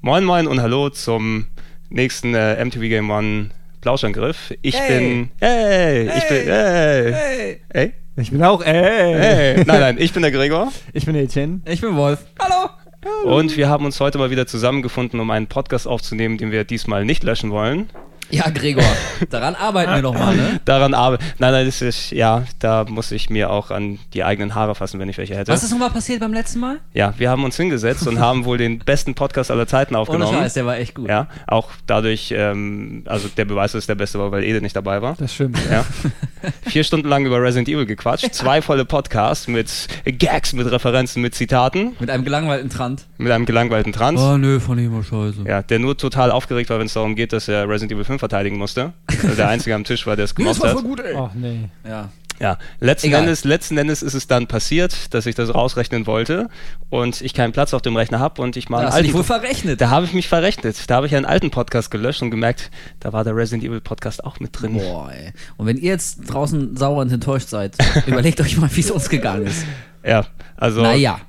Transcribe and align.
Moin 0.00 0.24
Moin 0.24 0.46
und 0.46 0.62
hallo 0.62 0.88
zum 0.88 1.46
nächsten 1.90 2.34
äh, 2.34 2.64
MTV 2.64 2.80
Game 2.80 3.10
One 3.10 3.50
Plauschangriff. 3.82 4.54
Ich 4.62 4.78
hey. 4.78 4.98
bin. 4.98 5.30
Hey, 5.40 6.08
hey, 6.08 6.16
ich 6.16 6.28
bin. 6.28 6.46
Hey. 6.46 7.12
Hey. 7.12 7.60
hey. 7.74 8.05
Ich 8.18 8.30
bin 8.30 8.42
auch. 8.42 8.64
Hey. 8.64 9.14
hey. 9.14 9.64
Nein, 9.66 9.80
nein, 9.80 9.96
ich 9.98 10.14
bin 10.14 10.22
der 10.22 10.30
Gregor. 10.30 10.72
Ich 10.94 11.04
bin 11.04 11.14
Etienne. 11.14 11.60
Ich 11.66 11.82
bin 11.82 11.96
Wolf. 11.96 12.24
Hallo. 12.40 12.70
Und 13.30 13.58
wir 13.58 13.68
haben 13.68 13.84
uns 13.84 14.00
heute 14.00 14.16
mal 14.16 14.30
wieder 14.30 14.46
zusammengefunden, 14.46 15.20
um 15.20 15.30
einen 15.30 15.48
Podcast 15.48 15.86
aufzunehmen, 15.86 16.38
den 16.38 16.50
wir 16.50 16.64
diesmal 16.64 17.04
nicht 17.04 17.22
löschen 17.24 17.50
wollen. 17.50 17.90
Ja, 18.30 18.50
Gregor, 18.50 18.84
daran 19.30 19.54
arbeiten 19.54 19.94
wir 19.94 20.02
nochmal, 20.02 20.34
ne? 20.34 20.60
Daran 20.64 20.94
arbeiten. 20.94 21.24
Nein, 21.38 21.52
nein, 21.52 21.66
das 21.66 21.80
ist, 21.80 22.10
ja, 22.10 22.44
da 22.58 22.84
muss 22.84 23.12
ich 23.12 23.30
mir 23.30 23.50
auch 23.50 23.70
an 23.70 23.98
die 24.14 24.24
eigenen 24.24 24.54
Haare 24.54 24.74
fassen, 24.74 24.98
wenn 24.98 25.08
ich 25.08 25.16
welche 25.18 25.36
hätte. 25.36 25.52
Was 25.52 25.62
ist 25.62 25.70
nochmal 25.70 25.90
passiert 25.90 26.20
beim 26.20 26.32
letzten 26.32 26.60
Mal? 26.60 26.78
Ja, 26.92 27.14
wir 27.18 27.30
haben 27.30 27.44
uns 27.44 27.56
hingesetzt 27.56 28.06
und 28.06 28.18
haben 28.18 28.44
wohl 28.44 28.58
den 28.58 28.80
besten 28.80 29.14
Podcast 29.14 29.50
aller 29.50 29.66
Zeiten 29.66 29.94
aufgenommen. 29.94 30.34
Ohne 30.34 30.42
Scheiß, 30.42 30.54
der 30.54 30.66
war 30.66 30.76
echt 30.76 30.94
gut. 30.94 31.08
Ja, 31.08 31.28
auch 31.46 31.70
dadurch, 31.86 32.34
ähm, 32.36 33.04
also 33.06 33.28
der 33.28 33.44
Beweis 33.44 33.74
ist 33.74 33.88
der 33.88 33.94
beste 33.94 34.18
war, 34.18 34.32
weil 34.32 34.42
Ede 34.44 34.60
nicht 34.60 34.74
dabei 34.74 35.02
war. 35.02 35.14
Das 35.18 35.32
stimmt. 35.34 35.58
Ja. 35.70 35.84
Vier 36.62 36.84
Stunden 36.84 37.08
lang 37.08 37.26
über 37.26 37.40
Resident 37.40 37.68
Evil 37.68 37.86
gequatscht, 37.86 38.32
zwei 38.34 38.60
volle 38.62 38.84
Podcasts 38.84 39.46
mit 39.48 39.70
Gags, 40.04 40.52
mit 40.52 40.70
Referenzen, 40.70 41.22
mit 41.22 41.34
Zitaten. 41.34 41.96
Mit 42.00 42.10
einem 42.10 42.24
gelangweilten 42.24 42.70
Trant. 42.70 43.06
Mit 43.18 43.32
einem 43.32 43.46
gelangweilten 43.46 43.92
Trant. 43.92 44.18
Oh 44.18 44.36
nö, 44.36 44.60
von 44.60 44.78
ihm 44.78 44.92
war 44.94 45.02
scheiße. 45.02 45.46
Ja, 45.46 45.62
der 45.62 45.78
nur 45.78 45.96
total 45.96 46.30
aufgeregt 46.30 46.70
war, 46.70 46.78
wenn 46.78 46.86
es 46.86 46.94
darum 46.94 47.14
geht, 47.14 47.32
dass 47.32 47.48
er 47.48 47.68
Resident 47.68 47.92
Evil 47.92 48.04
5 48.04 48.15
verteidigen 48.18 48.58
musste. 48.58 48.92
Also 49.06 49.36
der 49.36 49.48
Einzige 49.48 49.74
am 49.74 49.84
Tisch 49.84 50.06
war, 50.06 50.16
der 50.16 50.24
es 50.26 50.34
gemacht 50.34 50.62
hat. 50.62 50.74
Gut, 50.76 51.00
ey. 51.00 51.14
Ach 51.16 51.30
nee. 51.34 51.68
Ja. 51.86 52.10
Ja, 52.38 52.58
letzten 52.80 53.12
Endes, 53.14 53.44
letzten 53.44 53.78
Endes 53.78 54.02
ist 54.02 54.12
es 54.12 54.26
dann 54.26 54.46
passiert, 54.46 55.14
dass 55.14 55.24
ich 55.24 55.34
das 55.34 55.54
rausrechnen 55.54 56.06
wollte 56.06 56.50
und 56.90 57.22
ich 57.22 57.32
keinen 57.32 57.52
Platz 57.52 57.72
auf 57.72 57.80
dem 57.80 57.96
Rechner 57.96 58.18
habe 58.18 58.42
und 58.42 58.56
ich 58.56 58.68
mal 58.68 58.82
da 58.82 58.88
einen 58.88 58.94
alten. 59.06 59.14
wohl 59.14 59.24
verrechnet. 59.24 59.80
Da 59.80 59.88
habe 59.88 60.04
ich 60.04 60.12
mich 60.12 60.28
verrechnet. 60.28 60.76
Da 60.88 60.96
habe 60.96 61.06
ich 61.06 61.16
einen 61.16 61.24
alten 61.24 61.50
Podcast 61.50 61.90
gelöscht 61.90 62.20
und 62.20 62.30
gemerkt, 62.30 62.70
da 63.00 63.14
war 63.14 63.24
der 63.24 63.34
Resident 63.34 63.64
Evil 63.64 63.80
Podcast 63.80 64.22
auch 64.22 64.38
mit 64.38 64.60
drin. 64.60 64.74
Boah, 64.74 65.10
ey. 65.10 65.32
Und 65.56 65.66
wenn 65.66 65.78
ihr 65.78 65.90
jetzt 65.90 66.18
draußen 66.26 66.76
sauer 66.76 67.00
und 67.00 67.10
enttäuscht 67.10 67.48
seid, 67.48 67.74
überlegt 68.06 68.38
euch 68.42 68.58
mal, 68.58 68.68
wie 68.74 68.80
es 68.80 68.90
uns 68.90 69.08
gegangen 69.08 69.46
ist. 69.46 69.64
Ja, 70.04 70.26
also. 70.56 70.82
Naja. 70.82 71.20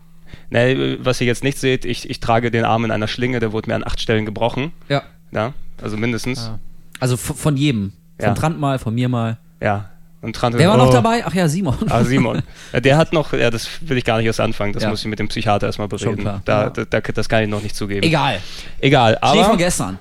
Ne, 0.49 0.97
was 1.01 1.19
ihr 1.19 1.27
jetzt 1.27 1.43
nicht 1.43 1.57
seht, 1.57 1.83
ich, 1.85 2.09
ich 2.09 2.19
trage 2.19 2.51
den 2.51 2.63
Arm 2.63 2.85
in 2.85 2.91
einer 2.91 3.07
Schlinge, 3.07 3.39
der 3.39 3.51
wurde 3.51 3.69
mir 3.69 3.75
an 3.75 3.83
acht 3.85 3.99
Stellen 3.99 4.25
gebrochen. 4.25 4.71
Ja. 4.87 5.03
Ja, 5.31 5.53
also 5.81 5.97
mindestens. 5.97 6.47
Ja. 6.47 6.59
Also 6.99 7.17
von 7.17 7.57
jedem. 7.57 7.93
Von 8.19 8.29
ja. 8.29 8.33
Trant 8.33 8.59
mal, 8.59 8.79
von 8.79 8.95
mir 8.95 9.09
mal. 9.09 9.37
Ja. 9.61 9.89
Und 10.21 10.35
Trant 10.35 10.57
Wer 10.57 10.69
war 10.69 10.75
oh. 10.75 10.85
noch 10.85 10.91
dabei? 10.91 11.23
Ach 11.25 11.33
ja, 11.33 11.47
Simon. 11.47 11.75
Ah, 11.89 12.03
Simon. 12.03 12.41
Der 12.73 12.97
hat 12.97 13.13
noch, 13.13 13.33
ja, 13.33 13.51
das 13.51 13.69
will 13.81 13.97
ich 13.97 14.03
gar 14.03 14.17
nicht 14.17 14.25
erst 14.25 14.39
anfangen. 14.39 14.73
Das 14.73 14.83
ja. 14.83 14.89
muss 14.89 15.01
ich 15.01 15.07
mit 15.07 15.19
dem 15.19 15.27
Psychiater 15.27 15.67
erstmal 15.67 15.87
bereden. 15.87 16.23
Da, 16.23 16.63
ja. 16.63 16.69
da, 16.69 16.85
da, 16.85 16.99
das 16.99 17.29
kann 17.29 17.43
ich 17.43 17.49
noch 17.49 17.61
nicht 17.61 17.75
zugeben. 17.75 18.03
Egal. 18.03 18.39
Egal. 18.79 19.17
Aber 19.21 19.35
Schnee 19.35 19.43
von 19.43 19.57
gestern. 19.57 19.99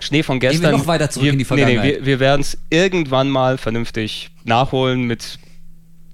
Schnee 0.00 0.22
von 0.22 0.40
gestern. 0.40 0.62
Gehen 0.62 0.70
wir 0.70 0.78
noch 0.78 0.86
weiter 0.86 1.10
zurück 1.10 1.24
wir, 1.24 1.32
in 1.32 1.38
die 1.38 1.44
Vergangenheit. 1.44 1.84
Nee, 1.84 1.90
nee, 1.90 1.98
wir, 1.98 2.06
wir 2.06 2.20
werden 2.20 2.40
es 2.40 2.56
irgendwann 2.70 3.28
mal 3.28 3.58
vernünftig 3.58 4.30
nachholen 4.44 5.02
mit 5.02 5.38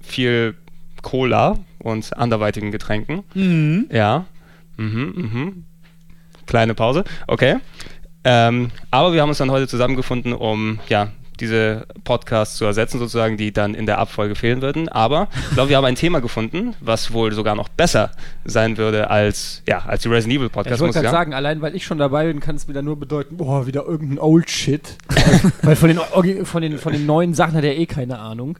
viel 0.01 0.55
Cola 1.01 1.57
und 1.79 2.17
anderweitigen 2.17 2.71
Getränken. 2.71 3.23
Mhm. 3.33 3.87
Ja. 3.91 4.25
Mhm, 4.77 5.13
mhm. 5.15 5.65
Kleine 6.45 6.73
Pause. 6.73 7.03
Okay. 7.27 7.57
Ähm, 8.25 8.71
aber 8.91 9.13
wir 9.13 9.21
haben 9.21 9.29
uns 9.29 9.37
dann 9.37 9.51
heute 9.51 9.67
zusammengefunden, 9.67 10.33
um 10.33 10.79
ja 10.89 11.09
diese 11.39 11.85
Podcasts 12.03 12.57
zu 12.57 12.65
ersetzen, 12.65 12.99
sozusagen, 12.99 13.37
die 13.37 13.51
dann 13.51 13.73
in 13.73 13.85
der 13.85 13.99
Abfolge 13.99 14.35
fehlen 14.35 14.61
würden. 14.61 14.89
Aber 14.89 15.27
ich 15.49 15.53
glaube, 15.53 15.69
wir 15.69 15.77
haben 15.77 15.85
ein 15.85 15.95
Thema 15.95 16.21
gefunden, 16.21 16.75
was 16.79 17.13
wohl 17.13 17.33
sogar 17.33 17.55
noch 17.55 17.69
besser 17.69 18.11
sein 18.45 18.77
würde 18.77 19.09
als, 19.09 19.61
ja, 19.67 19.79
als 19.85 20.03
die 20.03 20.09
Resident 20.09 20.39
Evil 20.39 20.49
Podcasts. 20.49 20.69
Ja, 20.69 20.75
ich 20.75 20.93
wollte 20.93 21.01
gerade 21.01 21.15
sagen, 21.15 21.33
allein 21.33 21.61
weil 21.61 21.75
ich 21.75 21.85
schon 21.85 21.97
dabei 21.97 22.27
bin, 22.27 22.39
kann 22.39 22.55
es 22.55 22.67
wieder 22.67 22.81
nur 22.81 22.97
bedeuten, 22.97 23.37
boah, 23.37 23.67
wieder 23.67 23.85
irgendein 23.85 24.19
Old 24.19 24.49
Shit. 24.49 24.97
weil 25.61 25.75
von 25.75 25.89
den, 25.89 25.99
von, 26.45 26.61
den, 26.61 26.77
von 26.77 26.93
den 26.93 27.05
neuen 27.05 27.33
Sachen 27.33 27.55
hat 27.55 27.63
er 27.63 27.77
eh 27.77 27.85
keine 27.85 28.19
Ahnung. 28.19 28.57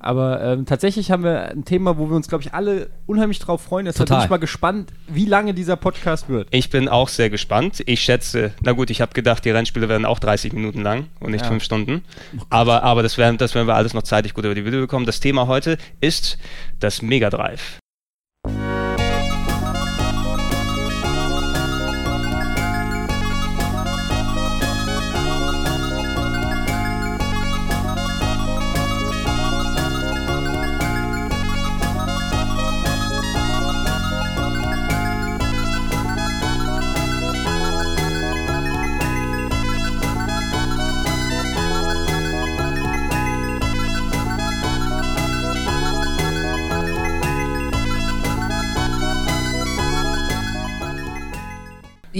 Aber 0.00 0.42
ähm, 0.42 0.66
tatsächlich 0.66 1.10
haben 1.10 1.22
wir 1.24 1.50
ein 1.50 1.64
Thema, 1.64 1.98
wo 1.98 2.08
wir 2.08 2.16
uns, 2.16 2.26
glaube 2.26 2.42
ich, 2.42 2.54
alle 2.54 2.90
unheimlich 3.06 3.38
drauf 3.38 3.60
freuen. 3.60 3.84
Deshalb 3.84 4.08
Total. 4.08 4.20
bin 4.20 4.24
ich 4.24 4.30
mal 4.30 4.38
gespannt, 4.38 4.92
wie 5.08 5.26
lange 5.26 5.52
dieser 5.52 5.76
Podcast 5.76 6.28
wird. 6.28 6.48
Ich 6.50 6.70
bin 6.70 6.88
auch 6.88 7.08
sehr 7.08 7.28
gespannt. 7.28 7.82
Ich 7.84 8.00
schätze, 8.00 8.52
na 8.62 8.72
gut, 8.72 8.90
ich 8.90 9.02
habe 9.02 9.12
gedacht, 9.12 9.44
die 9.44 9.50
Rennspiele 9.50 9.88
werden 9.88 10.06
auch 10.06 10.18
30 10.18 10.54
Minuten 10.54 10.82
lang 10.82 11.06
und 11.20 11.32
nicht 11.32 11.42
ja. 11.42 11.48
5 11.48 11.62
Stunden. 11.62 12.02
Oh 12.36 12.42
aber 12.48 12.82
aber 12.82 13.02
das, 13.02 13.18
werden, 13.18 13.36
das 13.36 13.54
werden 13.54 13.66
wir 13.66 13.74
alles 13.74 13.92
noch 13.92 14.02
zeitig 14.02 14.32
gut 14.32 14.44
über 14.44 14.54
die 14.54 14.64
Video 14.64 14.80
bekommen. 14.80 15.04
Das 15.04 15.20
Thema 15.20 15.46
heute 15.46 15.76
ist 16.00 16.38
das 16.78 17.02
Mega 17.02 17.28
Drive. 17.28 17.78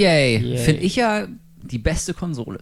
Yay. 0.00 0.38
Yay. 0.38 0.59
Finde 0.59 0.83
ich 0.83 0.97
ja 0.97 1.27
die 1.62 1.78
beste 1.78 2.15
Konsole. 2.15 2.61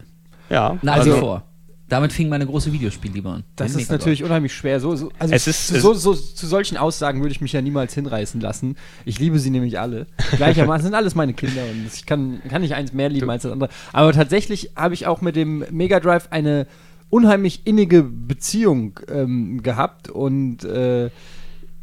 Ja. 0.49 0.77
Nach 0.81 0.97
also, 0.97 1.15
wie 1.15 1.19
vor. 1.19 1.43
Damit 1.87 2.13
fing 2.13 2.29
meine 2.29 2.45
große 2.45 2.71
Videospielliebe 2.71 3.27
an. 3.27 3.43
Das 3.55 3.73
ist 3.73 3.89
natürlich 3.89 4.23
unheimlich 4.23 4.53
schwer. 4.53 4.79
So, 4.79 4.95
so 4.95 5.11
also 5.17 5.33
es 5.33 5.47
ist, 5.47 5.67
zu, 5.67 5.79
so, 5.79 5.93
so, 5.95 6.13
zu 6.13 6.45
solchen 6.45 6.77
Aussagen 6.77 7.21
würde 7.21 7.31
ich 7.31 7.41
mich 7.41 7.51
ja 7.51 7.63
niemals 7.63 7.95
hinreißen 7.95 8.39
lassen. 8.39 8.75
Ich 9.05 9.17
liebe 9.17 9.39
sie 9.39 9.49
nämlich 9.49 9.79
alle. 9.79 10.05
Gleichermaßen 10.37 10.83
sind 10.83 10.93
alles 10.93 11.15
meine 11.15 11.33
Kinder 11.33 11.63
und 11.63 11.89
ich 11.91 12.05
kann, 12.05 12.43
kann 12.47 12.61
nicht 12.61 12.75
eins 12.75 12.93
mehr 12.93 13.09
lieben 13.09 13.25
du. 13.25 13.31
als 13.31 13.41
das 13.41 13.51
andere. 13.51 13.71
Aber 13.91 14.13
tatsächlich 14.13 14.71
habe 14.75 14.93
ich 14.93 15.07
auch 15.07 15.21
mit 15.21 15.35
dem 15.35 15.65
Mega 15.71 15.99
Drive 15.99 16.27
eine 16.29 16.67
unheimlich 17.09 17.65
innige 17.65 18.03
Beziehung 18.03 18.99
ähm, 19.11 19.63
gehabt 19.63 20.09
und 20.09 20.63
äh, 20.65 21.09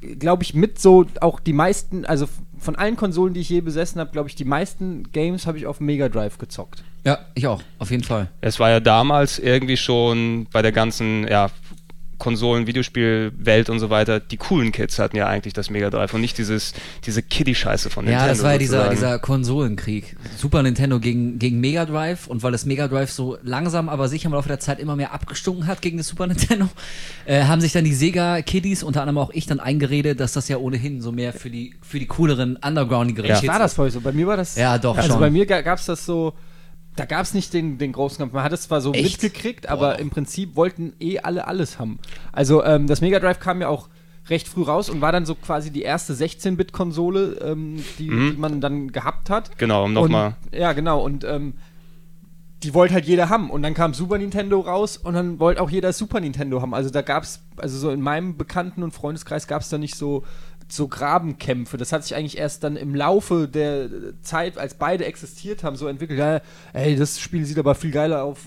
glaube 0.01 0.43
ich, 0.43 0.55
mit 0.55 0.79
so 0.79 1.07
auch 1.21 1.41
die 1.41 1.53
meisten, 1.53 2.05
also 2.05 2.29
von 2.59 2.77
allen 2.77 2.97
Konsolen, 2.97 3.35
die 3.35 3.41
ich 3.41 3.49
je 3.49 3.61
besessen 3.61 4.01
habe, 4.01 4.11
glaube 4.13 4.29
ich, 4.29 4.35
die 4.35 4.45
meisten 4.45 5.11
Games 5.13 5.47
habe 5.47 5.59
ich 5.59 5.67
auf 5.67 5.81
Mega 5.81 6.09
Drive 6.09 6.39
gezockt. 6.39 6.83
Ja, 7.05 7.19
ich 7.35 7.47
auch, 7.47 7.63
auf 7.79 7.91
jeden 7.91 8.03
Fall. 8.03 8.31
Es 8.41 8.59
war 8.59 8.71
ja 8.71 8.81
damals 8.81 9.39
irgendwie 9.39 9.77
schon 9.77 10.49
bei 10.53 10.63
der 10.63 10.73
ganzen 10.73 11.27
ja, 11.29 11.51
Konsolen, 12.19 12.67
Videospielwelt 12.67 13.69
und 13.69 13.79
so 13.79 13.91
weiter, 13.91 14.21
die 14.21 14.37
coolen 14.37 14.73
Kids 14.73 14.99
hatten 14.99 15.17
ja 15.17 15.27
eigentlich 15.27 15.53
das 15.53 15.71
Mega 15.71 15.91
Drive 15.91 16.15
und 16.15 16.21
nicht 16.21 16.39
dieses, 16.39 16.73
diese 17.05 17.23
Kiddie-Scheiße 17.23 17.91
von 17.91 18.05
Nintendo. 18.05 18.27
Ja, 18.27 18.33
das 18.33 18.43
war 18.43 18.53
ja 18.53 18.59
dieser, 18.59 18.89
dieser 18.89 19.19
Konsolenkrieg. 19.19 20.17
Super 20.37 20.63
Nintendo 20.63 20.99
gegen, 20.99 21.39
gegen 21.39 21.61
Mega 21.61 21.85
Drive 21.85 22.27
und 22.27 22.43
weil 22.43 22.53
das 22.53 22.65
Mega 22.65 22.89
Drive 22.89 23.11
so 23.11 23.37
langsam, 23.43 23.89
aber 23.89 24.09
sicher 24.09 24.27
im 24.27 24.33
Laufe 24.33 24.49
der 24.49 24.61
Zeit 24.61 24.79
immer 24.79 24.97
mehr 24.97 25.13
abgestunken 25.13 25.67
hat 25.67 25.83
gegen 25.83 25.99
das 25.99 26.09
Super 26.09 26.27
Nintendo, 26.27 26.69
äh, 27.27 27.45
haben 27.45 27.61
sich 27.61 27.73
dann 27.73 27.85
die 27.85 27.95
Sega-Kiddies, 27.95 28.83
unter 28.83 29.03
anderem 29.03 29.19
auch 29.19 29.31
ich, 29.33 29.47
dann 29.47 29.61
eingeredet, 29.61 30.21
dass 30.21 30.33
das 30.33 30.49
ja 30.49 30.57
ohnehin 30.57 31.03
so 31.03 31.13
mehr 31.13 31.33
für 31.33 31.51
die, 31.51 31.75
für 31.83 31.99
die 31.99 32.07
cooleren 32.07 32.57
Underground-Geräte 32.57 33.45
ja. 33.45 33.53
War 33.53 33.59
das 33.59 33.75
voll 33.75 33.91
so? 33.91 34.01
Bei 34.01 34.13
mir 34.13 34.27
war 34.27 34.37
das. 34.37 34.57
Ja, 34.57 34.79
doch. 34.79 34.97
Also 34.97 35.11
schon. 35.11 35.21
bei 35.21 35.31
mir 35.31 35.47
gab 35.47 35.79
es 35.79 35.87
das 35.87 36.05
so 36.05 36.35
da 36.97 37.05
gab 37.05 37.23
es 37.23 37.35
nicht 37.35 37.53
den, 37.53 37.79
den 37.79 37.93
großen 37.93 38.19
Kampf. 38.19 38.33
Man 38.33 38.43
hat 38.43 38.53
es 38.53 38.63
zwar 38.63 38.81
so 38.81 38.93
Echt? 38.93 39.23
mitgekriegt, 39.23 39.69
aber 39.69 39.93
wow. 39.93 40.01
im 40.01 40.11
Prinzip 40.11 40.57
wollten 40.57 40.95
eh 40.99 41.19
alle 41.19 41.47
alles 41.47 41.79
haben. 41.79 41.99
Also 42.33 42.65
ähm, 42.65 42.87
das 42.87 43.01
Mega 43.01 43.21
Drive 43.21 43.39
kam 43.39 43.61
ja 43.61 43.69
auch 43.69 43.89
recht 44.29 44.49
früh 44.49 44.63
raus 44.63 44.89
und 44.89 45.01
war 45.01 45.13
dann 45.13 45.27
so 45.27 45.35
quasi 45.35 45.71
die 45.71 45.83
erste 45.83 46.15
16-Bit-Konsole, 46.15 47.39
ähm, 47.43 47.85
die, 47.99 48.11
mhm. 48.11 48.31
die, 48.33 48.37
man 48.39 48.61
dann 48.61 48.93
gehabt 48.93 49.31
hat. 49.31 49.57
Genau, 49.59 49.85
um 49.85 49.93
nochmal. 49.93 50.37
Ja, 50.53 50.73
genau. 50.73 51.05
Und 51.05 51.25
ähm, 51.25 51.55
die 52.63 52.75
wollte 52.75 52.95
halt 52.95 53.05
jeder 53.05 53.29
haben. 53.29 53.51
Und 53.51 53.63
dann 53.63 53.75
kam 53.75 53.95
Super 53.95 54.19
Nintendo 54.19 54.61
raus 54.61 54.97
und 54.97 55.15
dann 55.15 55.39
wollte 55.39 55.63
auch 55.63 55.71
jeder 55.71 55.93
Super 55.93 56.21
Nintendo 56.21 56.63
haben. 56.63 56.75
Also 56.75 56.91
da 56.91 57.03
gab 57.03 57.23
es, 57.23 57.41
also 57.57 57.79
so 57.79 57.91
in 57.91 58.01
meinem 58.01 58.37
Bekannten- 58.37 58.83
und 58.83 58.93
Freundeskreis 58.93 59.47
gab 59.47 59.63
es 59.63 59.69
da 59.69 59.79
nicht 59.79 59.95
so 59.95 60.25
so 60.69 60.89
Grabenkämpfe. 60.89 61.77
Das 61.77 61.93
hat 61.93 62.03
sich 62.03 62.15
eigentlich 62.17 62.39
erst 62.39 62.65
dann 62.65 62.77
im 62.77 62.95
Laufe 62.95 63.49
der 63.49 63.89
Zeit, 64.23 64.59
als 64.59 64.75
beide 64.75 65.05
existiert 65.05 65.63
haben, 65.63 65.77
so 65.77 65.87
entwickelt. 65.87 66.19
Ja, 66.19 66.41
ey, 66.73 66.97
das 66.97 67.21
Spiel 67.21 67.45
sieht 67.45 67.59
aber 67.59 67.75
viel 67.75 67.93
geiler 67.93 68.25
auf 68.25 68.41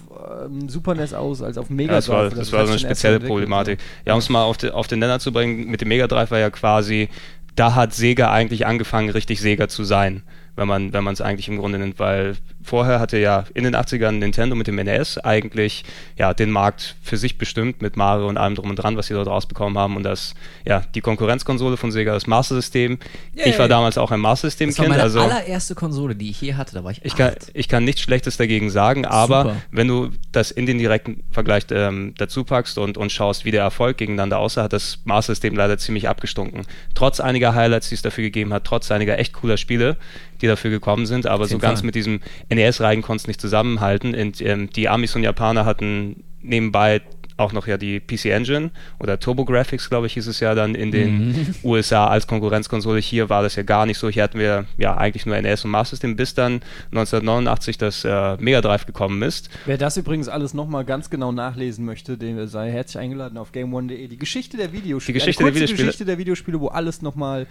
ähm, 0.45 0.67
Super 0.69 0.95
NES 0.95 1.13
aus 1.13 1.41
als 1.41 1.57
auf 1.57 1.69
Mega 1.69 1.93
Ja, 1.93 1.97
das 1.97 2.09
war, 2.09 2.23
Drive. 2.23 2.37
das 2.37 2.51
war 2.51 2.65
so 2.65 2.71
eine 2.71 2.79
spezielle 2.79 3.19
Problematik. 3.19 3.79
Ja, 4.05 4.13
um 4.13 4.19
es 4.19 4.29
mal 4.29 4.43
auf, 4.43 4.57
de, 4.57 4.71
auf 4.71 4.87
den 4.87 4.99
Nenner 4.99 5.19
zu 5.19 5.31
bringen, 5.31 5.69
mit 5.69 5.81
dem 5.81 5.87
Mega 5.87 6.07
Drive 6.07 6.31
war 6.31 6.39
ja 6.39 6.49
quasi, 6.49 7.09
da 7.55 7.75
hat 7.75 7.93
Sega 7.93 8.31
eigentlich 8.31 8.65
angefangen, 8.65 9.09
richtig 9.09 9.39
Sega 9.39 9.67
zu 9.69 9.83
sein, 9.83 10.23
wenn 10.59 10.67
man 10.67 10.91
wenn 10.91 11.05
man 11.05 11.13
es 11.13 11.21
eigentlich 11.21 11.47
im 11.47 11.57
Grunde 11.57 11.79
nennt, 11.79 11.99
weil 11.99 12.35
vorher 12.61 12.99
hatte 12.99 13.17
ja 13.17 13.45
in 13.53 13.63
den 13.63 13.75
80ern 13.75 14.11
Nintendo 14.11 14.55
mit 14.55 14.67
dem 14.67 14.75
NES 14.75 15.17
eigentlich 15.17 15.85
ja 16.17 16.33
den 16.33 16.51
Markt 16.51 16.95
für 17.01 17.15
sich 17.15 17.37
bestimmt 17.37 17.81
mit 17.81 17.95
Mario 17.95 18.27
und 18.27 18.37
allem 18.37 18.55
drum 18.55 18.69
und 18.69 18.75
dran, 18.75 18.97
was 18.97 19.07
sie 19.07 19.13
dort 19.13 19.27
rausbekommen 19.27 19.77
haben 19.77 19.95
und 19.95 20.03
das 20.03 20.35
ja 20.65 20.83
die 20.93 21.01
Konkurrenzkonsole 21.01 21.77
von 21.77 21.91
Sega 21.91 22.13
das 22.13 22.27
Master 22.27 22.55
System. 22.55 22.99
Ja, 23.33 23.45
ich 23.45 23.57
war 23.57 23.69
damals 23.69 23.97
auch 23.97 24.11
ein 24.11 24.19
Master 24.19 24.47
System 24.49 24.69
Das 24.69 24.77
war 24.77 24.85
Kind, 24.85 24.91
meine 24.91 25.03
also 25.03 25.21
allererste 25.21 25.75
Konsole, 25.75 26.15
die 26.15 26.29
ich 26.29 26.41
je 26.41 26.55
hatte. 26.55 26.75
Da 26.75 26.83
war 26.83 26.91
ich 26.91 27.03
ich 27.05 27.15
kann, 27.15 27.29
acht. 27.29 27.51
ich 27.53 27.69
kann 27.69 27.85
nichts 27.85 28.01
Schlechtes 28.01 28.35
dagegen 28.35 28.69
sagen, 28.69 29.05
aber 29.05 29.43
Super. 29.43 29.55
wenn 29.71 29.87
du 29.87 30.09
das 30.33 30.51
in 30.51 30.65
den 30.65 30.77
direkten 30.77 31.23
Vergleich 31.31 31.63
ähm, 31.71 32.13
dazu 32.17 32.43
packst 32.43 32.77
und, 32.77 32.97
und 32.97 33.11
schaust, 33.11 33.45
wie 33.45 33.51
der 33.51 33.61
Erfolg 33.61 33.97
gegeneinander 33.97 34.39
aussah, 34.39 34.63
hat 34.63 34.73
das 34.73 34.99
Master-System 35.05 35.55
leider 35.55 35.77
ziemlich 35.77 36.09
abgestunken. 36.09 36.65
Trotz 36.95 37.21
einiger 37.21 37.55
Highlights, 37.55 37.89
die 37.89 37.95
es 37.95 38.01
dafür 38.01 38.25
gegeben 38.25 38.53
hat, 38.53 38.65
trotz 38.65 38.91
einiger 38.91 39.17
echt 39.17 39.33
cooler 39.33 39.57
Spiele, 39.57 39.97
die 40.41 40.47
dafür 40.47 40.71
gekommen 40.71 41.05
sind, 41.05 41.27
aber 41.27 41.45
so 41.47 41.57
ganz 41.57 41.79
Fall. 41.79 41.87
mit 41.87 41.95
diesem 41.95 42.21
NES-Reigen 42.49 43.01
konnte 43.01 43.21
es 43.21 43.27
nicht 43.27 43.41
zusammenhalten. 43.41 44.15
Und, 44.15 44.41
ähm, 44.41 44.69
die 44.69 44.89
Amis 44.89 45.15
und 45.15 45.23
Japaner 45.23 45.65
hatten 45.65 46.23
nebenbei 46.41 47.01
auch 47.39 47.53
noch 47.53 47.67
ja 47.67 47.77
die 47.77 47.99
PC 47.99 48.25
Engine 48.25 48.71
oder 48.99 49.19
TurboGrafx, 49.19 49.89
glaube 49.89 50.07
ich, 50.07 50.13
hieß 50.13 50.27
es 50.27 50.39
ja 50.39 50.55
dann 50.55 50.75
in 50.75 50.91
den 50.91 51.29
Mhm. 51.29 51.55
USA 51.63 52.07
als 52.07 52.27
Konkurrenzkonsole. 52.27 52.99
Hier 52.99 53.29
war 53.29 53.41
das 53.41 53.55
ja 53.55 53.63
gar 53.63 53.85
nicht 53.85 53.97
so. 53.97 54.09
Hier 54.09 54.23
hatten 54.23 54.39
wir 54.39 54.65
ja 54.77 54.97
eigentlich 54.97 55.25
nur 55.25 55.39
NES 55.41 55.65
und 55.65 55.71
Master 55.71 55.95
System, 55.95 56.15
bis 56.15 56.33
dann 56.33 56.61
1989 56.91 57.77
das 57.77 58.03
äh, 58.03 58.35
Mega 58.39 58.61
Drive 58.61 58.85
gekommen 58.85 59.21
ist. 59.21 59.49
Wer 59.65 59.77
das 59.77 59.97
übrigens 59.97 60.27
alles 60.27 60.53
nochmal 60.53 60.85
ganz 60.85 61.09
genau 61.09 61.31
nachlesen 61.31 61.85
möchte, 61.85 62.17
dem 62.17 62.45
sei 62.47 62.71
herzlich 62.71 63.01
eingeladen 63.01 63.37
auf 63.37 63.51
GameOne.de. 63.51 64.07
Die 64.07 64.17
Geschichte 64.17 64.57
der 64.57 64.73
Videospiele. 64.73 65.13
Die 65.13 65.19
Geschichte 65.19 65.43
Eine 65.43 65.51
der 65.51 65.61
kurze 65.61 65.63
Videospiele. 65.63 65.87
Geschichte 65.87 66.05
der 66.05 66.17
Videospiele, 66.17 66.59
wo 66.59 66.67
alles 66.67 67.01
nochmal 67.01 67.47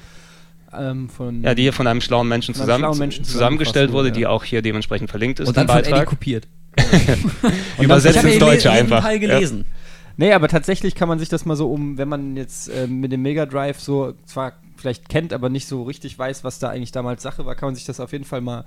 ähm, 0.72 1.08
von. 1.08 1.42
Ja, 1.42 1.54
die 1.54 1.62
hier 1.62 1.72
von 1.72 1.86
einem 1.86 2.00
schlauen 2.00 2.28
Menschen, 2.28 2.54
einem 2.54 2.60
zusammen, 2.60 2.84
schlauen 2.84 2.98
Menschen 2.98 3.24
zusammengestellt 3.24 3.92
wurde, 3.92 4.08
wurde, 4.08 4.12
die 4.12 4.22
ja. 4.22 4.28
auch 4.30 4.44
hier 4.44 4.62
dementsprechend 4.62 5.10
verlinkt 5.10 5.40
ist 5.40 5.48
Und 5.48 5.56
dann 5.56 5.64
im 5.64 5.68
von 5.68 5.78
Eddie 5.78 5.90
Beitrag. 5.90 6.06
kopiert. 6.06 6.48
Übersetzt 7.80 8.16
ich 8.16 8.18
habe 8.18 8.28
ins 8.28 8.40
ja 8.40 8.46
Deutsche 8.46 8.68
jeden 8.68 8.80
einfach. 8.80 9.02
Teil 9.02 9.22
Ja. 9.22 9.28
gelesen. 9.28 9.64
Nee, 10.16 10.32
aber 10.32 10.48
tatsächlich 10.48 10.94
kann 10.94 11.08
man 11.08 11.18
sich 11.18 11.28
das 11.28 11.44
mal 11.44 11.56
so 11.56 11.70
um, 11.70 11.96
wenn 11.96 12.08
man 12.08 12.36
jetzt 12.36 12.68
ähm, 12.74 13.00
mit 13.00 13.12
dem 13.12 13.22
Mega 13.22 13.46
Drive 13.46 13.80
so 13.80 14.14
zwar 14.26 14.54
vielleicht 14.76 15.08
kennt, 15.08 15.32
aber 15.32 15.48
nicht 15.48 15.68
so 15.68 15.84
richtig 15.84 16.18
weiß, 16.18 16.44
was 16.44 16.58
da 16.58 16.70
eigentlich 16.70 16.92
damals 16.92 17.22
Sache 17.22 17.46
war, 17.46 17.54
kann 17.54 17.68
man 17.68 17.74
sich 17.74 17.84
das 17.84 18.00
auf 18.00 18.12
jeden 18.12 18.24
Fall 18.24 18.40
mal 18.40 18.64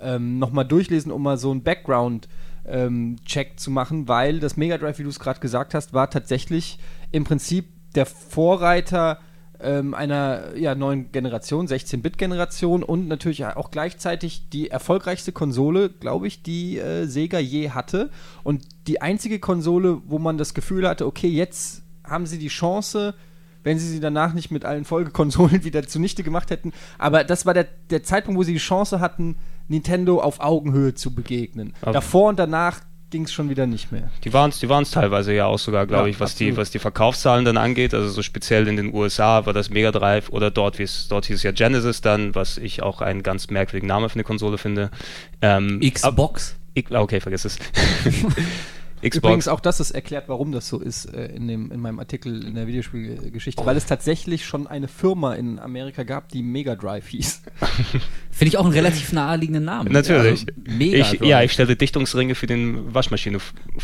ähm, 0.00 0.38
nochmal 0.38 0.64
durchlesen, 0.64 1.12
um 1.12 1.22
mal 1.22 1.38
so 1.38 1.50
einen 1.50 1.62
Background 1.62 2.28
ähm, 2.66 3.16
Check 3.24 3.58
zu 3.58 3.70
machen, 3.70 4.08
weil 4.08 4.40
das 4.40 4.56
Mega 4.56 4.76
Drive, 4.78 4.98
wie 4.98 5.04
du 5.04 5.08
es 5.08 5.20
gerade 5.20 5.40
gesagt 5.40 5.74
hast, 5.74 5.92
war 5.92 6.10
tatsächlich 6.10 6.78
im 7.12 7.24
Prinzip 7.24 7.66
der 7.94 8.06
Vorreiter 8.06 9.18
ähm, 9.60 9.94
einer 9.94 10.56
ja, 10.56 10.74
neuen 10.74 11.10
Generation, 11.12 11.66
16-Bit-Generation 11.66 12.82
und 12.82 13.08
natürlich 13.08 13.44
auch 13.44 13.70
gleichzeitig 13.70 14.48
die 14.50 14.70
erfolgreichste 14.70 15.32
Konsole, 15.32 15.88
glaube 15.90 16.26
ich, 16.26 16.42
die 16.42 16.78
äh, 16.78 17.06
Sega 17.06 17.38
je 17.38 17.70
hatte. 17.70 18.10
Und 18.44 18.64
die 18.86 19.02
einzige 19.02 19.38
Konsole, 19.38 20.00
wo 20.06 20.18
man 20.18 20.38
das 20.38 20.54
Gefühl 20.54 20.88
hatte, 20.88 21.06
okay, 21.06 21.28
jetzt 21.28 21.82
haben 22.04 22.26
sie 22.26 22.38
die 22.38 22.48
Chance, 22.48 23.14
wenn 23.64 23.78
sie 23.78 23.88
sie 23.88 24.00
danach 24.00 24.32
nicht 24.32 24.50
mit 24.50 24.64
allen 24.64 24.84
Folgekonsolen 24.84 25.64
wieder 25.64 25.86
zunichte 25.86 26.22
gemacht 26.22 26.50
hätten. 26.50 26.72
Aber 26.98 27.24
das 27.24 27.44
war 27.44 27.54
der, 27.54 27.66
der 27.90 28.02
Zeitpunkt, 28.02 28.38
wo 28.38 28.44
sie 28.44 28.52
die 28.54 28.58
Chance 28.58 29.00
hatten, 29.00 29.36
Nintendo 29.66 30.20
auf 30.20 30.40
Augenhöhe 30.40 30.94
zu 30.94 31.14
begegnen. 31.14 31.74
Aber- 31.82 31.92
Davor 31.92 32.28
und 32.30 32.38
danach 32.38 32.80
ging 33.10 33.24
es 33.24 33.32
schon 33.32 33.48
wieder 33.48 33.66
nicht 33.66 33.90
mehr. 33.90 34.10
Die 34.24 34.32
waren 34.32 34.50
es 34.50 34.58
die 34.60 34.68
waren's 34.68 34.90
teilweise 34.90 35.32
ja 35.32 35.46
auch 35.46 35.58
sogar, 35.58 35.86
glaube 35.86 36.04
Ja, 36.04 36.10
ich, 36.10 36.20
was 36.20 36.34
die, 36.34 36.56
was 36.56 36.70
die 36.70 36.78
Verkaufszahlen 36.78 37.44
dann 37.44 37.56
angeht. 37.56 37.94
Also 37.94 38.08
so 38.08 38.22
speziell 38.22 38.68
in 38.68 38.76
den 38.76 38.92
USA 38.94 39.46
war 39.46 39.52
das 39.54 39.70
Mega 39.70 39.90
Drive 39.92 40.28
oder 40.28 40.50
dort, 40.50 40.78
wie 40.78 40.82
es 40.82 41.08
dort 41.08 41.24
hieß 41.26 41.36
es 41.36 41.42
ja 41.42 41.52
Genesis 41.52 42.00
dann, 42.02 42.34
was 42.34 42.58
ich 42.58 42.82
auch 42.82 43.00
einen 43.00 43.22
ganz 43.22 43.48
merkwürdigen 43.48 43.88
Namen 43.88 44.08
für 44.10 44.16
eine 44.16 44.24
Konsole 44.24 44.58
finde. 44.58 44.90
Ähm, 45.40 45.80
Xbox. 45.80 46.50
ab- 46.52 46.56
ich, 46.74 46.90
okay, 46.90 47.20
vergiss 47.20 47.44
es. 47.46 47.58
Xbox. 49.00 49.16
Übrigens 49.16 49.48
auch 49.48 49.60
das 49.60 49.80
ist 49.80 49.90
erklärt, 49.92 50.24
warum 50.28 50.52
das 50.52 50.68
so 50.68 50.78
ist 50.80 51.06
äh, 51.06 51.26
in, 51.34 51.48
dem, 51.48 51.70
in 51.72 51.80
meinem 51.80 51.98
Artikel 51.98 52.44
in 52.44 52.54
der 52.54 52.66
Videospielgeschichte, 52.66 53.64
weil 53.64 53.76
es 53.76 53.86
tatsächlich 53.86 54.44
schon 54.46 54.66
eine 54.66 54.88
Firma 54.88 55.34
in 55.34 55.58
Amerika 55.58 56.02
gab, 56.02 56.28
die 56.30 56.42
Mega 56.42 56.74
Drive 56.76 57.08
hieß. 57.08 57.42
Finde 58.30 58.48
ich 58.50 58.56
auch 58.58 58.64
einen 58.64 58.74
relativ 58.74 59.12
naheliegenden 59.12 59.64
Namen. 59.64 59.90
Natürlich. 59.92 60.42
Ja, 60.42 60.46
mega. 60.72 60.98
ich, 61.12 61.20
ja, 61.20 61.42
ich 61.42 61.52
stelle 61.52 61.74
Dichtungsringe 61.74 62.34
für 62.36 62.46
den 62.46 62.94
Waschmaschine. 62.94 63.38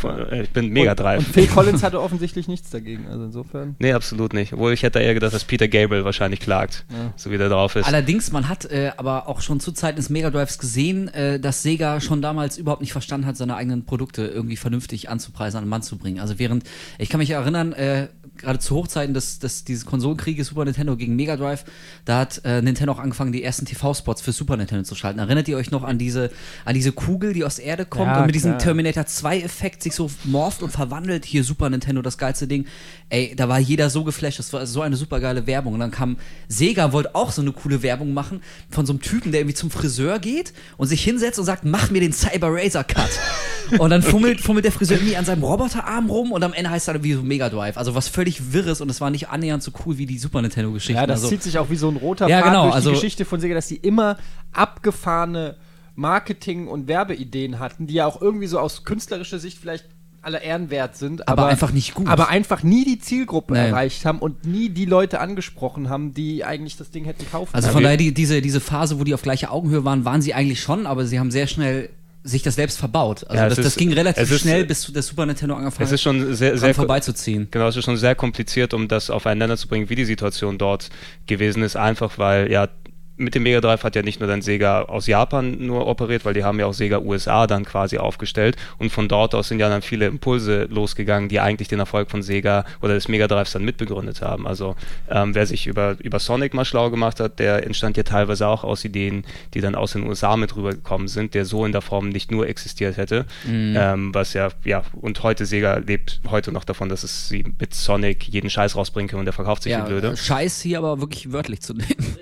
äh, 0.04 0.42
Ich 0.42 0.50
bin 0.50 0.68
Mega 0.68 0.92
Und, 0.92 1.00
Drive. 1.00 1.18
und 1.18 1.28
Phil 1.32 1.46
Collins 1.48 1.82
hatte 1.82 2.00
offensichtlich 2.00 2.46
nichts 2.46 2.70
dagegen, 2.70 3.06
also 3.08 3.24
insofern. 3.24 3.74
Nee, 3.80 3.92
absolut 3.92 4.32
nicht. 4.32 4.52
Obwohl 4.52 4.72
ich 4.72 4.82
hätte 4.84 5.00
eher 5.00 5.14
gedacht, 5.14 5.34
dass 5.34 5.44
Peter 5.44 5.66
Gabriel 5.66 6.04
wahrscheinlich 6.04 6.38
klagt, 6.40 6.84
Ja. 6.90 7.12
so 7.16 7.30
wie 7.32 7.38
der 7.38 7.48
drauf 7.48 7.74
ist. 7.74 7.86
Allerdings, 7.86 8.30
man 8.30 8.48
hat 8.48 8.64
äh, 8.66 8.92
aber 8.96 9.28
auch 9.28 9.40
schon 9.40 9.58
zu 9.58 9.72
Zeiten 9.72 9.96
des 9.96 10.08
Mega 10.08 10.30
Drives 10.30 10.58
gesehen, 10.58 11.08
äh, 11.08 11.40
dass 11.40 11.62
Sega 11.64 12.00
schon 12.00 12.22
damals 12.22 12.56
überhaupt 12.56 12.80
nicht 12.80 12.92
verstanden 12.92 13.26
hat, 13.26 13.36
seine 13.36 13.56
eigenen 13.56 13.84
Produkte 13.84 14.24
irgendwie 14.26 14.56
vernünftig 14.56 15.03
anzupreisen, 15.08 15.58
an 15.58 15.64
den 15.64 15.70
Mann 15.70 15.82
zu 15.82 15.98
bringen. 15.98 16.20
Also 16.20 16.38
während, 16.38 16.64
ich 16.98 17.08
kann 17.08 17.18
mich 17.18 17.30
erinnern, 17.30 17.72
äh, 17.72 18.08
gerade 18.44 18.58
zu 18.58 18.74
Hochzeiten 18.76 19.14
des, 19.14 19.38
des 19.38 19.64
dieses 19.64 19.86
Konsolenkrieges 19.86 20.48
Super 20.48 20.64
Nintendo 20.64 20.96
gegen 20.96 21.16
Mega 21.16 21.36
Drive, 21.36 21.64
da 22.04 22.20
hat 22.20 22.40
äh, 22.44 22.62
Nintendo 22.62 22.92
auch 22.92 22.98
angefangen, 22.98 23.32
die 23.32 23.42
ersten 23.42 23.66
TV-Spots 23.66 24.22
für 24.22 24.32
Super 24.32 24.56
Nintendo 24.56 24.84
zu 24.84 24.94
schalten. 24.94 25.18
Erinnert 25.18 25.48
ihr 25.48 25.56
euch 25.56 25.70
noch 25.70 25.82
an 25.82 25.98
diese, 25.98 26.30
an 26.64 26.74
diese 26.74 26.92
Kugel, 26.92 27.32
die 27.32 27.44
aus 27.44 27.56
der 27.56 27.64
Erde 27.64 27.86
kommt 27.86 28.06
Ja, 28.06 28.20
und 28.20 28.26
mit 28.26 28.34
diesem. 28.34 28.58
Terminator 28.58 29.04
2-Effekt 29.04 29.82
sich 29.82 29.94
so 29.94 30.10
morpht 30.24 30.62
und 30.62 30.70
verwandelt? 30.70 31.24
Hier 31.24 31.44
Super 31.44 31.70
Nintendo, 31.70 32.02
das 32.02 32.18
geilste 32.18 32.46
Ding. 32.46 32.66
Ey, 33.08 33.34
da 33.36 33.48
war 33.48 33.58
jeder 33.58 33.90
so 33.90 34.04
geflasht, 34.04 34.38
das 34.38 34.52
war 34.52 34.66
so 34.66 34.80
eine 34.80 34.96
super 34.96 35.20
geile 35.20 35.46
Werbung. 35.46 35.74
Und 35.74 35.80
dann 35.80 35.90
kam 35.90 36.16
Sega, 36.48 36.92
wollte 36.92 37.14
auch 37.14 37.32
so 37.32 37.42
eine 37.42 37.52
coole 37.52 37.82
Werbung 37.82 38.14
machen 38.14 38.42
von 38.70 38.86
so 38.86 38.92
einem 38.92 39.00
Typen, 39.00 39.32
der 39.32 39.40
irgendwie 39.40 39.54
zum 39.54 39.70
Friseur 39.70 40.18
geht 40.18 40.52
und 40.76 40.88
sich 40.88 41.02
hinsetzt 41.02 41.38
und 41.38 41.44
sagt, 41.44 41.64
mach 41.64 41.90
mir 41.90 42.00
den 42.00 42.12
Cyber 42.12 42.48
Razor 42.50 42.84
Cut. 42.84 43.10
und 43.78 43.90
dann 43.90 44.02
fummelt, 44.02 44.40
fummelt 44.40 44.64
der 44.64 44.72
Friseur 44.72 44.98
irgendwie 44.98 45.16
an 45.16 45.24
seinem 45.24 45.42
Roboterarm 45.42 46.10
rum 46.10 46.32
und 46.32 46.42
am 46.42 46.52
Ende 46.52 46.70
heißt 46.70 46.88
er 46.88 46.94
dann 46.94 47.04
wie 47.04 47.14
so 47.14 47.22
Mega 47.22 47.48
Drive. 47.48 47.76
Also 47.76 47.94
was 47.94 48.08
völlig 48.08 48.33
Wirres 48.52 48.80
und 48.80 48.90
es 48.90 49.00
war 49.00 49.10
nicht 49.10 49.28
annähernd 49.28 49.62
so 49.62 49.70
cool 49.84 49.98
wie 49.98 50.06
die 50.06 50.18
Super 50.18 50.42
Nintendo-Geschichten. 50.42 50.96
Ja, 51.00 51.06
das 51.06 51.18
also, 51.20 51.28
zieht 51.28 51.42
sich 51.42 51.58
auch 51.58 51.70
wie 51.70 51.76
so 51.76 51.88
ein 51.88 51.96
roter 51.96 52.28
Ja, 52.28 52.38
Faden 52.38 52.52
genau, 52.52 52.62
durch 52.64 52.74
also- 52.74 52.90
die 52.90 52.94
Geschichte 52.96 53.24
von 53.24 53.40
Sega, 53.40 53.54
dass 53.54 53.68
die 53.68 53.76
immer 53.76 54.16
abgefahrene 54.52 55.56
Marketing- 55.94 56.66
und 56.68 56.88
Werbeideen 56.88 57.58
hatten, 57.60 57.86
die 57.86 57.94
ja 57.94 58.06
auch 58.06 58.20
irgendwie 58.20 58.46
so 58.46 58.58
aus 58.58 58.84
künstlerischer 58.84 59.38
Sicht 59.38 59.58
vielleicht 59.58 59.86
aller 60.22 60.40
Ehren 60.42 60.70
wert 60.70 60.96
sind, 60.96 61.28
Aber 61.28 61.46
einfach 61.48 61.70
nicht 61.70 61.94
gut. 61.94 62.08
Aber 62.08 62.28
einfach 62.30 62.62
nie 62.62 62.84
die 62.86 62.98
Zielgruppe 62.98 63.52
Nee. 63.52 63.58
erreicht 63.68 64.06
haben 64.06 64.18
und 64.20 64.46
nie 64.46 64.70
die 64.70 64.86
Leute 64.86 65.20
angesprochen 65.20 65.90
haben, 65.90 66.14
die 66.14 66.44
eigentlich 66.44 66.78
das 66.78 66.90
Ding 66.90 67.04
hätten 67.04 67.26
kaufen 67.30 67.50
Also 67.54 67.66
können. 67.66 67.72
von 67.74 67.82
wir- 67.82 67.86
daher, 67.88 67.96
die, 67.98 68.14
diese, 68.14 68.40
diese 68.40 68.60
Phase, 68.60 68.98
wo 68.98 69.04
die 69.04 69.12
auf 69.12 69.20
gleicher 69.20 69.52
Augenhöhe 69.52 69.84
waren, 69.84 70.06
waren 70.06 70.22
sie 70.22 70.32
eigentlich 70.32 70.62
schon, 70.62 70.86
aber 70.86 71.04
sie 71.06 71.18
haben 71.20 71.30
sehr 71.30 71.46
schnell 71.46 71.90
sich 72.26 72.42
das 72.42 72.54
selbst 72.54 72.78
verbaut. 72.78 73.22
Also 73.28 73.36
Ja, 73.42 73.48
das, 73.50 73.56
das 73.56 73.66
ist- 73.66 73.76
ging 73.78 73.92
relativ 73.92 74.30
ist- 74.30 74.40
schnell, 74.40 74.64
bis 74.64 74.90
der 74.90 75.02
Super 75.02 75.26
Nintendo 75.26 75.56
angefangen 75.56 75.84
es 75.84 75.92
ist 75.92 76.00
schon 76.02 76.34
sehr, 76.34 76.56
sehr 76.56 76.74
vorbeizuziehen. 76.74 77.48
Genau, 77.50 77.68
es 77.68 77.76
ist 77.76 77.84
schon 77.84 77.98
sehr 77.98 78.14
kompliziert, 78.14 78.72
um 78.72 78.88
das 78.88 79.10
aufeinander 79.10 79.58
zu 79.58 79.68
bringen, 79.68 79.90
wie 79.90 79.94
die 79.94 80.06
Situation 80.06 80.56
dort 80.56 80.88
gewesen 81.26 81.62
ist. 81.62 81.76
Einfach 81.76 82.16
weil, 82.18 82.50
ja, 82.50 82.68
mit 83.16 83.34
dem 83.34 83.44
Mega 83.44 83.60
Drive 83.60 83.84
hat 83.84 83.94
ja 83.96 84.02
nicht 84.02 84.20
nur 84.20 84.28
dann 84.28 84.42
Sega 84.42 84.82
aus 84.82 85.06
Japan 85.06 85.56
nur 85.58 85.86
operiert, 85.86 86.24
weil 86.24 86.34
die 86.34 86.44
haben 86.44 86.58
ja 86.58 86.66
auch 86.66 86.72
Sega 86.74 86.98
USA 86.98 87.46
dann 87.46 87.64
quasi 87.64 87.98
aufgestellt 87.98 88.56
und 88.78 88.90
von 88.90 89.08
dort 89.08 89.34
aus 89.34 89.48
sind 89.48 89.60
ja 89.60 89.68
dann 89.68 89.82
viele 89.82 90.06
Impulse 90.06 90.64
losgegangen, 90.64 91.28
die 91.28 91.40
eigentlich 91.40 91.68
den 91.68 91.78
Erfolg 91.78 92.10
von 92.10 92.22
Sega 92.22 92.64
oder 92.82 92.94
des 92.94 93.08
Mega 93.08 93.28
Drives 93.28 93.52
dann 93.52 93.64
mitbegründet 93.64 94.20
haben. 94.22 94.46
Also 94.46 94.74
ähm, 95.10 95.34
wer 95.34 95.46
sich 95.46 95.66
über, 95.66 95.96
über 96.00 96.18
Sonic 96.18 96.54
mal 96.54 96.64
schlau 96.64 96.90
gemacht 96.90 97.20
hat, 97.20 97.38
der 97.38 97.64
entstand 97.64 97.96
ja 97.96 98.02
teilweise 98.02 98.48
auch 98.48 98.64
aus 98.64 98.84
Ideen, 98.84 99.24
die 99.54 99.60
dann 99.60 99.74
aus 99.74 99.92
den 99.92 100.06
USA 100.06 100.36
mit 100.36 100.56
rübergekommen 100.56 101.08
sind, 101.08 101.34
der 101.34 101.44
so 101.44 101.64
in 101.64 101.72
der 101.72 101.82
Form 101.82 102.08
nicht 102.08 102.30
nur 102.30 102.48
existiert 102.48 102.96
hätte. 102.96 103.26
Ähm, 103.46 104.14
was 104.14 104.32
ja, 104.34 104.48
ja, 104.64 104.82
und 104.92 105.22
heute 105.22 105.46
Sega 105.46 105.76
lebt 105.76 106.20
heute 106.28 106.50
noch 106.52 106.64
davon, 106.64 106.88
dass 106.88 107.04
es 107.04 107.28
sie 107.28 107.44
mit 107.58 107.74
Sonic 107.74 108.28
jeden 108.28 108.50
Scheiß 108.50 108.76
rausbringen 108.76 109.08
kann 109.08 109.20
und 109.20 109.24
der 109.26 109.32
verkauft 109.32 109.62
sich 109.62 109.72
Ja, 109.72 109.84
wie 109.84 109.88
blöde. 109.88 110.16
Scheiß 110.16 110.60
hier 110.62 110.78
aber 110.78 111.00
wirklich 111.00 111.32
wörtlich 111.32 111.60
zu 111.60 111.74
nehmen. 111.74 112.16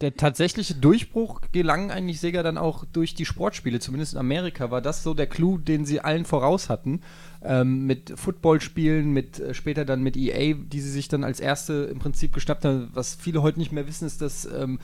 Der 0.00 0.14
tatsächliche 0.14 0.74
Durchbruch 0.74 1.42
gelang 1.52 1.90
eigentlich 1.90 2.20
Sega 2.20 2.42
dann 2.42 2.56
auch 2.56 2.84
durch 2.86 3.14
die 3.14 3.26
Sportspiele, 3.26 3.80
zumindest 3.80 4.14
in 4.14 4.18
Amerika 4.18 4.70
war 4.70 4.80
das 4.80 5.02
so 5.02 5.12
der 5.12 5.26
Clou, 5.26 5.58
den 5.58 5.84
sie 5.84 6.00
allen 6.00 6.24
voraus 6.24 6.70
hatten. 6.70 7.02
Ähm, 7.42 7.86
mit 7.86 8.12
Footballspielen, 8.16 9.12
mit 9.12 9.38
äh, 9.40 9.52
später 9.52 9.84
dann 9.84 10.02
mit 10.02 10.16
EA, 10.16 10.54
die 10.54 10.80
sie 10.80 10.90
sich 10.90 11.08
dann 11.08 11.24
als 11.24 11.40
erste 11.40 11.88
im 11.92 11.98
Prinzip 11.98 12.32
geschnappt 12.32 12.64
haben. 12.64 12.88
Was 12.94 13.14
viele 13.14 13.42
heute 13.42 13.58
nicht 13.58 13.72
mehr 13.72 13.86
wissen, 13.86 14.06
ist, 14.06 14.22
dass 14.22 14.46
ähm, 14.46 14.78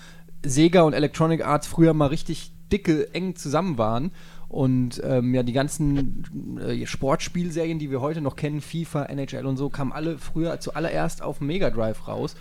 Sega 0.44 0.82
und 0.82 0.92
Electronic 0.92 1.44
Arts 1.44 1.66
früher 1.66 1.94
mal 1.94 2.06
richtig 2.06 2.52
dicke, 2.70 3.14
eng 3.14 3.36
zusammen 3.36 3.78
waren. 3.78 4.10
Und 4.48 5.02
ähm, 5.04 5.34
ja, 5.34 5.42
die 5.42 5.52
ganzen 5.52 6.58
äh, 6.60 6.86
Sportspielserien, 6.86 7.78
die 7.78 7.90
wir 7.90 8.00
heute 8.00 8.20
noch 8.20 8.36
kennen, 8.36 8.60
FIFA, 8.60 9.06
NHL 9.06 9.46
und 9.46 9.56
so, 9.56 9.70
kamen 9.70 9.92
alle 9.92 10.18
früher 10.18 10.60
zuallererst 10.60 11.22
auf 11.22 11.40
Mega 11.40 11.70
Drive 11.70 12.06
raus 12.06 12.36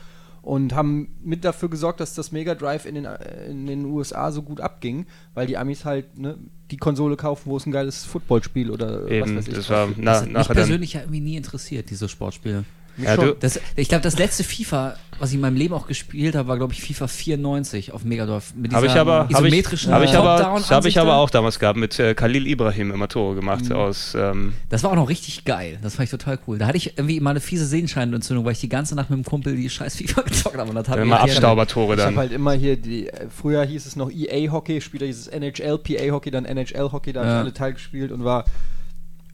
und 0.45 0.75
haben 0.75 1.07
mit 1.23 1.43
dafür 1.43 1.69
gesorgt, 1.69 1.99
dass 1.99 2.13
das 2.13 2.31
Mega 2.31 2.53
Drive 2.53 2.85
in 2.85 2.93
den, 2.93 3.05
äh, 3.05 3.47
in 3.49 3.65
den 3.65 3.83
USA 3.85 4.31
so 4.31 4.43
gut 4.43 4.61
abging, 4.61 5.07
weil 5.33 5.47
die 5.47 5.57
Amis 5.57 5.85
halt 5.85 6.19
ne, 6.19 6.37
die 6.69 6.77
Konsole 6.77 7.17
kaufen, 7.17 7.49
wo 7.49 7.57
es 7.57 7.65
ein 7.65 7.71
geiles 7.71 8.05
Footballspiel 8.05 8.69
oder 8.69 9.09
Eben, 9.09 9.25
was 9.25 9.35
weiß 9.37 9.47
ich. 9.47 9.55
das 9.55 9.69
war 9.71 9.89
na, 9.97 10.13
Das 10.13 10.21
hat 10.21 10.31
mich 10.31 10.47
persönlich 10.49 10.93
ja 10.93 11.01
irgendwie 11.01 11.19
nie 11.19 11.35
interessiert, 11.35 11.89
diese 11.89 12.07
Sportspiele. 12.07 12.63
Ja, 12.97 13.17
Das, 13.17 13.59
ich 13.75 13.89
glaube, 13.89 14.03
das 14.03 14.17
letzte 14.17 14.43
FIFA, 14.43 14.95
was 15.19 15.29
ich 15.29 15.35
in 15.35 15.41
meinem 15.41 15.55
Leben 15.57 15.73
auch 15.73 15.87
gespielt 15.87 16.35
habe, 16.35 16.47
war, 16.47 16.57
glaube 16.57 16.73
ich, 16.73 16.81
FIFA 16.81 17.07
94 17.07 17.91
auf 17.93 18.03
Mega 18.03 18.25
Drive. 18.25 18.53
Mit 18.55 18.73
Habe 18.73 18.85
ich 18.85 18.91
dieser 18.93 19.01
aber, 19.01 19.13
habe 19.19 19.31
ich, 19.31 19.37
isometrischen 19.37 19.91
hab 19.93 20.03
ich 20.03 20.13
aber, 20.15 20.61
hab 20.69 20.85
ich 20.85 20.99
aber 20.99 21.15
auch 21.17 21.29
damals 21.29 21.59
gehabt 21.59 21.77
mit 21.77 21.97
äh, 21.99 22.13
Khalil 22.15 22.47
Ibrahim 22.47 22.91
immer 22.91 23.07
Tore 23.07 23.35
gemacht 23.35 23.65
Mhm. 23.65 23.71
aus. 23.75 24.15
Ähm, 24.17 24.53
Das 24.69 24.83
war 24.83 24.91
auch 24.91 24.95
noch 24.95 25.09
richtig 25.09 25.45
geil. 25.45 25.77
Das 25.81 25.95
fand 25.95 26.05
ich 26.05 26.11
total 26.11 26.39
cool. 26.47 26.57
Da 26.57 26.67
hatte 26.67 26.77
ich 26.77 26.97
irgendwie 26.97 27.19
mal 27.19 27.31
eine 27.31 27.39
fiese 27.41 27.65
Sehenscheinentzündung, 27.65 28.45
weil 28.45 28.53
ich 28.53 28.59
die 28.61 28.69
ganze 28.69 28.95
Nacht 28.95 29.09
mit 29.09 29.17
dem 29.19 29.25
Kumpel 29.25 29.55
die 29.55 29.69
scheiß 29.69 29.95
FIFA 29.97 30.21
gezockt 30.25 30.57
habe. 30.57 30.69
Und 30.69 30.75
das 30.75 30.87
hat 30.89 30.97
immer 30.99 31.19
Abstaubertore 31.21 31.95
Ich 31.95 31.99
habe 32.01 32.11
dann. 32.11 32.17
halt 32.17 32.31
immer 32.31 32.53
hier, 32.53 32.77
die, 32.77 33.07
äh, 33.09 33.27
früher 33.29 33.63
hieß 33.65 33.85
es 33.85 33.95
noch 33.95 34.11
EA 34.11 34.51
Hockey, 34.51 34.79
später 34.81 35.05
hieß 35.05 35.19
es 35.19 35.27
NHL, 35.27 35.77
PA 35.79 36.11
Hockey, 36.11 36.31
dann 36.31 36.45
NHL 36.45 36.91
Hockey, 36.91 37.13
da 37.13 37.21
habe 37.21 37.29
Ja. 37.29 37.35
ich 37.37 37.41
alle 37.41 37.53
teilgespielt 37.53 38.11
und 38.11 38.23
war 38.23 38.45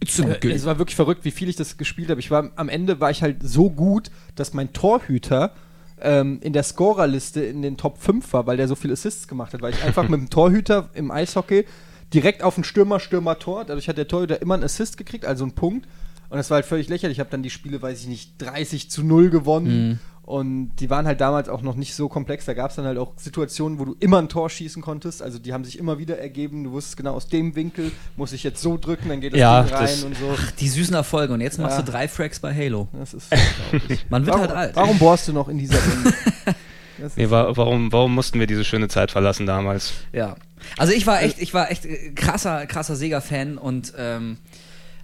A 0.02 0.08
Äh, 0.50 0.52
Es 0.56 0.66
war 0.66 0.80
wirklich 0.80 0.96
verrückt, 0.96 1.26
wie 1.26 1.32
viel 1.32 1.50
ich 1.50 1.56
das 1.56 1.78
gespielt 1.78 2.10
habe. 2.10 2.20
Ich 2.20 2.32
war 2.32 2.52
am 2.56 2.70
Ende 2.70 3.00
war 3.00 3.12
ich 3.12 3.22
halt 3.22 3.38
so 3.44 3.70
gut, 3.70 4.10
dass 4.36 4.54
mein 4.54 4.74
Torhüter 4.74 5.54
ähm, 6.02 6.40
in 6.42 6.54
der 6.54 6.64
Scorerliste 6.64 7.44
in 7.44 7.62
den 7.62 7.78
Top 7.78 8.00
5 8.00 8.34
war, 8.34 8.48
weil 8.48 8.58
der 8.58 8.68
so 8.68 8.76
viele 8.76 8.94
Assists 8.94 9.28
gemacht 9.28 9.54
hat, 9.54 9.62
weil 9.62 9.74
ich 9.74 9.84
einfach 9.84 10.08
mit 10.10 10.20
dem 10.20 10.30
Torhüter 10.30 10.90
im 10.94 11.12
Eishockey 11.12 11.66
direkt 12.14 12.44
auf 12.44 12.56
den 12.56 12.64
Stürmer, 12.64 13.00
Stürmer, 13.00 13.38
Tor. 13.40 13.64
Dadurch 13.66 13.88
hat 13.88 13.98
der 13.98 14.08
Torhüter 14.08 14.42
immer 14.42 14.56
einen 14.56 14.64
Assist 14.64 14.98
gekriegt, 14.98 15.26
also 15.26 15.44
einen 15.44 15.54
Punkt. 15.54 15.88
Und 16.32 16.38
das 16.38 16.50
war 16.50 16.56
halt 16.56 16.66
völlig 16.66 16.88
lächerlich. 16.88 17.18
Ich 17.18 17.20
habe 17.20 17.30
dann 17.30 17.44
die 17.44 17.50
Spiele, 17.50 17.82
weiß 17.82 18.00
ich 18.02 18.08
nicht, 18.08 18.42
30 18.42 18.90
zu 18.90 19.04
0 19.04 19.30
gewonnen. 19.30 20.00
Und 20.24 20.72
die 20.80 20.90
waren 20.90 21.06
halt 21.06 21.20
damals 21.20 21.50
auch 21.50 21.62
noch 21.62 21.76
nicht 21.76 21.94
so 21.94 22.08
komplex. 22.08 22.46
Da 22.46 22.54
gab 22.54 22.70
es 22.70 22.78
dann 22.78 22.86
halt 22.86 22.98
auch 22.98 23.12
Situationen, 23.18 23.80
wo 23.80 23.86
du 23.86 23.98
immer 24.00 24.20
ein 24.20 24.30
Tor 24.30 24.50
schießen 24.50 24.82
konntest. 24.82 25.22
Also 25.22 25.40
die 25.40 25.52
haben 25.52 25.66
sich 25.66 25.78
immer 25.78 25.98
wieder 26.00 26.20
ergeben. 26.20 26.64
Du 26.64 26.72
wusstest 26.72 26.96
genau, 26.96 27.16
aus 27.16 27.28
dem 27.28 27.54
Winkel 27.58 27.92
muss 28.16 28.32
ich 28.32 28.44
jetzt 28.44 28.62
so 28.62 28.78
drücken, 28.78 29.10
dann 29.10 29.20
geht 29.20 29.34
das 29.34 29.40
Ja, 29.42 29.62
Ding 29.64 29.74
rein 29.74 29.82
das- 29.84 30.04
und 30.06 30.16
so. 30.16 30.34
Ach, 30.38 30.52
die 30.52 30.70
süßen 30.70 30.96
Erfolge. 30.96 31.34
Und 31.34 31.42
jetzt 31.42 31.60
machst 31.60 31.78
Ja. 31.78 31.84
du 31.84 31.92
drei 31.92 32.08
Fracks 32.08 32.40
bei 32.40 32.56
Halo. 32.56 32.88
Das 32.94 33.14
ist. 33.14 33.28
Man 34.10 34.26
wird 34.26 34.36
warum, 34.38 34.48
halt 34.48 34.52
alt. 34.58 34.76
Warum 34.78 34.98
bohrst 35.00 35.28
du 35.28 35.34
noch 35.34 35.50
in 35.50 35.58
dieser 35.58 35.80
Nee, 37.18 37.30
wa 37.30 37.52
warum, 37.58 37.92
warum 37.92 38.14
mussten 38.16 38.40
wir 38.40 38.48
diese 38.48 38.64
schöne 38.64 38.88
Zeit 38.88 39.12
verlassen 39.12 39.46
damals? 39.48 39.94
Ja. 40.14 40.36
Also 40.78 40.94
ich 40.94 41.08
war 41.08 41.22
echt, 41.24 41.42
ich 41.42 41.54
war 41.54 41.72
echt 41.72 41.86
äh, 41.86 42.12
krasser, 42.12 42.68
krasser 42.68 42.96
Sega-Fan 42.96 43.58
und 43.58 43.94
ähm, 43.98 44.38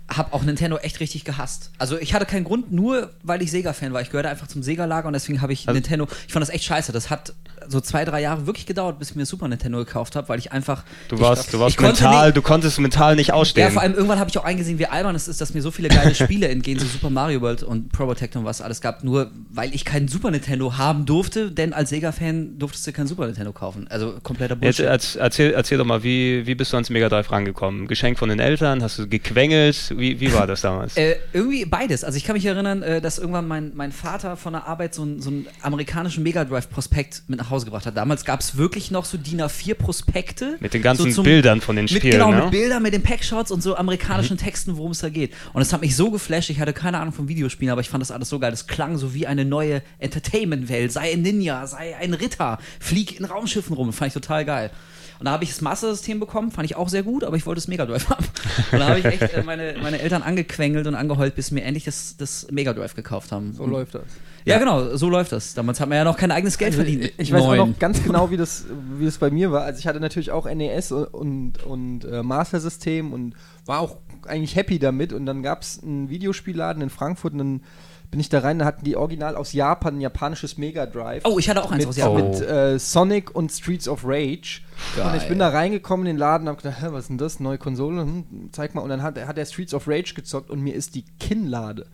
habe 0.10 0.34
auch 0.34 0.44
Nintendo 0.44 0.78
echt 0.78 1.00
richtig 1.00 1.26
gehasst. 1.26 1.72
Also 1.78 1.98
ich 1.98 2.14
hatte 2.14 2.26
keinen 2.26 2.44
Grund, 2.46 2.72
nur 2.72 3.12
weil 3.24 3.42
ich 3.42 3.52
Sega-Fan 3.52 3.92
war. 3.94 4.02
Ich 4.02 4.10
gehörte 4.10 4.30
einfach 4.30 4.48
zum 4.48 4.64
Sega-Lager 4.64 5.08
und 5.08 5.14
deswegen 5.14 5.42
habe 5.42 5.52
ich 5.54 5.68
Also- 5.68 5.76
Nintendo. 5.76 6.08
Ich 6.28 6.34
fand 6.34 6.42
das 6.42 6.50
echt 6.50 6.64
scheiße. 6.64 6.92
Das 6.92 7.10
hat 7.10 7.34
so 7.68 7.82
zwei, 7.82 8.06
drei 8.06 8.22
Jahre 8.22 8.46
wirklich 8.48 8.66
gedauert, 8.66 9.00
bis 9.00 9.10
ich 9.12 9.16
mir 9.16 9.26
Super 9.26 9.48
Nintendo 9.48 9.78
gekauft 9.80 10.16
habe, 10.16 10.30
weil 10.30 10.40
ich 10.40 10.52
einfach. 10.52 10.84
Du 11.10 11.16
ich, 11.16 11.22
warst, 11.22 11.54
du 11.54 11.60
warst 11.60 11.76
ich 11.76 11.82
mental, 11.82 12.28
nicht- 12.28 12.38
du 12.38 12.42
konntest 12.42 12.80
mental 12.80 13.16
nicht 13.16 13.34
ausstehen. 13.34 13.68
Ja, 13.68 13.72
vor 13.72 13.82
allem 13.82 13.94
irgendwann 13.94 14.20
habe 14.20 14.30
ich 14.30 14.38
auch 14.38 14.44
eingesehen, 14.44 14.80
wie 14.80 14.86
albern 14.86 15.16
es 15.16 15.28
ist, 15.28 15.42
dass 15.42 15.54
mir 15.54 15.62
so 15.62 15.72
viele 15.72 15.90
geile 15.90 16.14
Spiele 16.16 16.48
entgehen, 16.48 16.80
so 16.80 16.86
Super 16.86 17.10
Mario 17.10 17.42
World 17.42 17.64
und 17.64 17.92
Pro 17.92 18.06
Protector 18.06 18.40
und 18.42 18.46
was 18.46 18.62
alles 18.62 18.82
gab, 18.82 19.04
nur 19.04 19.32
weil 19.52 19.74
ich 19.76 19.86
keinen 19.86 20.08
Super 20.08 20.32
Nintendo 20.32 20.78
haben 20.78 21.06
durfte, 21.06 21.52
denn 21.52 21.74
als 21.74 21.90
Sega-Fan 21.90 22.60
durftest 22.60 22.88
du 22.88 22.92
keinen 22.94 23.08
Super 23.08 23.26
Nintendo 23.26 23.52
kaufen. 23.54 23.88
Also 23.90 24.16
kompletter 24.24 24.56
Jetzt 24.62 24.78
Bullshit. 24.78 24.86
erz- 24.86 25.18
erzähl, 25.18 25.52
erzähl 25.54 25.78
doch 25.78 25.86
mal, 25.86 26.04
wie, 26.04 26.46
wie 26.46 26.56
bist 26.56 26.72
du 26.74 26.78
ans 26.78 26.90
Mega 26.90 27.10
Drive 27.10 27.32
rangekommen? 27.32 27.88
Geschenk 27.88 28.18
von 28.20 28.30
den 28.30 28.40
Eltern? 28.40 28.82
Hast 28.84 29.00
du 29.00 29.08
gequengelt? 29.08 29.94
Wie, 29.98 30.20
wie 30.20 30.34
war 30.34 30.48
das 30.48 30.62
damals? 30.62 30.96
Äh, 31.08 31.16
irgendwie 31.34 31.66
beides. 31.66 32.04
Also 32.04 32.18
ich 32.18 32.24
kann 32.24 32.34
mich 32.36 32.46
erinnern, 32.46 32.82
äh, 32.82 33.02
dass 33.02 33.20
irgendwann 33.20 33.48
mein, 33.48 33.72
mein 33.76 33.92
Vater 33.92 34.36
von 34.36 34.54
der 34.54 34.66
Arbeit 34.68 34.94
so, 34.96 35.04
einen- 35.04 35.22
so 35.22 35.30
einen 35.30 35.48
amerikanischen 35.62 36.24
Mega 36.24 36.44
Drive 36.44 36.70
Prospekt 36.70 37.24
mit 37.28 37.40
nach 37.40 37.47
Hause 37.50 37.66
gebracht 37.66 37.86
hat. 37.86 37.96
Damals 37.98 38.26
gab 38.26 38.40
es 38.42 38.58
wirklich 38.58 38.92
noch 38.92 39.06
so 39.06 39.18
DIN 39.18 39.42
A4 39.42 39.74
Prospekte. 39.76 40.58
Mit 40.60 40.74
den 40.74 40.82
ganzen 40.82 41.10
so 41.10 41.16
zum- 41.18 41.24
Bildern 41.24 41.62
von 41.62 41.76
den 41.76 41.86
mit, 41.86 41.92
Spielen, 41.92 42.12
Genau, 42.14 42.32
ne? 42.32 42.42
mit 42.44 42.52
Bildern, 42.52 42.84
mit 42.84 42.94
den 42.94 43.04
Packshots 43.04 43.52
und 43.52 43.62
so 43.62 43.76
amerikanischen 43.76 44.38
Texten, 44.38 44.78
worum 44.78 44.92
es 44.92 45.00
da 45.00 45.10
geht. 45.10 45.34
Und 45.54 45.62
es 45.62 45.74
hat 45.74 45.82
mich 45.82 45.96
so 45.96 46.12
geflasht, 46.12 46.50
ich 46.50 46.60
hatte 46.60 46.74
keine 46.74 47.00
Ahnung 47.00 47.14
von 47.14 47.28
Videospielen, 47.28 47.72
aber 47.72 47.82
ich 47.82 47.90
fand 47.90 48.02
das 48.02 48.12
alles 48.12 48.30
so 48.30 48.40
geil. 48.40 48.52
Das 48.52 48.68
klang 48.68 48.98
so 48.98 49.14
wie 49.14 49.28
eine 49.28 49.46
neue 49.46 49.82
Entertainment-Welt. 50.00 50.92
Sei 50.92 51.12
ein 51.14 51.22
Ninja, 51.22 51.66
sei 51.68 51.96
ein 51.96 52.14
Ritter, 52.14 52.58
flieg 52.80 53.20
in 53.20 53.26
Raumschiffen 53.26 53.76
rum. 53.76 53.94
Fand 53.94 54.08
ich 54.10 54.14
total 54.14 54.46
geil. 54.46 54.72
Und 55.20 55.26
da 55.26 55.32
habe 55.32 55.44
ich 55.44 55.50
das 55.52 55.62
Master-System 55.62 56.20
bekommen, 56.20 56.52
fand 56.52 56.66
ich 56.66 56.76
auch 56.76 56.90
sehr 56.90 57.04
gut, 57.04 57.24
aber 57.24 57.36
ich 57.38 57.46
wollte 57.46 57.60
das 57.60 57.68
Mega 57.68 57.86
Drive 57.86 58.10
haben. 58.10 58.26
Und 58.72 58.80
da 58.80 58.90
habe 58.90 59.00
ich 59.00 59.06
echt 59.06 59.22
äh, 59.34 59.44
meine, 59.44 59.76
meine 59.82 60.00
Eltern 60.00 60.22
angequengelt 60.24 60.86
und 60.88 60.96
angeheult, 60.96 61.36
bis 61.36 61.48
sie 61.48 61.56
mir 61.56 61.64
endlich 61.64 61.86
das, 61.86 62.16
das 62.18 62.48
Mega 62.52 62.74
Drive 62.74 62.94
gekauft 62.96 63.32
haben. 63.32 63.54
so 63.54 63.64
Und- 63.64 63.72
läuft 63.72 63.96
das. 63.96 64.04
Ja, 64.46 64.60
genau, 64.60 64.96
so 64.96 65.10
läuft 65.10 65.34
das. 65.34 65.56
Damals 65.56 65.82
hat 65.82 65.90
man 65.90 65.98
ja 65.98 66.06
noch 66.06 66.16
kein 66.16 66.32
eigenes 66.32 66.58
Geld 66.58 66.72
Also, 66.72 66.84
verdient. 66.84 67.04
ich, 67.04 67.14
ich 67.20 67.32
weiß 67.34 67.42
auch 67.42 67.56
noch 67.58 67.80
ganz 67.80 68.02
genau, 68.02 68.32
wie 68.32 68.38
das, 68.38 68.64
wie 68.98 69.04
das 69.04 69.18
bei 69.18 69.30
mir 69.30 69.52
war. 69.52 69.64
Also 69.64 69.80
ich 69.80 69.88
hatte 69.88 70.00
natürlich 70.00 70.32
auch 70.32 70.46
NES 70.46 70.94
und, 70.94 71.04
und, 71.14 71.64
und 71.64 72.06
äh, 72.06 72.24
Master-System 72.24 73.12
und 73.12 73.34
war 73.66 73.82
auch 73.82 73.98
eigentlich 74.26 74.56
happy 74.56 74.80
damit. 74.80 75.12
Und 75.12 75.26
dann 75.26 75.44
gab 75.44 75.64
es 75.64 75.84
einen 75.84 76.10
Videospielladen 76.10 76.82
in 76.82 76.90
Frankfurt 76.90 77.34
und 77.34 77.40
dann 77.40 77.62
bin 78.10 78.20
ich 78.20 78.30
da 78.30 78.40
rein, 78.40 78.60
da 78.60 78.66
hatten 78.66 78.86
die 78.86 78.96
original 78.96 79.36
aus 79.36 79.54
Japan 79.54 79.98
ein 79.98 80.02
japanisches 80.02 80.58
Mega 80.58 80.86
Drive. 80.86 81.24
Oh, 81.26 81.40
ich 81.40 81.50
hatte 81.50 81.64
auch 81.64 81.72
eins 81.72 81.80
mit, 81.80 81.90
aus 81.90 81.98
Japan. 81.98 82.30
mit 82.30 82.42
äh, 82.42 82.80
Sonic 82.80 83.36
und 83.36 83.52
Streets 83.52 83.88
of 83.88 84.04
Rage. 84.06 84.62
Und 85.04 85.16
ich 85.16 85.28
bin 85.28 85.40
da 85.40 85.50
reingekommen 85.50 86.06
in 86.06 86.16
den 86.16 86.18
Laden 86.20 86.48
und 86.48 86.54
hab 86.54 86.64
gedacht, 86.64 86.82
Hä, 86.82 86.88
was 86.92 87.04
ist 87.04 87.10
denn 87.10 87.18
das? 87.18 87.40
Neue 87.40 87.58
Konsole? 87.58 88.02
Hm, 88.02 88.50
zeig 88.52 88.76
mal. 88.76 88.82
Und 88.82 88.90
dann 88.90 89.04
hat, 89.04 89.18
hat 89.18 89.38
er 89.38 89.46
Streets 89.46 89.74
of 89.74 89.88
Rage 89.88 90.14
gezockt 90.14 90.50
und 90.50 90.62
mir 90.62 90.74
ist 90.76 90.96
die 90.96 91.04
Kinnlade 91.20 91.88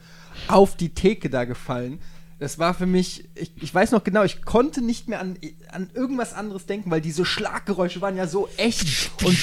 auf 0.47 0.75
die 0.75 0.93
Theke 0.93 1.29
da 1.29 1.45
gefallen. 1.45 1.99
Das 2.39 2.59
war 2.59 2.73
für 2.73 2.85
mich, 2.85 3.29
ich, 3.35 3.53
ich 3.61 3.73
weiß 3.73 3.91
noch 3.91 4.03
genau, 4.03 4.23
ich 4.23 4.43
konnte 4.43 4.81
nicht 4.81 5.07
mehr 5.07 5.19
an, 5.21 5.37
an 5.71 5.89
irgendwas 5.93 6.33
anderes 6.33 6.65
denken, 6.65 6.91
weil 6.91 6.99
diese 6.99 7.25
Schlaggeräusche 7.25 8.01
waren 8.01 8.17
ja 8.17 8.27
so 8.27 8.49
echt 8.57 9.11
und 9.23 9.37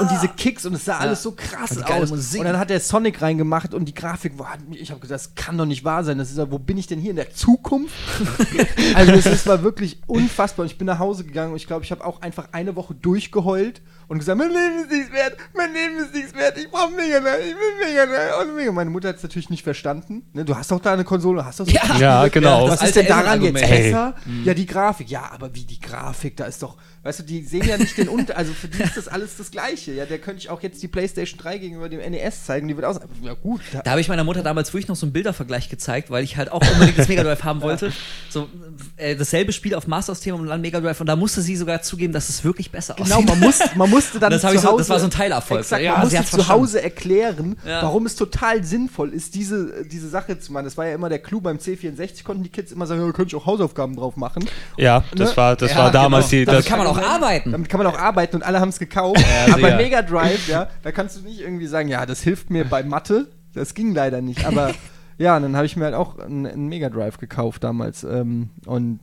und 0.00 0.10
diese 0.10 0.28
Kicks 0.28 0.64
und 0.66 0.74
es 0.74 0.84
sah 0.84 0.98
alles 0.98 1.22
so 1.22 1.32
krass 1.32 1.76
aus. 1.82 2.10
Musik. 2.10 2.40
Und 2.40 2.46
dann 2.46 2.58
hat 2.58 2.70
er 2.70 2.80
Sonic 2.80 3.22
reingemacht 3.22 3.74
und 3.74 3.84
die 3.86 3.94
Grafik 3.94 4.32
mich- 4.68 4.80
ich 4.80 4.90
habe 4.90 5.00
gesagt, 5.00 5.20
das 5.20 5.34
kann 5.34 5.56
doch 5.58 5.66
nicht 5.66 5.84
wahr 5.84 6.04
sein. 6.04 6.18
Das 6.18 6.30
ist 6.30 6.38
ja, 6.38 6.50
wo 6.50 6.58
bin 6.58 6.78
ich 6.78 6.86
denn 6.86 7.00
hier 7.00 7.10
in 7.10 7.16
der 7.16 7.32
Zukunft? 7.32 7.94
also 8.94 9.12
das, 9.12 9.24
das 9.24 9.46
war 9.46 9.62
wirklich 9.62 10.00
unfassbar. 10.06 10.64
Und 10.64 10.70
ich 10.72 10.78
bin 10.78 10.86
nach 10.86 10.98
Hause 10.98 11.24
gegangen 11.24 11.50
und 11.52 11.56
ich 11.56 11.66
glaube, 11.66 11.84
ich 11.84 11.90
habe 11.90 12.04
auch 12.04 12.22
einfach 12.22 12.48
eine 12.52 12.76
Woche 12.76 12.94
durchgeheult 12.94 13.80
und 14.08 14.18
gesagt, 14.18 14.38
mein 14.38 14.48
Leben 14.50 14.78
ist 14.84 14.90
nichts 14.90 15.12
wert, 15.12 15.36
mein 15.56 15.72
Leben 15.72 15.96
ist 15.98 16.14
nichts 16.14 16.32
wert, 16.34 16.56
ich 16.56 16.70
brauche 16.70 16.92
Mega 16.92 17.18
Drive, 17.18 17.40
ich 17.40 17.54
will 17.54 17.88
Mega 17.88 18.06
Drive. 18.06 18.40
Und 18.48 18.56
Mega. 18.56 18.72
Meine 18.72 18.90
Mutter 18.90 19.08
hat 19.08 19.16
es 19.16 19.22
natürlich 19.22 19.50
nicht 19.50 19.64
verstanden. 19.64 20.22
Ne, 20.32 20.44
du 20.44 20.54
hast 20.56 20.70
doch 20.70 20.80
da 20.80 20.92
eine 20.92 21.04
Konsole, 21.04 21.44
hast 21.44 21.60
doch 21.60 21.66
so 21.66 21.72
Ja. 21.72 21.96
Ja, 21.98 22.28
genau. 22.28 22.68
Was 22.68 22.82
ist 22.82 22.94
denn 22.96 23.06
daran 23.06 23.42
jetzt 23.42 23.54
besser? 23.54 24.14
Ja, 24.44 24.54
die 24.54 24.66
Grafik. 24.66 25.10
Ja, 25.10 25.30
aber 25.32 25.54
wie 25.54 25.64
die 25.64 25.80
Grafik, 25.80 26.36
da 26.36 26.44
ist 26.44 26.62
doch, 26.62 26.76
weißt 27.06 27.20
du, 27.20 27.22
die 27.22 27.42
sehen 27.44 27.66
ja 27.68 27.76
nicht 27.78 27.96
den 27.96 28.08
Unter, 28.08 28.36
also 28.36 28.52
für 28.52 28.68
die 28.68 28.82
ist 28.82 28.96
das 28.96 29.08
alles 29.08 29.36
das 29.36 29.50
Gleiche. 29.50 29.92
Ja, 29.92 30.04
der 30.04 30.18
könnte 30.18 30.40
ich 30.40 30.50
auch 30.50 30.62
jetzt 30.62 30.82
die 30.82 30.88
PlayStation 30.88 31.38
3 31.40 31.58
gegenüber 31.58 31.88
dem 31.88 32.00
NES 32.00 32.44
zeigen, 32.44 32.68
die 32.68 32.76
wird 32.76 32.86
aus. 32.86 32.98
Ja 33.22 33.34
gut, 33.34 33.60
da, 33.72 33.80
Da 33.82 33.90
habe 33.92 34.00
ich 34.00 34.08
meiner 34.08 34.24
Mutter 34.24 34.42
damals 34.42 34.72
wirklich 34.72 34.88
noch 34.88 34.96
so 34.96 35.06
einen 35.06 35.12
Bildervergleich 35.12 35.68
gezeigt, 35.68 36.10
weil 36.10 36.24
ich 36.24 36.36
halt 36.36 36.52
auch 36.52 36.60
unbedingt 36.72 36.98
das 36.98 37.08
Mega 37.08 37.22
Drive 37.22 37.44
haben 37.44 37.62
wollte. 37.62 37.92
So 38.28 38.48
äh, 38.96 39.16
dasselbe 39.16 39.52
Spiel 39.52 39.74
auf 39.74 39.86
Master 39.86 40.14
System 40.14 40.34
und 40.36 40.46
dann 40.46 40.60
Mega 40.60 40.80
Drive 40.80 41.00
und 41.00 41.06
da 41.06 41.16
musste 41.16 41.40
sie 41.42 41.56
sogar 41.56 41.82
zugeben, 41.82 42.12
dass 42.12 42.28
es 42.28 42.44
wirklich 42.44 42.70
besser 42.70 42.94
Genau, 42.94 43.16
aussieht. 43.16 43.28
man, 43.28 43.40
muss, 43.40 43.58
man 43.76 43.90
musste 43.90 44.18
dann 44.18 44.30
Das 44.36 44.42
zu 44.42 44.48
ich 44.52 44.60
so- 44.60 44.68
Hause, 44.68 44.78
das 44.78 44.88
war 44.88 44.98
so 45.00 45.06
ein 45.06 45.10
Teilerfolg. 45.10 45.60
Exakt, 45.60 45.82
Ja, 45.82 45.98
man 45.98 46.10
sie 46.10 46.16
musste 46.18 46.36
zu. 46.38 46.48
Hause 46.48 46.82
erklären, 46.82 47.56
Ja. 47.66 47.82
warum 47.82 48.06
es 48.06 48.16
total 48.16 48.64
sinnvoll 48.64 49.10
ist, 49.12 49.34
diese, 49.34 49.84
diese 49.86 50.08
Sache 50.08 50.38
zu 50.38 50.52
machen. 50.52 50.64
Das 50.64 50.76
war 50.76 50.86
ja 50.86 50.94
immer 50.94 51.08
der 51.08 51.18
Clou 51.20 51.40
beim 51.40 51.58
C64, 51.58 52.24
konnten 52.24 52.42
die 52.42 52.48
Kids 52.50 52.72
immer 52.72 52.86
sagen, 52.86 53.00
ja, 53.04 53.12
könnte 53.12 53.28
ich 53.36 53.40
auch 53.40 53.46
Hausaufgaben 53.46 53.96
drauf 53.96 54.16
machen. 54.16 54.44
ja, 54.76 55.04
das 55.14 55.30
ne? 55.30 55.36
war, 55.36 55.56
das 55.56 55.70
Ja, 55.72 55.78
war 55.78 55.90
damals 55.90 56.30
genau. 56.30 56.40
die. 56.50 56.56
Das, 56.56 56.64
kann 56.64 56.78
man 56.78 56.86
auch 56.86 56.95
arbeiten. 57.04 57.52
Damit 57.52 57.68
kann 57.68 57.78
man 57.78 57.86
auch 57.86 57.98
arbeiten 57.98 58.36
und 58.36 58.42
alle 58.42 58.60
haben 58.60 58.68
es 58.68 58.78
gekauft. 58.78 59.20
Ja, 59.20 59.52
Aber 59.54 59.62
bei 59.62 59.68
sicher. 59.68 59.76
Mega 59.76 60.02
Drive, 60.02 60.48
ja, 60.48 60.68
da 60.82 60.92
kannst 60.92 61.16
du 61.16 61.22
nicht 61.22 61.40
irgendwie 61.40 61.66
sagen, 61.66 61.88
ja, 61.88 62.06
das 62.06 62.22
hilft 62.22 62.50
mir 62.50 62.64
bei 62.64 62.82
Mathe. 62.82 63.28
Das 63.54 63.74
ging 63.74 63.94
leider 63.94 64.20
nicht. 64.20 64.46
Aber 64.46 64.72
ja, 65.18 65.36
und 65.36 65.42
dann 65.42 65.56
habe 65.56 65.66
ich 65.66 65.76
mir 65.76 65.86
halt 65.86 65.94
auch 65.94 66.18
einen, 66.18 66.46
einen 66.46 66.68
Mega 66.68 66.90
Drive 66.90 67.18
gekauft 67.18 67.64
damals 67.64 68.04
ähm, 68.04 68.50
und 68.66 69.00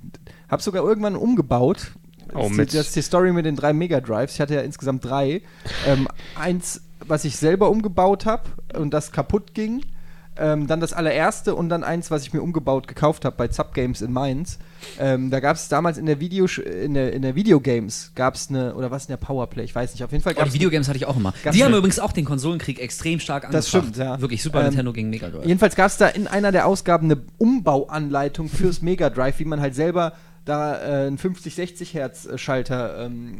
habe 0.50 0.62
sogar 0.62 0.84
irgendwann 0.84 1.16
umgebaut. 1.16 1.94
Oh, 2.34 2.50
das, 2.50 2.52
ist 2.52 2.58
die, 2.58 2.78
das 2.78 2.88
ist 2.88 2.96
die 2.96 3.02
Story 3.02 3.32
mit 3.32 3.46
den 3.46 3.56
drei 3.56 3.74
Mega 3.74 4.00
Drives. 4.00 4.34
Ich 4.34 4.42
hatte 4.42 4.56
ja 4.56 4.62
insgesamt 4.62 5.06
drei. 5.06 5.42
Ähm, 5.86 6.08
eins, 6.36 6.82
was 7.06 7.26
ich 7.26 7.38
selber 7.38 7.70
umgebaut 7.70 8.26
habe 8.26 8.44
und 8.78 8.94
das 8.94 9.12
kaputt 9.12 9.54
ging. 9.54 9.84
Ähm, 10.36 10.66
dann 10.66 10.80
das 10.80 10.94
allererste 10.94 11.54
und 11.54 11.70
dann 11.70 11.84
eins, 11.84 12.10
was 12.10 12.24
ich 12.24 12.34
mir 12.34 12.42
umgebaut 12.42 12.88
gekauft 12.88 13.24
habe 13.24 13.36
bei 13.36 13.48
Zap 13.50 13.74
Games 13.76 14.02
in 14.02 14.12
Mainz. 14.12 14.58
Ähm, 15.00 15.30
da 15.30 15.40
gab 15.40 15.56
es 15.56 15.68
damals 15.70 15.98
in 15.98 16.06
der 16.06 16.20
Video 16.20 16.46
in 16.46 16.94
der, 16.94 17.14
in 17.14 17.22
der 17.22 17.36
Videogames 17.36 18.12
gab 18.16 18.36
es 18.36 18.50
eine 18.50 18.76
oder 18.76 18.92
was 18.92 19.06
in 19.06 19.10
der 19.10 19.18
Powerplay, 19.18 19.64
ich 19.64 19.74
weiß 19.74 19.94
nicht. 19.94 20.04
Auf 20.04 20.12
jeden 20.12 20.24
Fall 20.24 20.34
Oh, 20.34 20.38
gab 20.38 20.46
die 20.46 20.50
es 20.50 20.54
Videogames 20.56 20.88
hatte 20.88 20.98
ich 20.98 21.06
auch 21.06 21.18
immer. 21.18 21.34
Gab's 21.44 21.56
Die 21.56 21.64
haben 21.64 21.74
übrigens 21.74 22.00
auch 22.00 22.12
den 22.12 22.26
Konsolenkrieg 22.26 22.80
extrem 22.80 23.20
stark 23.20 23.46
angefacht. 23.46 23.58
Das 23.58 23.70
stimmt, 23.70 23.98
ja. 23.98 24.20
Wirklich 24.20 24.44
Super 24.44 24.60
Ähm, 24.60 24.66
Nintendo 24.68 24.94
gegen 24.94 25.10
Mega 25.10 25.30
Drive. 25.30 25.46
Jedenfalls 25.46 25.76
gab 25.76 25.88
es 25.88 25.98
da 25.98 26.08
in 26.08 26.28
einer 26.28 26.52
der 26.52 26.68
Ausgaben 26.68 27.12
eine 27.12 27.22
Umbauanleitung 27.38 28.50
fürs 28.50 28.82
Mega 28.84 29.10
Drive, 29.10 29.40
wie 29.40 29.46
man 29.46 29.62
halt 29.62 29.76
selber 29.76 30.14
da 30.46 30.76
äh, 30.76 31.08
einen 31.08 31.18
50-60 31.18 31.94
Hertz 31.94 32.26
äh, 32.26 32.38
Schalter 32.38 33.06
ähm, 33.06 33.38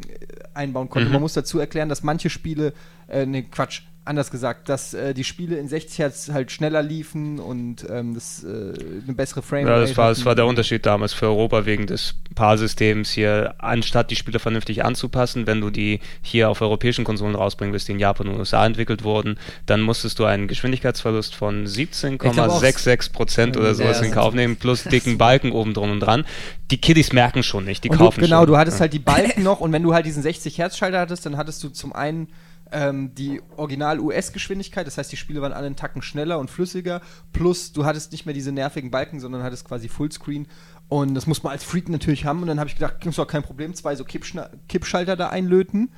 einbauen 0.54 0.90
konnte. 0.90 1.08
Mhm. 1.08 1.14
Man 1.14 1.22
muss 1.22 1.34
dazu 1.34 1.60
erklären, 1.60 1.90
dass 1.90 2.04
manche 2.04 2.30
Spiele, 2.30 2.74
äh, 3.08 3.26
ne 3.26 3.44
Quatsch, 3.44 3.82
anders 4.06 4.32
gesagt, 4.32 4.68
dass 4.70 4.94
äh, 4.94 5.14
die 5.14 5.24
Spiele 5.24 5.58
in 5.58 5.68
60 5.68 6.00
Hertz 6.00 6.30
halt 6.32 6.52
schneller 6.52 6.82
liefen 6.84 7.40
und 7.40 7.86
ähm, 7.90 8.14
das 8.14 8.44
äh, 8.44 8.48
eine 8.48 9.14
bessere 9.16 9.42
Frame 9.42 9.68
Ja, 9.68 9.80
das 9.80 9.96
war, 9.96 10.10
das 10.10 10.26
war 10.26 10.36
der 10.36 10.46
Unterschied 10.46 10.86
damals 10.86 11.14
für 11.14 11.28
Europa 11.28 11.66
wegen 11.66 11.88
des 11.88 12.16
PAL-Systems 12.36 13.12
hier. 13.12 13.56
Anstatt 13.60 14.12
die 14.12 14.16
Spiele 14.16 14.40
vernünftig 14.40 14.84
anzupassen, 14.84 15.48
wenn 15.48 15.62
du 15.62 15.70
die 15.70 16.02
hier 16.22 16.50
auf 16.50 16.62
europäischen 16.62 17.06
Konsolen 17.06 17.36
rausbringen 17.36 17.72
willst, 17.72 17.88
die 17.88 17.94
in 17.94 18.00
Japan 18.00 18.28
und 18.28 18.40
USA 18.40 18.66
entwickelt 18.66 19.04
wurden, 19.04 19.38
dann 19.66 19.82
musstest 19.82 20.20
du 20.20 20.26
einen 20.26 20.48
Geschwindigkeitsverlust 20.48 21.34
von 21.36 21.66
17,66 21.66 23.14
Prozent 23.14 23.58
oder 23.58 23.74
sowas 23.74 24.00
Ja, 24.02 24.06
in 24.08 24.12
Kauf 24.12 24.34
nehmen, 24.34 24.58
plus 24.58 24.84
dicken 24.84 25.18
Balken 25.18 25.52
oben 25.52 25.74
drum 25.74 25.92
und 25.92 26.00
dran. 26.02 26.26
Die 26.72 26.78
Kiddies 26.78 27.14
merken 27.14 27.44
schon 27.44 27.66
nicht, 27.66 27.84
die 27.84 27.90
und 27.90 28.00
du, 28.00 28.04
kaufen 28.06 28.22
genau, 28.22 28.40
schon. 28.40 28.48
du 28.48 28.58
hattest 28.58 28.78
Ja. 28.78 28.82
halt 28.82 28.94
die 28.94 29.00
Balken 29.00 29.44
noch 29.44 29.60
und 29.62 29.72
wenn 29.72 29.84
du 29.84 29.94
halt 29.94 30.06
diesen 30.06 30.24
60 30.24 30.58
Hertz 30.58 30.78
Schalter 30.78 31.00
hattest, 31.00 31.26
dann 31.26 31.38
hattest 31.38 31.64
du 31.64 31.70
zum 31.70 31.94
einen 31.94 32.28
ähm, 32.74 33.14
die 33.16 33.42
Original 33.56 34.00
US-Geschwindigkeit, 34.00 34.88
das 34.88 34.98
heißt, 34.98 35.12
die 35.12 35.18
Spiele 35.18 35.42
waren 35.42 35.54
alle 35.54 35.68
einen 35.68 35.76
Tacken 35.76 36.02
schneller 36.02 36.40
und 36.40 36.50
flüssiger, 36.50 37.02
plus 37.32 37.72
du 37.72 37.86
hattest 37.86 38.12
nicht 38.12 38.26
mehr 38.26 38.34
diese 38.34 38.52
nervigen 38.52 38.92
Balken, 38.92 39.20
sondern 39.20 39.44
hattest 39.44 39.66
quasi 39.66 39.88
Fullscreen 39.88 40.48
und 40.90 41.16
das 41.16 41.28
muss 41.28 41.44
man 41.44 41.54
als 41.54 41.64
Freak 41.64 41.90
natürlich 41.90 42.26
haben 42.26 42.42
und 42.42 42.48
dann 42.48 42.60
habe 42.60 42.70
ich 42.70 42.76
gedacht, 42.76 43.04
ist 43.06 43.18
doch 43.18 43.28
kein 43.28 43.44
Problem, 43.44 43.74
zwei 43.74 43.96
so 43.96 44.04
Kippschna 44.04 44.50
Kippschalter 44.68 45.16
da 45.16 45.30
einlöten 45.30 45.90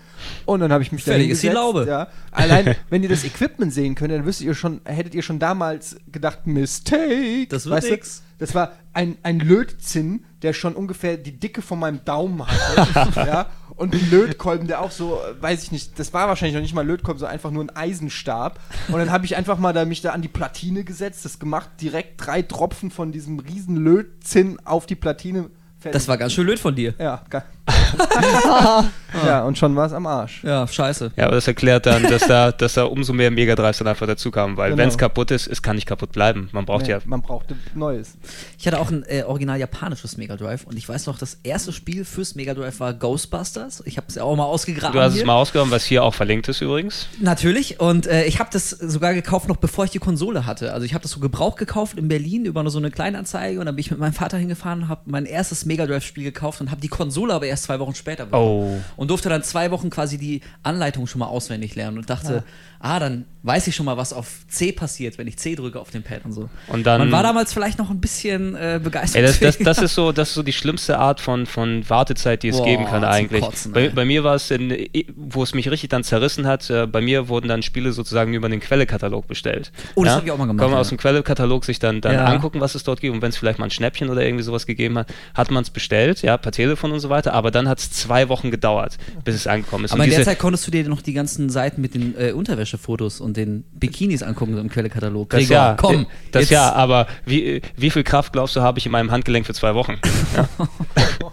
und 0.46 0.60
dann 0.60 0.72
habe 0.72 0.84
ich 0.84 0.92
mich 0.92 1.04
da 1.04 1.12
Fertig 1.12 1.30
ist 1.32 1.44
die 1.44 1.50
Laube. 1.50 1.86
Ja. 1.88 2.08
Allein, 2.32 2.76
wenn 2.90 3.04
ihr 3.04 3.10
das 3.10 3.24
Equipment 3.24 3.74
sehen 3.74 3.96
könnt, 3.96 4.12
dann 4.12 4.26
wüsstet 4.26 4.48
ihr 4.48 4.54
schon, 4.54 4.82
hättet 4.86 5.16
ihr 5.16 5.24
schon 5.24 5.40
damals 5.40 5.98
gedacht, 6.12 6.46
Mistake. 6.46 7.48
Das 7.50 7.66
wird 7.66 7.76
weißt 7.76 7.88
du? 7.88 7.92
nix. 7.92 8.24
Das 8.38 8.54
war 8.54 8.74
ein, 8.94 9.18
ein 9.24 9.40
Lötzinn, 9.40 10.26
der 10.42 10.54
schon 10.54 10.76
ungefähr 10.76 11.18
die 11.18 11.40
Dicke 11.40 11.62
von 11.62 11.80
meinem 11.80 12.04
Daumen 12.04 12.46
hatte. 12.46 13.12
ja? 13.16 13.48
Und 13.76 13.94
ein 13.94 14.10
Lötkolben, 14.10 14.68
der 14.68 14.82
auch 14.82 14.92
so, 14.92 15.20
äh, 15.20 15.42
weiß 15.42 15.64
ich 15.64 15.72
nicht, 15.72 16.00
das 16.00 16.14
war 16.14 16.28
wahrscheinlich 16.28 16.56
noch 16.56 16.62
nicht 16.62 16.74
mal 16.74 16.86
Lötkolben, 16.86 17.20
sondern 17.20 17.34
einfach 17.34 17.52
nur 17.52 17.64
ein 17.64 17.76
Eisenstab. 17.76 18.60
Und 18.88 19.00
dann 19.00 19.12
habe 19.12 19.26
ich 19.26 19.36
einfach 19.36 19.58
mal 19.58 19.74
da, 19.74 19.86
mich 19.86 20.02
da 20.02 20.12
an 20.12 20.22
die 20.22 20.28
Platine 20.28 20.84
gesetzt, 20.84 21.26
das 21.26 21.40
gemacht, 21.40 21.70
direkt 21.82 22.26
drei 22.26 22.42
Tropfen 22.42 22.90
von 22.92 23.12
diesem 23.12 23.40
riesen 23.40 23.76
Lötzinn 23.76 24.60
auf 24.64 24.86
die 24.86 24.96
Platine. 24.96 25.50
fertig. 25.80 25.92
Das 25.94 26.08
war 26.08 26.18
ganz 26.18 26.34
schön 26.34 26.46
blöd 26.46 26.60
von 26.60 26.76
dir. 26.76 26.94
Ja. 27.00 27.24
ja, 29.26 29.44
und 29.44 29.58
schon 29.58 29.76
war 29.76 29.88
es 29.88 29.94
am 29.94 30.06
Arsch. 30.06 30.44
Ja, 30.44 30.68
scheiße. 30.68 31.12
Ja, 31.16 31.26
aber 31.26 31.36
das 31.36 31.48
erklärt 31.48 31.86
dann, 31.86 32.04
dass 32.04 32.28
da, 32.28 32.52
dass 32.52 32.74
da 32.74 32.84
umso 32.84 33.14
mehr 33.14 33.32
Mega 33.32 33.56
Drives 33.56 33.78
dann 33.80 33.88
einfach 33.88 34.08
dazu 34.08 34.32
kamen, 34.32 34.58
weil 34.58 34.72
Genau. 34.72 34.82
wenn 34.82 34.90
es 34.90 34.98
kaputt 34.98 35.32
ist, 35.32 35.48
es 35.48 35.62
kann 35.62 35.76
nicht 35.76 35.88
kaputt 35.88 36.12
bleiben. 36.12 36.50
Man 36.52 36.66
braucht 36.66 36.86
Nee, 36.86 36.92
ja. 36.92 37.00
Man 37.06 37.22
brauchte 37.22 37.56
Neues. 37.74 38.18
Ich 38.60 38.68
hatte 38.68 38.80
auch 38.80 38.92
ein 38.92 39.04
äh, 39.08 39.24
original 39.24 39.60
japanisches 39.60 40.18
Mega 40.18 40.36
Drive 40.36 40.66
und 40.66 40.78
ich 40.78 40.88
weiß 40.88 41.08
noch, 41.08 41.18
das 41.18 41.40
erste 41.44 41.72
Spiel 41.72 42.06
fürs 42.06 42.36
Mega 42.36 42.54
Drive 42.54 42.80
war 42.80 42.94
Ghostbusters. 42.94 43.82
Ich 43.86 43.98
habe 43.98 44.08
es 44.10 44.16
ja 44.16 44.24
auch 44.24 44.36
mal 44.36 44.46
ausgegraben. 44.46 44.94
Du 44.94 45.02
hast 45.02 45.14
es 45.14 45.18
hier. 45.20 45.26
mal 45.26 45.36
ausgehauen, 45.36 45.72
was 45.72 45.86
hier 45.86 46.04
auch 46.04 46.14
verlinkt 46.14 46.48
ist 46.50 46.62
übrigens. 46.62 47.08
Natürlich. 47.20 47.80
Und 47.80 48.08
äh, 48.08 48.26
ich 48.26 48.40
habe 48.40 48.50
das 48.52 48.70
sogar 48.70 49.14
gekauft, 49.14 49.48
noch 49.48 49.58
bevor 49.58 49.86
ich 49.86 49.92
die 49.92 50.00
Konsole 50.00 50.46
hatte. 50.46 50.74
Also 50.74 50.86
ich 50.86 50.94
habe 50.94 51.02
das 51.02 51.12
so 51.12 51.20
gebraucht 51.20 51.58
gekauft 51.58 51.98
in 51.98 52.08
Berlin 52.08 52.46
über 52.46 52.66
so 52.70 52.80
eine 52.80 52.92
Kleinanzeige 52.92 53.60
und 53.60 53.66
dann 53.66 53.76
bin 53.76 53.82
ich 53.82 53.92
mit 53.92 54.00
meinem 54.00 54.14
Vater 54.14 54.38
hingefahren 54.38 54.84
und 54.84 54.90
habe 54.90 55.02
mein 55.06 55.26
erstes 55.26 55.66
Mega 55.66 55.86
Drive-Spiel 55.86 56.24
gekauft 56.24 56.62
und 56.62 56.72
habe 56.72 56.82
die 56.82 56.88
Konsole 56.88 57.34
aber 57.34 57.46
erst 57.46 57.55
zwei 57.64 57.80
Wochen 57.80 57.96
später 57.96 58.26
bekommen. 58.26 58.46
Oh. 58.46 58.82
Und 58.96 59.10
durfte 59.10 59.30
dann 59.30 59.44
zwei 59.44 59.72
Wochen 59.72 59.90
quasi 59.90 60.18
die 60.18 60.42
Anleitung 60.64 61.08
schon 61.08 61.20
mal 61.20 61.28
auswendig 61.28 61.76
lernen 61.76 61.98
und 61.98 62.10
dachte, 62.10 62.44
ah, 62.86 63.00
dann 63.00 63.26
weiß 63.42 63.68
ich 63.68 63.76
schon 63.76 63.86
mal, 63.86 63.96
was 63.96 64.12
auf 64.12 64.28
C 64.48 64.72
passiert, 64.72 65.20
wenn 65.20 65.28
ich 65.28 65.38
C 65.38 65.54
drücke 65.54 65.80
auf 65.80 65.92
dem 65.92 66.02
Pad 66.02 66.22
und 66.26 66.32
so. 66.32 66.50
Und 66.68 66.84
dann- 66.84 67.00
Man 67.00 67.12
war 67.12 67.22
damals 67.22 67.54
vielleicht 67.54 67.78
noch 67.78 67.92
ein 67.92 68.02
bisschen 68.02 68.56
äh, 68.56 68.80
begeistert. 68.84 69.22
Ey, 69.22 69.28
das, 69.28 69.40
das, 69.40 69.58
das, 69.60 69.78
ist 69.84 69.94
so, 69.94 70.12
das 70.12 70.30
ist 70.30 70.34
so 70.36 70.42
die 70.42 70.52
schlimmste 70.54 70.98
Art 70.98 71.20
von, 71.22 71.46
von 71.46 71.88
Wartezeit, 71.88 72.42
die 72.42 72.48
es 72.48 72.58
Boah, 72.58 72.66
geben 72.66 72.86
kann 72.86 73.04
eigentlich. 73.04 73.42
Kotzen, 73.42 73.72
bei, 73.72 73.90
bei 73.90 74.04
mir 74.04 74.24
war 74.24 74.34
es, 74.34 74.50
in, 74.50 74.88
wo 75.16 75.44
es 75.44 75.54
mich 75.54 75.70
richtig 75.70 75.90
dann 75.90 76.04
zerrissen 76.04 76.48
hat, 76.48 76.68
äh, 76.72 76.88
bei 76.88 77.02
mir 77.02 77.28
wurden 77.30 77.48
dann 77.48 77.62
Spiele 77.62 77.92
sozusagen 77.92 78.34
über 78.34 78.50
den 78.50 78.60
Quellekatalog 78.62 79.28
bestellt. 79.28 79.72
Oh, 79.94 80.04
das 80.04 80.16
hab 80.16 80.26
ich 80.26 80.32
auch 80.32 80.38
mal 80.40 80.46
gemacht, 80.48 80.62
Kann 80.64 80.72
man 80.72 80.78
ja. 80.78 80.82
aus 80.82 80.90
dem 80.90 80.98
Quellekatalog 80.98 81.66
sich 81.66 81.78
dann, 81.78 82.02
dann 82.02 82.14
Ja. 82.14 82.26
angucken, 82.26 82.62
was 82.62 82.74
es 82.74 82.84
dort 82.84 83.00
gibt 83.00 83.14
und 83.14 83.22
wenn 83.22 83.30
es 83.30 83.38
vielleicht 83.38 83.60
mal 83.60 83.66
ein 83.66 83.72
Schnäppchen 83.72 84.10
oder 84.10 84.24
irgendwie 84.26 84.44
sowas 84.44 84.66
gegeben 84.66 84.98
hat, 84.98 85.08
hat 85.36 85.52
man 85.52 85.62
es 85.62 85.70
bestellt, 85.70 86.24
ja, 86.24 86.38
per 86.38 86.52
Telefon 86.52 86.92
und 86.92 87.00
so 87.00 87.10
weiter, 87.10 87.34
aber 87.34 87.52
dann 87.52 87.70
hat 87.70 87.78
es 87.78 87.92
zwei 87.92 88.28
Wochen 88.30 88.50
gedauert, 88.50 88.98
bis 89.24 89.36
es 89.36 89.46
angekommen 89.46 89.86
ist. 89.86 89.92
Aber 89.92 90.00
und 90.00 90.06
in 90.06 90.10
der 90.10 90.20
diese- 90.20 90.32
Zeit 90.32 90.40
konntest 90.40 90.66
du 90.66 90.72
dir 90.72 90.88
noch 90.90 91.04
die 91.04 91.14
ganzen 91.14 91.52
Seiten 91.52 91.80
mit 91.82 91.94
den 91.94 92.18
äh, 92.18 92.32
Unterwäschefotos 92.80 93.22
und 93.22 93.38
den 93.38 93.64
Bikinis 93.74 94.22
angucken 94.24 94.58
im 94.58 94.70
Quellekatalog. 94.70 95.30
das 95.30 95.48
ja, 95.50 95.76
komm. 95.80 96.02
äh, 96.02 96.06
das 96.32 96.42
jetzt- 96.44 96.50
ja, 96.52 96.74
aber 96.74 97.08
wie, 97.26 97.62
wie 97.78 97.90
viel 97.90 98.04
Kraft 98.04 98.34
glaubst 98.34 98.56
du, 98.56 98.62
habe 98.62 98.80
ich 98.80 98.86
in 98.86 98.92
meinem 98.92 99.12
Handgelenk 99.12 99.46
für 99.46 99.54
zwei 99.54 99.74
Wochen? 99.76 99.98
Ja. 100.36 100.48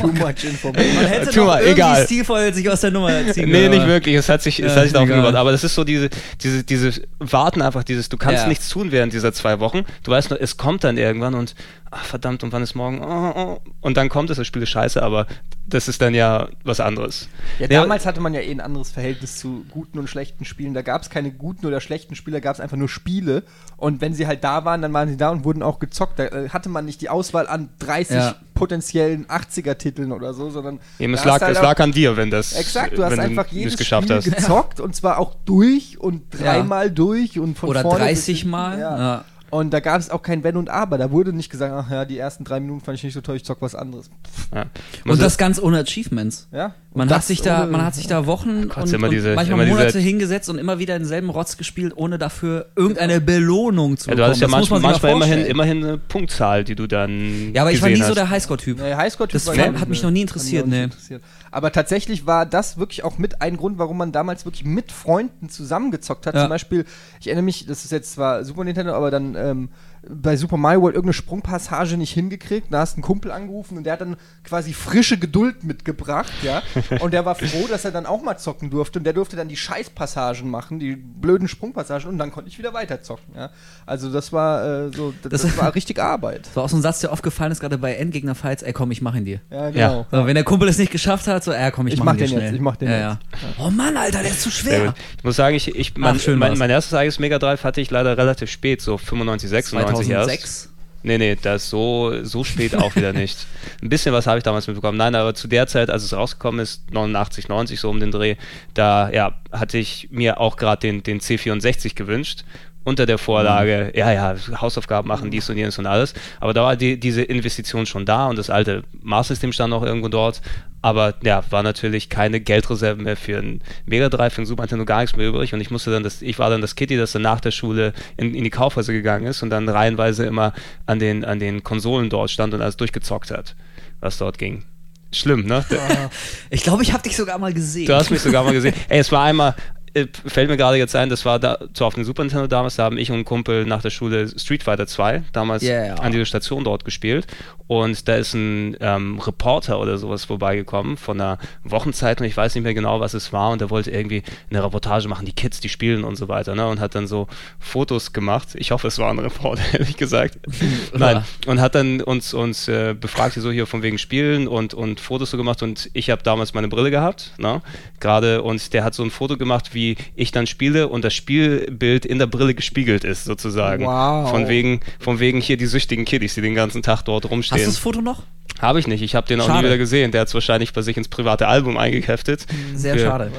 Too 0.00 0.08
much 0.08 0.42
information. 0.44 0.94
Man 0.96 1.06
hätte 1.06 1.30
Tu 1.30 1.40
noch 1.40 1.46
mal, 1.46 1.58
irgendwie 1.60 1.72
egal. 1.82 2.04
stilvoll 2.04 2.52
sich 2.54 2.68
aus 2.68 2.80
der 2.80 2.90
Nummer 2.90 3.10
ziehen 3.32 3.48
Nee, 3.48 3.52
können, 3.52 3.70
nicht 3.70 3.80
aber- 3.80 3.88
wirklich. 3.88 4.16
Es 4.16 4.28
hat 4.28 4.42
sich, 4.42 4.58
es 4.58 4.66
Ja, 4.66 4.70
hat 4.70 4.74
sich 4.78 4.86
ist 4.88 4.94
darauf 4.94 5.08
gebaut. 5.08 5.34
Aber 5.34 5.52
das 5.52 5.62
ist 5.62 5.74
so 5.74 5.84
diese, 5.84 6.08
diese, 6.42 6.64
dieses 6.64 7.02
Warten 7.20 7.60
einfach, 7.62 7.84
dieses, 7.84 8.08
du 8.08 8.16
kannst 8.16 8.42
Ja. 8.42 8.48
nichts 8.48 8.68
tun 8.70 8.90
während 8.92 9.12
dieser 9.12 9.32
zwei 9.32 9.60
Wochen. 9.60 9.82
Du 10.02 10.10
weißt 10.10 10.30
nur, 10.30 10.40
es 10.40 10.56
kommt 10.56 10.82
dann 10.84 10.96
irgendwann 10.96 11.34
und, 11.34 11.54
ach 11.94 12.04
verdammt, 12.04 12.42
und 12.42 12.52
wann 12.52 12.62
ist 12.62 12.74
morgen? 12.74 13.00
Oh, 13.02 13.32
oh. 13.36 13.60
Und 13.80 13.96
dann 13.96 14.08
kommt 14.08 14.30
es, 14.30 14.36
das 14.36 14.46
Spiel 14.46 14.62
ist 14.62 14.70
scheiße, 14.70 15.02
aber 15.02 15.26
das 15.66 15.88
ist 15.88 16.02
dann 16.02 16.14
ja 16.14 16.48
was 16.62 16.80
anderes. 16.80 17.28
Ja, 17.58 17.66
Ja, 17.70 17.80
damals 17.80 18.04
hatte 18.04 18.20
man 18.20 18.34
ja 18.34 18.40
eh 18.40 18.50
ein 18.50 18.60
anderes 18.60 18.90
Verhältnis 18.90 19.38
zu 19.38 19.64
guten 19.70 19.98
und 19.98 20.08
schlechten 20.10 20.44
Spielen. 20.44 20.74
Da 20.74 20.82
gab 20.82 21.02
es 21.02 21.10
keine 21.10 21.30
guten 21.32 21.64
oder 21.66 21.80
schlechten 21.80 22.14
Spiele, 22.14 22.36
da 22.36 22.40
gab 22.40 22.54
es 22.54 22.60
einfach 22.60 22.76
nur 22.76 22.88
Spiele. 22.88 23.44
Und 23.76 24.00
wenn 24.00 24.12
sie 24.14 24.26
halt 24.26 24.44
da 24.44 24.64
waren, 24.64 24.82
dann 24.82 24.92
waren 24.92 25.08
sie 25.08 25.16
da 25.16 25.30
und 25.30 25.44
wurden 25.44 25.62
auch 25.62 25.78
gezockt. 25.78 26.18
Da 26.18 26.24
äh, 26.26 26.48
hatte 26.50 26.68
man 26.68 26.84
nicht 26.84 27.00
die 27.00 27.08
Auswahl 27.08 27.46
an 27.46 27.70
30 27.78 28.16
Ja. 28.16 28.34
potenziellen 28.54 29.26
80er-Titeln 29.26 30.12
oder 30.12 30.34
so, 30.34 30.50
sondern. 30.50 30.80
Eben, 30.98 31.14
es 31.14 31.24
lag, 31.24 31.40
halt 31.40 31.56
es 31.56 31.62
lag 31.62 31.78
an 31.80 31.92
dir, 31.92 32.16
wenn 32.16 32.30
das. 32.30 32.52
Exakt, 32.52 32.98
du 32.98 33.04
hast 33.04 33.18
einfach 33.18 33.48
du 33.48 33.56
jedes 33.56 33.72
es 33.74 33.78
geschafft 33.78 34.04
Spiel 34.08 34.16
hast. 34.16 34.24
gezockt 34.24 34.80
und 34.80 34.94
zwar 34.94 35.18
auch 35.18 35.34
durch 35.46 35.98
und 35.98 36.24
dreimal 36.30 36.90
durch 36.90 37.38
und 37.38 37.58
von 37.58 37.70
Oder 37.70 37.80
vorne 37.82 38.04
bis 38.06 38.24
30 38.26 38.38
hinten, 38.40 38.50
Mal, 38.50 38.78
Ja. 38.80 39.24
Und 39.54 39.70
da 39.72 39.78
gab 39.78 40.00
es 40.00 40.10
auch 40.10 40.22
kein 40.22 40.42
Wenn 40.42 40.56
und 40.56 40.68
Aber. 40.68 40.98
Da 40.98 41.12
wurde 41.12 41.32
nicht 41.32 41.48
gesagt, 41.48 41.72
ach 41.72 41.88
ja, 41.88 42.04
die 42.04 42.18
ersten 42.18 42.42
drei 42.42 42.58
Minuten 42.58 42.80
fand 42.84 42.98
ich 42.98 43.04
nicht 43.04 43.14
so 43.14 43.20
toll, 43.20 43.36
ich 43.36 43.44
zock 43.44 43.58
was 43.60 43.76
anderes. 43.76 44.10
Ja. 44.52 44.66
Und 45.06 45.22
das 45.22 45.38
ganz 45.38 45.60
ohne 45.62 45.78
Achievements. 45.78 46.48
Ja? 46.50 46.74
Man 46.92 47.08
hat 47.08 47.22
sich 47.24 47.40
da, 47.40 47.66
man 47.66 47.84
hat 47.84 47.94
sich 47.94 48.08
da 48.08 48.26
Wochen 48.26 48.68
Gott, 48.68 48.84
und, 48.84 48.92
immer 48.92 49.06
und 49.06 49.12
diese- 49.12 49.34
manchmal 49.34 49.58
immer 49.60 49.64
diese- 49.66 49.76
Monate 49.78 49.98
hingesetzt 50.00 50.48
und 50.48 50.58
immer 50.58 50.80
wieder 50.80 50.98
denselben 50.98 51.30
Rotz 51.30 51.56
gespielt, 51.56 51.92
ohne 51.94 52.18
dafür 52.18 52.66
irgendeine 52.74 53.20
Belohnung 53.20 53.96
zu 53.96 54.10
ja, 54.10 54.16
bekommen. 54.16 54.16
du 54.16 54.24
hattest 54.24 54.40
ja 54.40 54.46
Das 54.48 54.50
muss 54.58 54.70
manchmal, 54.70 54.80
man 54.80 54.90
manchmal 54.90 55.12
immerhin, 55.12 55.46
immerhin 55.46 55.84
eine 55.84 55.98
Punktzahl, 55.98 56.64
die 56.64 56.74
du 56.74 56.88
dann. 56.88 57.52
Ja, 57.54 57.62
aber 57.62 57.70
ich 57.70 57.80
war 57.80 57.88
nie 57.88 57.96
so 57.96 58.06
hast. 58.06 58.16
der 58.16 58.30
Highscore-Typ. 58.30 58.80
Nee, 58.80 58.94
Highscore-Typ 58.94 59.32
Das 59.34 59.46
war 59.46 59.56
hat 59.80 59.88
mich 59.88 60.02
noch 60.02 60.10
nie 60.10 60.22
interessiert, 60.22 60.66
nee. 60.66 60.82
interessiert. 60.84 61.22
Aber 61.54 61.70
tatsächlich 61.70 62.26
war 62.26 62.46
das 62.46 62.78
wirklich 62.78 63.04
auch 63.04 63.16
mit 63.16 63.40
ein 63.40 63.56
Grund, 63.56 63.78
warum 63.78 63.96
man 63.96 64.10
damals 64.10 64.44
wirklich 64.44 64.64
mit 64.64 64.90
Freunden 64.90 65.48
zusammengezockt 65.48 66.26
hat. 66.26 66.34
Ja. 66.34 66.40
Zum 66.40 66.50
Beispiel, 66.50 66.84
ich 67.20 67.28
erinnere 67.28 67.44
mich, 67.44 67.66
das 67.66 67.84
ist 67.84 67.92
jetzt 67.92 68.12
zwar 68.12 68.44
Super 68.44 68.64
Nintendo, 68.64 68.92
aber 68.92 69.12
dann 69.12 69.36
ähm, 69.36 69.68
bei 70.08 70.36
Super 70.36 70.56
Mario 70.56 70.82
World 70.82 70.94
irgendeine 70.94 71.14
Sprungpassage 71.14 71.96
nicht 71.96 72.12
hingekriegt. 72.12 72.68
Da 72.70 72.80
hast 72.80 72.94
du 72.94 72.96
einen 72.96 73.02
Kumpel 73.02 73.30
angerufen 73.30 73.76
und 73.78 73.84
der 73.84 73.94
hat 73.94 74.00
dann 74.00 74.16
quasi 74.44 74.72
frische 74.72 75.18
Geduld 75.18 75.64
mitgebracht, 75.64 76.32
ja. 76.42 76.62
Und 77.00 77.12
der 77.12 77.24
war 77.24 77.34
froh, 77.34 77.66
dass 77.68 77.84
er 77.84 77.90
dann 77.90 78.06
auch 78.06 78.22
mal 78.22 78.36
zocken 78.36 78.70
durfte. 78.70 78.98
Und 78.98 79.04
der 79.04 79.12
durfte 79.12 79.36
dann 79.36 79.48
die 79.48 79.56
Scheißpassagen 79.56 80.48
machen, 80.50 80.78
die 80.78 80.96
blöden 80.96 81.48
Sprungpassagen, 81.48 82.08
und 82.08 82.18
dann 82.18 82.30
konnte 82.32 82.48
ich 82.48 82.58
wieder 82.58 82.72
weiter 82.74 83.02
zocken, 83.02 83.34
ja. 83.36 83.50
Also 83.86 84.10
das 84.12 84.32
war 84.32 84.86
äh, 84.86 84.90
so, 84.92 85.12
das, 85.22 85.30
Das- 85.30 85.42
das 85.42 85.58
war 85.58 85.74
richtig 85.74 86.00
Arbeit. 86.00 86.46
Das 86.46 86.56
war 86.56 86.64
auch 86.64 86.68
so 86.68 86.76
ein 86.76 86.82
Satz, 86.82 87.00
der 87.00 87.12
oft 87.12 87.22
gefallen 87.22 87.52
ist, 87.52 87.60
gerade 87.60 87.78
bei 87.78 87.94
Endgegner-Fights, 87.94 88.62
ey 88.62 88.72
komm, 88.72 88.90
ich 88.90 89.02
mach 89.02 89.14
ihn 89.14 89.24
dir. 89.24 89.40
Ja, 89.50 89.70
genau. 89.70 90.06
So, 90.10 90.26
wenn 90.26 90.34
der 90.34 90.44
Kumpel 90.44 90.68
es 90.68 90.78
nicht 90.78 90.92
geschafft 90.92 91.26
hat, 91.26 91.44
so, 91.44 91.52
ey, 91.52 91.70
komm, 91.70 91.86
ich, 91.86 91.94
Ich 91.94 91.98
mach, 91.98 92.06
mach 92.06 92.12
ihn 92.14 92.18
dir 92.18 92.24
den 92.26 92.32
jetzt, 92.32 92.40
schnell. 92.42 92.54
ich 92.54 92.60
mach 92.60 92.76
den 92.76 92.88
ja, 92.90 93.10
jetzt. 93.12 93.18
Ja. 93.58 93.64
Oh 93.64 93.70
Mann, 93.70 93.96
Alter, 93.96 94.20
der 94.22 94.30
ist 94.30 94.42
zu 94.42 94.50
schwer. 94.50 94.94
Ich 95.18 95.24
muss 95.24 95.36
sagen, 95.36 95.54
ich, 95.56 95.74
ich, 95.74 95.96
mein, 95.96 96.16
Ach, 96.16 96.20
schön 96.20 96.38
mein, 96.38 96.50
war's. 96.50 96.58
mein 96.58 96.70
erstes 96.70 96.94
eigenes 96.94 97.18
Mega 97.18 97.38
Drive 97.38 97.64
hatte 97.64 97.80
ich 97.80 97.90
leider 97.90 98.16
relativ 98.16 98.50
spät, 98.50 98.80
so 98.80 98.98
95, 98.98 99.48
96 99.50 99.74
erst. 100.00 100.28
2006. 100.28 100.68
Nee, 101.06 101.18
nee, 101.18 101.36
das 101.40 101.68
so, 101.68 102.24
so 102.24 102.44
spät 102.44 102.74
auch 102.74 102.96
wieder 102.96 103.12
nicht. 103.12 103.46
Ein 103.82 103.90
bisschen 103.90 104.14
was 104.14 104.26
habe 104.26 104.38
ich 104.38 104.44
damals 104.44 104.66
mitbekommen. 104.66 104.96
Nein, 104.96 105.14
aber 105.14 105.34
zu 105.34 105.48
der 105.48 105.66
Zeit, 105.66 105.90
als 105.90 106.02
es 106.02 106.14
rausgekommen 106.14 106.60
ist, 106.60 106.90
89, 106.92 107.48
90, 107.48 107.78
so 107.78 107.90
um 107.90 108.00
den 108.00 108.10
Dreh, 108.10 108.36
da 108.72 109.10
ja, 109.10 109.34
hatte 109.52 109.76
ich 109.76 110.08
mir 110.10 110.40
auch 110.40 110.56
gerade 110.56 110.80
den, 110.80 111.02
den 111.02 111.20
C64 111.20 111.94
gewünscht. 111.94 112.44
Unter 112.84 113.06
der 113.06 113.18
Vorlage, 113.18 113.92
ja, 113.94 114.12
ja, 114.12 114.36
Hausaufgaben 114.60 115.08
machen, 115.08 115.30
dies 115.30 115.48
und 115.48 115.56
jenes 115.56 115.78
und 115.78 115.86
alles. 115.86 116.14
Aber 116.38 116.52
da 116.52 116.62
war 116.62 116.76
die, 116.76 117.00
diese 117.00 117.22
Investition 117.22 117.86
schon 117.86 118.04
da 118.04 118.26
und 118.26 118.38
das 118.38 118.50
alte 118.50 118.84
Maßsystem 119.02 119.52
stand 119.52 119.70
noch 119.70 119.82
irgendwo 119.82 120.08
dort. 120.08 120.42
Aber 120.82 121.14
ja, 121.22 121.42
war 121.48 121.62
natürlich 121.62 122.10
keine 122.10 122.40
Geldreserve 122.40 123.00
mehr 123.00 123.16
für 123.16 123.38
ein 123.38 123.62
Mega 123.86 124.10
Drive, 124.10 124.34
für 124.34 124.42
ein 124.42 124.46
Super 124.46 124.64
Nintendo 124.64 124.84
gar 124.84 125.00
nichts 125.00 125.16
mehr 125.16 125.26
übrig. 125.26 125.54
Und 125.54 125.62
ich 125.62 125.70
musste 125.70 125.90
dann 125.90 126.02
das, 126.02 126.20
ich 126.20 126.38
war 126.38 126.50
dann 126.50 126.60
das 126.60 126.74
Kitty, 126.74 126.98
das 126.98 127.12
dann 127.12 127.22
nach 127.22 127.40
der 127.40 127.52
Schule 127.52 127.94
in, 128.18 128.34
in 128.34 128.44
die 128.44 128.50
Kaufhäuser 128.50 128.92
gegangen 128.92 129.24
ist 129.24 129.42
und 129.42 129.48
dann 129.48 129.66
reihenweise 129.66 130.26
immer 130.26 130.52
an 130.84 130.98
den, 130.98 131.24
an 131.24 131.38
den 131.38 131.64
Konsolen 131.64 132.10
dort 132.10 132.30
stand 132.30 132.52
und 132.52 132.60
alles 132.60 132.76
durchgezockt 132.76 133.30
hat, 133.30 133.56
was 134.00 134.18
dort 134.18 134.36
ging. 134.36 134.62
Schlimm, 135.10 135.46
ne? 135.46 135.64
Ich 136.50 136.62
glaube, 136.62 136.82
ich 136.82 136.92
habe 136.92 137.02
dich 137.02 137.16
sogar 137.16 137.38
mal 137.38 137.54
gesehen. 137.54 137.86
Du 137.86 137.94
hast 137.94 138.10
mich 138.10 138.20
sogar 138.20 138.44
mal 138.44 138.52
gesehen. 138.52 138.74
Ey, 138.88 138.98
es 138.98 139.10
war 139.10 139.22
einmal, 139.22 139.54
äh, 139.94 140.06
fällt 140.26 140.48
mir 140.50 140.56
gerade 140.56 140.76
jetzt 140.76 140.94
ein, 140.96 141.08
das 141.08 141.24
war 141.24 141.38
da, 141.38 141.58
zwar 141.72 141.88
auf 141.88 141.94
dem 141.94 142.04
Super 142.04 142.22
Nintendo 142.22 142.46
damals, 142.46 142.76
da 142.76 142.84
haben 142.84 142.98
ich 142.98 143.10
und 143.10 143.18
ein 143.18 143.24
Kumpel 143.24 143.64
nach 143.64 143.80
der 143.80 143.90
Schule 143.90 144.28
Street 144.38 144.62
Fighter 144.62 144.86
2 144.86 145.22
damals 145.32 145.62
Yeah. 145.62 145.94
an 145.94 146.12
dieser 146.12 146.26
Station 146.26 146.64
dort 146.64 146.84
gespielt. 146.84 147.26
Und 147.66 148.08
da 148.08 148.16
ist 148.16 148.34
ein 148.34 148.76
ähm, 148.80 149.18
Reporter 149.20 149.80
oder 149.80 149.96
sowas 149.96 150.26
vorbeigekommen 150.26 150.96
von 150.98 151.18
einer 151.18 151.38
Wochenzeitung, 151.62 152.26
ich 152.26 152.36
weiß 152.36 152.54
nicht 152.54 152.64
mehr 152.64 152.74
genau, 152.74 153.00
was 153.00 153.14
es 153.14 153.32
war, 153.32 153.50
und 153.52 153.60
der 153.60 153.70
wollte 153.70 153.90
irgendwie 153.90 154.22
eine 154.50 154.62
Reportage 154.62 155.08
machen, 155.08 155.24
die 155.24 155.32
Kids, 155.32 155.60
die 155.60 155.70
spielen 155.70 156.04
und 156.04 156.16
so 156.16 156.28
weiter, 156.28 156.54
ne? 156.54 156.66
Und 156.66 156.80
hat 156.80 156.94
dann 156.94 157.06
so 157.06 157.26
Fotos 157.58 158.12
gemacht. 158.12 158.48
Ich 158.54 158.70
hoffe, 158.70 158.88
es 158.88 158.98
war 158.98 159.10
ein 159.10 159.18
Reporter, 159.18 159.62
ehrlich 159.72 159.96
gesagt. 159.96 160.38
Nein. 160.92 161.24
Und 161.46 161.60
hat 161.60 161.74
dann 161.74 162.02
uns, 162.02 162.34
uns 162.34 162.68
äh, 162.68 162.94
befragt, 162.98 163.34
so 163.34 163.50
hier 163.50 163.66
von 163.66 163.82
wegen 163.82 163.96
Spielen 163.96 164.46
und, 164.46 164.74
und 164.74 165.00
Fotos 165.00 165.30
so 165.30 165.36
gemacht. 165.36 165.62
Und 165.62 165.88
ich 165.94 166.10
habe 166.10 166.22
damals 166.22 166.52
meine 166.52 166.68
Brille 166.68 166.90
gehabt, 166.90 167.32
ne? 167.38 167.62
Gerade, 167.98 168.42
und 168.42 168.74
der 168.74 168.84
hat 168.84 168.94
so 168.94 169.02
ein 169.02 169.10
Foto 169.10 169.38
gemacht, 169.38 169.70
wie 169.72 169.83
ich 170.14 170.32
dann 170.32 170.46
spiele 170.46 170.88
und 170.88 171.04
das 171.04 171.14
Spielbild 171.14 172.04
in 172.06 172.18
der 172.18 172.26
Brille 172.26 172.54
gespiegelt 172.54 173.04
ist, 173.04 173.24
sozusagen. 173.24 173.84
Wow. 173.84 174.30
Von 174.30 174.48
wegen, 174.48 174.80
von 174.98 175.20
wegen 175.20 175.40
hier 175.40 175.56
die 175.56 175.66
süchtigen 175.66 176.04
Kiddies, 176.04 176.34
die 176.34 176.40
den 176.40 176.54
ganzen 176.54 176.82
Tag 176.82 177.02
dort 177.02 177.24
Hast 177.24 177.30
rumstehen. 177.32 177.60
du 177.60 177.66
das 177.66 177.78
Foto 177.78 178.00
noch? 178.00 178.22
Habe 178.60 178.78
ich 178.78 178.86
nicht. 178.86 179.02
Ich 179.02 179.14
habe 179.14 179.26
den 179.26 179.40
auch 179.40 179.48
nie 179.48 179.54
Schade. 179.54 179.66
wieder 179.68 179.78
gesehen. 179.78 180.12
Der 180.12 180.20
hat 180.22 180.28
es 180.28 180.34
wahrscheinlich 180.34 180.72
bei 180.72 180.80
sich 180.82 180.96
ins 180.96 181.08
private 181.08 181.48
Album 181.48 181.76
eingeheftet. 181.76 182.46
Sehr 182.74 182.94
Für- 182.94 183.00
schade. 183.06 183.30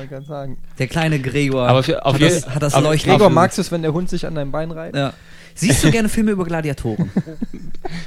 Der 0.78 0.88
kleine 0.88 1.20
Gregor 1.20 1.68
Aber 1.68 1.84
für- 1.84 2.06
auf 2.06 2.16
hat, 2.16 2.22
jeden- 2.22 2.36
das, 2.36 2.50
hat 2.54 2.62
das 2.62 2.80
Leuchten. 2.80 3.12
Gregor, 3.12 3.30
magst 3.30 3.58
du 3.58 3.62
es, 3.62 3.72
wenn 3.72 3.82
der 3.82 3.94
Hund 3.94 4.10
sich 4.10 4.26
an 4.28 4.36
deinem 4.36 4.52
Bein 4.52 4.72
reibt? 4.72 4.96
Ja. 4.96 5.14
Siehst 5.56 5.84
du 5.84 5.90
gerne 5.92 6.10
Filme 6.10 6.32
über 6.32 6.46
Gladiatoren? 6.46 7.10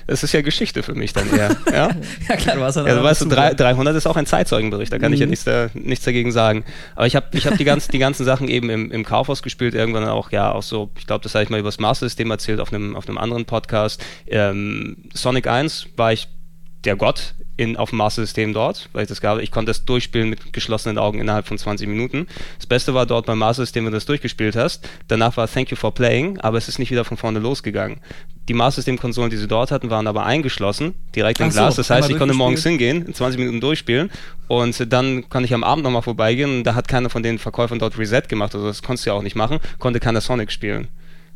Das 0.08 0.24
ist 0.24 0.32
ja 0.32 0.40
Geschichte 0.42 0.82
für 0.82 0.94
mich 0.94 1.12
dann 1.12 1.30
eher. 1.32 1.56
ja? 1.72 1.90
ja 2.28 2.36
klar, 2.36 2.56
du 2.56 2.62
hast 2.62 2.74
ja 2.76 2.82
noch 2.82 3.02
weißt, 3.04 3.20
du, 3.20 3.26
dazu. 3.26 3.36
drei- 3.36 3.54
300 3.54 3.94
ist 3.94 4.06
auch 4.06 4.16
ein 4.16 4.26
Zeitzeugenbericht, 4.26 4.92
da 4.92 4.98
kann 4.98 5.12
ich 5.12 5.20
ja 5.20 5.26
Mhm. 5.26 5.30
nichts, 5.30 5.44
da, 5.44 5.68
nichts 5.74 6.04
dagegen 6.04 6.32
sagen. 6.32 6.64
Aber 6.96 7.06
ich 7.06 7.14
habe 7.14 7.26
ich 7.32 7.46
hab 7.46 7.56
die, 7.56 7.64
ganzen, 7.64 7.92
die 7.92 7.98
ganzen 7.98 8.24
Sachen 8.24 8.48
eben 8.48 8.70
im, 8.70 8.90
im 8.90 9.04
Kaufhaus 9.04 9.40
gespielt, 9.42 9.74
irgendwann 9.74 10.04
auch, 10.08 10.32
ja, 10.32 10.50
auch 10.50 10.64
so, 10.64 10.90
ich 10.98 11.06
glaube, 11.06 11.22
das 11.22 11.34
habe 11.34 11.44
ich 11.44 11.50
mal 11.50 11.60
über 11.60 11.68
das 11.68 11.78
Master 11.78 12.06
System 12.06 12.28
erzählt 12.32 12.58
auf 12.58 12.72
einem, 12.72 12.96
auf 12.96 13.06
einem 13.08 13.18
anderen 13.18 13.44
Podcast. 13.44 14.02
Ähm, 14.26 14.96
Sonic 15.14 15.46
1 15.46 15.86
war 15.96 16.12
ich 16.12 16.26
der 16.84 16.96
Gott 16.96 17.34
in, 17.58 17.76
auf 17.76 17.90
dem 17.90 17.98
Master 17.98 18.22
System 18.22 18.54
dort, 18.54 18.88
weil 18.92 19.02
ich 19.02 19.08
das 19.08 19.20
gab. 19.20 19.40
Ich 19.40 19.50
konnte 19.50 19.70
das 19.70 19.84
durchspielen 19.84 20.30
mit 20.30 20.52
geschlossenen 20.52 20.96
Augen 20.96 21.20
innerhalb 21.20 21.46
von 21.46 21.58
20 21.58 21.88
Minuten. 21.88 22.26
Das 22.56 22.66
Beste 22.66 22.94
war 22.94 23.04
dort 23.04 23.26
beim 23.26 23.38
Master 23.38 23.64
System, 23.64 23.84
wenn 23.84 23.92
du 23.92 23.96
das 23.96 24.06
durchgespielt 24.06 24.56
hast. 24.56 24.88
Danach 25.08 25.36
war 25.36 25.50
Thank 25.50 25.70
you 25.70 25.76
for 25.76 25.92
playing, 25.92 26.38
aber 26.38 26.56
es 26.56 26.68
ist 26.68 26.78
nicht 26.78 26.90
wieder 26.90 27.04
von 27.04 27.16
vorne 27.16 27.40
losgegangen. 27.40 28.00
Die 28.48 28.54
Master 28.54 28.76
System 28.76 28.98
Konsolen, 28.98 29.28
die 29.28 29.36
sie 29.36 29.48
dort 29.48 29.72
hatten, 29.72 29.90
waren 29.90 30.06
aber 30.06 30.24
eingeschlossen, 30.24 30.94
direkt 31.14 31.40
im 31.40 31.50
so, 31.50 31.58
Glas. 31.58 31.76
Das 31.76 31.90
heißt, 31.90 32.08
ich 32.08 32.16
konnte 32.16 32.34
morgens 32.34 32.62
hingehen, 32.62 33.04
in 33.04 33.12
20 33.12 33.40
Minuten 33.40 33.60
durchspielen 33.60 34.10
und 34.46 34.90
dann 34.92 35.28
kann 35.28 35.44
ich 35.44 35.52
am 35.52 35.64
Abend 35.64 35.82
nochmal 35.82 36.02
vorbeigehen 36.02 36.58
und 36.58 36.64
da 36.64 36.74
hat 36.76 36.86
keiner 36.86 37.10
von 37.10 37.22
den 37.22 37.38
Verkäufern 37.38 37.78
dort 37.78 37.98
Reset 37.98 38.22
gemacht, 38.28 38.54
also 38.54 38.68
das 38.68 38.82
konntest 38.82 39.04
du 39.04 39.10
ja 39.10 39.14
auch 39.14 39.22
nicht 39.22 39.36
machen, 39.36 39.58
konnte 39.78 40.00
keiner 40.00 40.20
Sonic 40.20 40.52
spielen. 40.52 40.88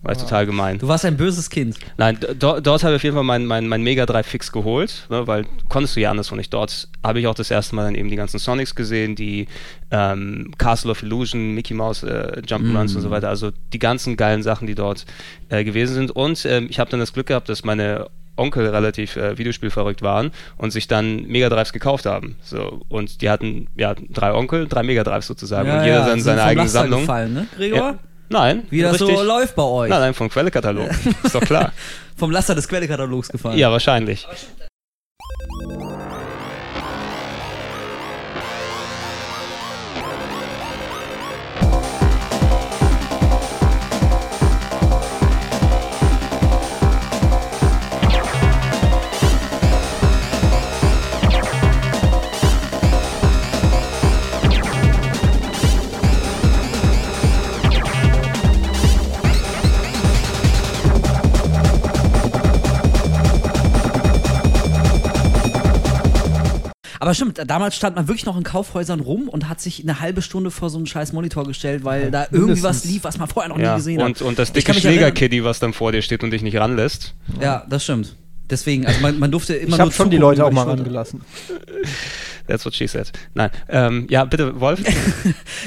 War 0.03 0.13
ich 0.13 0.19
total 0.19 0.47
gemein. 0.47 0.79
Du 0.79 0.89
warst 0.89 1.05
ein 1.05 1.17
böses 1.17 1.49
Kind. 1.49 1.77
Nein, 1.97 2.19
d- 2.21 2.35
dort, 2.37 2.67
habe 2.83 2.95
ich 2.95 2.97
auf 2.97 3.03
jeden 3.05 3.15
Fall 3.15 3.23
mein, 3.25 3.47
mein, 3.47 3.69
mein 3.69 3.83
Mega 3.85 4.05
Drive 4.05 4.27
fix 4.27 4.51
geholt, 4.51 5.07
ne, 5.11 5.29
weil 5.29 5.47
konntest 5.69 5.95
du 5.95 6.01
ja 6.01 6.11
anderswo 6.11 6.35
nicht. 6.35 6.53
Dort 6.53 6.89
habe 7.05 7.21
ich 7.21 7.29
auch 7.29 7.37
das 7.37 7.53
erste 7.53 7.77
Mal 7.77 7.85
dann 7.85 7.95
eben 7.95 8.09
die 8.09 8.17
ganzen 8.17 8.39
Sonics 8.41 8.75
gesehen, 8.75 9.15
die 9.15 9.47
ähm, 9.93 10.53
Castle 10.59 10.91
of 10.91 11.03
Illusion, 11.05 11.55
Mickey 11.55 11.75
Mouse, 11.75 12.03
äh, 12.03 12.43
Jump'n'Runs 12.45 12.95
Mm. 12.95 12.97
und 12.97 13.03
so 13.03 13.11
weiter. 13.11 13.29
Also 13.29 13.53
die 13.73 13.79
ganzen 13.79 14.17
geilen 14.17 14.43
Sachen, 14.43 14.67
die 14.67 14.75
dort 14.75 15.05
äh, 15.51 15.63
gewesen 15.63 15.95
sind. 15.95 16.11
Und 16.11 16.45
ähm, 16.47 16.67
ich 16.69 16.81
habe 16.81 16.91
dann 16.91 16.99
das 17.01 17.13
Glück 17.13 17.27
gehabt, 17.29 17.49
dass 17.49 17.63
meine 17.65 18.07
Onkel 18.35 18.67
relativ 18.67 19.17
äh, 19.17 19.37
Videospielverrückt 19.39 20.03
waren 20.03 20.31
und 20.57 20.73
sich 20.73 20.89
dann 20.89 21.27
Mega 21.29 21.49
Drives 21.49 21.73
gekauft 21.73 22.07
haben. 22.07 22.37
So, 22.43 22.81
und 22.89 23.21
die 23.23 23.31
hatten 23.31 23.69
ja 23.77 23.95
drei 24.11 24.33
Onkel, 24.33 24.67
drei 24.67 24.83
Mega 24.83 25.05
Drives 25.05 25.27
sozusagen. 25.29 25.71
und 25.71 25.85
jeder 25.85 26.01
dann 26.07 26.11
sind 26.15 26.23
seine 26.23 26.43
eigene 26.43 26.69
Sammlung. 26.69 27.01
Gefallen, 27.03 27.35
ne, 27.35 27.47
Gregor? 27.57 27.79
Ja. 27.79 27.99
Nein, 28.33 28.67
Wie 28.71 28.81
das 28.81 28.95
richtig. 29.01 29.17
so 29.17 29.23
läuft 29.23 29.55
bei 29.55 29.63
euch. 29.63 29.91
Nein, 29.91 30.01
nein, 30.01 30.15
vom 30.15 30.29
Quellekatalog. 30.31 30.89
Ist 31.23 31.35
doch 31.35 31.43
klar. 31.43 31.73
Vom 32.17 32.31
Laster 32.31 32.55
des 32.55 32.67
Quellekatalogs 32.67 33.29
gefallen. 33.29 33.59
ja, 33.59 33.71
wahrscheinlich. 33.71 34.27
Aber 67.03 67.15
stimmt, 67.15 67.41
damals 67.49 67.75
stand 67.75 67.97
man 67.97 68.07
wirklich 68.07 68.27
noch 68.27 68.37
in 68.37 68.45
Kaufhäusern 68.45 69.01
rum 69.01 69.29
und 69.29 69.49
hat 69.49 69.61
sich 69.61 69.83
eine 69.83 69.99
halbe 69.99 70.23
Stunde 70.23 70.53
vor 70.53 70.71
so 70.71 70.77
einen 70.79 70.87
scheiß 70.87 71.13
Monitor 71.13 71.45
gestellt, 71.45 71.83
weil 71.83 72.13
da 72.13 72.29
irgendwie 72.31 72.63
was 72.63 72.85
lief, 72.85 73.03
was 73.03 73.19
man 73.19 73.27
vorher 73.27 73.49
noch 73.49 73.57
nie 73.57 73.65
Ja, 73.65 73.75
gesehen 73.75 74.01
hat. 74.01 74.07
und, 74.07 74.23
und 74.23 74.39
das 74.39 74.51
Ich 74.51 74.55
dicke 74.55 74.73
Schlägerkiddy, 74.73 75.43
was 75.43 75.59
dann 75.59 75.73
vor 75.73 75.91
dir 75.91 76.01
steht 76.01 76.23
und 76.23 76.31
dich 76.31 76.43
nicht 76.43 76.57
ranlässt. 76.59 77.15
Ja, 77.41 77.67
das 77.69 77.83
stimmt. 77.83 78.15
Deswegen, 78.49 78.87
also 78.87 79.01
man, 79.01 79.19
man 79.19 79.33
durfte 79.33 79.55
immer 79.55 79.65
Ich 79.65 79.71
nur 79.71 79.79
habe 79.81 79.91
schon 79.91 80.11
die 80.11 80.17
Leute 80.17 80.45
auch 80.47 80.53
mal 80.53 80.63
rangelassen. 80.63 81.23
That's 82.47 82.65
what 82.65 82.75
she 82.75 82.87
said. 82.87 83.11
Nein, 83.35 83.51
ähm, 83.69 84.07
ja, 84.11 84.25
bitte, 84.25 84.61
Wolf. 84.61 84.81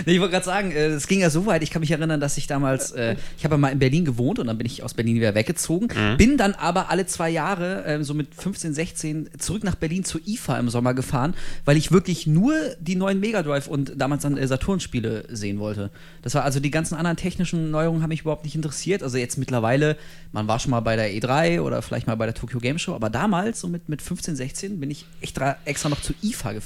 Nee, 0.06 0.14
ich 0.14 0.20
wollte 0.20 0.34
gerade 0.34 0.46
sagen, 0.46 0.72
äh, 0.72 0.88
es 0.88 1.08
ging 1.08 1.20
ja 1.22 1.30
so 1.30 1.46
weit, 1.46 1.64
ich 1.64 1.72
kann 1.72 1.80
mich 1.80 1.92
erinnern, 1.92 2.20
dass 2.20 2.38
ich 2.38 2.48
damals, 2.48 2.92
äh, 2.92 3.16
ich 3.38 3.44
habe 3.46 3.56
ja 3.56 3.58
mal 3.58 3.70
in 3.72 3.80
Berlin 3.80 4.04
gewohnt 4.06 4.40
und 4.40 4.48
dann 4.48 4.58
bin 4.58 4.66
ich 4.68 4.84
aus 4.84 4.94
Berlin 4.94 5.16
wieder 5.16 5.34
weggezogen, 5.36 5.88
Mhm. 5.96 6.18
bin 6.18 6.38
dann 6.38 6.54
aber 6.54 6.90
alle 6.90 7.06
zwei 7.06 7.30
Jahre, 7.30 7.86
äh, 7.86 8.04
so 8.04 8.14
mit 8.14 8.36
15, 8.36 8.74
16, 8.74 9.30
zurück 9.40 9.64
nach 9.64 9.76
Berlin 9.76 10.04
zur 10.04 10.22
IFA 10.26 10.60
im 10.60 10.70
Sommer 10.70 10.94
gefahren, 10.94 11.34
weil 11.64 11.78
ich 11.78 11.92
wirklich 11.92 12.28
nur 12.28 12.54
die 12.80 12.96
neuen 12.96 13.20
Mega 13.20 13.42
Drive 13.44 13.68
und 13.68 13.94
damals 13.96 14.24
dann 14.24 14.38
äh, 14.38 14.46
Saturn-Spiele 14.48 15.26
sehen 15.30 15.60
wollte. 15.60 15.92
Das 16.22 16.34
war 16.36 16.44
also 16.44 16.60
die 16.60 16.72
ganzen 16.72 16.96
anderen 16.96 17.18
technischen 17.18 17.72
Neuerungen 17.72 18.02
haben 18.04 18.10
mich 18.10 18.22
überhaupt 18.22 18.44
nicht 18.44 18.56
interessiert. 18.56 19.02
Also 19.04 19.18
jetzt 19.18 19.38
mittlerweile, 19.38 19.96
man 20.34 20.48
war 20.48 20.60
schon 20.60 20.72
mal 20.72 20.82
bei 20.82 20.96
der 20.96 21.12
E3 21.12 21.62
oder 21.62 21.82
vielleicht 21.82 22.08
mal 22.08 22.16
bei 22.16 22.26
der 22.26 22.36
Tokyo 22.36 22.60
Game 22.60 22.78
Show, 22.80 22.94
aber 22.94 23.10
damals, 23.10 23.60
so 23.62 23.68
mit, 23.68 23.88
mit 23.90 24.02
15, 24.02 24.36
16, 24.36 24.80
bin 24.80 24.92
ich 24.92 25.06
echt 25.22 25.40
dra- 25.40 25.56
extra 25.66 25.90
noch 25.90 26.02
zur 26.02 26.16
IFA 26.22 26.52
gefahren 26.54 26.65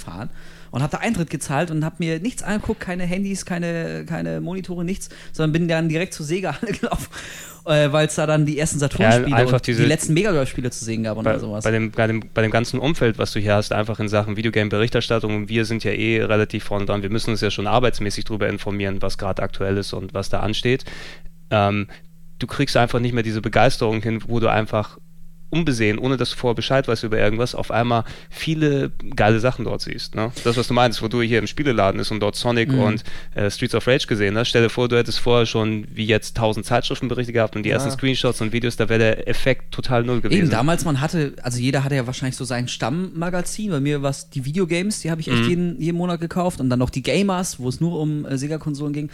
und 0.72 0.82
habe 0.84 0.92
da 0.92 0.98
Eintritt 1.00 1.30
gezahlt 1.30 1.72
und 1.72 1.84
habe 1.84 1.96
mir 2.00 2.20
nichts 2.20 2.44
angeguckt, 2.44 2.80
keine 2.80 3.04
Handys, 3.04 3.46
keine, 3.46 4.06
keine 4.06 4.40
Monitore, 4.42 4.84
nichts, 4.86 5.10
sondern 5.32 5.52
bin 5.54 5.68
dann 5.68 5.90
direkt 5.90 6.14
zur 6.14 6.26
Sega-Halle 6.26 6.72
gelaufen, 6.80 7.08
äh, 7.66 7.92
weil 7.92 8.08
es 8.08 8.16
da 8.16 8.28
dann 8.28 8.46
die 8.46 8.58
ersten 8.60 8.80
Saturn-Spiele 8.80 9.30
Ja, 9.30 9.46
und 9.46 9.68
diese- 9.68 9.82
die 9.82 9.88
letzten 9.88 10.14
Mega 10.14 10.32
Drive-Spiele 10.32 10.70
zu 10.72 10.86
sehen 10.86 11.04
gab 11.04 11.18
und 11.18 11.24
bei, 11.24 11.38
sowas. 11.40 11.64
bei, 11.64 11.72
dem, 11.72 11.92
bei, 11.92 12.08
dem, 12.08 12.24
bei 12.34 12.42
dem 12.42 12.52
ganzen 12.52 12.80
Umfeld, 12.80 13.18
was 13.18 13.34
du 13.34 13.40
hier 13.40 13.56
hast, 13.56 13.74
einfach 13.74 14.00
in 14.00 14.10
Sachen 14.10 14.38
Videogame-Berichterstattung, 14.38 15.36
und 15.36 15.50
wir 15.50 15.66
sind 15.66 15.84
ja 15.84 15.92
eh 15.92 16.22
relativ 16.24 16.64
vorne 16.64 16.86
dran, 16.86 17.02
wir 17.02 17.10
müssen 17.10 17.32
uns 17.32 17.42
ja 17.42 17.50
schon 17.52 17.68
arbeitsmäßig 17.68 18.26
darüber 18.26 18.48
informieren, 18.48 19.02
was 19.02 19.18
gerade 19.18 19.42
aktuell 19.42 19.78
ist 19.78 19.94
und 19.94 20.14
was 20.14 20.30
da 20.30 20.40
ansteht. 20.42 20.86
Ähm, 21.52 21.88
du 22.38 22.48
kriegst 22.48 22.78
einfach 22.78 23.00
nicht 23.00 23.14
mehr 23.14 23.24
diese 23.24 23.42
Begeisterung 23.42 24.02
hin, 24.02 24.22
wo 24.28 24.40
du 24.40 24.48
einfach 24.50 24.98
unbesehen, 25.50 25.98
ohne 25.98 26.18
dass 26.18 26.30
du 26.32 26.36
vorher 26.38 26.56
Bescheid 26.56 26.88
weißt 26.88 27.04
über 27.04 27.18
irgendwas, 27.18 27.56
auf 27.56 27.72
einmal 27.72 28.04
viele 28.30 28.92
geile 29.16 29.40
Sachen 29.40 29.66
dort 29.66 29.82
siehst. 29.82 30.16
Ne? 30.16 30.32
Das, 30.44 30.58
was 30.58 30.68
du 30.68 30.74
meinst, 30.74 31.02
wo 31.02 31.08
du 31.08 31.22
hier 31.22 31.40
im 31.40 31.48
Spieleladen 31.48 32.00
ist 32.00 32.12
und 32.12 32.20
dort 32.20 32.36
Sonic 32.36 32.70
Mhm. 32.72 32.80
und 32.80 33.04
äh, 33.36 33.50
Streets 33.50 33.74
of 33.76 33.88
Rage 33.88 34.06
gesehen 34.08 34.38
hast, 34.38 34.50
stell 34.50 34.62
dir 34.64 34.70
vor, 34.70 34.88
du 34.88 34.98
hättest 34.98 35.20
vorher 35.20 35.46
schon 35.46 35.88
wie 35.94 36.06
jetzt 36.06 36.38
tausend 36.38 36.66
Zeitschriftenberichte 36.66 37.34
gehabt 37.34 37.56
und 37.56 37.64
die 37.64 37.70
Ja. 37.70 37.76
ersten 37.76 37.92
Screenshots 37.92 38.42
und 38.42 38.52
Videos, 38.54 38.76
da 38.76 38.90
wäre 38.90 39.00
der 39.00 39.28
Effekt 39.28 39.74
total 39.74 40.04
null 40.04 40.22
gewesen. 40.22 40.40
Eben 40.42 40.50
damals, 40.50 40.86
man 40.86 41.02
hatte, 41.02 41.34
also 41.42 41.60
jeder 41.60 41.84
hatte 41.84 41.96
ja 41.96 42.06
wahrscheinlich 42.06 42.36
so 42.38 42.46
sein 42.46 42.68
Stammmagazin. 42.68 43.72
Bei 43.72 43.80
mir 43.80 44.02
war 44.02 44.10
es 44.12 44.30
die 44.30 44.46
Videogames, 44.46 45.02
die 45.02 45.12
habe 45.12 45.22
ich 45.22 45.28
echt 45.30 45.44
Mhm. 45.44 45.50
jeden, 45.50 45.82
jeden 45.82 45.98
Monat 45.98 46.20
gekauft. 46.20 46.60
Und 46.60 46.70
dann 46.70 46.80
noch 46.80 46.90
die 46.90 47.02
Gamers, 47.04 47.60
wo 47.60 47.70
es 47.70 47.80
nur 47.82 48.00
um 48.00 48.26
äh, 48.26 48.38
Sega-Konsolen 48.38 48.94
ging. 48.94 49.10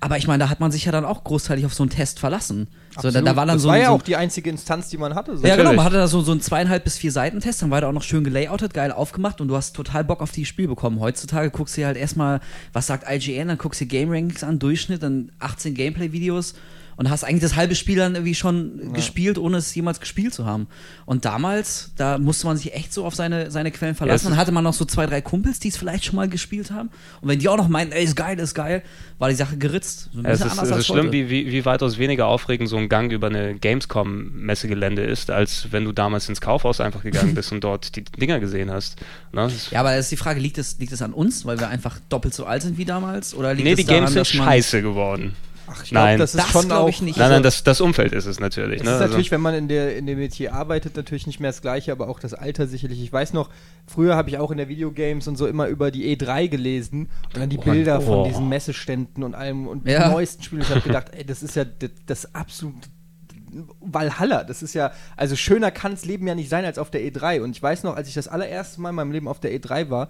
Aber 0.00 0.16
ich 0.16 0.26
meine, 0.26 0.44
da 0.44 0.48
hat 0.50 0.60
man 0.60 0.70
sich 0.70 0.84
ja 0.84 0.92
dann 0.92 1.04
auch 1.04 1.24
großteilig 1.24 1.66
auf 1.66 1.74
so 1.74 1.82
einen 1.82 1.90
Test 1.90 2.18
verlassen. 2.20 2.68
So, 2.98 3.10
da, 3.10 3.20
da 3.20 3.36
war 3.36 3.46
dann 3.46 3.56
das 3.56 3.62
so, 3.62 3.68
war 3.68 3.74
ein- 3.76 3.82
ja 3.82 3.88
so 3.88 3.94
auch 3.94 4.02
die 4.02 4.16
einzige 4.16 4.50
Instanz, 4.50 4.88
die 4.88 4.96
man 4.98 5.14
hatte. 5.14 5.36
So. 5.36 5.46
Ja, 5.46 5.56
genau, 5.56 5.72
man 5.72 5.84
hatte 5.84 5.96
da 5.96 6.08
so, 6.08 6.20
so 6.22 6.32
einen 6.32 6.40
zweieinhalb 6.40 6.84
bis 6.84 6.98
vier 6.98 7.12
Seiten 7.12 7.40
Test, 7.40 7.62
dann 7.62 7.70
war 7.70 7.80
der 7.80 7.88
auch 7.88 7.92
noch 7.94 8.02
schön 8.02 8.24
gelayoutet, 8.24 8.74
geil 8.74 8.90
aufgemacht 8.92 9.40
und 9.40 9.48
du 9.48 9.56
hast 9.56 9.74
total 9.76 10.04
Bock 10.04 10.20
auf 10.22 10.32
die 10.32 10.44
Spiel 10.44 10.66
bekommen. 10.68 11.00
Heutzutage 11.00 11.50
guckst 11.50 11.76
du 11.76 11.82
dir 11.82 11.86
halt 11.86 11.96
erstmal, 11.96 12.40
was 12.72 12.86
sagt 12.88 13.04
IGN, 13.08 13.48
dann 13.48 13.58
guckst 13.58 13.80
du 13.80 13.84
dir 13.84 13.90
Game 13.90 14.10
Rankings 14.10 14.42
an, 14.42 14.58
Durchschnitt, 14.58 15.02
dann 15.02 15.30
18 15.38 15.74
Gameplay-Videos 15.74 16.54
und 17.00 17.08
hast 17.08 17.24
eigentlich 17.24 17.40
das 17.40 17.56
halbe 17.56 17.74
Spiel 17.74 17.96
dann 17.96 18.14
irgendwie 18.14 18.34
schon 18.34 18.92
gespielt, 18.92 19.38
ohne 19.38 19.56
es 19.56 19.74
jemals 19.74 20.00
gespielt 20.00 20.34
zu 20.34 20.44
haben. 20.44 20.66
Und 21.06 21.24
damals, 21.24 21.92
da 21.96 22.18
musste 22.18 22.46
man 22.46 22.58
sich 22.58 22.74
echt 22.74 22.92
so 22.92 23.06
auf 23.06 23.14
seine, 23.14 23.50
seine 23.50 23.70
Quellen 23.70 23.94
verlassen. 23.94 24.28
dann 24.28 24.36
hatte 24.36 24.52
man 24.52 24.64
noch 24.64 24.74
so 24.74 24.84
zwei, 24.84 25.06
drei 25.06 25.22
Kumpels, 25.22 25.58
die 25.60 25.68
es 25.68 25.78
vielleicht 25.78 26.04
schon 26.04 26.16
mal 26.16 26.28
gespielt 26.28 26.70
haben. 26.70 26.90
Und 27.22 27.30
wenn 27.30 27.38
die 27.38 27.48
auch 27.48 27.56
noch 27.56 27.68
meinten, 27.68 27.94
ey, 27.94 28.04
ist 28.04 28.16
geil, 28.16 28.38
ist 28.38 28.52
geil, 28.52 28.82
war 29.18 29.30
die 29.30 29.34
Sache 29.34 29.56
geritzt. 29.56 30.10
So 30.12 30.20
Ja, 30.20 30.28
es 30.28 30.42
ist, 30.42 30.60
es 30.60 30.70
ist 30.70 30.86
schlimm, 30.88 31.10
wie, 31.10 31.30
wie, 31.30 31.50
wie 31.50 31.64
weitaus 31.64 31.96
weniger 31.96 32.26
aufregend 32.26 32.68
so 32.68 32.76
ein 32.76 32.90
Gang 32.90 33.10
über 33.10 33.28
eine 33.28 33.54
Gamescom-Messegelände 33.54 35.02
ist, 35.02 35.30
als 35.30 35.68
wenn 35.70 35.86
du 35.86 35.92
damals 35.92 36.28
ins 36.28 36.42
Kaufhaus 36.42 36.82
einfach 36.82 37.02
gegangen 37.02 37.34
bist 37.34 37.50
und 37.50 37.64
dort 37.64 37.96
die 37.96 38.04
Dinger 38.04 38.40
gesehen 38.40 38.70
hast. 38.70 38.98
Ne? 39.32 39.50
Ja, 39.70 39.80
aber 39.80 39.96
das 39.96 40.00
ist 40.00 40.12
die 40.12 40.18
Frage, 40.18 40.38
liegt 40.38 40.58
es, 40.58 40.78
liegt 40.78 40.92
es 40.92 41.00
an 41.00 41.14
uns, 41.14 41.46
weil 41.46 41.58
wir 41.58 41.68
einfach 41.68 41.98
doppelt 42.10 42.34
so 42.34 42.44
alt 42.44 42.60
sind 42.60 42.76
wie 42.76 42.84
damals? 42.84 43.34
Oder 43.34 43.54
liegt 43.54 43.64
nee, 43.64 43.74
die 43.74 43.84
daran, 43.84 44.04
Games 44.04 44.12
sind 44.12 44.26
scheiße 44.26 44.82
geworden. 44.82 45.34
Ach, 45.72 45.84
ich 45.84 45.92
Nein. 45.92 46.18
das 46.18 46.34
ist 46.34 46.42
Das 46.42 46.50
schon 46.50 46.66
glaub 46.66 46.82
auch, 46.84 46.88
ich 46.88 47.00
nicht. 47.00 47.16
Nein, 47.16 47.24
Also- 47.26 47.34
nein, 47.34 47.42
das, 47.44 47.62
das 47.62 47.80
Umfeld 47.80 48.12
ist 48.12 48.26
es 48.26 48.40
natürlich. 48.40 48.80
Es 48.80 48.84
Ne? 48.84 48.90
ist 48.90 48.94
Also- 48.96 49.04
natürlich, 49.08 49.30
wenn 49.30 49.40
man 49.40 49.54
in, 49.54 49.68
der, 49.68 49.96
in 49.96 50.06
dem 50.06 50.18
Metier 50.18 50.52
arbeitet, 50.52 50.96
natürlich 50.96 51.26
nicht 51.28 51.38
mehr 51.38 51.50
das 51.50 51.62
Gleiche, 51.62 51.92
aber 51.92 52.08
auch 52.08 52.18
das 52.18 52.34
Alter 52.34 52.66
sicherlich. 52.66 53.00
Ich 53.02 53.12
weiß 53.12 53.32
noch, 53.34 53.50
früher 53.86 54.16
habe 54.16 54.28
ich 54.30 54.38
auch 54.38 54.50
in 54.50 54.56
der 54.56 54.68
Videogames 54.68 55.28
und 55.28 55.36
so 55.36 55.46
immer 55.46 55.68
über 55.68 55.90
die 55.90 56.16
E3 56.16 56.48
gelesen 56.48 57.08
und 57.26 57.36
dann 57.36 57.48
die 57.50 57.58
Oh, 57.58 57.62
Bilder 57.62 57.98
oh. 57.98 58.02
von 58.02 58.24
diesen 58.28 58.48
Messeständen 58.48 59.22
und 59.22 59.34
allem 59.34 59.68
und 59.68 59.86
Ja. 59.86 60.08
die 60.08 60.14
neuesten 60.14 60.42
Spiele. 60.42 60.62
Ich 60.62 60.70
habe 60.70 60.80
gedacht, 60.80 61.06
ey, 61.12 61.24
das 61.24 61.42
ist 61.42 61.54
ja 61.54 61.64
das, 61.64 61.90
das 62.06 62.34
absolut 62.34 62.74
Valhalla. 63.80 64.44
Das 64.44 64.62
ist 64.62 64.74
ja, 64.74 64.92
also 65.16 65.36
schöner 65.36 65.70
kann 65.70 65.92
das 65.92 66.04
Leben 66.04 66.26
ja 66.26 66.34
nicht 66.34 66.48
sein 66.48 66.64
als 66.64 66.78
auf 66.78 66.90
der 66.90 67.02
E3. 67.02 67.40
Und 67.42 67.50
ich 67.56 67.62
weiß 67.62 67.82
noch, 67.84 67.96
als 67.96 68.08
ich 68.08 68.14
das 68.14 68.28
allererste 68.28 68.80
Mal 68.80 68.90
in 68.90 68.94
meinem 68.96 69.12
Leben 69.12 69.28
auf 69.28 69.40
der 69.40 69.52
E3 69.52 69.90
war, 69.90 70.08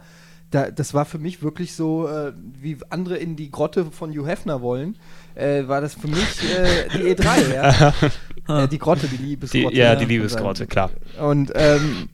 da, 0.50 0.70
das 0.70 0.94
war 0.94 1.04
für 1.04 1.18
mich 1.18 1.42
wirklich 1.42 1.74
so, 1.74 2.08
äh, 2.08 2.32
wie 2.60 2.76
andere 2.90 3.16
in 3.16 3.36
die 3.36 3.50
Grotte 3.52 3.86
von 3.92 4.10
Hugh 4.10 4.26
Hefner 4.26 4.60
wollen, 4.60 4.96
äh, 5.34 5.66
war 5.68 5.80
das 5.80 5.94
für 5.94 6.08
mich 6.08 6.18
äh, 6.18 6.88
die 6.98 7.14
E3, 7.14 7.54
ja. 8.48 8.62
äh, 8.64 8.68
die 8.68 8.78
Grotte, 8.78 9.06
die 9.06 9.16
die, 9.16 9.24
Liebesgrotte. 9.24 9.76
ja, 9.76 9.94
die 9.96 10.04
Liebesgrotte, 10.04 10.66
klar. 10.66 10.90
Und 11.20 11.52
ähm, 11.54 12.08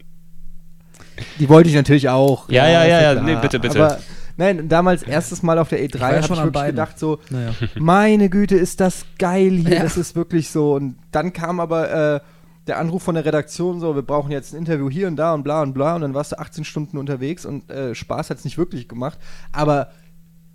die 1.39 1.49
wollte 1.49 1.69
ich 1.69 1.75
natürlich 1.75 2.09
auch. 2.09 2.49
Ja, 2.51 2.69
ja, 2.69 2.85
ja, 2.85 3.01
ja, 3.01 3.13
klar. 3.13 3.25
nee, 3.25 3.37
bitte, 3.41 3.59
bitte. 3.59 3.83
Aber 3.85 3.99
nein, 4.37 4.69
damals 4.69 5.03
erstes 5.03 5.43
Mal 5.43 5.59
auf 5.59 5.69
der 5.71 5.81
E3 5.81 6.01
war 6.01 6.11
ja 6.15 6.17
habe 6.17 6.25
ich 6.27 6.31
an 6.31 6.37
wirklich 6.39 6.53
beiden. 6.53 6.77
gedacht 6.77 6.99
so, 6.99 7.19
Naja. 7.31 7.53
meine 7.77 8.29
Güte, 8.29 8.57
ist 8.57 8.81
das 8.81 9.07
geil 9.19 9.53
hier, 9.53 9.77
Ja. 9.77 9.83
das 9.83 9.97
ist 9.97 10.15
wirklich 10.15 10.51
so. 10.51 10.75
Und 10.75 10.97
dann 11.13 11.33
kam 11.33 11.59
aber 11.61 12.17
äh, 12.17 12.21
der 12.67 12.79
Anruf 12.79 13.03
von 13.05 13.15
der 13.15 13.25
Redaktion 13.25 13.81
so, 13.81 13.95
wir 13.95 14.03
brauchen 14.03 14.31
jetzt 14.33 14.53
ein 14.53 14.59
Interview 14.59 14.91
hier 14.91 15.07
und 15.09 15.17
da 15.17 15.33
und 15.33 15.43
bla 15.43 15.63
und 15.63 15.73
bla. 15.73 15.95
Und 15.95 16.03
dann 16.03 16.15
warst 16.15 16.33
du 16.33 16.39
18 16.39 16.65
Stunden 16.65 16.99
unterwegs 16.99 17.47
und 17.47 17.71
äh, 17.71 17.95
Spaß 17.95 18.29
hat 18.29 18.39
es 18.39 18.45
nicht 18.45 18.59
wirklich 18.59 18.89
gemacht. 18.89 19.19
Aber 19.53 19.89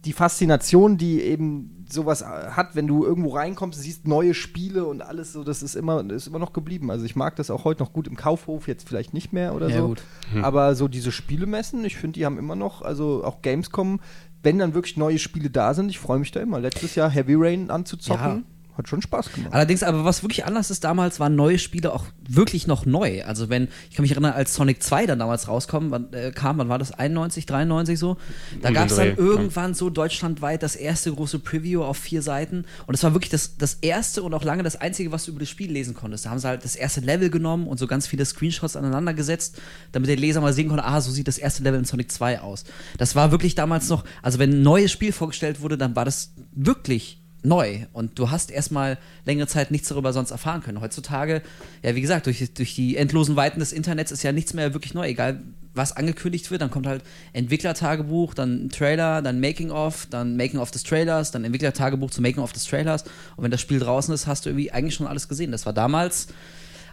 die 0.05 0.13
Faszination, 0.13 0.97
die 0.97 1.21
eben 1.21 1.85
sowas 1.91 2.21
äh, 2.21 2.25
hat, 2.25 2.75
wenn 2.75 2.87
du 2.87 3.05
irgendwo 3.05 3.29
reinkommst, 3.35 3.79
siehst 3.79 4.07
neue 4.07 4.33
Spiele 4.33 4.85
und 4.85 5.01
alles 5.01 5.33
so, 5.33 5.43
das 5.43 5.61
ist 5.61 5.75
immer, 5.75 6.09
ist 6.09 6.27
immer 6.27 6.39
noch 6.39 6.53
geblieben. 6.53 6.89
Also 6.89 7.05
ich 7.05 7.15
mag 7.15 7.35
das 7.35 7.51
auch 7.51 7.65
heute 7.65 7.83
noch 7.83 7.93
gut 7.93 8.07
im 8.07 8.15
Kaufhof, 8.15 8.67
jetzt 8.67 8.87
vielleicht 8.87 9.13
nicht 9.13 9.33
mehr 9.33 9.53
oder 9.53 9.69
Ja, 9.69 9.77
so. 9.81 9.87
gut. 9.89 10.03
Aber 10.41 10.73
so 10.75 10.87
diese 10.87 11.11
Spielemessen, 11.11 11.83
ich 11.85 11.97
finde, 11.97 12.19
die 12.19 12.25
haben 12.25 12.37
immer 12.39 12.55
noch, 12.55 12.81
also 12.81 13.23
auch 13.23 13.41
Gamescom, 13.41 13.99
wenn 14.41 14.57
dann 14.57 14.73
wirklich 14.73 14.97
neue 14.97 15.19
Spiele 15.19 15.49
da 15.51 15.73
sind, 15.73 15.89
ich 15.89 15.99
freue 15.99 16.17
mich 16.19 16.31
da 16.31 16.39
immer. 16.39 16.59
Letztes 16.59 16.95
Jahr 16.95 17.09
Heavy 17.09 17.35
Rain 17.37 17.69
anzuzocken, 17.69 18.45
hat 18.81 18.89
schon 18.89 19.01
Spaß 19.01 19.31
gemacht. 19.31 19.53
Allerdings, 19.53 19.83
aber 19.83 20.05
was 20.05 20.23
wirklich 20.23 20.45
anders 20.45 20.71
ist 20.71 20.83
damals, 20.83 21.19
waren 21.19 21.35
neue 21.35 21.59
Spiele 21.59 21.93
auch 21.93 22.05
wirklich 22.27 22.67
noch 22.67 22.85
neu. 22.85 23.23
Also 23.23 23.49
wenn, 23.49 23.67
ich 23.89 23.95
kann 23.95 24.03
mich 24.03 24.11
erinnern, 24.11 24.33
als 24.33 24.53
Sonic 24.55 24.81
2 24.81 25.05
dann 25.05 25.19
damals 25.19 25.47
rauskam, 25.47 25.89
wann, 25.89 26.11
äh, 26.13 26.31
kam, 26.31 26.57
wann 26.57 26.69
war 26.69 26.79
das, 26.79 26.91
91, 26.91 27.45
93 27.45 27.99
so? 27.99 28.17
Da 28.61 28.71
gab 28.71 28.89
es 28.89 28.95
dann 28.95 29.07
Dreh, 29.07 29.11
ja. 29.11 29.17
irgendwann 29.17 29.73
so 29.73 29.89
deutschlandweit 29.89 30.63
das 30.63 30.75
erste 30.75 31.11
große 31.11 31.39
Preview 31.39 31.83
auf 31.83 31.97
vier 31.97 32.21
Seiten. 32.21 32.65
Und 32.87 32.93
es 32.93 33.03
war 33.03 33.13
wirklich 33.13 33.31
das, 33.31 33.57
das 33.57 33.75
erste 33.75 34.23
und 34.23 34.33
auch 34.33 34.43
lange 34.43 34.63
das 34.63 34.75
einzige, 34.75 35.11
was 35.11 35.25
du 35.25 35.31
über 35.31 35.39
das 35.41 35.49
Spiel 35.49 35.71
lesen 35.71 35.93
konntest. 35.93 36.25
Da 36.25 36.29
haben 36.31 36.39
sie 36.39 36.47
halt 36.47 36.63
das 36.63 36.75
erste 36.75 37.01
Level 37.01 37.29
genommen 37.29 37.67
und 37.67 37.77
so 37.77 37.87
ganz 37.87 38.07
viele 38.07 38.25
Screenshots 38.25 38.75
aneinander 38.75 39.13
gesetzt, 39.13 39.59
damit 39.91 40.09
der 40.09 40.17
Leser 40.17 40.41
mal 40.41 40.53
sehen 40.53 40.67
konnte, 40.67 40.83
ah, 40.83 41.01
so 41.01 41.11
sieht 41.11 41.27
das 41.27 41.37
erste 41.37 41.63
Level 41.63 41.79
in 41.79 41.85
Sonic 41.85 42.11
2 42.11 42.41
aus. 42.41 42.63
Das 42.97 43.15
war 43.15 43.31
wirklich 43.31 43.55
damals 43.55 43.89
noch, 43.89 44.03
also 44.21 44.39
wenn 44.39 44.51
ein 44.51 44.63
neues 44.63 44.91
Spiel 44.91 45.11
vorgestellt 45.11 45.61
wurde, 45.61 45.77
dann 45.77 45.95
war 45.95 46.05
das 46.05 46.33
wirklich 46.53 47.20
neu 47.43 47.85
und 47.93 48.19
du 48.19 48.29
hast 48.29 48.51
erstmal 48.51 48.97
längere 49.25 49.47
Zeit 49.47 49.71
nichts 49.71 49.87
darüber 49.87 50.13
sonst 50.13 50.31
erfahren 50.31 50.61
können. 50.61 50.81
Heutzutage, 50.81 51.41
ja, 51.83 51.95
wie 51.95 52.01
gesagt, 52.01 52.25
durch, 52.25 52.53
durch 52.53 52.75
die 52.75 52.97
endlosen 52.97 53.35
Weiten 53.35 53.59
des 53.59 53.73
Internets 53.73 54.11
ist 54.11 54.23
ja 54.23 54.31
nichts 54.31 54.53
mehr 54.53 54.73
wirklich 54.73 54.93
neu. 54.93 55.07
Egal, 55.07 55.41
was 55.73 55.95
angekündigt 55.95 56.51
wird, 56.51 56.61
dann 56.61 56.69
kommt 56.69 56.85
halt 56.85 57.03
Entwicklertagebuch, 57.33 58.33
dann 58.33 58.69
Trailer, 58.69 59.21
dann 59.21 59.39
Making-of, 59.39 60.07
dann 60.09 60.35
Making-of 60.35 60.71
des 60.71 60.83
Trailers, 60.83 61.31
dann 61.31 61.43
Entwicklertagebuch 61.43 62.11
zu 62.11 62.21
Making-of 62.21 62.51
des 62.51 62.65
Trailers. 62.65 63.03
Und 63.35 63.43
wenn 63.43 63.51
das 63.51 63.61
Spiel 63.61 63.79
draußen 63.79 64.13
ist, 64.13 64.27
hast 64.27 64.45
du 64.45 64.49
irgendwie 64.49 64.71
eigentlich 64.71 64.95
schon 64.95 65.07
alles 65.07 65.27
gesehen. 65.27 65.51
Das 65.51 65.65
war 65.65 65.73
damals. 65.73 66.27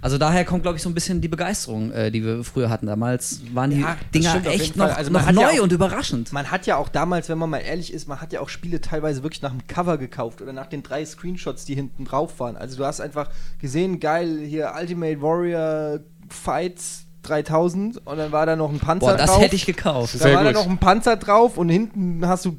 Also 0.01 0.19
daher 0.19 0.45
kommt, 0.45 0.63
glaube 0.63 0.77
ich, 0.77 0.83
so 0.83 0.89
ein 0.89 0.95
bisschen 0.95 1.21
die 1.21 1.29
Begeisterung, 1.29 1.91
äh, 1.93 2.11
die 2.11 2.25
wir 2.25 2.45
früher 2.45 2.71
hatten. 2.71 2.87
Damals 2.87 3.41
waren 3.53 3.71
die 3.71 3.81
Ja, 3.81 3.97
das 4.01 4.11
Dinger 4.13 4.31
stimmt 4.31 4.47
echt 4.47 4.77
noch, 4.77 4.97
Also 4.97 5.11
noch 5.11 5.21
hat 5.27 5.35
ja 5.35 5.43
neu 5.43 5.59
auch- 5.59 5.63
und 5.65 5.73
überraschend. 5.73 6.33
Man 6.33 6.51
hat 6.51 6.67
ja 6.67 6.77
auch 6.77 6.89
damals, 6.89 7.29
wenn 7.29 7.39
man 7.39 7.51
mal 7.51 7.59
ehrlich 7.59 7.93
ist, 7.93 8.07
man 8.09 8.21
hat 8.21 8.33
ja 8.33 8.41
auch 8.41 8.49
Spiele 8.49 8.81
teilweise 8.81 9.23
wirklich 9.23 9.43
nach 9.43 9.51
dem 9.51 9.67
Cover 9.67 9.99
gekauft 9.99 10.41
oder 10.43 10.53
nach 10.53 10.67
den 10.67 10.83
drei 10.83 11.05
Screenshots, 11.05 11.65
die 11.65 11.75
hinten 11.75 12.05
drauf 12.05 12.39
waren. 12.41 12.57
Also 12.57 12.77
du 12.77 12.85
hast 12.85 13.01
einfach 13.01 13.31
gesehen, 13.61 14.01
geil, 14.01 14.39
hier 14.45 14.73
Ultimate 14.79 15.21
Warrior 15.23 16.01
Fights 16.29 17.05
3000 17.23 18.07
und 18.07 18.17
dann 18.17 18.33
war 18.33 18.47
da 18.47 18.57
noch 18.57 18.71
ein 18.71 18.79
Panzer 18.79 19.07
Boah, 19.09 19.17
das 19.17 19.31
drauf. 19.31 19.41
hätte 19.43 19.57
ich 19.57 19.67
gekauft. 19.67 20.15
Da 20.15 20.19
Sehr 20.21 20.35
war 20.37 20.45
da 20.45 20.53
gut. 20.53 20.63
noch 20.63 20.71
ein 20.71 20.79
Panzer 20.79 21.17
drauf 21.17 21.59
und 21.59 21.69
hinten 21.69 22.27
hast 22.27 22.45
du 22.45 22.59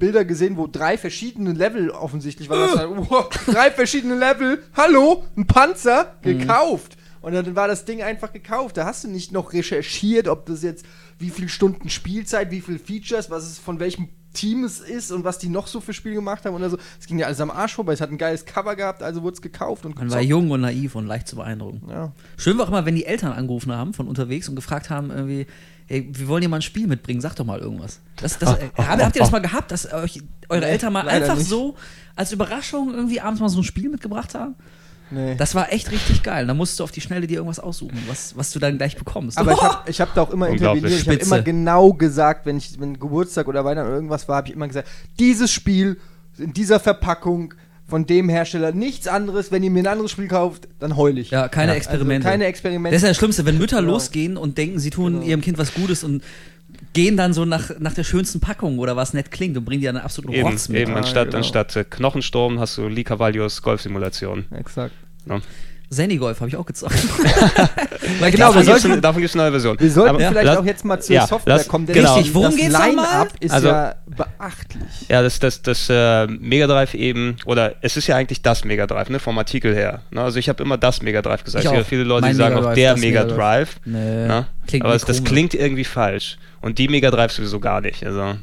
Bilder 0.00 0.24
gesehen, 0.24 0.56
wo 0.56 0.66
drei 0.66 0.98
verschiedene 0.98 1.52
Level 1.52 1.90
offensichtlich 1.90 2.48
waren. 2.48 2.60
Das 2.60 2.76
war, 2.76 3.10
wow, 3.10 3.28
drei 3.46 3.70
verschiedene 3.70 4.16
Level. 4.16 4.64
Hallo, 4.74 5.24
ein 5.36 5.46
Panzer 5.46 6.16
gekauft. 6.22 6.96
Und 7.20 7.34
dann 7.34 7.54
war 7.54 7.68
das 7.68 7.84
Ding 7.84 8.02
einfach 8.02 8.32
gekauft. 8.32 8.76
Da 8.76 8.86
hast 8.86 9.04
du 9.04 9.08
nicht 9.08 9.30
noch 9.30 9.52
recherchiert, 9.52 10.26
ob 10.26 10.46
das 10.46 10.64
jetzt 10.64 10.84
wie 11.18 11.30
viele 11.30 11.48
Stunden 11.48 11.88
Spielzeit, 11.88 12.50
wie 12.50 12.62
viele 12.62 12.78
Features, 12.78 13.30
was 13.30 13.44
es 13.44 13.58
von 13.58 13.78
welchem 13.78 14.08
Team 14.32 14.64
es 14.64 14.80
ist 14.80 15.10
und 15.10 15.24
was 15.24 15.38
die 15.38 15.48
noch 15.48 15.66
so 15.66 15.80
für 15.80 15.92
Spiele 15.92 16.14
gemacht 16.14 16.44
haben 16.44 16.54
oder 16.54 16.70
so. 16.70 16.78
Es 16.98 17.06
ging 17.06 17.18
ja 17.18 17.26
alles 17.26 17.40
am 17.40 17.50
Arsch 17.50 17.74
vorbei. 17.74 17.92
Es 17.92 18.00
hat 18.00 18.10
ein 18.10 18.18
geiles 18.18 18.44
Cover 18.44 18.76
gehabt, 18.76 19.02
also 19.02 19.22
wurde 19.22 19.34
es 19.34 19.42
gekauft 19.42 19.84
und 19.84 19.96
Man 19.96 20.10
war 20.10 20.18
gezockt. 20.18 20.30
jung 20.30 20.50
und 20.50 20.60
naiv 20.60 20.94
und 20.94 21.06
leicht 21.06 21.26
zu 21.28 21.36
beeindrucken. 21.36 21.82
Ja. 21.90 22.12
Schön 22.36 22.56
war 22.56 22.66
auch 22.66 22.68
immer, 22.68 22.86
wenn 22.86 22.94
die 22.94 23.06
Eltern 23.06 23.32
angerufen 23.32 23.72
haben 23.72 23.92
von 23.92 24.06
unterwegs 24.06 24.48
und 24.48 24.54
gefragt 24.54 24.88
haben, 24.90 25.10
irgendwie, 25.10 25.46
hey, 25.86 26.08
wir 26.12 26.28
wollen 26.28 26.42
dir 26.42 26.48
mal 26.48 26.56
ein 26.56 26.62
Spiel 26.62 26.86
mitbringen, 26.86 27.20
sag 27.20 27.34
doch 27.34 27.44
mal 27.44 27.58
irgendwas. 27.58 28.00
Das, 28.16 28.38
das, 28.38 28.54
äh, 28.58 28.70
habt, 28.76 29.16
ihr 29.16 29.20
das 29.20 29.32
mal 29.32 29.40
gehabt, 29.40 29.72
dass 29.72 29.92
euch 29.92 30.22
eure 30.48 30.66
Eltern 30.66 30.92
mal 30.92 31.04
leider 31.04 31.24
einfach 31.24 31.38
nicht. 31.38 31.48
so 31.48 31.76
als 32.14 32.32
Überraschung 32.32 32.94
irgendwie 32.94 33.20
abends 33.20 33.40
mal 33.40 33.48
so 33.48 33.60
ein 33.60 33.64
Spiel 33.64 33.88
mitgebracht 33.88 34.34
haben? 34.34 34.54
Nee. 35.10 35.34
Das 35.36 35.54
war 35.54 35.72
echt 35.72 35.90
richtig 35.90 36.22
geil. 36.22 36.46
Da 36.46 36.54
musst 36.54 36.78
du 36.78 36.84
auf 36.84 36.92
die 36.92 37.00
Schnelle 37.00 37.26
dir 37.26 37.34
irgendwas 37.38 37.58
aussuchen, 37.58 37.98
was, 38.06 38.36
was 38.36 38.52
du 38.52 38.58
dann 38.58 38.78
gleich 38.78 38.96
bekommst. 38.96 39.38
Aber 39.38 39.52
ich 39.52 39.60
habe 39.60 39.90
ich 39.90 40.00
hab 40.00 40.14
da 40.14 40.22
auch 40.22 40.30
immer 40.30 40.48
interveniert. 40.48 40.92
Ich 40.92 41.06
habe 41.08 41.16
immer 41.18 41.42
genau 41.42 41.92
gesagt, 41.92 42.46
wenn 42.46 42.56
ich 42.58 42.78
wenn 42.80 42.98
Geburtstag 42.98 43.48
oder 43.48 43.64
Weihnachten 43.64 43.88
oder 43.88 43.96
irgendwas 43.96 44.28
war, 44.28 44.36
habe 44.36 44.48
ich 44.48 44.54
immer 44.54 44.68
gesagt, 44.68 44.88
dieses 45.18 45.50
Spiel 45.50 45.98
in 46.38 46.52
dieser 46.52 46.78
Verpackung 46.80 47.54
von 47.88 48.06
dem 48.06 48.28
Hersteller, 48.28 48.70
nichts 48.70 49.08
anderes. 49.08 49.50
Wenn 49.50 49.64
ihr 49.64 49.70
mir 49.72 49.82
ein 49.82 49.86
anderes 49.88 50.12
Spiel 50.12 50.28
kauft, 50.28 50.68
dann 50.78 50.96
heul 50.96 51.18
ich. 51.18 51.30
ja, 51.30 51.48
keine 51.48 51.72
Also 51.72 51.78
Experimente. 51.78 52.28
keine 52.28 52.44
das 52.44 52.50
Experimente. 52.50 52.94
ist 52.96 53.02
ja 53.02 53.08
das 53.08 53.16
Schlimmste, 53.16 53.44
wenn 53.46 53.58
Mütter 53.58 53.80
Genau. 53.80 53.92
losgehen 53.94 54.36
und 54.36 54.56
denken, 54.58 54.78
sie 54.78 54.90
tun 54.90 55.14
Genau. 55.14 55.26
ihrem 55.26 55.40
Kind 55.40 55.58
was 55.58 55.74
Gutes 55.74 56.04
und 56.04 56.22
gehen 56.92 57.16
dann 57.16 57.32
so 57.32 57.44
nach, 57.44 57.70
nach 57.78 57.94
der 57.94 58.04
schönsten 58.04 58.40
Packung 58.40 58.78
oder 58.78 58.96
was 58.96 59.12
nett 59.14 59.30
klingt 59.30 59.56
und 59.56 59.64
bringen 59.64 59.80
dir 59.80 59.92
dann 59.92 60.02
absoluten 60.02 60.34
Eben, 60.34 60.48
Rotz 60.48 60.68
mit. 60.68 60.80
eben 60.80 60.92
Ah, 60.94 60.98
anstatt, 60.98 61.26
genau. 61.28 61.38
anstatt 61.38 61.76
äh, 61.76 61.84
Knochensturm 61.84 62.58
hast 62.58 62.78
du 62.78 62.88
Lee 62.88 63.04
Cavallios 63.04 63.62
Golfsimulation. 63.62 64.46
Exakt. 64.52 64.94
Ne? 65.24 65.40
Zenny-Golf 65.90 66.38
habe 66.40 66.48
ich 66.48 66.56
auch 66.56 66.64
gezockt. 66.66 66.94
Weil 68.20 68.30
genau, 68.30 68.46
davon 68.52 68.54
wir 68.66 68.72
gibt 68.72 68.80
sollten, 68.82 68.92
es 68.96 69.00
davon 69.00 69.20
gibt's 69.20 69.34
eine 69.34 69.42
neue 69.44 69.50
Version. 69.52 69.76
wir 69.80 69.90
sollten 69.90 70.10
Aber- 70.10 70.18
vielleicht 70.28 70.46
lass- 70.46 70.56
auch 70.58 70.64
jetzt 70.64 70.84
mal 70.84 71.00
zur 71.00 71.16
ja, 71.16 71.26
Software 71.26 71.56
lass- 71.56 71.68
kommen, 71.68 71.86
denn 71.86 71.94
genau. 71.96 72.14
Richtig, 72.14 72.34
worum 72.34 72.50
das 72.50 72.56
geht's 72.60 72.72
nochmal? 72.72 73.28
Ist 73.40 73.50
Also- 73.52 73.68
ja 73.68 73.94
beachtlich. 74.06 74.82
Ja, 75.08 75.22
das, 75.22 75.38
das, 75.40 75.62
das 75.62 75.88
äh, 75.90 76.26
Mega 76.28 76.66
Drive 76.66 76.94
eben, 76.94 77.36
oder 77.44 77.74
es 77.80 77.96
ist 77.96 78.06
ja 78.06 78.16
eigentlich 78.16 78.42
das 78.42 78.64
Mega 78.64 78.86
Drive, 78.86 79.10
ne, 79.10 79.18
vom 79.18 79.36
Artikel 79.38 79.74
her. 79.74 80.02
Ne? 80.10 80.22
Also 80.22 80.38
ich 80.38 80.48
habe 80.48 80.62
immer 80.62 80.78
das 80.78 81.02
Mega 81.02 81.22
Drive 81.22 81.44
gesagt. 81.44 81.64
Ich 81.64 81.70
auch. 81.70 81.84
viele 81.84 82.04
Leute, 82.04 82.22
Mein 82.22 82.32
die 82.32 82.36
sagen 82.38 82.56
auch 82.56 82.74
der 82.74 82.92
das 82.92 83.00
Mega 83.00 83.24
Drive. 83.24 83.76
Nee, 83.84 83.98
Ne? 84.26 84.46
Aber 84.80 84.92
das 84.92 85.04
komisch. 85.04 85.24
klingt 85.24 85.54
irgendwie 85.54 85.84
falsch. 85.84 86.38
Und 86.60 86.78
die 86.78 86.86
Mega 86.88 87.10
Drive 87.10 87.32
sowieso 87.32 87.58
gar 87.58 87.80
nicht. 87.80 88.04
Also 88.06 88.34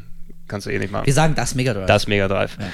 kannst 0.48 0.68
du 0.68 0.72
eh 0.72 0.80
nicht 0.80 0.92
machen. 0.92 1.06
Wir 1.06 1.14
sagen 1.14 1.34
das 1.36 1.56
Mega 1.56 1.74
Drive. 1.74 1.86
Das 1.86 2.08
Mega 2.08 2.28
Drive. 2.28 2.58
Ja. 2.60 2.66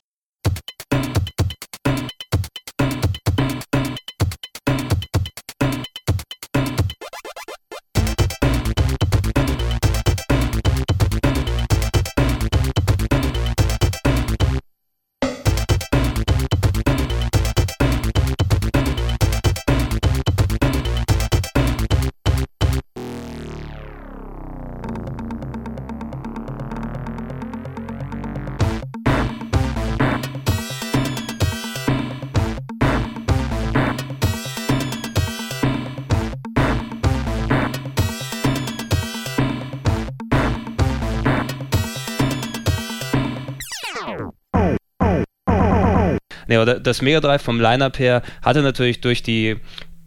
Nee, 46.48 46.58
aber 46.58 46.80
das 46.80 47.02
Mega 47.02 47.20
Drive 47.20 47.42
vom 47.42 47.60
Line-Up 47.60 48.00
her 48.00 48.22
hatte 48.42 48.62
natürlich 48.62 49.02
durch 49.02 49.24
die, 49.24 49.58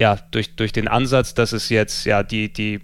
ja, 0.01 0.18
durch, 0.31 0.57
durch 0.57 0.72
den 0.72 0.88
Ansatz, 0.88 1.35
dass 1.35 1.53
es 1.53 1.68
jetzt 1.68 2.05
ja 2.05 2.22
die, 2.22 2.53
die 2.53 2.81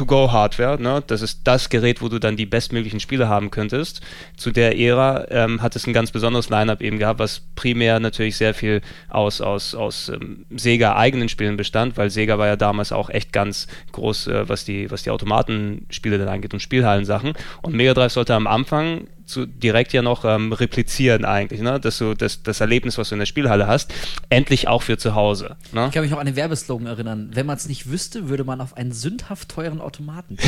To-Go-Hardware. 0.00 0.80
Ne? 0.80 1.02
Das 1.06 1.20
ist 1.20 1.42
das 1.44 1.68
Gerät, 1.68 2.00
wo 2.00 2.08
du 2.08 2.18
dann 2.18 2.36
die 2.36 2.46
bestmöglichen 2.46 3.00
Spiele 3.00 3.28
haben 3.28 3.50
könntest. 3.50 4.00
Zu 4.36 4.50
der 4.50 4.78
Ära 4.78 5.26
ähm, 5.30 5.60
hat 5.62 5.76
es 5.76 5.86
ein 5.86 5.92
ganz 5.92 6.10
besonderes 6.10 6.48
Line-Up 6.48 6.80
eben 6.80 6.98
gehabt, 6.98 7.18
was 7.18 7.42
primär 7.54 8.00
natürlich 8.00 8.36
sehr 8.36 8.54
viel 8.54 8.80
aus, 9.08 9.40
aus, 9.40 9.74
aus 9.74 10.08
ähm, 10.08 10.46
Sega 10.50 10.96
eigenen 10.96 11.28
Spielen 11.28 11.56
bestand, 11.56 11.96
weil 11.96 12.08
Sega 12.10 12.38
war 12.38 12.46
ja 12.46 12.56
damals 12.56 12.92
auch 12.92 13.10
echt 13.10 13.32
ganz 13.32 13.66
groß, 13.92 14.28
äh, 14.28 14.48
was, 14.48 14.64
die, 14.64 14.90
was 14.90 15.02
die 15.02 15.10
Automatenspiele 15.10 16.18
dann 16.18 16.28
angeht 16.28 16.54
und 16.54 16.60
Spielhallensachen. 16.60 17.34
Und 17.62 17.74
Mega 17.74 17.92
Drive 17.92 18.12
sollte 18.12 18.34
am 18.34 18.46
Anfang 18.46 19.06
zu, 19.30 19.46
direkt 19.46 19.92
ja 19.92 20.02
noch 20.02 20.24
ähm, 20.24 20.52
replizieren 20.52 21.24
eigentlich, 21.24 21.60
ne? 21.60 21.80
dass 21.80 21.98
du 21.98 22.14
das, 22.14 22.42
das 22.42 22.60
Erlebnis, 22.60 22.98
was 22.98 23.08
du 23.08 23.14
in 23.14 23.20
der 23.20 23.26
Spielhalle 23.26 23.66
hast, 23.66 23.92
endlich 24.28 24.68
auch 24.68 24.82
für 24.82 24.98
zu 24.98 25.14
Hause. 25.14 25.56
Ne? 25.72 25.86
Ich 25.86 25.92
kann 25.92 26.02
mich 26.02 26.12
auch 26.12 26.18
an 26.18 26.26
den 26.26 26.36
Werbeslogan 26.36 26.86
erinnern. 26.86 27.30
Wenn 27.32 27.46
man 27.46 27.56
es 27.56 27.68
nicht 27.68 27.90
wüsste, 27.90 28.28
würde 28.28 28.44
man 28.44 28.60
auf 28.60 28.76
einen 28.76 28.92
sündhaft 28.92 29.48
teuren 29.48 29.80
Automaten. 29.80 30.36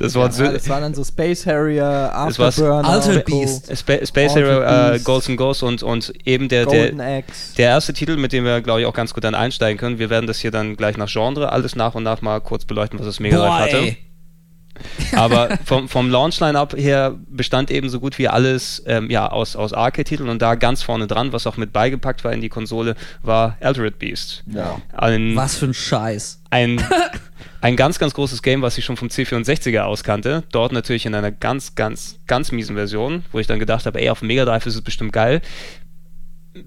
So 0.00 0.20
das, 0.26 0.38
ja, 0.38 0.46
ja, 0.46 0.52
das 0.52 0.68
waren 0.68 0.82
dann 0.82 0.94
so 0.94 1.04
Space 1.04 1.46
Harrier, 1.46 2.10
Afterburner, 2.12 2.88
Altered 2.88 3.24
Beast, 3.24 3.76
Spa 3.76 4.04
Space 4.04 4.34
Harrier, 4.34 4.94
äh, 4.94 4.98
Ghosts 5.00 5.28
and 5.28 5.38
Ghosts 5.38 5.62
und, 5.62 5.82
und 5.82 6.12
eben 6.24 6.48
der, 6.48 6.66
der, 6.66 6.92
der 6.92 7.24
erste 7.58 7.92
Titel, 7.92 8.16
mit 8.16 8.32
dem 8.32 8.44
wir, 8.44 8.60
glaube 8.60 8.80
ich, 8.80 8.86
auch 8.86 8.94
ganz 8.94 9.12
gut 9.14 9.24
dann 9.24 9.34
einsteigen 9.34 9.78
können. 9.78 9.98
Wir 9.98 10.10
werden 10.10 10.26
das 10.26 10.38
hier 10.38 10.50
dann 10.50 10.76
gleich 10.76 10.96
nach 10.96 11.08
Genre 11.10 11.52
alles 11.52 11.76
nach 11.76 11.94
und 11.94 12.02
nach 12.02 12.22
mal 12.22 12.40
kurz 12.40 12.64
beleuchten, 12.64 12.98
was 12.98 13.06
das 13.06 13.20
Mega 13.20 13.36
Drive 13.36 13.64
hatte. 13.64 13.76
Ey. 13.78 13.98
Aber 15.12 15.58
vom, 15.64 15.88
vom 15.88 16.10
Launch-Line-Up 16.10 16.76
her 16.76 17.14
bestand 17.28 17.70
eben 17.70 17.88
so 17.88 18.00
gut 18.00 18.18
wie 18.18 18.28
alles 18.28 18.82
ähm, 18.86 19.10
ja, 19.10 19.28
aus, 19.28 19.56
aus 19.56 19.72
Arcade-Titeln 19.72 20.28
und 20.28 20.42
da 20.42 20.54
ganz 20.54 20.82
vorne 20.82 21.06
dran, 21.06 21.32
was 21.32 21.46
auch 21.46 21.56
mit 21.56 21.72
beigepackt 21.72 22.24
war 22.24 22.32
in 22.32 22.40
die 22.40 22.48
Konsole, 22.48 22.94
war 23.22 23.56
Altered 23.60 23.98
Beast. 23.98 24.44
Ja. 24.46 24.80
Ein, 24.92 25.36
was 25.36 25.56
für 25.56 25.66
ein 25.66 25.74
Scheiß. 25.74 26.42
Ein, 26.50 26.82
ein 27.60 27.76
ganz, 27.76 27.98
ganz 27.98 28.14
großes 28.14 28.42
Game, 28.42 28.62
was 28.62 28.78
ich 28.78 28.84
schon 28.84 28.96
vom 28.96 29.08
C64er 29.08 29.82
aus 29.82 30.04
kannte. 30.04 30.44
Dort 30.52 30.72
natürlich 30.72 31.06
in 31.06 31.14
einer 31.14 31.32
ganz, 31.32 31.74
ganz, 31.74 32.18
ganz 32.26 32.52
miesen 32.52 32.76
Version, 32.76 33.24
wo 33.32 33.38
ich 33.38 33.46
dann 33.46 33.58
gedacht 33.58 33.86
habe, 33.86 34.00
ey, 34.00 34.10
auf 34.10 34.20
dem 34.20 34.28
Mega 34.28 34.44
Drive 34.44 34.66
ist 34.66 34.74
es 34.74 34.82
bestimmt 34.82 35.12
geil 35.12 35.40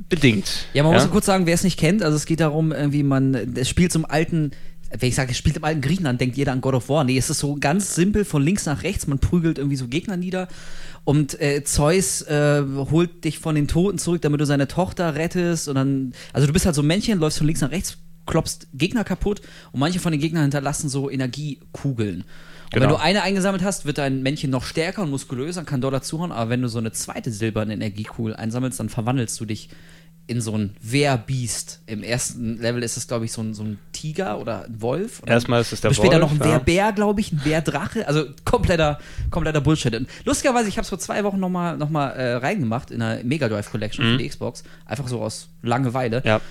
bedingt. 0.08 0.68
Ja, 0.74 0.84
man 0.84 0.94
ja? 0.94 1.00
muss 1.00 1.10
kurz 1.10 1.26
sagen, 1.26 1.46
wer 1.46 1.54
es 1.54 1.64
nicht 1.64 1.80
kennt, 1.80 2.04
also 2.04 2.16
es 2.16 2.26
geht 2.26 2.40
darum, 2.40 2.74
wie 2.90 3.04
man, 3.04 3.34
es 3.56 3.70
spielt 3.70 3.92
zum 3.92 4.06
alten 4.06 4.52
wenn 4.98 5.10
ich 5.10 5.16
sage, 5.16 5.32
es 5.32 5.38
spielt 5.38 5.58
im 5.58 5.64
alten 5.64 5.82
Griechenland, 5.82 6.20
denkt 6.20 6.36
jeder 6.38 6.52
an 6.52 6.62
God 6.62 6.74
of 6.74 6.90
War. 6.90 7.04
Nee, 7.04 7.18
es 7.18 7.30
ist 7.30 7.40
so 7.40 7.56
ganz 7.60 7.96
simpel 7.96 8.26
von 8.26 8.42
links 8.42 8.66
nach 8.66 8.84
rechts. 8.84 9.08
Man 9.08 9.20
prügelt 9.20 9.58
irgendwie 9.58 9.76
so 9.76 9.88
Gegner 9.88 10.18
nieder. 10.18 10.48
Und 11.04 11.40
äh, 11.40 11.64
Zeus 11.64 12.24
äh, 12.24 12.64
holt 12.92 13.24
dich 13.24 13.40
von 13.40 13.56
den 13.56 13.68
Toten 13.68 13.98
zurück, 13.98 14.22
damit 14.22 14.42
du 14.42 14.46
seine 14.46 14.68
Tochter 14.68 15.16
rettest. 15.16 15.68
Und 15.68 15.76
dann, 15.76 16.14
also 16.34 16.48
du 16.48 16.54
bist 16.54 16.66
halt 16.66 16.76
so 16.76 16.82
ein 16.82 16.88
Männchen, 16.88 17.20
läufst 17.20 17.38
von 17.38 17.48
links 17.48 17.62
nach 17.62 17.72
rechts, 17.72 17.98
klopfst 18.26 18.68
Gegner 18.74 19.04
kaputt. 19.04 19.42
Und 19.72 19.80
manche 19.80 20.00
von 20.00 20.12
den 20.12 20.22
Gegnern 20.22 20.44
hinterlassen 20.44 20.90
so 20.90 21.10
Energiekugeln. 21.10 22.24
Und 22.72 22.74
genau. 22.74 22.84
wenn 22.84 22.90
du 22.90 23.02
eine 23.02 23.22
eingesammelt 23.24 23.64
hast, 23.64 23.86
wird 23.86 23.98
dein 23.98 24.22
Männchen 24.22 24.52
noch 24.52 24.64
stärker 24.64 25.04
und 25.04 25.10
muskulöser 25.10 25.62
und 25.62 25.66
kann 25.66 25.82
dort 25.82 25.94
dazuhauen. 25.94 26.32
Aber 26.32 26.50
wenn 26.50 26.62
du 26.62 26.68
so 26.68 26.80
eine 26.80 26.92
zweite 26.92 27.32
silberne 27.32 27.74
Energiekugel 27.74 28.36
einsammelst, 28.36 28.80
dann 28.80 28.90
verwandelst 28.90 29.40
du 29.40 29.46
dich 29.46 29.70
in 30.30 30.42
so 30.42 30.56
ein 30.56 30.76
Wehrbiest. 30.82 31.82
Im 31.88 32.04
ersten 32.04 32.60
Level 32.60 32.84
ist 32.84 32.98
es, 32.98 33.08
glaube 33.08 33.26
ich, 33.26 33.32
so 33.32 33.42
ein, 33.42 33.56
so 33.56 33.64
ein 33.64 33.80
Tiger 33.92 34.40
oder 34.40 34.66
ein 34.66 34.80
Wolf. 34.80 35.24
Oder 35.24 35.32
Erstmal 35.32 35.62
ist 35.62 35.74
es 35.74 35.82
der 35.82 35.90
Wolf. 35.90 35.98
Später 35.98 36.20
noch 36.20 36.32
ein 36.32 36.38
ja. 36.38 36.46
Wehrbär, 36.46 36.92
glaube 36.92 37.20
ich, 37.20 37.32
ein 37.32 37.44
Wehrdrache. 37.44 38.08
Also 38.08 38.26
kompletter, 38.46 39.00
kompletter 39.32 39.60
Bullshit. 39.60 39.96
Und 39.96 40.08
lustigerweise, 40.26 40.70
ich 40.70 40.78
habe 40.78 40.84
es 40.84 40.90
vor 40.90 41.00
zwei 41.00 41.24
Wochen 41.24 41.40
nochmal 41.40 41.78
noch 41.78 41.90
mal, 41.90 42.10
äh, 42.12 42.36
reingemacht 42.36 42.92
in 42.92 43.00
der 43.00 43.24
Mega 43.24 43.50
Drive 43.50 43.72
Collection 43.72 44.06
mhm. 44.06 44.12
für 44.12 44.18
die 44.20 44.30
Xbox. 44.30 44.64
Einfach 44.86 45.08
so 45.08 45.20
aus 45.20 45.48
Langeweile. 45.64 46.22
Ja. 46.24 46.42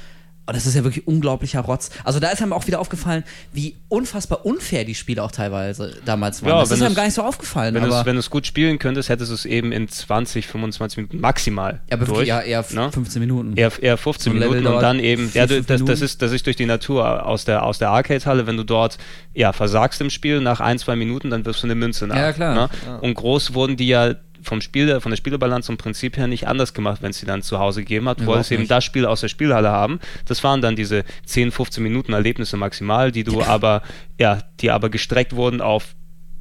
Und 0.49 0.57
das 0.57 0.65
ist 0.65 0.75
ja 0.75 0.83
wirklich 0.83 1.07
unglaublicher 1.07 1.61
Rotz. 1.61 1.91
Also 2.05 2.21
da 2.21 2.31
ist 2.31 2.41
einem 2.41 2.55
auch 2.55 2.67
wieder 2.67 2.81
aufgefallen, 2.81 3.23
wie 3.53 3.77
unfassbar 3.89 4.47
unfair 4.47 4.87
die 4.87 4.95
Spiele 4.95 5.23
auch 5.23 5.31
teilweise 5.31 5.99
damals 6.07 6.43
waren. 6.43 6.53
Ja, 6.53 6.61
das 6.61 6.71
ist 6.71 6.81
einem 6.81 6.95
gar 6.95 7.05
nicht 7.05 7.13
so 7.13 7.23
aufgefallen. 7.23 7.75
Wenn 7.75 8.15
du 8.15 8.19
es 8.19 8.31
gut 8.31 8.47
spielen 8.47 8.79
könntest, 8.79 9.11
hättest 9.11 9.31
du 9.31 9.35
es 9.35 9.45
eben 9.45 9.73
in 9.73 9.89
20, 9.89 10.47
25 10.47 10.97
Minuten 10.97 11.21
maximal. 11.21 11.83
Ja, 11.91 11.99
aber 11.99 12.07
durch, 12.07 12.27
ja, 12.27 12.41
eher 12.41 12.65
ne? 12.71 12.91
15 12.91 13.21
Minuten. 13.21 13.57
Eher, 13.59 13.71
eher 13.79 13.99
15 13.99 14.33
so 14.33 14.39
Minuten 14.39 14.67
und 14.67 14.81
dann 14.81 15.01
eben, 15.01 15.31
ja, 15.35 15.47
das, 15.47 15.67
das, 15.67 16.01
ist, 16.01 16.23
das 16.23 16.33
ist 16.33 16.47
durch 16.47 16.57
die 16.57 16.65
Natur 16.65 17.27
aus 17.27 17.45
der, 17.45 17.63
aus 17.65 17.77
der 17.77 17.91
Arcade-Halle, 17.91 18.47
wenn 18.47 18.57
du 18.57 18.65
dort 18.65 18.97
ja, 19.35 19.53
versagst 19.53 20.01
im 20.01 20.09
Spiel 20.09 20.41
nach 20.41 20.61
ein, 20.61 20.79
zwei 20.79 20.97
Minuten, 20.97 21.29
dann 21.29 21.45
wirst 21.45 21.63
du 21.63 21.67
eine 21.67 21.75
Münze 21.75 22.07
nach. 22.07 22.17
Ja, 22.17 22.33
klar. 22.33 22.55
Ne? 22.55 22.71
Ja. 22.87 22.97
Und 22.97 23.13
groß 23.13 23.53
wurden 23.53 23.77
die 23.77 23.89
ja 23.89 24.15
vom 24.49 24.61
Spiel, 24.61 25.01
von 25.01 25.11
der 25.11 25.17
Spielebalance 25.17 25.67
zum 25.67 25.77
Prinzip 25.77 26.17
her 26.17 26.27
nicht 26.27 26.49
anders 26.49 26.75
gemacht, 26.75 27.03
wenn 27.03 27.11
es 27.11 27.19
sie 27.19 27.27
dann 27.27 27.43
zu 27.43 27.59
Hause 27.59 27.81
gegeben 27.81 28.09
hat. 28.09 28.21
Du 28.21 28.27
wolltest 28.27 28.51
eben 28.51 28.67
das 28.67 28.85
Spiel 28.85 29.07
aus 29.07 29.21
der 29.21 29.29
Spielhalle 29.29 29.71
haben. 29.71 30.01
Das 30.25 30.43
waren 30.43 30.63
dann 30.63 30.75
diese 30.75 31.05
10, 31.27 31.53
15 31.53 31.83
Minuten 31.83 32.13
Erlebnisse 32.13 32.57
maximal, 32.57 33.13
die 33.13 33.25
du 33.25 33.43
aber, 33.43 33.83
ja, 34.19 34.41
die 34.61 34.71
aber 34.71 34.89
gestreckt 34.89 35.37
wurden 35.37 35.61
auf 35.61 35.95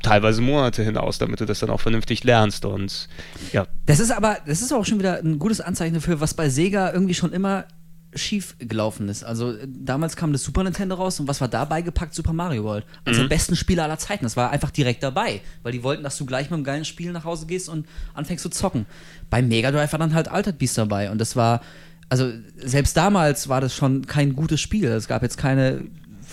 teilweise 0.03 0.41
Monate 0.41 0.83
hinaus, 0.83 1.17
damit 1.17 1.41
du 1.41 1.45
das 1.45 1.59
dann 1.59 1.69
auch 1.69 1.81
vernünftig 1.81 2.23
lernst 2.23 2.65
und 2.65 3.07
ja. 3.51 3.67
Das 3.85 3.99
ist 3.99 4.11
aber, 4.11 4.37
das 4.45 4.61
ist 4.61 4.71
auch 4.71 4.85
schon 4.85 4.99
wieder 4.99 5.19
ein 5.19 5.39
gutes 5.39 5.59
Anzeichen 5.59 5.95
dafür, 5.95 6.19
was 6.19 6.33
bei 6.33 6.49
Sega 6.49 6.91
irgendwie 6.93 7.15
schon 7.15 7.33
immer 7.33 7.65
schief 8.17 8.55
gelaufen 8.59 9.09
ist. 9.09 9.23
Also 9.23 9.53
damals 9.65 10.15
kam 10.15 10.31
das 10.31 10.43
Super 10.43 10.63
Nintendo 10.63 10.95
raus 10.95 11.19
und 11.19 11.27
was 11.27 11.41
war 11.41 11.47
dabei 11.47 11.81
gepackt? 11.81 12.13
Super 12.13 12.33
Mario 12.33 12.63
World. 12.63 12.85
Also 13.05 13.19
mhm. 13.19 13.23
der 13.23 13.35
besten 13.35 13.55
Spieler 13.55 13.83
aller 13.83 13.97
Zeiten. 13.97 14.25
Das 14.25 14.37
war 14.37 14.51
einfach 14.51 14.71
direkt 14.71 15.03
dabei, 15.03 15.41
weil 15.63 15.71
die 15.71 15.83
wollten, 15.83 16.03
dass 16.03 16.17
du 16.17 16.25
gleich 16.25 16.49
mit 16.49 16.53
einem 16.53 16.63
geilen 16.63 16.85
Spiel 16.85 17.11
nach 17.11 17.23
Hause 17.23 17.45
gehst 17.45 17.69
und 17.69 17.87
anfängst 18.13 18.43
zu 18.43 18.49
zocken. 18.49 18.85
Beim 19.29 19.47
Mega 19.47 19.71
Drive 19.71 19.91
war 19.91 19.99
dann 19.99 20.13
halt 20.13 20.27
Altered 20.27 20.57
Beast 20.57 20.77
dabei 20.77 21.11
und 21.11 21.19
das 21.19 21.35
war 21.35 21.61
also 22.09 22.31
selbst 22.55 22.95
damals 22.95 23.49
war 23.49 23.61
das 23.61 23.75
schon 23.75 24.05
kein 24.07 24.33
gutes 24.33 24.61
Spiel. 24.61 24.85
Es 24.85 25.07
gab 25.07 25.23
jetzt 25.23 25.37
keine 25.37 25.83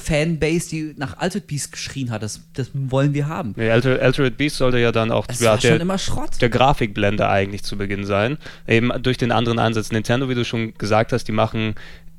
Fanbase, 0.04 0.68
die 0.68 0.94
nach 0.96 1.18
Altered 1.18 1.46
Beast 1.46 1.72
geschrien 1.72 2.10
hat. 2.10 2.22
Das, 2.22 2.40
das 2.54 2.70
wollen 2.72 3.14
wir 3.14 3.28
haben. 3.28 3.54
Nee, 3.56 3.70
Alter, 3.70 4.00
Altered 4.00 4.36
Beast 4.36 4.56
sollte 4.56 4.78
ja 4.78 4.92
dann 4.92 5.10
auch 5.10 5.26
ja, 5.38 5.56
der, 5.56 5.78
der 5.78 6.48
Grafikblender 6.48 7.30
eigentlich 7.30 7.62
zu 7.62 7.76
Beginn 7.76 8.04
sein. 8.04 8.38
Eben 8.68 8.90
durch 9.02 9.16
den 9.16 9.32
anderen 9.32 9.58
Ansatz. 9.58 9.92
Nintendo, 9.92 10.28
wie 10.28 10.34
du 10.34 10.44
schon 10.44 10.74
gesagt 10.74 11.12
hast, 11.12 11.24
die 11.24 11.32
machen 11.32 11.74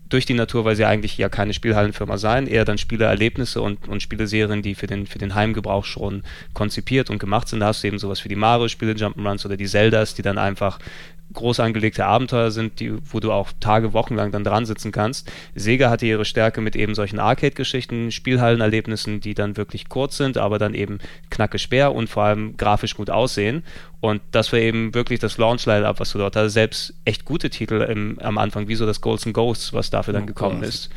durch 0.10 0.26
die 0.26 0.34
Natur, 0.34 0.66
weil 0.66 0.76
sie 0.76 0.86
eigentlich 0.86 1.18
ja 1.18 1.30
keine 1.30 1.54
Spielhallenfirma 1.54 2.18
sein, 2.18 2.48
eher 2.48 2.64
dann 2.64 2.78
Spielererlebnisse 2.78 3.62
und, 3.62 3.88
und 3.88 4.02
Spieleserien, 4.02 4.62
die 4.62 4.76
für 4.76 4.88
den, 4.88 5.08
für 5.08 5.18
den 5.18 5.34
Heimgebrauch 5.34 5.84
schon 5.84 6.24
konzipiert 6.54 7.10
und 7.10 7.20
gemacht 7.20 7.48
sind. 7.48 7.62
Da 7.62 7.68
hast 7.68 7.84
du 7.84 7.88
eben 7.88 7.98
sowas 7.98 8.24
wie 8.24 8.30
die 8.30 8.36
Mario-Spiele, 8.36 8.94
Jump'n'Runs 8.94 9.46
oder 9.46 9.58
die 9.58 9.66
Zeldas, 9.66 10.14
die 10.14 10.22
dann 10.22 10.38
einfach 10.38 10.80
groß 11.34 11.60
angelegte 11.60 12.06
Abenteuer 12.06 12.52
sind, 12.52 12.80
die, 12.80 12.94
wo 13.12 13.20
du 13.20 13.32
auch 13.32 13.50
Tage, 13.60 13.94
Wochen 13.94 14.16
lang 14.16 14.32
dann 14.32 14.44
dran 14.44 14.66
sitzen 14.66 14.92
kannst. 14.92 15.32
Sega 15.54 15.90
hatte 15.90 16.06
ihre 16.06 16.26
Stärke 16.26 16.62
mit 16.62 16.76
eben 16.76 16.96
solchen 16.96 17.20
Arcade-Geschichten, 17.20 18.12
Spielhallenerlebnissen, 18.12 19.20
die 19.20 19.34
dann 19.34 19.58
wirklich 19.58 19.90
kurz 19.90 20.18
sind, 20.18 20.38
aber 20.38 20.60
dann 20.60 20.74
eben 20.74 21.00
knacke 21.30 21.60
schwer 21.60 21.94
und 21.94 22.10
vor 22.10 22.24
allem 22.24 22.58
grafisch 22.58 22.96
gut 22.96 23.10
aussehen. 23.10 23.64
Und 24.00 24.22
das 24.32 24.52
war 24.52 24.60
eben 24.60 24.94
wirklich 24.94 25.20
das 25.20 25.38
Launch-Line-Up, 25.38 26.00
was 26.00 26.12
du 26.12 26.20
dort 26.20 26.36
hast. 26.36 26.54
Selbst 26.54 26.94
echt 27.06 27.26
gute 27.26 27.50
Titel 27.50 27.82
im, 27.82 28.20
am 28.20 28.38
Anfang, 28.38 28.68
wie 28.68 28.76
so 28.76 28.86
das 28.86 29.02
Golds 29.02 29.26
and 29.26 29.34
Ghosts, 29.34 29.74
was 29.74 29.90
dafür 29.90 30.14
dann 30.14 30.24
oh 30.24 30.28
gekommen 30.28 30.60
Gott. 30.62 30.70
ist. 30.70 30.90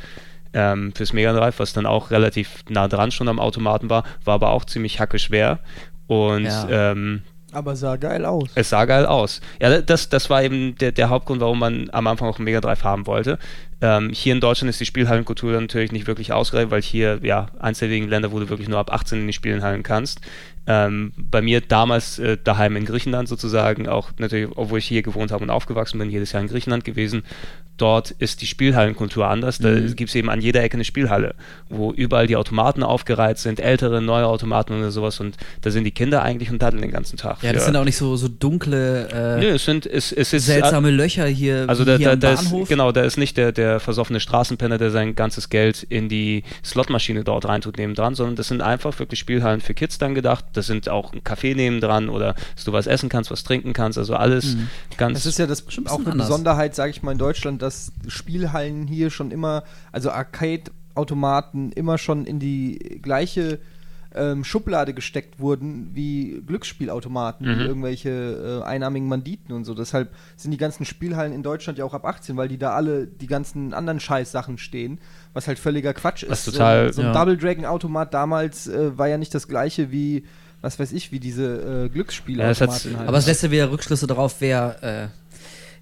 Ähm, 0.55 0.93
fürs 0.95 1.13
Mega 1.13 1.33
Drive, 1.33 1.59
was 1.59 1.73
dann 1.73 1.87
auch 1.87 2.11
relativ 2.11 2.65
nah 2.69 2.89
dran 2.89 3.11
schon 3.11 3.29
am 3.29 3.39
Automaten 3.39 3.91
war, 3.91 4.05
war 4.25 4.35
aber 4.35 4.51
auch 4.51 4.65
ziemlich 4.65 4.99
hacke 5.01 5.19
schwer. 5.19 5.59
Und 6.07 6.45
ja. 6.45 6.93
ähm, 6.93 7.23
aber 7.59 7.77
sah 7.77 7.97
geil 7.97 8.25
aus. 8.25 8.49
Es 8.55 8.71
sah 8.71 8.85
geil 8.85 9.07
aus. 9.07 9.41
Ja, 9.61 9.81
das, 9.81 10.09
das 10.09 10.31
war 10.31 10.43
eben 10.43 10.77
der, 10.77 10.93
der 10.93 11.11
Hauptgrund, 11.11 11.41
warum 11.41 11.59
man 11.59 11.91
am 11.91 12.07
Anfang 12.07 12.29
auch 12.29 12.39
Mega 12.39 12.61
Drive 12.61 12.85
haben 12.85 13.07
wollte. 13.07 13.39
Ähm, 13.81 14.11
hier 14.13 14.33
in 14.33 14.41
Deutschland 14.41 14.71
ist 14.71 14.81
die 14.81 14.87
Spielhallenkultur 14.87 15.61
natürlich 15.61 15.93
nicht 15.93 16.07
wirklich 16.07 16.33
ausgereift, 16.33 16.71
weil 16.71 16.83
hier, 16.83 17.21
ja, 17.23 17.47
eins 17.61 17.79
der 17.79 17.91
wenigen 17.91 18.09
Länder, 18.09 18.33
wo 18.33 18.41
du 18.41 18.49
wirklich 18.49 18.69
nur 18.69 18.79
ab 18.79 18.93
18 18.93 19.21
in 19.21 19.27
die 19.27 19.33
Spielhallen 19.33 19.83
kannst. 19.83 20.21
Ähm, 20.71 21.13
bei 21.17 21.41
mir 21.41 21.63
damals 21.63 22.19
äh, 22.19 22.37
daheim 22.43 22.77
in 22.77 22.85
Griechenland 22.85 23.27
sozusagen, 23.27 23.89
auch 23.89 24.11
natürlich, 24.19 24.51
obwohl 24.55 24.81
ich 24.81 24.87
hier 24.87 25.01
gewohnt 25.01 25.33
habe 25.33 25.43
und 25.43 25.49
aufgewachsen 25.51 25.99
bin, 25.99 26.11
jedes 26.11 26.33
Jahr 26.33 26.43
in 26.43 26.49
Griechenland 26.49 26.85
gewesen, 26.85 27.23
dort 27.79 28.11
ist 28.11 28.43
die 28.43 28.47
Spielhallenkultur 28.47 29.27
anders. 29.27 29.59
Da 29.59 29.71
mhm. 29.71 29.95
gibt 29.97 30.11
es 30.11 30.15
eben 30.15 30.29
an 30.29 30.41
jeder 30.41 30.63
Ecke 30.63 30.75
eine 30.75 30.85
Spielhalle, 30.85 31.35
wo 31.69 31.93
überall 31.93 32.27
die 32.27 32.37
Automaten 32.37 32.83
aufgereiht 32.83 33.39
sind, 33.39 33.61
ältere, 33.61 34.03
neue 34.03 34.27
Automaten 34.27 34.75
oder 34.79 34.91
sowas 34.91 35.21
und 35.21 35.37
da 35.63 35.71
sind 35.71 35.85
die 35.85 35.91
Kinder 35.91 36.23
eigentlich 36.23 36.51
und 36.51 36.61
daddeln 36.61 36.83
den 36.83 36.91
ganzen 36.91 37.17
Tag. 37.17 37.43
Ja, 37.43 37.53
das 37.53 37.65
sind 37.65 37.77
auch 37.77 37.85
nicht 37.85 37.97
so, 37.97 38.17
so 38.17 38.29
dunkle, 38.29 39.09
äh, 39.09 39.41
Nö, 39.41 39.55
es 39.55 39.65
sind, 39.65 39.87
es, 39.87 40.13
es 40.13 40.33
ist, 40.33 40.47
seltsame 40.47 40.91
Löcher 40.91 41.27
hier, 41.27 41.65
also 41.69 41.85
da, 41.85 41.97
hier 41.97 42.17
da, 42.17 42.17
da 42.17 42.33
ist, 42.33 42.53
Genau, 42.69 42.93
da 42.93 43.03
ist 43.03 43.17
nicht 43.17 43.37
der, 43.37 43.53
der 43.53 43.81
versoffene 43.81 44.21
Straßenpenner, 44.21 44.79
der 44.79 44.91
sein 44.91 45.15
ganzes 45.15 45.49
Geld 45.49 45.85
in 45.85 46.09
die 46.09 46.43
Slotmaschine 46.65 47.25
dort 47.25 47.47
reintut 47.47 47.79
nebendran, 47.79 48.15
sondern 48.15 48.37
das 48.37 48.49
sind 48.49 48.61
einfach 48.61 48.99
wirklich 48.99 49.21
Spielhallen 49.21 49.61
für 49.61 49.75
Kids 49.75 49.99
dann 49.99 50.15
gedacht. 50.15 50.45
Das 50.59 50.67
sind 50.67 50.89
auch 50.89 51.13
ein 51.13 51.23
Café 51.23 51.55
nebendran 51.57 52.09
oder 52.09 52.35
dass 52.55 52.65
du 52.65 52.73
was 52.73 52.87
essen 52.87 53.09
kannst, 53.09 53.31
was 53.31 53.45
trinken 53.45 53.73
kannst, 53.73 53.97
also 53.97 54.15
alles 54.15 54.57
mhm. 54.57 54.69
ganz... 54.97 55.15
Das 55.15 55.27
ist 55.27 55.39
ja 55.39 55.47
das 55.47 55.65
auch 55.87 55.99
eine 56.01 56.13
anders. 56.13 56.29
Besonderheit, 56.29 56.75
sage 56.75 56.91
ich 56.91 57.03
mal, 57.03 57.13
in 57.13 57.19
Deutschland, 57.19 57.63
dass 57.63 57.93
Spielhallen 58.09 58.87
hier 58.87 59.11
schon 59.11 59.31
immer, 59.31 59.63
also 59.93 60.11
Arcade-Automaten 60.11 61.73
immer 61.73 61.99
schon 61.99 62.25
in 62.27 62.39
die 62.39 62.99
gleiche 63.03 63.59
ähm, 64.15 64.43
Schublade 64.43 64.95
gesteckt 64.95 65.39
wurden, 65.39 65.91
wie 65.95 66.43
Glücksspielautomaten, 66.47 67.47
Mhm. 67.47 67.59
wie 67.59 67.65
irgendwelche 67.65 68.63
äh, 68.63 68.67
einarmigen 68.67 69.09
Banditen 69.09 69.55
und 69.55 69.65
so. 69.65 69.75
Deshalb 69.75 70.11
sind 70.37 70.51
die 70.51 70.57
ganzen 70.57 70.87
Spielhallen 70.87 71.33
in 71.33 71.43
Deutschland 71.43 71.79
ja 71.79 71.85
auch 71.85 71.93
ab 71.95 72.07
18, 72.07 72.37
weil 72.37 72.49
die 72.49 72.59
da 72.59 72.71
alle 72.75 73.07
die 73.07 73.27
ganzen 73.27 73.75
anderen 73.75 74.01
Scheißsachen 74.01 74.57
stehen, 74.59 74.99
was 75.35 75.47
halt 75.47 75.59
völliger 75.59 75.93
Quatsch 75.93 76.25
Was 76.27 76.47
ist. 76.47 76.55
total- 76.55 76.89
so, 76.89 77.03
so 77.03 77.07
ein 77.07 77.09
ja. 77.09 77.13
Double 77.13 77.37
Dragon 77.37 77.67
Automat 77.67 78.15
damals 78.15 78.67
äh, 78.67 78.97
war 78.97 79.09
ja 79.09 79.19
nicht 79.19 79.35
das 79.35 79.47
gleiche 79.47 79.93
wie, 79.93 80.25
was 80.61 80.79
weiß 80.79 80.93
ich, 80.93 81.13
wie 81.13 81.21
diese 81.21 81.89
äh, 81.95 81.97
Ja, 82.43 82.49
das 82.49 82.61
hat's- 82.61 82.85
halt. 82.85 83.09
Aber 83.09 83.19
es 83.19 83.27
lässt 83.27 83.43
ja 83.43 83.51
wieder 83.51 83.71
Rückschlüsse 83.71 84.07
darauf, 84.07 84.37
wer 84.41 85.11
äh, 85.11 85.28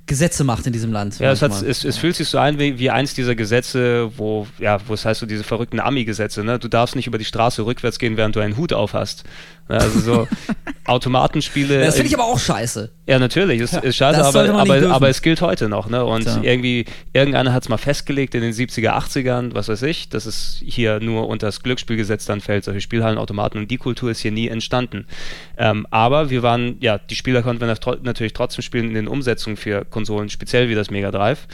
Gesetze 0.07 0.45
macht 0.45 0.67
in 0.67 0.73
diesem 0.73 0.93
Land. 0.93 1.19
Ja, 1.19 1.33
es, 1.33 1.43
hat, 1.43 1.51
es, 1.63 1.85
es 1.85 1.99
fühlt 1.99 2.15
sich 2.17 2.29
so 2.29 2.39
an 2.39 2.59
wie, 2.59 2.79
wie 2.79 2.91
eins 2.91 3.15
dieser 3.15 3.35
Gesetze, 3.35 4.11
wo, 4.17 4.47
ja, 4.59 4.79
wo 4.87 4.95
es 4.95 5.05
heißt 5.05 5.21
so 5.21 5.27
diese 5.27 5.43
verrückten 5.45 5.81
Ami-Gesetze, 5.81 6.45
ne? 6.45 6.59
Du 6.59 6.69
darfst 6.69 6.95
nicht 6.97 7.07
über 7.09 7.19
die 7.19 7.25
Straße 7.25 7.67
rückwärts 7.67 7.99
gehen, 7.99 8.17
während 8.17 8.37
du 8.37 8.41
einen 8.41 8.57
Hut 8.57 8.73
auf 8.73 8.93
hast. 8.95 9.25
Ne, 9.69 9.77
Also 9.81 9.99
so 10.01 10.29
Automatenspiele. 10.85 11.81
das 11.81 11.95
finde 11.97 12.09
ich 12.09 12.15
aber 12.15 12.25
auch 12.25 12.39
scheiße. 12.39 12.91
Ja, 13.07 13.19
natürlich, 13.19 13.61
ist, 13.61 13.75
ist 13.75 13.97
scheiße, 13.97 14.25
aber, 14.25 14.49
aber, 14.55 14.91
aber 14.91 15.09
es 15.09 15.23
gilt 15.23 15.41
heute 15.41 15.69
noch, 15.69 15.89
ne? 15.89 16.05
Und 16.05 16.23
Tja. 16.25 16.39
irgendwie, 16.43 16.85
irgendeiner 17.13 17.53
hat 17.53 17.65
es 17.65 17.69
mal 17.69 17.77
festgelegt 17.77 18.35
in 18.35 18.43
den 18.43 18.53
70er, 18.53 18.91
80ern, 18.97 19.55
was 19.55 19.69
weiß 19.69 19.83
ich, 19.83 20.09
dass 20.09 20.27
es 20.27 20.61
hier 20.65 21.01
nur 21.01 21.29
unter 21.29 21.47
das 21.49 21.63
Glücksspielgesetz 21.63 22.25
dann 22.27 22.41
fällt, 22.41 22.65
solche 22.65 22.81
Spielhallen, 22.81 23.19
Automaten 23.19 23.59
und 23.59 23.71
die 23.71 23.77
Kultur 23.77 24.11
ist 24.11 24.21
hier 24.21 24.33
nie 24.33 24.49
entstanden. 24.49 25.07
Ähm, 25.59 25.87
aber 25.91 26.31
wir 26.31 26.43
waren, 26.43 26.77
ja, 26.81 26.99
die 26.99 27.15
Spieler 27.17 27.43
konnten 27.43 27.61
wir 27.61 27.69
nat- 27.69 28.03
natürlich 28.05 28.33
trotzdem 28.33 28.63
spielen 28.63 28.89
in 28.89 28.95
den 28.95 29.09
Umsetzungen 29.09 29.57
für 29.57 29.85
Konsolen, 29.97 30.28
speziell 30.28 30.68
wie 30.68 30.74
das 30.74 30.90
Mega 30.90 31.11
Drive, 31.11 31.47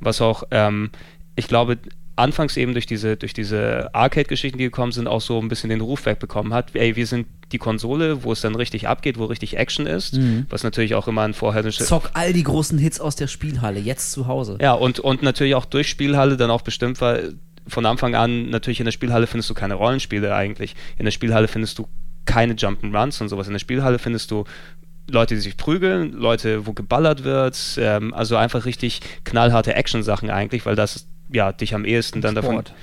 was 0.00 0.20
auch, 0.20 0.44
ähm, 0.50 0.90
ich 1.34 1.48
glaube, 1.48 1.78
anfangs 2.18 2.56
eben 2.56 2.72
durch 2.72 2.86
diese, 2.86 3.16
durch 3.16 3.32
diese 3.34 3.94
Arcade-Geschichten, 3.94 4.58
die 4.58 4.64
gekommen 4.64 4.92
sind, 4.92 5.06
auch 5.06 5.20
so 5.20 5.38
ein 5.38 5.48
bisschen 5.48 5.68
den 5.70 5.80
Ruf 5.82 6.06
wegbekommen 6.06 6.52
hat. 6.54 6.74
Ey, 6.74 6.96
wir 6.96 7.06
sind 7.06 7.26
die 7.52 7.58
Konsole, 7.58 8.22
wo 8.24 8.32
es 8.32 8.40
dann 8.40 8.54
richtig 8.54 8.88
abgeht, 8.88 9.18
wo 9.18 9.24
richtig 9.26 9.56
Action 9.58 9.86
ist, 9.86 10.14
Mhm. 10.14 10.46
was 10.48 10.62
natürlich 10.62 10.94
auch 10.94 11.08
immer 11.08 11.22
ein 11.22 11.34
vorherisches 11.34 11.86
Zock 11.88 12.10
all 12.14 12.32
die 12.32 12.42
großen 12.42 12.78
Hits 12.78 13.00
aus 13.00 13.16
der 13.16 13.26
Spielhalle, 13.28 13.80
jetzt 13.80 14.12
zu 14.12 14.26
Hause. 14.26 14.56
ja, 14.60 14.72
und, 14.72 14.98
und 15.00 15.22
natürlich 15.22 15.54
auch 15.54 15.66
durch 15.66 15.88
Spielhalle 15.88 16.36
dann 16.38 16.50
auch 16.50 16.62
bestimmt 16.62 17.00
war, 17.02 17.18
von 17.68 17.84
Anfang 17.84 18.14
an, 18.14 18.48
natürlich 18.50 18.80
in 18.80 18.84
der 18.86 18.92
Spielhalle 18.92 19.26
findest 19.26 19.50
du 19.50 19.54
keine 19.54 19.74
Rollenspiele 19.74 20.34
eigentlich. 20.34 20.74
In 20.98 21.04
der 21.04 21.12
Spielhalle 21.12 21.48
findest 21.48 21.78
du 21.78 21.86
keine 22.24 22.54
Jump'n'Runs 22.54 23.20
und 23.20 23.28
sowas. 23.28 23.46
In 23.48 23.52
der 23.52 23.58
Spielhalle 23.60 23.98
findest 23.98 24.30
du 24.30 24.44
Leute, 25.08 25.34
die 25.34 25.40
sich 25.40 25.56
prügeln, 25.56 26.12
Leute, 26.12 26.66
wo 26.66 26.72
geballert 26.72 27.24
wird, 27.24 27.56
ähm, 27.78 28.12
also 28.12 28.36
einfach 28.36 28.64
richtig 28.64 29.00
knallharte 29.24 29.74
Action-Sachen 29.74 30.30
eigentlich, 30.30 30.66
weil 30.66 30.76
das 30.76 31.06
ja 31.32 31.52
dich 31.52 31.74
am 31.74 31.84
ehesten 31.84 32.20
dann 32.20 32.34
davon 32.34 32.54
Sport. 32.54 32.74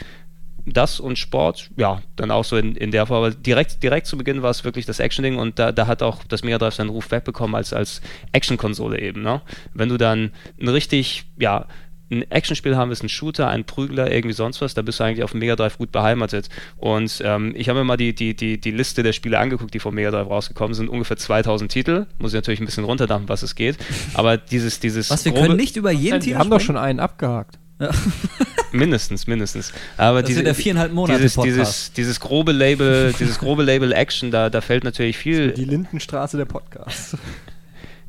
das 0.66 1.00
und 1.00 1.18
Sport, 1.18 1.70
ja, 1.76 2.02
dann 2.16 2.32
auch 2.32 2.46
so 2.46 2.58
in, 2.58 2.76
in 2.76 2.92
der 2.92 3.06
Form. 3.06 3.18
Aber 3.24 3.32
direkt, 3.32 3.84
direkt 3.84 4.08
zu 4.08 4.18
Beginn 4.18 4.42
war 4.42 4.52
es 4.52 4.64
wirklich 4.64 4.86
das 4.86 5.00
Action-Ding 5.00 5.38
und 5.38 5.60
da, 5.60 5.72
da 5.72 5.88
hat 5.88 6.02
auch 6.02 6.24
das 6.24 6.44
Mega 6.44 6.58
Drive 6.58 6.76
seinen 6.76 6.90
Ruf 6.90 7.12
wegbekommen 7.12 7.56
als, 7.56 7.74
als 7.74 8.02
Action-Konsole 8.32 9.00
eben. 9.00 9.22
Ne? 9.22 9.42
Wenn 9.74 9.90
du 9.90 9.98
dann 9.98 10.32
ein 10.62 10.70
richtig, 10.70 11.26
ja, 11.38 11.68
ein 12.14 12.32
Actionspiel 12.32 12.76
haben 12.78 12.89
willst, 12.89 13.03
ein 13.03 13.09
Shooter, 13.09 13.47
ein 13.49 13.66
Prügler, 13.66 14.11
irgendwie 14.11 14.34
sonst 14.34 14.61
was, 14.61 14.74
da 14.74 14.82
bist 14.82 14.99
du 14.99 15.03
eigentlich 15.03 15.24
auf 15.24 15.32
dem 15.32 15.39
Mega 15.39 15.55
Drive 15.55 15.78
gut 15.78 15.91
beheimatet. 15.91 16.49
Und 16.78 17.22
ähm, 17.26 17.53
ich 17.55 17.70
habe 17.70 17.80
mir 17.80 17.86
mal 17.86 17.97
die, 17.97 18.16
die, 18.16 18.36
die, 18.36 18.59
die 18.59 18.72
Liste 18.72 19.03
der 19.03 19.14
Spiele 19.14 19.39
angeguckt, 19.39 19.74
die 19.74 19.80
vom 19.80 19.95
Mega 19.95 20.11
Drive 20.11 20.30
rausgekommen 20.30 20.74
sind. 20.74 20.89
Ungefähr 20.89 21.18
2000 21.18 21.72
Titel. 21.72 22.05
Muss 22.20 22.32
ich 22.32 22.36
natürlich 22.36 22.59
ein 22.59 22.66
bisschen 22.66 22.84
runterdampfen, 22.86 23.30
was 23.30 23.43
es 23.43 23.55
geht. 23.55 23.78
Aber 24.14 24.38
dieses, 24.38 24.80
dieses 24.80 25.09
Was, 25.09 25.26
wir 25.26 25.32
grobe- 25.32 25.47
können 25.47 25.57
nicht 25.57 25.76
über 25.76 25.91
jeden 25.91 26.20
Titel 26.22 26.38
haben 26.38 26.49
doch 26.49 26.61
schon 26.61 26.78
einen 26.78 26.99
abgehakt. 26.99 27.57
Mindestens, 28.72 29.28
mindestens. 29.28 29.72
Aber 29.97 30.22
Das 30.22 30.28
diese, 30.28 30.39
wird 30.39 30.47
der 30.47 30.55
viereinhalb 30.55 30.93
Monate 30.93 31.20
dieses, 31.20 31.36
Podcast. 31.36 31.57
dieses, 31.57 31.91
dieses 31.93 32.20
grobe 32.20 32.51
Label, 32.51 33.14
dieses 33.20 33.38
grobe 33.39 33.64
Label 33.64 33.91
Action, 33.91 34.32
da, 34.32 34.49
da 34.49 34.61
fällt 34.61 34.84
natürlich 34.84 35.18
viel. 35.18 35.51
Die 35.51 35.66
Lindenstraße 35.66 36.38
der 36.38 36.45
Podcast. 36.45 37.18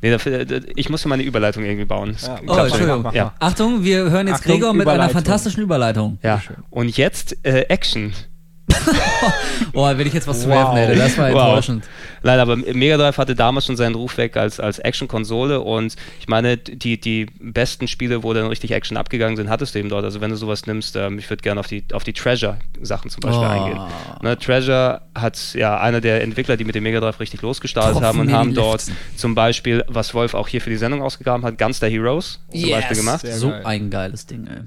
Nee, 0.05 0.15
da, 0.15 0.45
da, 0.45 0.67
ich 0.75 0.89
muss 0.89 1.03
mal 1.05 1.15
eine 1.15 1.23
Überleitung 1.23 1.63
irgendwie 1.63 1.85
bauen. 1.85 2.15
Ja. 2.21 2.39
Oh. 2.45 2.55
Entschuldigung. 2.57 3.11
Ja. 3.11 3.33
Achtung, 3.39 3.83
wir 3.83 4.11
hören 4.11 4.27
jetzt 4.27 4.41
Achtung, 4.41 4.59
Gregor 4.59 4.73
mit 4.73 4.87
einer 4.87 5.09
fantastischen 5.09 5.63
Überleitung. 5.63 6.19
Ja. 6.21 6.43
Und 6.69 6.95
jetzt 6.95 7.43
äh, 7.43 7.61
Action. 7.69 8.13
Oh, 9.73 9.85
wenn 9.85 10.07
ich 10.07 10.13
jetzt 10.13 10.27
was 10.27 10.41
zu 10.41 10.47
Wow. 10.47 10.55
werfen 10.55 10.77
hätte, 10.77 10.95
das 10.95 11.17
war 11.17 11.31
Wow. 11.31 11.41
enttäuschend. 11.47 11.85
Nein, 12.23 12.39
aber 12.39 12.55
Mega 12.55 12.97
Drive 12.97 13.17
hatte 13.17 13.35
damals 13.35 13.65
schon 13.65 13.75
seinen 13.77 13.95
Ruf 13.95 14.17
weg 14.17 14.35
als, 14.37 14.59
als 14.59 14.79
Action-Konsole 14.79 15.61
und 15.61 15.95
ich 16.19 16.27
meine, 16.27 16.57
die, 16.57 16.99
die 16.99 17.27
besten 17.39 17.87
Spiele, 17.87 18.23
wo 18.23 18.33
dann 18.33 18.47
richtig 18.47 18.71
Action 18.71 18.97
abgegangen 18.97 19.35
sind, 19.37 19.49
hattest 19.49 19.75
du 19.75 19.79
eben 19.79 19.89
dort. 19.89 20.03
Also 20.05 20.21
wenn 20.21 20.29
du 20.29 20.35
sowas 20.37 20.65
nimmst, 20.65 20.95
ähm, 20.95 21.19
ich 21.19 21.29
würde 21.29 21.41
gerne 21.41 21.59
auf 21.59 21.67
die, 21.67 21.83
auf 21.93 22.03
die 22.03 22.13
Treasure-Sachen 22.13 23.09
zum 23.11 23.21
Beispiel 23.21 23.45
Oh. 23.45 23.49
eingehen. 23.49 23.79
Ne, 24.21 24.37
Treasure 24.37 25.01
hat 25.13 25.37
ja 25.53 25.79
einer 25.79 26.01
der 26.01 26.21
Entwickler, 26.21 26.57
die 26.57 26.63
mit 26.63 26.75
dem 26.75 26.83
Mega 26.83 26.99
Drive 26.99 27.19
richtig 27.19 27.41
losgestartet 27.41 27.93
Tropfen 27.93 28.07
haben 28.07 28.19
und 28.19 28.31
haben 28.31 28.53
dort 28.53 28.87
Liften. 28.87 29.17
zum 29.17 29.35
Beispiel, 29.35 29.83
was 29.87 30.13
Wolf 30.13 30.33
auch 30.33 30.47
hier 30.47 30.61
für 30.61 30.69
die 30.69 30.77
Sendung 30.77 31.01
ausgegraben 31.01 31.45
hat, 31.45 31.57
Gunster 31.57 31.87
Heroes 31.87 32.39
zum 32.51 32.69
Beispiel 32.69 32.97
gemacht. 32.97 33.21
Sehr 33.21 33.35
so 33.37 33.49
geil. 33.49 33.61
ein 33.65 33.89
geiles 33.89 34.25
Ding, 34.25 34.47
ey. 34.47 34.63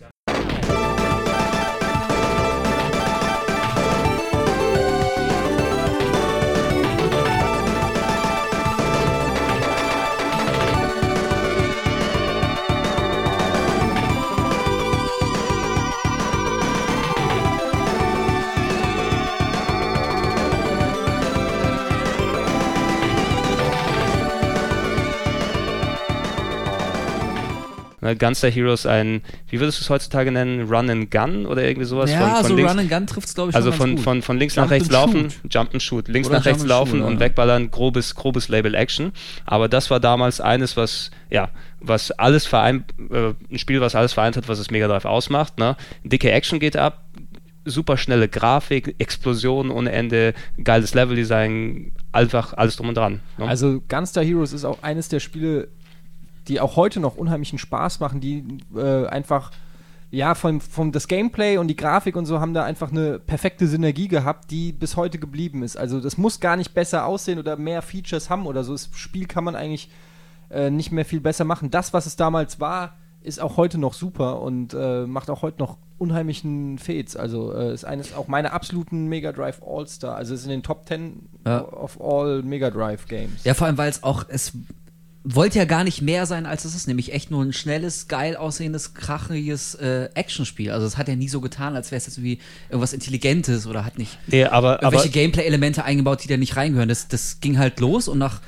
Ne, 28.09 28.17
Gunster 28.17 28.49
Heroes 28.49 28.87
ein, 28.87 29.23
wie 29.49 29.61
würdest 29.61 29.79
du 29.79 29.83
es 29.83 29.91
heutzutage 29.91 30.33
nennen, 30.33 30.63
Run 30.69 30.89
and 30.89 31.11
Gun 31.11 31.45
oder 31.45 31.63
irgendwie 31.63 31.87
sowas? 31.87 32.11
Ja, 32.11 32.37
von, 32.37 32.37
von 32.37 32.47
so 32.47 32.57
links, 32.57 32.73
Run 32.73 32.79
and 32.79 32.91
Gun 32.91 33.07
trifft 33.07 33.29
es, 33.29 33.35
glaube 33.35 33.51
ich, 33.51 33.57
also 33.57 33.71
schon 33.71 33.79
von, 33.79 33.87
ganz 33.89 33.97
gut. 33.99 34.05
von, 34.05 34.23
von 34.23 34.39
links 34.39 34.55
Jump 34.55 34.67
nach 34.67 34.71
rechts 34.71 34.91
laufen, 34.91 35.31
shoot. 35.31 35.55
Jump 35.55 35.73
and 35.75 35.83
Shoot, 35.83 36.09
links 36.09 36.29
Oder 36.29 36.39
nach 36.39 36.47
rechts 36.47 36.65
laufen 36.65 37.01
shoot, 37.01 37.07
und 37.07 37.15
ja. 37.15 37.21
wegballern, 37.21 37.71
grobes, 37.71 38.15
grobes 38.15 38.49
Label 38.49 38.75
Action. 38.75 39.13
Aber 39.45 39.69
das 39.69 39.91
war 39.91 40.01
damals 40.01 40.41
eines, 40.41 40.77
was, 40.77 41.11
ja, 41.29 41.51
was 41.81 42.11
alles 42.13 42.47
vereint, 42.47 42.95
äh, 43.11 43.35
ein 43.51 43.59
Spiel, 43.59 43.81
was 43.83 43.95
alles 43.95 44.15
vereint 44.15 44.37
hat, 44.37 44.49
was 44.49 44.59
das 44.59 44.71
Mega 44.71 44.89
Drive 44.89 45.05
ausmacht. 45.05 45.59
Ne? 45.59 45.77
Dicke 46.03 46.31
Action 46.31 46.61
geht 46.61 46.77
ab, 46.77 47.05
super 47.67 47.97
schnelle 47.97 48.29
Grafik, 48.29 48.95
Explosionen 48.99 49.71
ohne 49.71 49.93
Ende, 49.93 50.35
geiles 50.63 50.95
Leveldesign, 50.95 51.93
einfach 52.13 52.55
alles 52.55 52.77
drum 52.77 52.89
und 52.89 52.97
dran. 52.97 53.21
Ne? 53.37 53.47
Also 53.47 53.83
Gunstar 53.87 54.25
Heroes 54.25 54.53
ist 54.53 54.65
auch 54.65 54.83
eines 54.83 55.09
der 55.09 55.21
Spiele, 55.21 55.69
die 56.49 56.61
auch 56.61 56.77
heute 56.77 57.01
noch 57.01 57.17
unheimlichen 57.17 57.59
Spaß 57.59 58.01
machen, 58.01 58.21
die 58.21 58.45
äh, 58.75 59.07
einfach 59.07 59.51
ja, 60.11 60.35
vom, 60.35 60.61
vom 60.63 60.91
das 60.91 61.07
Gameplay 61.07 61.59
und 61.59 61.69
die 61.69 61.77
Grafik 61.77 62.17
und 62.17 62.25
so 62.25 62.41
haben 62.41 62.55
da 62.55 62.65
einfach 62.65 62.91
eine 62.91 63.19
perfekte 63.19 63.67
Synergie 63.67 64.09
gehabt, 64.09 64.51
die 64.51 64.73
bis 64.73 64.97
heute 64.97 65.19
geblieben 65.19 65.63
ist. 65.63 65.77
Also 65.77 66.01
das 66.01 66.17
muss 66.17 66.41
gar 66.41 66.57
nicht 66.57 66.73
besser 66.73 67.05
aussehen 67.05 67.39
oder 67.39 67.57
mehr 67.57 67.83
Features 67.83 68.31
haben 68.31 68.47
oder 68.47 68.65
so. 68.65 68.73
Das 68.73 68.89
Spiel 68.95 69.27
kann 69.27 69.45
man 69.45 69.55
eigentlich 69.55 69.91
äh, 70.51 70.71
nicht 70.71 70.93
mehr 70.93 71.05
viel 71.05 71.21
besser 71.21 71.45
machen. 71.45 71.71
Das, 71.71 71.93
was 71.93 72.07
es 72.07 72.17
damals 72.17 72.59
war, 72.59 72.97
ist 73.21 73.39
auch 73.39 73.59
heute 73.59 73.77
noch 73.77 73.93
super 73.93 74.41
und 74.41 74.73
äh, 74.73 75.05
macht 75.07 75.29
auch 75.29 75.43
heute 75.43 75.59
noch 75.59 75.77
unheimlichen 75.99 76.79
Fets. 76.79 77.15
Also 77.15 77.53
äh, 77.53 77.75
ist 77.75 77.85
eines 77.85 78.15
auch 78.15 78.29
meiner 78.29 78.55
absoluten 78.55 79.09
Mega 79.09 79.33
Drive 79.33 79.61
All-Star. 79.63 80.15
Also 80.15 80.33
ist 80.33 80.45
in 80.45 80.51
den 80.51 80.63
Top 80.63 80.89
10 80.89 81.29
Ja. 81.45 81.61
of 81.69 82.01
all 82.01 82.43
Mega 82.43 82.71
Drive 82.71 83.07
Games. 83.09 83.45
Ja, 83.45 83.53
vor 83.53 83.67
allem, 83.67 83.77
weil 83.77 83.91
es 83.91 84.03
auch, 84.03 84.25
es 84.29 84.53
wollte 85.25 85.59
ja 85.59 85.65
gar 85.65 85.85
nicht 85.85 86.01
mehr 86.01 86.27
sein, 86.27 86.47
als 86.47 86.65
es 86.65 86.75
ist, 86.75 86.87
nämlich 86.89 87.13
echt 87.13 87.31
nur 87.31 87.43
ein 87.45 87.53
schnelles, 87.53 88.09
geil 88.09 88.37
aussehendes, 88.37 88.95
krachiges 88.95 89.75
äh, 89.75 90.09
Actionspiel. 90.15 90.71
Also 90.71 90.87
es 90.87 90.97
hat 90.97 91.09
ja 91.09 91.17
nie 91.17 91.29
so 91.29 91.41
getan, 91.41 91.75
als 91.77 91.91
wäre 91.91 91.99
es 91.99 92.07
jetzt 92.07 92.19
irgendwie 92.19 92.39
irgendwas 92.71 92.93
Intelligentes 92.93 93.67
oder 93.67 93.85
hat 93.85 93.99
nicht 93.99 94.19
nee, 94.29 94.45
aber, 94.45 94.75
aber 94.75 94.83
irgendwelche 94.85 95.11
Gameplay-Elemente 95.11 95.85
eingebaut, 95.85 96.25
die 96.25 96.29
da 96.29 96.37
nicht 96.37 96.57
reingehören. 96.57 96.89
Das, 96.89 97.09
das 97.09 97.41
ging 97.41 97.59
halt 97.59 97.81
los 97.81 98.09
und 98.09 98.19
nach 98.19 98.41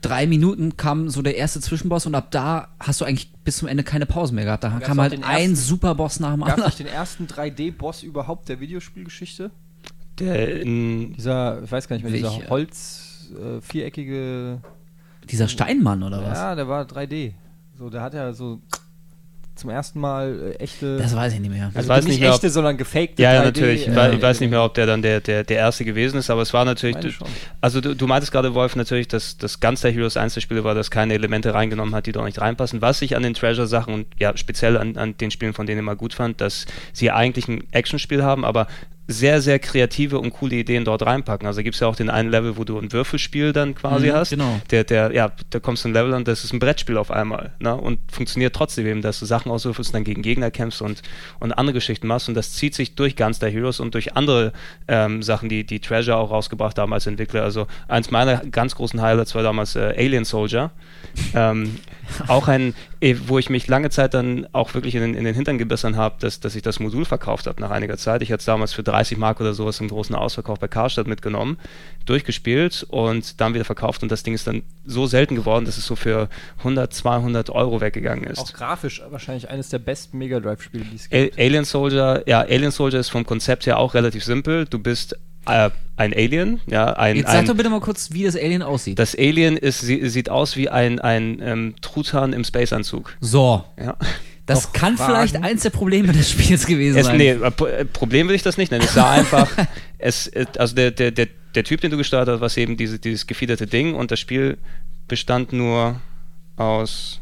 drei 0.00 0.26
Minuten 0.26 0.76
kam 0.76 1.10
so 1.10 1.22
der 1.22 1.36
erste 1.36 1.60
Zwischenboss 1.60 2.06
und 2.06 2.14
ab 2.14 2.30
da 2.30 2.68
hast 2.80 3.00
du 3.00 3.04
eigentlich 3.04 3.30
bis 3.44 3.58
zum 3.58 3.68
Ende 3.68 3.82
keine 3.84 4.06
Pause 4.06 4.34
mehr 4.34 4.44
gehabt. 4.44 4.64
Da 4.64 4.80
kam 4.80 5.00
halt 5.00 5.12
den 5.12 5.24
ein 5.24 5.50
ersten- 5.50 5.56
Superboss 5.56 6.18
nach 6.20 6.32
dem 6.32 6.40
Gab 6.40 6.50
anderen. 6.52 6.68
nicht 6.68 6.78
den 6.78 6.86
ersten 6.86 7.26
3D-Boss 7.26 8.02
überhaupt 8.02 8.48
der 8.48 8.58
Videospielgeschichte? 8.60 9.50
der 10.18 10.60
in, 10.62 11.14
Dieser, 11.14 11.62
ich 11.64 11.72
weiß 11.72 11.88
gar 11.88 11.96
nicht 11.96 12.02
mehr, 12.04 12.12
dieser 12.12 12.32
Welcher? 12.32 12.50
Holz, 12.50 13.30
äh, 13.34 13.60
viereckige. 13.62 14.60
Dieser 15.30 15.48
Steinmann 15.48 16.02
oder 16.02 16.22
was? 16.22 16.38
Ja, 16.38 16.54
der 16.54 16.68
war 16.68 16.84
3D. 16.84 17.32
So, 17.78 17.90
der 17.90 18.02
hat 18.02 18.14
ja 18.14 18.32
so 18.32 18.60
zum 19.54 19.70
ersten 19.70 20.00
Mal 20.00 20.54
äh, 20.58 20.62
echte. 20.62 20.96
Das 20.96 21.14
weiß 21.14 21.34
ich 21.34 21.40
nicht 21.40 21.50
mehr. 21.50 21.70
also 21.74 21.88
weiß 21.88 22.04
nicht 22.04 22.12
nicht 22.14 22.20
mehr, 22.20 22.30
ob- 22.30 22.36
echte, 22.36 22.50
sondern 22.50 22.76
gefakte 22.76 23.22
Ja, 23.22 23.34
ja, 23.34 23.40
3D, 23.42 23.44
natürlich. 23.44 23.86
Ich, 23.86 23.94
äh, 23.96 24.14
ich 24.14 24.22
weiß 24.22 24.40
nicht 24.40 24.50
mehr, 24.50 24.64
ob 24.64 24.74
der 24.74 24.86
dann 24.86 25.02
der, 25.02 25.20
der, 25.20 25.44
der 25.44 25.56
erste 25.56 25.84
gewesen 25.84 26.16
ist, 26.18 26.30
aber 26.30 26.42
es 26.42 26.52
war 26.52 26.64
natürlich. 26.64 27.14
Schon. 27.14 27.28
Also 27.60 27.80
du, 27.80 27.94
du 27.94 28.06
meintest 28.06 28.32
gerade, 28.32 28.54
Wolf, 28.54 28.76
natürlich, 28.76 29.08
dass 29.08 29.36
das 29.36 29.60
Gunstar 29.60 29.90
Heroes 29.90 30.16
eins 30.16 30.34
der 30.34 30.40
Spiele 30.40 30.64
war, 30.64 30.74
das 30.74 30.90
keine 30.90 31.14
Elemente 31.14 31.52
reingenommen 31.54 31.94
hat, 31.94 32.06
die 32.06 32.12
dort 32.12 32.26
nicht 32.26 32.40
reinpassen. 32.40 32.80
Was 32.80 33.02
ich 33.02 33.14
an 33.14 33.22
den 33.22 33.34
Treasure-Sachen 33.34 33.92
und 33.94 34.06
ja, 34.18 34.36
speziell 34.36 34.76
an, 34.78 34.96
an 34.96 35.16
den 35.18 35.30
Spielen, 35.30 35.52
von 35.52 35.66
denen 35.66 35.78
ich 35.78 35.82
immer 35.82 35.96
gut 35.96 36.14
fand, 36.14 36.40
dass 36.40 36.66
sie 36.92 37.10
eigentlich 37.10 37.46
ein 37.48 37.64
Actionspiel 37.72 38.22
haben, 38.22 38.44
aber 38.44 38.66
sehr, 39.08 39.40
sehr 39.42 39.58
kreative 39.58 40.18
und 40.20 40.30
coole 40.30 40.54
Ideen 40.56 40.84
dort 40.84 41.04
reinpacken. 41.04 41.46
Also 41.46 41.62
gibt 41.62 41.74
es 41.74 41.80
ja 41.80 41.88
auch 41.88 41.96
den 41.96 42.08
einen 42.08 42.30
Level, 42.30 42.56
wo 42.56 42.64
du 42.64 42.78
ein 42.78 42.92
Würfelspiel 42.92 43.52
dann 43.52 43.74
quasi 43.74 44.06
Mhm, 44.08 44.12
hast. 44.12 44.30
genau. 44.30 44.60
Der, 44.70 44.84
der, 44.84 45.12
ja, 45.12 45.32
da 45.50 45.58
kommst 45.60 45.84
du 45.84 45.88
ein 45.88 45.92
Level 45.92 46.12
und 46.14 46.28
das 46.28 46.44
ist 46.44 46.52
ein 46.52 46.60
Brettspiel 46.60 46.96
auf 46.96 47.10
einmal. 47.10 47.52
Ne? 47.58 47.74
Und 47.74 47.98
funktioniert 48.10 48.54
trotzdem 48.54 48.86
eben, 48.86 49.02
dass 49.02 49.18
du 49.18 49.26
Sachen 49.26 49.50
auswürfelst 49.50 49.90
und 49.90 49.94
dann 49.94 50.04
gegen 50.04 50.22
Gegner 50.22 50.50
kämpfst 50.50 50.80
und, 50.82 51.02
und 51.40 51.52
andere 51.52 51.74
Geschichten 51.74 52.06
machst. 52.06 52.28
Und 52.28 52.34
das 52.36 52.52
zieht 52.52 52.74
sich 52.74 52.94
durch 52.94 53.16
Gunstar 53.16 53.50
Heroes 53.50 53.80
und 53.80 53.92
durch 53.94 54.14
andere 54.16 54.52
ähm, 54.88 55.22
Sachen, 55.22 55.48
die, 55.48 55.64
die 55.64 55.80
Treasure 55.80 56.16
auch 56.16 56.30
rausgebracht 56.30 56.78
haben 56.78 56.92
als 56.92 57.06
Entwickler. 57.06 57.42
Also 57.42 57.66
eins 57.88 58.10
meiner 58.12 58.36
ganz 58.46 58.76
großen 58.76 59.02
Highlights 59.02 59.34
war 59.34 59.42
damals 59.42 59.74
äh, 59.76 59.94
Alien 59.96 60.24
Soldier. 60.24 60.70
ähm, 61.34 61.76
auch 62.28 62.48
ein, 62.48 62.74
eh, 63.00 63.16
wo 63.26 63.38
ich 63.38 63.50
mich 63.50 63.66
lange 63.68 63.90
Zeit 63.90 64.14
dann 64.14 64.46
auch 64.52 64.74
wirklich 64.74 64.94
in 64.94 65.00
den, 65.02 65.14
in 65.14 65.24
den 65.24 65.34
Hintern 65.34 65.58
gebissen 65.58 65.96
habe, 65.96 66.16
dass, 66.20 66.40
dass 66.40 66.54
ich 66.54 66.62
das 66.62 66.78
Modul 66.80 67.04
verkauft 67.04 67.46
habe 67.46 67.60
nach 67.60 67.70
einiger 67.70 67.96
Zeit. 67.96 68.22
Ich 68.22 68.30
hatte 68.30 68.40
es 68.40 68.44
damals 68.44 68.72
für 68.72 68.82
30 68.92 69.18
Mark 69.18 69.40
oder 69.40 69.54
sowas 69.54 69.80
im 69.80 69.88
großen 69.88 70.14
Ausverkauf 70.14 70.58
bei 70.58 70.68
Karstadt 70.68 71.06
mitgenommen, 71.06 71.58
durchgespielt 72.04 72.86
und 72.88 73.40
dann 73.40 73.54
wieder 73.54 73.64
verkauft. 73.64 74.02
Und 74.02 74.12
das 74.12 74.22
Ding 74.22 74.34
ist 74.34 74.46
dann 74.46 74.62
so 74.84 75.06
selten 75.06 75.34
geworden, 75.34 75.64
dass 75.64 75.78
es 75.78 75.86
so 75.86 75.96
für 75.96 76.28
100, 76.58 76.92
200 76.92 77.50
Euro 77.50 77.80
weggegangen 77.80 78.24
ist. 78.24 78.38
Auch 78.38 78.52
grafisch 78.52 79.02
wahrscheinlich 79.08 79.48
eines 79.48 79.70
der 79.70 79.78
besten 79.78 80.18
Mega 80.18 80.40
Drive-Spiele, 80.40 80.84
die 80.84 80.96
es 80.96 81.06
A 81.06 81.24
gibt. 81.24 81.38
Alien 81.38 81.64
Soldier, 81.64 82.22
ja, 82.26 82.40
Alien 82.40 82.70
Soldier 82.70 83.00
ist 83.00 83.08
vom 83.08 83.24
Konzept 83.24 83.66
her 83.66 83.78
auch 83.78 83.94
relativ 83.94 84.24
simpel. 84.24 84.66
Du 84.66 84.78
bist 84.78 85.16
äh, 85.46 85.70
ein 85.96 86.12
Alien, 86.12 86.60
ja, 86.66 86.92
ein, 86.92 87.16
Jetzt 87.16 87.28
ein 87.28 87.38
sag 87.38 87.46
doch 87.46 87.56
bitte 87.56 87.70
mal 87.70 87.80
kurz, 87.80 88.12
wie 88.12 88.24
das 88.24 88.36
Alien 88.36 88.62
aussieht. 88.62 88.98
das 88.98 89.16
Alien 89.16 89.56
ist, 89.56 89.80
sie, 89.80 90.08
sieht 90.08 90.28
aus 90.28 90.56
wie 90.56 90.68
ein, 90.68 90.98
ein 90.98 91.40
ähm, 91.42 91.74
Truthahn 91.80 92.32
im 92.32 92.44
Spaceanzug. 92.44 93.16
so. 93.20 93.64
Ja. 93.78 93.96
Das 94.46 94.64
Noch 94.64 94.72
kann 94.72 94.96
Fragen? 94.96 95.12
vielleicht 95.12 95.36
eins 95.42 95.62
der 95.62 95.70
Probleme 95.70 96.12
des 96.12 96.30
Spiels 96.30 96.66
gewesen 96.66 96.98
Es, 96.98 97.06
sein. 97.06 97.16
nee, 97.16 97.30
äh, 97.30 97.46
äh, 97.46 97.84
Problem 97.84 98.28
will 98.28 98.34
ich 98.34 98.42
das 98.42 98.56
nicht 98.56 98.72
nennen. 98.72 98.84
Es 98.84 98.94
sah 98.94 99.10
einfach, 99.12 99.48
es, 99.98 100.26
äh, 100.28 100.46
also 100.58 100.74
der, 100.74 100.90
der, 100.90 101.12
der, 101.12 101.28
der 101.54 101.64
Typ, 101.64 101.80
den 101.80 101.90
du 101.90 101.96
gestartet 101.96 102.34
hast, 102.34 102.40
war 102.40 102.62
eben 102.62 102.76
diese, 102.76 102.98
dieses 102.98 103.26
gefiederte 103.26 103.66
Ding 103.66 103.94
und 103.94 104.10
das 104.10 104.18
Spiel 104.18 104.58
bestand 105.06 105.52
nur 105.52 106.00
aus, 106.56 107.20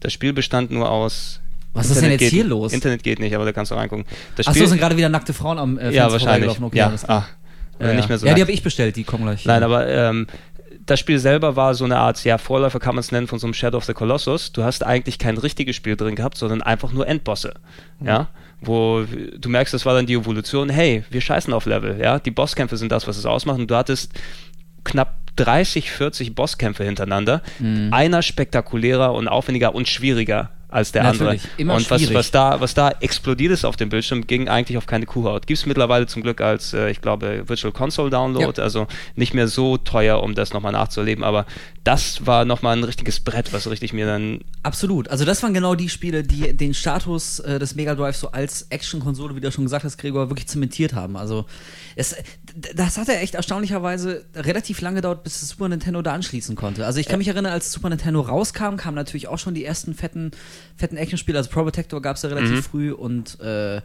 das 0.00 0.12
Spiel 0.12 0.32
bestand 0.32 0.70
nur 0.70 0.90
aus. 0.90 1.40
Was 1.74 1.90
ist 1.90 2.02
denn 2.02 2.10
jetzt 2.10 2.20
geht, 2.20 2.32
hier 2.32 2.44
los? 2.44 2.72
Internet 2.72 3.02
geht 3.02 3.18
nicht, 3.18 3.34
aber 3.34 3.44
da 3.44 3.52
kannst 3.52 3.70
du 3.70 3.76
reingucken. 3.76 4.04
Das 4.36 4.46
Achso, 4.46 4.66
sind 4.66 4.78
gerade 4.78 4.96
wieder 4.96 5.08
nackte 5.08 5.32
Frauen 5.32 5.58
am 5.58 5.78
äh, 5.78 5.84
ja, 5.90 6.08
Fenster 6.08 6.12
wahrscheinlich. 6.12 6.56
vorbeigelaufen. 6.56 6.64
Okay, 6.64 6.78
ja, 6.78 6.92
ah, 7.08 7.26
ja, 7.80 7.94
nicht 7.94 8.08
mehr 8.08 8.18
so 8.18 8.26
ja, 8.26 8.34
die 8.34 8.42
habe 8.42 8.52
ich 8.52 8.62
bestellt, 8.62 8.96
die 8.96 9.04
kommen 9.04 9.24
gleich. 9.24 9.44
Nein, 9.46 9.62
aber 9.62 9.88
ähm, 9.88 10.26
das 10.86 10.98
Spiel 11.00 11.18
selber 11.18 11.54
war 11.56 11.74
so 11.74 11.84
eine 11.84 11.98
Art, 11.98 12.24
ja, 12.24 12.38
Vorläufer 12.38 12.80
kann 12.80 12.94
man 12.94 13.00
es 13.00 13.12
nennen, 13.12 13.26
von 13.28 13.38
so 13.38 13.46
einem 13.46 13.54
Shadow 13.54 13.78
of 13.78 13.84
the 13.84 13.92
Colossus. 13.94 14.52
Du 14.52 14.64
hast 14.64 14.84
eigentlich 14.84 15.18
kein 15.18 15.38
richtiges 15.38 15.76
Spiel 15.76 15.96
drin 15.96 16.16
gehabt, 16.16 16.36
sondern 16.36 16.60
einfach 16.62 16.92
nur 16.92 17.06
Endbosse. 17.06 17.54
Ja, 18.04 18.28
wo 18.60 19.04
du 19.38 19.48
merkst, 19.48 19.74
das 19.74 19.84
war 19.86 19.94
dann 19.94 20.06
die 20.06 20.14
Evolution, 20.14 20.68
hey, 20.68 21.04
wir 21.10 21.20
scheißen 21.20 21.52
auf 21.52 21.66
Level, 21.66 22.00
ja, 22.00 22.18
die 22.18 22.30
Bosskämpfe 22.30 22.76
sind 22.76 22.92
das, 22.92 23.06
was 23.08 23.16
es 23.16 23.26
ausmacht 23.26 23.58
und 23.58 23.70
du 23.70 23.74
hattest 23.76 24.12
knapp 24.84 25.16
30, 25.36 25.90
40 25.90 26.34
Bosskämpfe 26.34 26.84
hintereinander, 26.84 27.42
Mhm. 27.58 27.88
einer 27.92 28.22
spektakulärer 28.22 29.14
und 29.14 29.28
aufwendiger 29.28 29.74
und 29.74 29.88
schwieriger 29.88 30.50
als 30.72 30.90
der 30.90 31.02
Natürlich, 31.04 31.42
andere. 31.42 31.48
immer 31.58 31.74
und 31.74 31.90
was, 31.90 32.00
schwierig. 32.00 32.16
was, 32.16 32.30
da, 32.30 32.60
was 32.60 32.74
da 32.74 32.90
explodiert 33.00 33.52
ist 33.52 33.64
auf 33.64 33.76
dem 33.76 33.90
Bildschirm, 33.90 34.26
ging 34.26 34.48
eigentlich 34.48 34.78
auf 34.78 34.86
keine 34.86 35.04
Kuhhaut. 35.06 35.46
Gibt 35.46 35.58
es 35.58 35.66
mittlerweile 35.66 36.06
zum 36.06 36.22
Glück 36.22 36.40
als, 36.40 36.72
äh, 36.72 36.90
ich 36.90 37.00
glaube, 37.02 37.44
Virtual 37.46 37.72
Console 37.72 38.08
Download, 38.10 38.58
Ja. 38.58 38.64
also 38.64 38.86
nicht 39.14 39.34
mehr 39.34 39.48
so 39.48 39.76
teuer, 39.76 40.22
um 40.22 40.34
das 40.34 40.52
nochmal 40.52 40.72
nachzuerleben, 40.72 41.24
aber 41.24 41.44
das 41.84 42.26
war 42.26 42.44
nochmal 42.44 42.76
ein 42.76 42.84
richtiges 42.84 43.18
Brett, 43.18 43.52
was 43.52 43.68
richtig 43.68 43.92
mir 43.92 44.06
dann 44.06 44.40
Absolut. 44.62 45.08
Also 45.08 45.24
das 45.24 45.42
waren 45.42 45.52
genau 45.52 45.74
die 45.74 45.88
Spiele, 45.88 46.22
die 46.22 46.56
den 46.56 46.74
Status 46.74 47.40
äh, 47.40 47.58
des 47.58 47.74
Mega 47.74 47.96
Drive 47.96 48.16
so 48.16 48.30
als 48.30 48.66
Action-Konsole, 48.70 49.34
wie 49.34 49.40
du 49.40 49.50
schon 49.50 49.64
gesagt 49.64 49.84
hast, 49.84 49.98
Gregor, 49.98 50.30
wirklich 50.30 50.46
zementiert 50.46 50.92
haben. 50.94 51.16
Also 51.16 51.46
es, 51.96 52.14
d- 52.54 52.70
das 52.76 52.96
hat 52.98 53.08
ja 53.08 53.14
echt 53.14 53.34
erstaunlicherweise 53.34 54.24
relativ 54.36 54.80
lange 54.80 54.96
gedauert, 54.96 55.24
bis 55.24 55.40
das 55.40 55.48
Super 55.48 55.68
Nintendo 55.68 56.00
da 56.02 56.12
anschließen 56.12 56.54
konnte. 56.54 56.86
Also 56.86 57.00
ich 57.00 57.08
kann 57.08 57.18
mich 57.18 57.26
erinnern, 57.28 57.52
als 57.52 57.72
Super 57.72 57.88
Nintendo 57.88 58.20
rauskam, 58.20 58.76
kamen 58.76 58.94
natürlich 58.94 59.26
auch 59.26 59.38
schon 59.38 59.54
die 59.54 59.64
ersten 59.64 59.94
fetten, 59.94 60.30
fetten 60.76 60.96
Action-Spiele. 60.96 61.36
Also 61.38 61.50
Pro 61.50 61.62
Protector 61.64 62.00
gab 62.00 62.14
es 62.16 62.22
ja 62.22 62.28
relativ 62.28 62.64
früh 62.64 62.92
und 62.92 63.40
äh, 63.40 63.80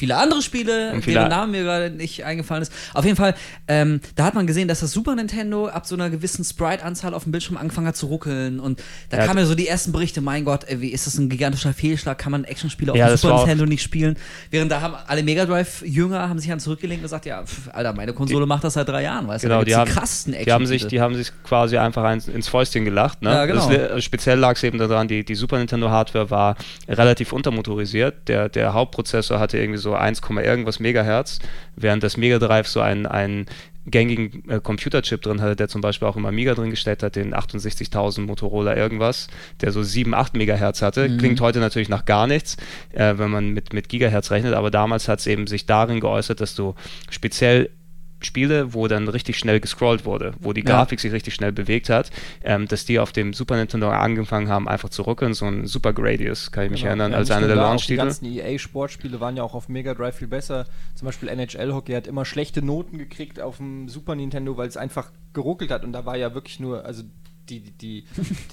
viele 0.00 0.16
andere 0.16 0.42
Spiele, 0.42 0.92
Und 0.92 1.02
viele- 1.04 1.18
deren 1.20 1.28
Namen 1.30 1.52
mir 1.52 1.62
gerade 1.62 1.90
nicht 1.90 2.24
eingefallen 2.24 2.62
ist. 2.62 2.72
Auf 2.94 3.04
jeden 3.04 3.16
Fall, 3.16 3.34
ähm, 3.68 4.00
da 4.16 4.24
hat 4.24 4.34
man 4.34 4.46
gesehen, 4.46 4.66
dass 4.66 4.80
das 4.80 4.90
Super 4.92 5.14
Nintendo 5.14 5.68
ab 5.68 5.86
so 5.86 5.94
einer 5.94 6.10
gewissen 6.10 6.44
Sprite-Anzahl 6.44 7.14
auf 7.14 7.22
dem 7.22 7.32
Bildschirm 7.32 7.56
angefangen 7.56 7.86
hat 7.86 7.96
zu 7.96 8.06
ruckeln. 8.06 8.58
Und 8.58 8.82
da 9.10 9.18
Ja, 9.18 9.26
kamen 9.26 9.38
ja 9.38 9.44
so 9.46 9.54
die 9.54 9.68
ersten 9.68 9.92
Berichte, 9.92 10.20
mein 10.20 10.44
Gott, 10.44 10.64
ey, 10.66 10.80
wie 10.80 10.88
ist 10.88 11.06
das 11.06 11.16
ein 11.18 11.28
gigantischer 11.28 11.72
Fehlschlag? 11.72 12.18
Kann 12.18 12.32
man 12.32 12.44
Actionspiele 12.44 12.92
auf 12.92 12.98
Ja, 12.98 13.08
dem 13.08 13.16
Super 13.16 13.36
Nintendo 13.38 13.66
nicht 13.66 13.82
spielen? 13.82 14.16
Während 14.50 14.72
da 14.72 14.80
haben 14.80 14.94
alle 15.06 15.22
Mega 15.22 15.46
Drive-Jünger 15.46 16.28
haben 16.28 16.38
sich 16.40 16.48
dann 16.48 16.58
zurückgelegt 16.60 16.98
und 17.00 17.02
gesagt, 17.04 17.26
ja, 17.26 17.44
pf, 17.44 17.68
Alter, 17.72 17.92
meine 17.92 18.12
Konsole 18.12 18.46
macht 18.46 18.64
das 18.64 18.74
seit 18.74 18.88
drei 18.88 19.02
Jahren, 19.02 19.28
weißt 19.28 19.44
Genau, 19.44 19.60
du? 19.60 19.66
die 19.66 19.70
Da 19.72 19.78
haben, 19.78 19.84
gibt's 19.84 20.00
krassesten 20.00 20.34
die 20.44 20.52
haben 20.52 20.66
sich, 20.66 20.86
die 20.86 21.00
haben 21.00 21.14
sich 21.14 21.30
quasi 21.44 21.76
einfach 21.76 22.02
eins, 22.04 22.26
ins 22.26 22.48
Fäustchen 22.48 22.84
gelacht. 22.84 23.20
Ne? 23.22 23.30
Ja, 23.30 23.46
genau. 23.46 23.68
das, 23.70 24.02
speziell 24.02 24.38
lag 24.38 24.56
es 24.56 24.62
eben 24.62 24.78
daran, 24.78 25.06
die, 25.08 25.24
die 25.24 25.34
Super 25.34 25.58
Nintendo 25.58 25.90
Hardware 25.90 26.30
war 26.30 26.56
relativ 26.88 27.32
untermotorisiert. 27.32 28.28
Der, 28.28 28.48
der 28.48 28.72
Hauptprozessor 28.72 29.38
hatte 29.38 29.58
irgendwie 29.58 29.78
so 29.78 29.89
1, 29.94 30.20
irgendwas 30.42 30.80
Megahertz, 30.80 31.38
während 31.76 32.02
das 32.02 32.16
Mega 32.16 32.38
Drive 32.38 32.68
so 32.68 32.80
einen, 32.80 33.06
einen 33.06 33.46
gängigen 33.86 34.48
äh, 34.48 34.60
Computerchip 34.60 35.22
drin 35.22 35.40
hatte, 35.40 35.56
der 35.56 35.68
zum 35.68 35.80
Beispiel 35.80 36.06
auch 36.06 36.16
im 36.16 36.26
Amiga 36.26 36.54
drin 36.54 36.70
gesteckt 36.70 37.02
hat, 37.02 37.16
den 37.16 37.34
68.000 37.34 38.22
Motorola 38.22 38.76
irgendwas, 38.76 39.28
der 39.60 39.72
so 39.72 39.82
7, 39.82 40.14
8 40.14 40.34
Megahertz 40.36 40.82
hatte. 40.82 41.08
Mhm. 41.08 41.18
Klingt 41.18 41.40
heute 41.40 41.60
natürlich 41.60 41.88
nach 41.88 42.04
gar 42.04 42.26
nichts, 42.26 42.56
äh, 42.92 43.14
wenn 43.16 43.30
man 43.30 43.48
mit, 43.50 43.72
mit 43.72 43.88
Gigahertz 43.88 44.30
rechnet, 44.30 44.54
aber 44.54 44.70
damals 44.70 45.08
hat 45.08 45.20
es 45.20 45.26
eben 45.26 45.46
sich 45.46 45.66
darin 45.66 46.00
geäußert, 46.00 46.40
dass 46.40 46.54
du 46.54 46.74
speziell 47.10 47.70
Spiele, 48.20 48.74
wo 48.74 48.86
dann 48.88 49.08
richtig 49.08 49.38
schnell 49.38 49.60
gescrollt 49.60 50.04
wurde, 50.04 50.32
wo 50.40 50.52
die 50.52 50.60
Ja. 50.60 50.66
Grafik 50.76 51.00
sich 51.00 51.12
richtig 51.12 51.34
schnell 51.34 51.52
bewegt 51.52 51.88
hat, 51.88 52.10
ähm, 52.44 52.68
dass 52.68 52.84
die 52.84 52.98
auf 52.98 53.12
dem 53.12 53.32
Super 53.32 53.56
Nintendo 53.56 53.88
angefangen 53.90 54.48
haben, 54.48 54.68
einfach 54.68 54.88
zu 54.90 55.02
ruckeln. 55.02 55.34
So 55.34 55.46
ein 55.46 55.66
Super 55.66 55.92
Gradius, 55.92 56.52
kann 56.52 56.64
ich 56.64 56.70
mich 56.70 56.80
Genau. 56.80 56.88
erinnern, 56.90 57.12
Ja, 57.12 57.18
als 57.18 57.30
einer 57.30 57.46
der 57.46 57.56
auch 57.56 57.60
Die 57.60 57.66
Launch-Titel. 57.68 57.96
ganzen 57.96 58.24
EA-Sportspiele 58.26 59.20
waren 59.20 59.36
ja 59.36 59.42
auch 59.42 59.54
auf 59.54 59.68
Mega 59.68 59.94
Drive 59.94 60.16
viel 60.16 60.28
besser. 60.28 60.66
Zum 60.94 61.06
Beispiel 61.06 61.28
NHL 61.28 61.72
Hockey 61.72 61.92
hat 61.92 62.06
immer 62.06 62.24
schlechte 62.24 62.62
Noten 62.62 62.98
gekriegt 62.98 63.40
auf 63.40 63.56
dem 63.58 63.88
Super 63.88 64.14
Nintendo, 64.14 64.56
weil 64.56 64.68
es 64.68 64.76
einfach 64.76 65.10
geruckelt 65.32 65.70
hat 65.70 65.84
und 65.84 65.92
da 65.92 66.04
war 66.04 66.16
ja 66.16 66.34
wirklich 66.34 66.60
nur, 66.60 66.84
also 66.84 67.02
die, 67.48 67.60
die, 67.60 67.72
die, 67.72 68.04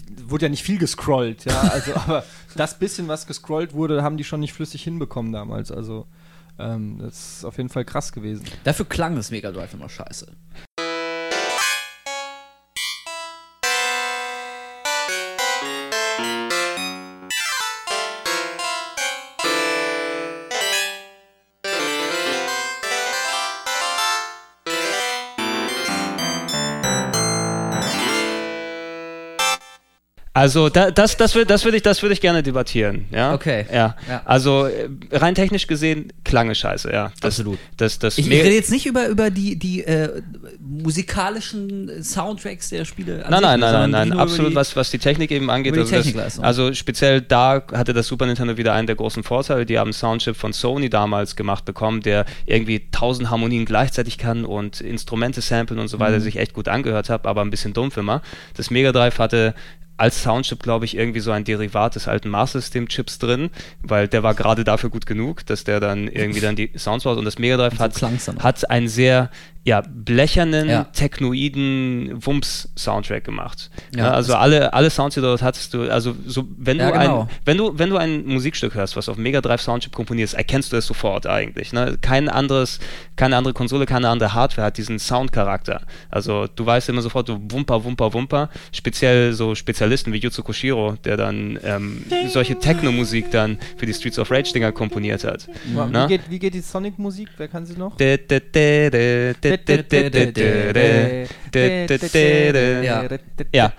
die 0.09 0.30
wurde 0.30 0.45
ja 0.45 0.49
nicht 0.49 0.63
viel 0.63 0.78
gescrollt, 0.80 1.45
ja, 1.45 1.59
also 1.61 1.93
aber 1.95 2.24
das 2.55 2.80
bisschen, 2.80 3.07
was 3.07 3.28
gescrollt 3.28 3.74
wurde, 3.74 4.01
haben 4.01 4.18
die 4.18 4.24
schon 4.24 4.39
nicht 4.39 4.53
flüssig 4.53 4.84
hinbekommen 4.84 5.32
damals, 5.32 5.72
also 5.72 6.07
ähm, 6.60 6.97
das 6.99 7.38
ist 7.38 7.45
auf 7.45 7.58
jeden 7.58 7.70
Fall 7.70 7.86
krass 7.86 8.12
gewesen. 8.12 8.45
Dafür 8.64 8.86
klang 8.86 9.16
das 9.16 9.32
Mega 9.32 9.51
Drive 9.51 9.74
immer 9.74 9.89
scheiße. 9.89 10.28
Also 30.39 30.69
da, 30.69 30.91
das, 30.91 31.17
das, 31.17 31.33
würde 31.33 31.47
das 31.47 31.65
würd 31.65 31.73
ich, 31.75 31.81
das 31.81 32.01
würd 32.03 32.13
ich 32.13 32.21
gerne 32.21 32.43
debattieren. 32.43 33.05
Ja? 33.11 33.33
Okay. 33.33 33.65
Ja. 33.73 33.95
Ja. 34.07 34.21
Also 34.25 34.65
äh, 34.67 34.88
rein 35.11 35.33
technisch 35.33 35.65
gesehen, 35.65 36.13
klange 36.23 36.53
scheiße, 36.53 36.91
ja. 36.91 37.11
Das, 37.21 37.39
Absolut. 37.39 37.57
Das, 37.77 37.97
das 37.97 38.17
Ich, 38.19 38.27
ich 38.29 38.43
rede 38.43 38.53
jetzt 38.53 38.69
nicht 38.69 38.85
über, 38.85 39.07
über 39.07 39.31
die, 39.31 39.57
die 39.57 39.83
äh, 39.83 40.21
musikalischen 40.59 42.03
Soundtracks 42.03 42.69
der 42.69 42.85
Spiele. 42.85 43.25
Nein, 43.29 43.41
nein, 43.41 43.59
nein, 43.59 43.89
nein, 43.89 44.09
nein, 44.09 44.13
absolut, 44.13 44.51
die- 44.51 44.55
was, 44.55 44.75
was 44.75 44.91
die 44.91 44.99
Technik 44.99 45.31
eben 45.31 45.49
angeht. 45.49 45.73
also, 45.77 45.83
das, 45.89 45.91
Technikleistung. 46.03 46.43
also 46.45 46.73
speziell 46.73 47.21
da 47.21 47.63
hatte 47.73 47.93
das 47.93 48.07
Super 48.07 48.25
Nintendo 48.25 48.57
wieder 48.57 48.73
einen 48.73 48.88
der 48.88 48.95
großen 48.95 49.23
Vorteile. 49.23 49.65
Die 49.65 49.77
haben 49.79 49.88
einen 49.88 49.93
Soundchip 49.93 50.35
von 50.35 50.53
Sony 50.53 50.89
damals 50.89 51.35
gemacht 51.35 51.65
bekommen, 51.65 52.01
der 52.01 52.25
irgendwie 52.45 52.88
tausend 52.91 53.29
Harmonien 53.29 53.65
gleichzeitig 53.65 54.17
kann 54.17 54.45
und 54.45 54.81
Instrumente 54.81 55.41
samplen 55.41 55.79
und 55.79 55.88
so 55.88 55.97
Mhm. 55.97 56.01
weiter, 56.01 56.19
sich 56.21 56.38
echt 56.38 56.53
gut 56.53 56.67
angehört 56.67 57.09
hat, 57.09 57.25
aber 57.25 57.41
ein 57.41 57.49
bisschen 57.49 57.73
dumpf 57.73 57.97
immer. 57.97 58.21
Das 58.55 58.69
Mega 58.69 58.91
Drive 58.91 59.19
hatte 59.19 59.53
als 59.97 60.21
Soundchip, 60.21 60.61
glaube 60.61 60.85
ich, 60.85 60.95
irgendwie 60.95 61.19
so 61.19 61.31
ein 61.31 61.43
Derivat 61.43 61.95
des 61.95 62.07
alten 62.07 62.29
Master 62.29 62.61
System 62.61 62.87
Chips 62.87 63.17
drin, 63.17 63.49
weil 63.81 64.07
der 64.07 64.23
war 64.23 64.35
gerade 64.35 64.63
dafür 64.63 64.89
gut 64.89 65.05
genug, 65.05 65.45
dass 65.45 65.63
der 65.63 65.79
dann 65.79 66.07
irgendwie 66.07 66.39
dann 66.39 66.55
die 66.55 66.71
Sounds 66.77 67.03
baut 67.03 67.17
und 67.17 67.25
das 67.25 67.39
Mega 67.39 67.57
Drive 67.57 67.77
so 67.77 68.07
hat, 68.43 68.69
einen 68.69 68.87
sehr 68.87 69.29
ja, 69.68 69.82
blechernen, 69.86 70.70
Ja. 70.70 70.86
technoiden 70.86 72.13
Wumms-Soundtrack 72.26 73.26
gemacht. 73.26 73.70
Ja, 73.93 74.05
Ja, 74.05 74.11
also 74.11 74.36
alle, 74.36 74.74
alle 74.74 74.89
Sounds, 74.89 75.15
die 75.15 75.20
du 75.22 75.28
dort 75.28 75.41
hattest, 75.41 75.74
du, 75.74 75.91
also 75.91 76.15
so, 76.26 76.47
wenn 76.57 76.78
Ja, 76.78 76.88
du 76.91 76.97
genau. 76.99 77.22
ein, 77.24 77.30
wenn 77.43 77.57
du, 77.57 77.78
wenn 77.78 77.89
du 77.89 77.97
ein 77.97 78.26
Musikstück 78.26 78.76
hörst, 78.76 78.95
was 78.95 79.09
auf 79.09 79.18
Mega 79.18 79.41
Drive 79.41 79.61
Soundchip 79.61 79.91
komponierst, 79.93 80.36
erkennst 80.36 80.72
du 80.72 80.78
es 80.78 80.88
sofort 80.88 81.28
eigentlich. 81.28 81.74
Ne? 81.74 81.97
Kein 82.01 82.30
anderes, 82.30 82.80
keine 83.18 83.36
andere 83.36 83.53
Konsole, 83.53 83.86
keine 83.86 84.07
andere 84.07 84.34
Hardware 84.34 84.68
hat 84.68 84.78
diesen 84.78 84.99
Soundcharakter. 84.99 85.82
Also 86.09 86.47
du 86.47 86.65
weißt 86.65 86.88
immer 86.88 87.01
sofort, 87.01 87.28
du 87.28 87.38
Wumper, 87.51 87.84
Wumper, 87.84 88.13
Wumper. 88.13 88.49
Speziell 88.72 89.34
so 89.34 89.49
Instrumentalisten 89.49 90.13
wie 90.13 90.20
Yuzo 90.20 90.43
Koshiro, 90.43 90.95
der 91.03 91.18
dann 91.18 91.59
ähm, 91.65 92.05
solche 92.30 92.57
Techno-Musik 92.57 93.32
dann 93.32 93.57
für 93.76 93.86
die 93.86 93.93
Streets 93.93 94.18
of 94.18 94.32
Rage-Dinger 94.32 94.72
komponiert 94.72 95.26
hat. 95.26 95.47
Wie, 95.65 95.78
Na? 95.91 96.07
geht, 96.07 96.30
wie 96.30 96.39
geht 96.39 96.53
die 96.53 96.61
Sonic-Musik? 96.61 97.28
Wer 97.36 97.49
kann 97.49 97.65
sie 97.65 97.76
noch? 97.78 97.97
Ja. 102.82 103.08
Ja. 103.53 103.74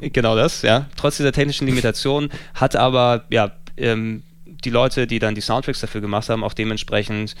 Genau 0.00 0.36
das, 0.36 0.62
ja. 0.62 0.86
Trotz 0.96 1.16
dieser 1.16 1.32
technischen 1.32 1.66
Limitation 1.66 2.30
hat 2.54 2.76
aber, 2.76 3.24
ja, 3.30 3.52
ähm, 3.76 4.22
die 4.64 4.70
Leute, 4.70 5.06
die 5.06 5.18
dann 5.18 5.34
die 5.34 5.40
Soundtracks 5.40 5.80
dafür 5.80 6.00
gemacht 6.00 6.28
haben, 6.28 6.42
auch 6.42 6.54
dementsprechend 6.54 7.34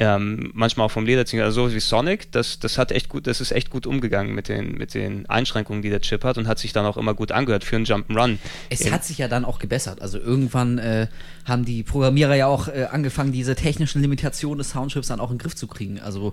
ähm, 0.00 0.50
manchmal 0.54 0.86
auch 0.86 0.90
vom 0.90 1.06
Leder 1.06 1.24
ziehen, 1.24 1.40
also 1.40 1.68
so 1.68 1.74
wie 1.74 1.78
Sonic, 1.78 2.32
das, 2.32 2.58
das 2.58 2.78
hat 2.78 2.90
echt 2.90 3.08
gut, 3.08 3.28
das 3.28 3.40
ist 3.40 3.52
echt 3.52 3.70
gut 3.70 3.86
umgegangen 3.86 4.34
mit 4.34 4.48
den, 4.48 4.72
mit 4.72 4.92
den 4.92 5.26
Einschränkungen, 5.26 5.82
die 5.82 5.90
der 5.90 6.00
Chip 6.00 6.24
hat 6.24 6.36
und 6.36 6.48
hat 6.48 6.58
sich 6.58 6.72
dann 6.72 6.84
auch 6.84 6.96
immer 6.96 7.14
gut 7.14 7.30
angehört 7.30 7.62
für 7.62 7.76
einen 7.76 7.84
Jump'n'Run. 7.84 8.38
Es 8.70 8.90
hat 8.90 9.04
sich 9.04 9.18
ja 9.18 9.28
dann 9.28 9.44
auch 9.44 9.60
gebessert. 9.60 10.02
Also 10.02 10.18
irgendwann 10.18 10.78
äh, 10.78 11.06
haben 11.44 11.64
die 11.64 11.84
Programmierer 11.84 12.34
ja 12.34 12.46
auch 12.48 12.66
äh, 12.66 12.88
angefangen, 12.90 13.30
diese 13.30 13.54
technischen 13.54 14.02
Limitationen 14.02 14.58
des 14.58 14.70
Soundchips 14.70 15.08
dann 15.08 15.20
auch 15.20 15.30
in 15.30 15.36
den 15.36 15.42
Griff 15.42 15.54
zu 15.54 15.68
kriegen. 15.68 16.00
Also 16.00 16.32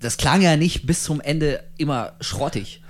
das 0.00 0.16
klang 0.16 0.42
ja 0.42 0.56
nicht 0.56 0.84
bis 0.86 1.04
zum 1.04 1.20
Ende 1.20 1.62
immer 1.76 2.14
schrottig. 2.20 2.82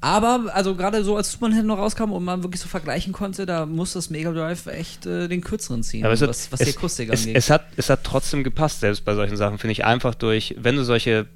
Aber, 0.00 0.46
also 0.54 0.74
gerade 0.74 1.02
so 1.04 1.16
als 1.16 1.30
Super 1.32 1.48
Nintendo 1.48 1.74
rauskam 1.74 2.12
und 2.12 2.24
man 2.24 2.42
wirklich 2.42 2.60
so 2.60 2.68
vergleichen 2.68 3.12
konnte, 3.12 3.46
da 3.46 3.66
muss 3.66 3.92
das 3.92 4.10
Mega 4.10 4.32
Drive 4.32 4.66
echt 4.66 5.06
äh, 5.06 5.28
den 5.28 5.40
kürzeren 5.40 5.82
ziehen, 5.82 6.04
Aber 6.04 6.14
es 6.14 6.22
hat- 6.22 6.28
was, 6.28 6.50
was 6.52 6.60
die 6.60 6.70
Akustik 6.76 7.12
es, 7.12 7.20
angeht. 7.20 7.36
es, 7.36 7.50
hat, 7.50 7.64
es 7.76 7.90
hat 7.90 8.00
trotzdem 8.04 8.44
gepasst, 8.44 8.80
selbst 8.80 9.04
bei 9.04 9.14
solchen 9.14 9.36
Sachen, 9.36 9.58
finde 9.58 9.72
ich 9.72 9.84
einfach 9.84 10.14
durch, 10.14 10.54
wenn 10.58 10.76
du 10.76 10.84
solche 10.84 11.26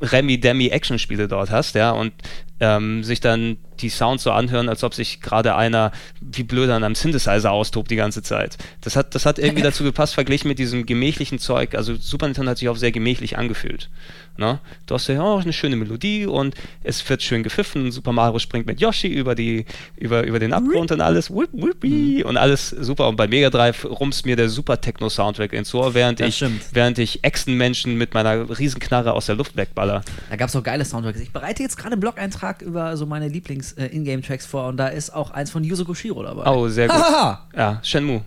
Remi-Demi-Action-Spiele 0.00 1.28
dort 1.28 1.50
hast, 1.50 1.74
ja, 1.74 1.90
und 1.90 2.12
ähm, 2.60 3.04
sich 3.04 3.20
dann 3.20 3.56
die 3.80 3.88
Sounds 3.88 4.24
so 4.24 4.32
anhören, 4.32 4.68
als 4.68 4.82
ob 4.82 4.94
sich 4.94 5.20
gerade 5.20 5.54
einer 5.54 5.92
wie 6.20 6.42
blöd 6.42 6.68
an 6.70 6.82
einem 6.82 6.96
Synthesizer 6.96 7.52
austobt 7.52 7.90
die 7.90 7.96
ganze 7.96 8.22
Zeit. 8.22 8.58
Das 8.80 8.96
hat, 8.96 9.14
das 9.14 9.24
hat 9.26 9.38
irgendwie 9.38 9.62
dazu 9.62 9.84
gepasst, 9.84 10.14
verglichen 10.14 10.48
mit 10.48 10.58
diesem 10.58 10.84
gemächlichen 10.84 11.38
Zeug. 11.38 11.76
Also 11.76 11.94
Super 11.94 12.26
Nintendo 12.26 12.50
hat 12.50 12.58
sich 12.58 12.68
auch 12.68 12.76
sehr 12.76 12.90
gemächlich 12.90 13.38
angefühlt. 13.38 13.88
Ne? 14.36 14.60
Du 14.86 14.94
hast 14.94 15.08
ja 15.08 15.20
auch 15.20 15.42
eine 15.42 15.52
schöne 15.52 15.76
Melodie 15.76 16.26
und 16.26 16.54
es 16.82 17.08
wird 17.08 17.22
schön 17.22 17.42
gepfiffen. 17.42 17.90
Super 17.90 18.12
Mario 18.12 18.38
springt 18.38 18.66
mit 18.66 18.80
Yoshi 18.80 19.08
über, 19.08 19.34
die, 19.34 19.64
über, 19.96 20.24
über 20.24 20.38
den 20.38 20.52
Abgrund 20.52 20.92
und 20.92 21.00
alles. 21.00 21.30
Whip, 21.30 21.50
whippy, 21.52 22.24
Und 22.24 22.36
alles 22.36 22.70
super. 22.70 23.08
Und 23.08 23.16
bei 23.16 23.26
Mega 23.26 23.50
Drive 23.50 23.84
rumst 23.84 24.26
mir 24.26 24.36
der 24.36 24.48
Super 24.48 24.80
Techno-Soundtrack 24.80 25.52
ins 25.52 25.74
Ohr, 25.74 25.94
während 25.94 26.20
Das 26.20 26.28
ich, 26.28 26.36
stimmt. 26.36 26.62
während 26.72 26.98
ich 26.98 27.24
Echsenmenschen 27.24 27.96
mit 27.96 28.14
meiner 28.14 28.58
Riesenknarre 28.58 29.12
aus 29.12 29.26
der 29.26 29.34
Luft 29.34 29.56
wegballer. 29.58 30.02
Da 30.30 30.36
gab 30.36 30.48
es 30.48 30.56
auch 30.56 30.62
geile 30.62 30.86
Soundtracks. 30.86 31.20
Ich 31.20 31.32
bereite 31.32 31.62
jetzt 31.62 31.76
gerade 31.76 31.92
einen 31.92 32.00
Blog-Eintrag 32.00 32.62
über 32.62 32.96
so 32.96 33.04
meine 33.04 33.28
Lieblings-Ingame-Tracks 33.28 34.46
vor 34.46 34.68
und 34.68 34.78
da 34.78 34.88
ist 34.88 35.10
auch 35.10 35.30
eins 35.30 35.50
von 35.50 35.62
Yuzo 35.62 35.84
Koshiro 35.84 36.22
dabei. 36.22 36.50
Oh, 36.50 36.68
sehr 36.68 36.88
gut. 36.88 36.96
Ja, 37.54 37.80
Shenmue. 37.82 38.22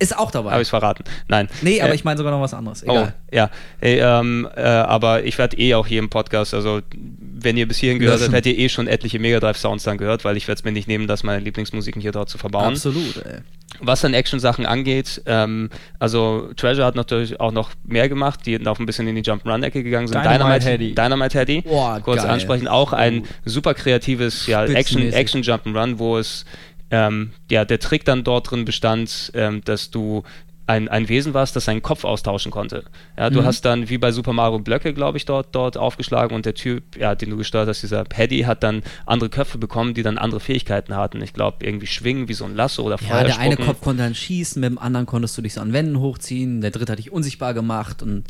Ist 0.00 0.16
auch 0.16 0.30
dabei. 0.30 0.52
Habe 0.52 0.62
ich 0.62 0.68
verraten. 0.68 1.04
Nein. 1.26 1.48
nee, 1.62 1.80
aber 1.80 1.92
Äh, 1.92 1.96
ich 1.96 2.04
meine 2.04 2.16
sogar 2.18 2.32
noch 2.32 2.40
was 2.40 2.54
anderes. 2.54 2.84
Oh, 2.86 2.90
Egal. 2.92 3.14
ja. 3.32 3.50
Ey, 3.80 3.98
ähm, 4.00 4.48
äh, 4.56 4.62
aber 4.62 5.24
ich 5.24 5.36
werde 5.38 5.58
eh 5.58 5.74
auch 5.74 5.86
hier 5.86 5.98
im 5.98 6.08
Podcast, 6.08 6.54
also 6.54 6.80
wenn 6.94 7.56
ihr 7.56 7.66
bis 7.66 7.78
hierhin 7.78 7.98
gehört 7.98 8.20
habt, 8.20 8.32
hättet 8.32 8.56
ihr 8.56 8.64
eh 8.64 8.68
schon 8.68 8.86
etliche 8.86 9.18
Mega 9.18 9.40
Drive 9.40 9.58
Sounds 9.58 9.84
dann 9.84 9.98
gehört, 9.98 10.24
weil 10.24 10.36
ich 10.36 10.46
werde 10.46 10.58
es 10.60 10.64
mir 10.64 10.72
nicht 10.72 10.88
nehmen, 10.88 11.06
dass 11.08 11.24
meine 11.24 11.40
Lieblingsmusiken 11.42 12.00
hier 12.00 12.12
dort 12.12 12.28
zu 12.28 12.38
verbauen. 12.38 12.74
Absolut, 12.74 13.16
ey. 13.24 13.40
Was 13.80 14.00
dann 14.00 14.14
Action-Sachen 14.14 14.66
angeht, 14.66 15.22
ähm, 15.26 15.68
also 15.98 16.50
Treasure 16.56 16.86
hat 16.86 16.94
natürlich 16.94 17.38
auch 17.38 17.52
noch 17.52 17.70
mehr 17.84 18.08
gemacht, 18.08 18.40
die 18.46 18.58
noch 18.58 18.78
ein 18.80 18.86
bisschen 18.86 19.06
in 19.08 19.14
die 19.14 19.22
Jump'n'Run-Ecke 19.22 19.82
gegangen 19.82 20.08
sind. 20.08 20.24
Dynamite 20.24 20.64
Heady. 20.64 20.94
Dynamite 20.94 21.38
Heady. 21.38 21.62
Kurz 22.02 22.22
geil. 22.22 22.30
ansprechen, 22.30 22.66
auch 22.66 22.92
ein 22.92 23.24
super 23.44 23.74
kreatives 23.74 24.46
ja, 24.46 24.64
Action, 24.64 25.02
Spitzenmäßig. 25.02 25.42
Action 25.44 25.98
wo 25.98 26.18
es 26.18 26.44
ähm, 26.90 27.32
ja, 27.50 27.64
der 27.64 27.78
Trick 27.78 28.04
dann 28.04 28.24
dort 28.24 28.50
drin 28.50 28.64
bestand, 28.64 29.30
ähm, 29.34 29.62
dass 29.64 29.90
du 29.90 30.22
ein, 30.68 30.86
ein 30.88 31.08
Wesen 31.08 31.32
warst, 31.32 31.56
das 31.56 31.64
seinen 31.64 31.80
Kopf 31.80 32.04
austauschen 32.04 32.52
konnte. 32.52 32.84
Ja, 33.16 33.30
du 33.30 33.42
hast 33.42 33.64
dann 33.64 33.88
wie 33.88 33.96
bei 33.96 34.12
Super 34.12 34.34
Mario 34.34 34.58
Blöcke, 34.58 34.92
glaube 34.92 35.16
ich, 35.16 35.24
dort, 35.24 35.54
dort 35.54 35.78
aufgeschlagen 35.78 36.36
und 36.36 36.44
der 36.44 36.52
Typ, 36.52 36.94
ja, 36.98 37.14
den 37.14 37.30
du 37.30 37.38
gesteuert 37.38 37.68
hast, 37.68 37.82
dieser 37.82 38.04
Paddy, 38.04 38.40
hat 38.40 38.62
dann 38.62 38.82
andere 39.06 39.30
Köpfe 39.30 39.56
bekommen, 39.56 39.94
die 39.94 40.02
dann 40.02 40.18
andere 40.18 40.40
Fähigkeiten 40.40 40.94
hatten. 40.94 41.22
Ich 41.22 41.32
glaube, 41.32 41.64
irgendwie 41.64 41.86
schwingen 41.86 42.28
wie 42.28 42.34
so 42.34 42.44
ein 42.44 42.54
Lasso 42.54 42.82
oder 42.82 42.98
Ja, 43.00 43.08
Feuer 43.08 43.24
der 43.24 43.38
eine. 43.38 43.56
Kopf 43.56 43.80
konnte 43.80 44.02
dann 44.02 44.14
schießen, 44.14 44.60
mit 44.60 44.68
dem 44.68 44.78
anderen 44.78 45.06
konntest 45.06 45.38
du 45.38 45.42
dich 45.42 45.54
so 45.54 45.62
an 45.62 45.72
Wänden 45.72 46.00
hochziehen, 46.00 46.60
der 46.60 46.70
dritte 46.70 46.92
hat 46.92 46.98
dich 46.98 47.12
unsichtbar 47.12 47.54
gemacht 47.54 48.02
und 48.02 48.24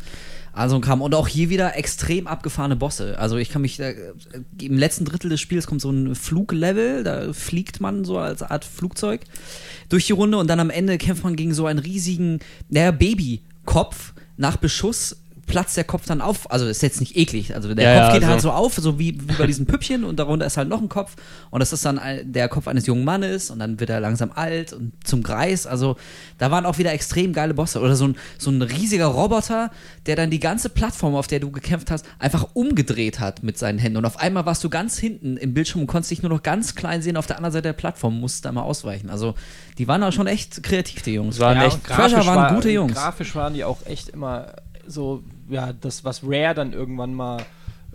also 0.53 0.79
kam 0.79 1.01
und 1.01 1.13
auch 1.15 1.27
hier 1.27 1.49
wieder 1.49 1.77
extrem 1.77 2.27
abgefahrene 2.27 2.75
Bosse. 2.75 3.17
Also 3.19 3.37
ich 3.37 3.49
kann 3.49 3.61
mich 3.61 3.79
äh, 3.79 3.95
im 4.61 4.77
letzten 4.77 5.05
Drittel 5.05 5.29
des 5.29 5.39
Spiels 5.39 5.67
kommt 5.67 5.81
so 5.81 5.91
ein 5.91 6.15
Fluglevel, 6.15 7.03
da 7.03 7.33
fliegt 7.33 7.79
man 7.81 8.05
so 8.05 8.17
als 8.17 8.41
Art 8.41 8.65
Flugzeug 8.65 9.21
durch 9.89 10.07
die 10.07 10.13
Runde 10.13 10.37
und 10.37 10.47
dann 10.47 10.59
am 10.59 10.69
Ende 10.69 10.97
kämpft 10.97 11.23
man 11.23 11.35
gegen 11.35 11.53
so 11.53 11.65
einen 11.65 11.79
riesigen, 11.79 12.39
naja, 12.69 12.91
Babykopf 12.91 14.13
nach 14.37 14.57
Beschuss. 14.57 15.18
Platzt 15.49 15.75
der 15.75 15.83
Kopf 15.83 16.05
dann 16.05 16.21
auf, 16.21 16.49
also 16.51 16.65
ist 16.67 16.81
jetzt 16.83 16.99
nicht 17.01 17.17
eklig, 17.17 17.53
also 17.55 17.73
der 17.73 17.83
Ja, 17.83 17.93
Kopf 18.01 18.07
ja, 18.07 18.13
geht 18.19 18.23
halt 18.27 18.35
also- 18.35 18.49
so 18.49 18.53
auf, 18.53 18.75
so 18.75 18.99
wie, 18.99 19.19
wie 19.19 19.33
bei 19.33 19.47
diesen 19.47 19.65
Püppchen 19.65 20.03
und 20.05 20.17
darunter 20.19 20.45
ist 20.45 20.55
halt 20.57 20.69
noch 20.69 20.81
ein 20.81 20.87
Kopf. 20.89 21.15
Und 21.49 21.59
das 21.59 21.73
ist 21.73 21.83
dann 21.83 21.99
der 22.23 22.47
Kopf 22.49 22.67
eines 22.67 22.85
jungen 22.85 23.03
Mannes 23.03 23.49
und 23.49 23.59
dann 23.59 23.79
wird 23.79 23.89
er 23.89 23.99
langsam 23.99 24.31
alt 24.33 24.71
und 24.73 24.93
zum 25.03 25.23
Greis, 25.23 25.65
also 25.67 25.97
da 26.37 26.51
waren 26.51 26.65
auch 26.65 26.77
wieder 26.77 26.93
extrem 26.93 27.33
geile 27.33 27.53
Bosse. 27.53 27.79
Oder 27.81 27.95
so 27.95 28.07
ein, 28.07 28.15
so 28.37 28.51
ein 28.51 28.61
riesiger 28.61 29.07
Roboter, 29.07 29.71
der 30.05 30.15
dann 30.15 30.29
die 30.29 30.39
ganze 30.39 30.69
Plattform, 30.69 31.15
auf 31.15 31.27
der 31.27 31.39
du 31.39 31.51
gekämpft 31.51 31.91
hast, 31.91 32.05
einfach 32.19 32.47
umgedreht 32.53 33.19
hat 33.19 33.43
mit 33.43 33.57
seinen 33.57 33.79
Händen. 33.79 33.97
Und 33.97 34.05
auf 34.05 34.17
einmal 34.19 34.45
warst 34.45 34.63
du 34.63 34.69
ganz 34.69 34.97
hinten 34.97 35.35
im 35.37 35.53
Bildschirm 35.53 35.81
und 35.81 35.87
konntest 35.87 36.11
dich 36.11 36.21
nur 36.21 36.29
noch 36.31 36.43
ganz 36.43 36.75
klein 36.75 37.01
sehen. 37.01 37.17
Auf 37.17 37.27
der 37.27 37.37
anderen 37.37 37.53
Seite 37.53 37.63
der 37.63 37.73
Plattform, 37.73 38.19
musst 38.19 38.45
da 38.45 38.51
mal 38.51 38.61
ausweichen, 38.61 39.09
also 39.09 39.33
die 39.77 39.87
waren 39.87 40.03
auch 40.03 40.11
schon 40.13 40.27
echt 40.27 40.61
kreativ, 40.63 41.01
die 41.01 41.13
Jungs. 41.13 41.39
Waren 41.39 41.57
Ja, 41.57 41.65
echt 41.67 41.83
Treasure 41.83 42.25
waren 42.25 42.35
war- 42.35 42.53
gute 42.55 42.69
Jungs. 42.69 42.93
Grafisch 42.93 43.33
waren 43.35 43.53
die 43.53 43.63
auch 43.63 43.85
echt 43.85 44.09
immer 44.09 44.53
so, 44.87 45.23
ja, 45.49 45.73
das, 45.73 46.03
was 46.05 46.21
Rare 46.23 46.53
dann 46.53 46.73
irgendwann 46.73 47.13
mal 47.13 47.37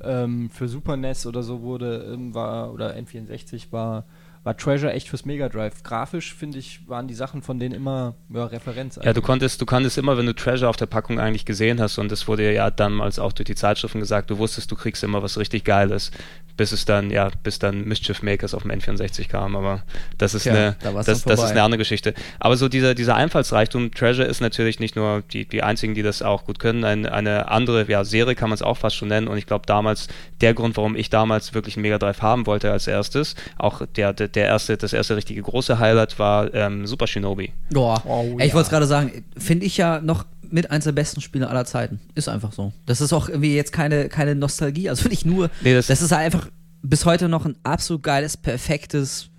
ähm, 0.03 0.51
für 0.51 0.69
Super 0.69 0.97
NES 0.97 1.27
oder 1.27 1.43
so 1.43 1.63
wurde, 1.63 2.13
ähm, 2.13 2.35
war, 2.35 2.73
oder 2.73 2.95
N64 2.97 3.71
war, 3.71 4.05
war 4.43 4.57
Treasure 4.57 4.93
echt 4.93 5.09
fürs 5.09 5.25
Mega 5.25 5.49
Drive. 5.49 5.83
Grafisch, 5.83 6.35
finde 6.35 6.59
ich, 6.59 6.87
waren 6.87 7.09
die 7.09 7.15
Sachen 7.15 7.43
von 7.43 7.59
denen 7.59 7.75
immer 7.75 8.15
ja, 8.29 8.45
Referenz. 8.45 9.01
Ja, 9.03 9.13
du 9.13 9.23
konntest, 9.23 9.61
du 9.61 9.67
konntest 9.67 9.97
immer, 9.97 10.19
wenn 10.19 10.27
du 10.27 10.35
Treasure 10.35 10.69
auf 10.69 10.77
der 10.77 10.87
Packung 10.87 11.19
eigentlich 11.19 11.47
gesehen 11.47 11.81
hast, 11.81 11.99
und 11.99 12.13
das 12.13 12.29
wurde 12.29 12.53
ja 12.53 12.71
damals 12.71 13.19
auch 13.19 13.33
durch 13.33 13.47
die 13.47 13.55
Zeitschriften 13.55 14.01
gesagt, 14.01 14.31
du 14.31 14.39
wusstest, 14.39 14.71
du 14.71 14.77
kriegst 14.77 15.03
immer 15.03 15.23
was 15.23 15.39
richtig 15.39 15.65
Geiles, 15.65 16.11
bis 16.57 16.73
es 16.73 16.85
dann, 16.85 17.11
ja, 17.11 17.31
bis 17.43 17.59
dann 17.59 17.85
Mischief 17.85 18.23
Makers 18.23 18.55
auf 18.55 18.63
dem 18.63 18.71
N64 18.71 19.29
kam, 19.29 19.57
aber 19.57 19.83
das 20.19 20.35
ist 20.35 20.45
Tja, 20.45 20.53
eine, 20.53 20.77
da 20.81 20.93
das, 20.93 21.25
das 21.25 21.43
ist 21.43 21.51
eine 21.51 21.63
andere 21.63 21.79
Geschichte. 21.79 22.15
Aber 22.39 22.57
so 22.57 22.69
dieser, 22.69 22.95
dieser 22.95 23.17
Einfallsreichtum, 23.17 23.91
Treasure 23.93 24.27
ist 24.27 24.41
natürlich 24.41 24.81
nicht 24.81 24.97
nur 24.97 25.23
die, 25.33 25.47
die 25.47 25.63
einzigen, 25.63 25.95
die 25.95 26.03
das 26.03 26.23
auch 26.23 26.45
gut 26.45 26.59
können, 26.59 26.85
ein, 26.85 27.07
eine 27.07 27.49
andere, 27.51 27.91
ja, 27.91 28.05
Serie 28.05 28.35
kann 28.35 28.51
man 28.51 28.55
es 28.55 28.63
auch 28.63 28.77
fast 28.77 28.97
schon 28.97 29.09
nennen, 29.09 29.29
und 29.29 29.37
ich 29.37 29.47
glaube 29.47 29.67
damals, 29.67 30.09
der 30.41 30.55
Grund, 30.55 30.77
warum 30.77 30.97
ich 30.97 31.11
damals 31.11 31.55
wirklich 31.55 31.77
einen 31.77 31.83
Mega 31.83 31.99
Drive 31.99 32.23
haben 32.23 32.47
wollte 32.47 32.71
als 32.71 32.87
erstes, 32.87 33.35
auch 33.59 33.83
der, 33.97 34.13
der, 34.13 34.29
der 34.29 34.47
erste, 34.47 34.77
das 34.77 34.93
erste 34.93 35.17
richtige 35.17 35.43
große 35.43 35.79
Highlight 35.79 36.19
war 36.19 36.53
ähm, 36.55 36.87
Super 36.87 37.07
Shinobi. 37.07 37.53
Boah, 37.71 38.03
Oh, 38.07 38.37
Ey, 38.39 38.47
ich 38.47 38.49
ja. 38.49 38.55
wollte 38.55 38.67
es 38.67 38.71
gerade 38.71 38.87
sagen, 38.87 39.25
finde 39.37 39.67
ich 39.67 39.77
ja 39.77 40.01
noch 40.01 40.25
mit 40.55 40.71
eins 40.71 40.85
der 40.85 40.93
besten 40.93 41.21
Spiele 41.21 41.49
aller 41.51 41.65
Zeiten. 41.65 41.99
Ist 42.15 42.29
einfach 42.29 42.53
so. 42.53 42.73
Das 42.87 43.01
ist 43.01 43.13
auch 43.13 43.29
irgendwie 43.29 43.57
jetzt 43.57 43.73
keine, 43.73 44.09
keine 44.09 44.37
Nostalgie, 44.37 44.89
also 44.89 45.03
finde 45.03 45.15
ich 45.15 45.27
nur, 45.27 45.51
Nee, 45.63 45.75
das- 45.75 45.89
das, 45.89 46.01
ist 46.01 46.13
halt 46.13 46.27
einfach 46.33 46.49
bis 46.81 47.05
heute 47.05 47.29
noch 47.29 47.45
ein 47.45 47.57
absolut 47.65 48.05
geiles, 48.05 48.37
perfektes, 48.37 49.31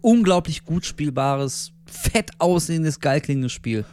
unglaublich 0.00 0.64
gut 0.64 0.86
spielbares, 0.86 1.72
fett 1.86 2.30
aussehendes, 2.38 3.00
geil 3.00 3.20
klingendes 3.20 3.50
Spiel. 3.52 3.84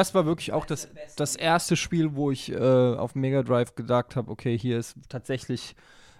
Das 0.00 0.14
war 0.14 0.24
wirklich 0.24 0.52
auch 0.52 0.64
das, 0.64 0.88
das 1.16 1.36
erste 1.36 1.76
Spiel, 1.76 2.14
wo 2.14 2.30
ich 2.30 2.50
äh, 2.50 2.56
auf 2.56 3.14
Mega 3.14 3.42
Drive 3.42 3.74
gedacht 3.74 4.16
habe, 4.16 4.30
okay, 4.30 4.56
hier 4.56 4.78
ist 4.78 4.96
tatsächlich 5.10 5.76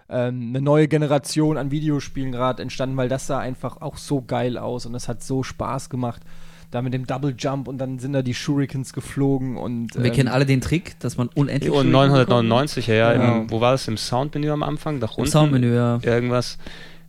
ähm, 0.07 0.49
eine 0.49 0.61
neue 0.61 0.87
Generation 0.87 1.57
an 1.57 1.71
Videospielen 1.71 2.31
gerade 2.31 2.61
entstanden, 2.61 2.95
weil 2.95 3.09
das 3.09 3.25
sah 3.25 3.39
einfach 3.39 3.81
auch 3.81 3.97
so 3.97 4.21
geil 4.21 4.59
aus 4.59 4.85
und 4.85 4.93
es 4.93 5.07
hat 5.07 5.23
so 5.23 5.41
Spaß 5.41 5.89
gemacht. 5.89 6.21
Da 6.69 6.81
mit 6.81 6.93
dem 6.93 7.05
Double 7.05 7.35
Jump 7.37 7.67
und 7.67 7.79
dann 7.79 7.99
sind 7.99 8.13
da 8.13 8.21
die 8.21 8.33
Shurikens 8.33 8.93
geflogen 8.93 9.57
und 9.57 9.95
Wir 9.95 10.05
ähm, 10.05 10.13
kennen 10.13 10.29
alle 10.29 10.45
den 10.45 10.61
Trick, 10.61 10.97
dass 10.99 11.17
man 11.17 11.27
unendlich 11.27 11.69
Und 11.69 11.91
Shuriken 11.91 12.13
bekommt. 12.13 12.47
999, 12.47 12.87
ja, 12.87 12.95
ja. 12.95 13.13
Genau. 13.13 13.35
Im, 13.37 13.51
wo 13.51 13.59
war 13.61 13.71
das? 13.71 13.87
Im 13.87 13.97
Soundmenü 13.97 14.51
am 14.51 14.63
Anfang? 14.63 14.99
Nach 14.99 15.17
Im 15.17 15.23
unten? 15.23 15.31
Soundmenü, 15.31 15.75
ja. 15.75 15.99
Irgendwas. 16.03 16.57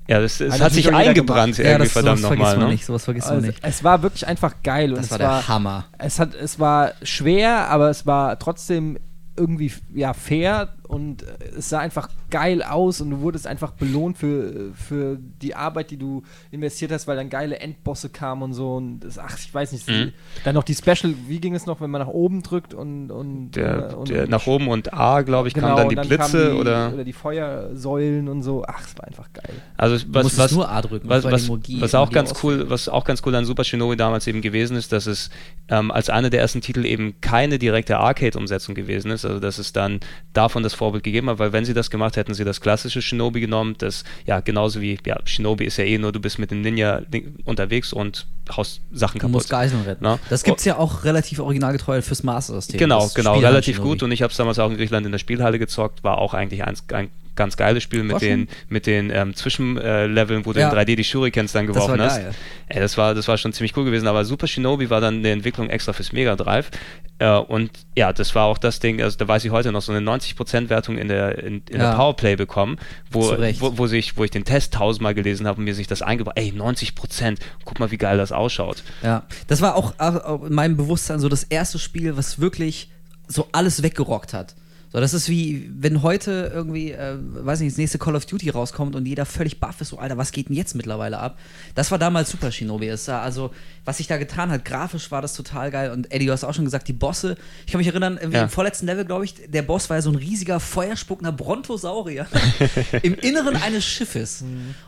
Ja, 0.08 0.20
das, 0.20 0.38
das 0.38 0.54
Hat 0.54 0.60
hat 0.62 0.72
sich 0.72 0.92
eingebrannt 0.92 1.58
Ja, 1.58 1.64
irgendwie, 1.64 1.84
das 1.84 1.92
verdammt 1.92 2.18
sowas 2.18 2.28
vergisst 2.28 2.48
nochmal. 2.50 2.56
man 2.58 2.66
Ne? 2.66 2.72
nicht, 2.72 2.84
sowas 2.84 3.04
vergisst 3.04 3.26
man 3.28 3.36
also, 3.36 3.46
nicht. 3.48 3.58
es 3.62 3.84
war 3.84 4.02
wirklich 4.02 4.26
einfach 4.26 4.54
geil 4.62 4.90
und 4.90 4.96
Das 4.98 5.06
es 5.06 5.12
war 5.12 5.18
war, 5.20 5.38
der 5.38 5.48
Hammer. 5.48 5.84
es 5.98 6.18
hat 6.18 6.34
es 6.34 6.58
war 6.58 6.92
schwer, 7.02 7.68
aber 7.70 7.88
es 7.90 8.04
war 8.06 8.38
trotzdem 8.38 8.98
irgendwie 9.36 9.72
ja 9.94 10.12
fair 10.12 10.74
und 10.92 11.22
äh, 11.22 11.26
es 11.58 11.70
sah 11.70 11.78
einfach 11.80 12.08
geil 12.30 12.62
aus 12.62 13.00
und 13.00 13.10
du 13.10 13.20
wurdest 13.20 13.46
einfach 13.46 13.72
belohnt 13.72 14.18
für, 14.18 14.72
für 14.74 15.18
die 15.40 15.54
Arbeit, 15.54 15.90
die 15.90 15.96
du 15.96 16.22
investiert 16.50 16.92
hast, 16.92 17.06
weil 17.06 17.16
dann 17.16 17.30
geile 17.30 17.58
Endbosse 17.58 18.10
kamen 18.10 18.42
und 18.42 18.52
so 18.54 18.76
und 18.76 19.00
das, 19.00 19.18
ach, 19.18 19.38
ich 19.38 19.52
weiß 19.52 19.72
nicht, 19.72 19.88
Mhm. 19.88 19.92
die, 19.92 20.12
dann 20.44 20.54
noch 20.54 20.64
die 20.64 20.74
Special, 20.74 21.14
wie 21.26 21.40
ging 21.40 21.54
es 21.54 21.66
noch, 21.66 21.80
wenn 21.80 21.90
man 21.90 22.00
nach 22.02 22.08
oben 22.08 22.42
drückt 22.42 22.74
und, 22.74 23.10
und, 23.10 23.52
Der, 23.52 23.90
äh, 23.90 23.94
und 23.94 24.08
der 24.10 24.28
nach 24.28 24.46
oben 24.46 24.68
und 24.68 24.92
A, 24.92 25.22
glaube 25.22 25.48
ich, 25.48 25.54
genau, 25.54 25.68
kamen 25.68 25.78
dann 25.78 25.88
die 25.88 25.96
und 25.96 26.08
Blitze 26.08 26.50
die, 26.50 26.56
oder. 26.56 26.92
oder 26.92 27.04
die 27.04 27.12
Feuersäulen 27.12 28.28
und 28.28 28.42
so, 28.42 28.64
ach, 28.66 28.82
es 28.86 28.96
war 28.98 29.06
einfach 29.06 29.32
geil. 29.32 29.54
Also 29.76 30.04
was, 30.08 30.36
was, 30.38 30.52
nur 30.52 30.68
A 30.70 30.80
drücken. 30.82 31.08
was, 31.08 31.24
was, 31.24 31.48
was 31.48 31.94
auch 31.94 32.10
ganz 32.10 32.34
cool, 32.42 32.68
was 32.68 32.88
auch 32.88 33.04
ganz 33.04 33.22
cool 33.24 33.34
an 33.34 33.44
Super 33.44 33.64
Shinobi 33.64 33.96
damals 33.96 34.26
eben 34.26 34.42
gewesen 34.42 34.76
ist, 34.76 34.92
dass 34.92 35.06
es 35.06 35.30
ähm, 35.68 35.90
als 35.90 36.10
einer 36.10 36.30
der 36.30 36.40
ersten 36.40 36.60
Titel 36.60 36.84
eben 36.84 37.14
keine 37.20 37.58
direkte 37.58 37.98
Arcade-Umsetzung 37.98 38.74
gewesen 38.74 39.10
ist, 39.10 39.24
also 39.24 39.40
dass 39.40 39.58
es 39.58 39.72
dann 39.72 40.00
davon 40.32 40.62
das 40.62 40.74
Vorbild 40.82 41.04
gegeben 41.04 41.30
hat, 41.30 41.38
weil 41.38 41.52
wenn 41.52 41.64
sie 41.64 41.74
das 41.74 41.90
gemacht 41.90 42.16
hätten, 42.16 42.34
sie 42.34 42.44
das 42.44 42.60
klassische 42.60 43.00
Shinobi 43.00 43.40
genommen, 43.40 43.76
das 43.78 44.02
ja 44.26 44.40
genauso 44.40 44.80
wie 44.80 44.98
ja 45.06 45.16
Shinobi 45.24 45.64
ist 45.64 45.76
ja 45.76 45.84
eh 45.84 45.96
nur 45.96 46.10
du 46.10 46.18
bist 46.18 46.40
mit 46.40 46.50
dem 46.50 46.60
Ninja 46.60 47.02
unterwegs 47.44 47.92
und 47.92 48.26
haust 48.56 48.80
Sachen 48.92 49.18
Du 49.18 49.20
kaputt. 49.20 49.32
musst 49.32 49.50
Geiseln 49.50 49.82
retten. 49.82 50.02
Na? 50.02 50.18
Das 50.28 50.42
gibt's 50.42 50.64
ja 50.64 50.76
auch 50.76 51.04
relativ 51.04 51.38
originalgetreu 51.38 52.02
fürs 52.02 52.24
Master-System. 52.24 52.78
Genau, 52.78 53.08
genau, 53.14 53.38
relativ 53.38 53.80
gut. 53.80 54.02
Und 54.02 54.10
ich 54.10 54.22
habe 54.22 54.32
es 54.32 54.36
damals 54.36 54.58
auch 54.58 54.68
in 54.70 54.76
Griechenland 54.76 55.06
in 55.06 55.12
der 55.12 55.18
Spielhalle 55.20 55.58
gezockt. 55.60 56.02
War 56.02 56.18
auch 56.18 56.34
eigentlich 56.34 56.64
ein, 56.64 56.76
ein 56.92 57.10
ganz 57.34 57.56
geiles 57.56 57.82
Spiel 57.82 58.02
mit 58.02 58.20
den, 58.20 58.48
mit 58.68 58.86
den 58.86 59.10
ähm, 59.10 59.34
Zwischenleveln, 59.34 60.44
wo 60.46 60.52
du 60.52 60.60
Ja. 60.60 60.70
in 60.70 60.76
3D 60.76 60.96
die 60.96 61.04
Shurikens 61.04 61.52
dann 61.52 61.66
geworfen 61.66 62.00
hast. 62.00 62.20
Ey, 62.68 62.80
das, 62.80 62.96
war, 62.98 63.14
das 63.14 63.28
war 63.28 63.38
schon 63.38 63.52
ziemlich 63.52 63.76
cool 63.76 63.84
gewesen. 63.84 64.06
Aber 64.06 64.24
Super 64.24 64.46
Shinobi 64.46 64.90
war 64.90 65.00
dann 65.00 65.18
eine 65.18 65.30
Entwicklung 65.30 65.70
extra 65.70 65.92
fürs 65.92 66.12
Mega 66.12 66.36
Drive. 66.36 66.70
Äh, 67.18 67.30
und 67.36 67.70
ja, 67.96 68.12
das 68.12 68.34
war 68.34 68.44
auch 68.46 68.58
das 68.58 68.80
Ding, 68.80 69.00
also 69.02 69.16
da 69.18 69.28
weiß 69.28 69.44
ich 69.44 69.50
heute 69.50 69.72
noch, 69.72 69.82
so 69.82 69.92
eine 69.92 70.00
90% 70.10 70.68
Wertung 70.68 70.98
in 70.98 71.08
der, 71.08 71.38
in, 71.38 71.62
in 71.68 71.80
Ja. 71.80 71.90
der 71.90 71.96
Powerplay 71.96 72.36
bekommen, 72.36 72.78
wo, 73.10 73.30
wo, 73.60 73.78
wo, 73.78 73.86
sich, 73.86 74.16
wo 74.16 74.24
ich 74.24 74.30
den 74.30 74.44
Test 74.44 74.74
tausendmal 74.74 75.14
gelesen 75.14 75.46
habe 75.46 75.58
und 75.58 75.64
mir 75.64 75.74
sich 75.74 75.86
das 75.86 76.02
eingebaut, 76.02 76.34
ey, 76.36 76.52
90%, 76.56 77.38
guck 77.64 77.78
mal, 77.80 77.90
wie 77.90 77.98
geil 77.98 78.16
das 78.18 78.32
ausschaut. 78.32 78.82
Ja, 79.02 79.22
das 79.46 79.60
war 79.60 79.76
auch, 79.76 79.98
auch 79.98 80.44
in 80.44 80.54
meinem 80.54 80.76
Bewusstsein 80.76 81.20
so 81.20 81.28
das 81.28 81.44
erste 81.44 81.78
Spiel, 81.78 82.16
was 82.16 82.40
wirklich 82.40 82.90
so 83.28 83.48
alles 83.52 83.82
weggerockt 83.82 84.34
hat. 84.34 84.54
So, 84.92 85.00
das 85.00 85.14
ist 85.14 85.30
wie, 85.30 85.70
wenn 85.78 86.02
heute 86.02 86.50
irgendwie, 86.54 86.92
äh, 86.92 87.14
weiß 87.18 87.60
nicht, 87.60 87.72
das 87.72 87.78
nächste 87.78 87.96
Call 87.98 88.14
of 88.14 88.26
Duty 88.26 88.50
rauskommt 88.50 88.94
und 88.94 89.06
jeder 89.06 89.24
völlig 89.24 89.58
baff 89.58 89.80
ist, 89.80 89.88
so, 89.88 89.98
Alter, 89.98 90.18
was 90.18 90.32
geht 90.32 90.50
denn 90.50 90.56
jetzt 90.56 90.74
mittlerweile 90.74 91.18
ab? 91.18 91.38
Das 91.74 91.90
war 91.90 91.98
damals 91.98 92.30
Super 92.30 92.52
Shinobi. 92.52 92.88
Es 92.88 93.06
sah, 93.06 93.22
also, 93.22 93.52
was 93.86 93.96
sich 93.96 94.06
da 94.06 94.18
getan 94.18 94.50
hat, 94.50 94.66
grafisch 94.66 95.10
war 95.10 95.22
das 95.22 95.32
total 95.32 95.70
geil. 95.70 95.92
Und 95.92 96.12
Eddie, 96.12 96.26
du 96.26 96.32
hast 96.32 96.44
auch 96.44 96.52
schon 96.52 96.66
gesagt, 96.66 96.88
die 96.88 96.92
Bosse, 96.92 97.36
ich 97.64 97.72
kann 97.72 97.78
mich 97.78 97.88
erinnern, 97.88 98.18
Ja. 98.30 98.42
im 98.42 98.48
vorletzten 98.50 98.84
Level, 98.84 99.06
glaube 99.06 99.24
ich, 99.24 99.34
der 99.48 99.62
Boss 99.62 99.88
war 99.88 99.96
ja 99.96 100.02
so 100.02 100.10
ein 100.10 100.16
riesiger, 100.16 100.60
feuerspuckender 100.60 101.32
Brontosaurier 101.32 102.26
im 103.02 103.14
Inneren 103.14 103.56
eines 103.56 103.86
Schiffes. 103.86 104.44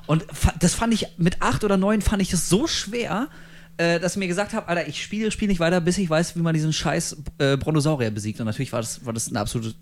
Und 0.07 0.25
fa- 0.31 0.53
das 0.61 0.75
fand 0.75 0.93
ich, 0.93 1.07
mit 1.17 1.41
acht 1.41 1.65
oder 1.65 1.79
neun 1.79 2.03
fand 2.03 2.21
ich 2.21 2.29
das 2.29 2.51
so 2.51 2.67
schwer, 2.67 3.29
äh, 3.79 3.99
dass 4.01 4.13
ich 4.13 4.19
mir 4.19 4.29
gesagt 4.29 4.53
habe, 4.53 4.69
Alter, 4.69 4.87
ich 4.87 5.03
spiele, 5.03 5.31
spiele 5.31 5.49
nicht 5.49 5.61
weiter, 5.61 5.81
bis 5.81 5.97
ich 5.97 6.11
weiß, 6.11 6.37
wie 6.37 6.41
man 6.41 6.53
diesen 6.53 6.75
scheiß 6.75 7.17
äh, 7.39 7.57
Brontosaurier 7.57 8.11
besiegt. 8.11 8.39
Und 8.41 8.45
natürlich 8.47 8.73
war 8.75 8.83
das, 8.83 9.07
war 9.07 9.15
das 9.15 9.29
eine 9.29 9.41
absolute 9.41 9.75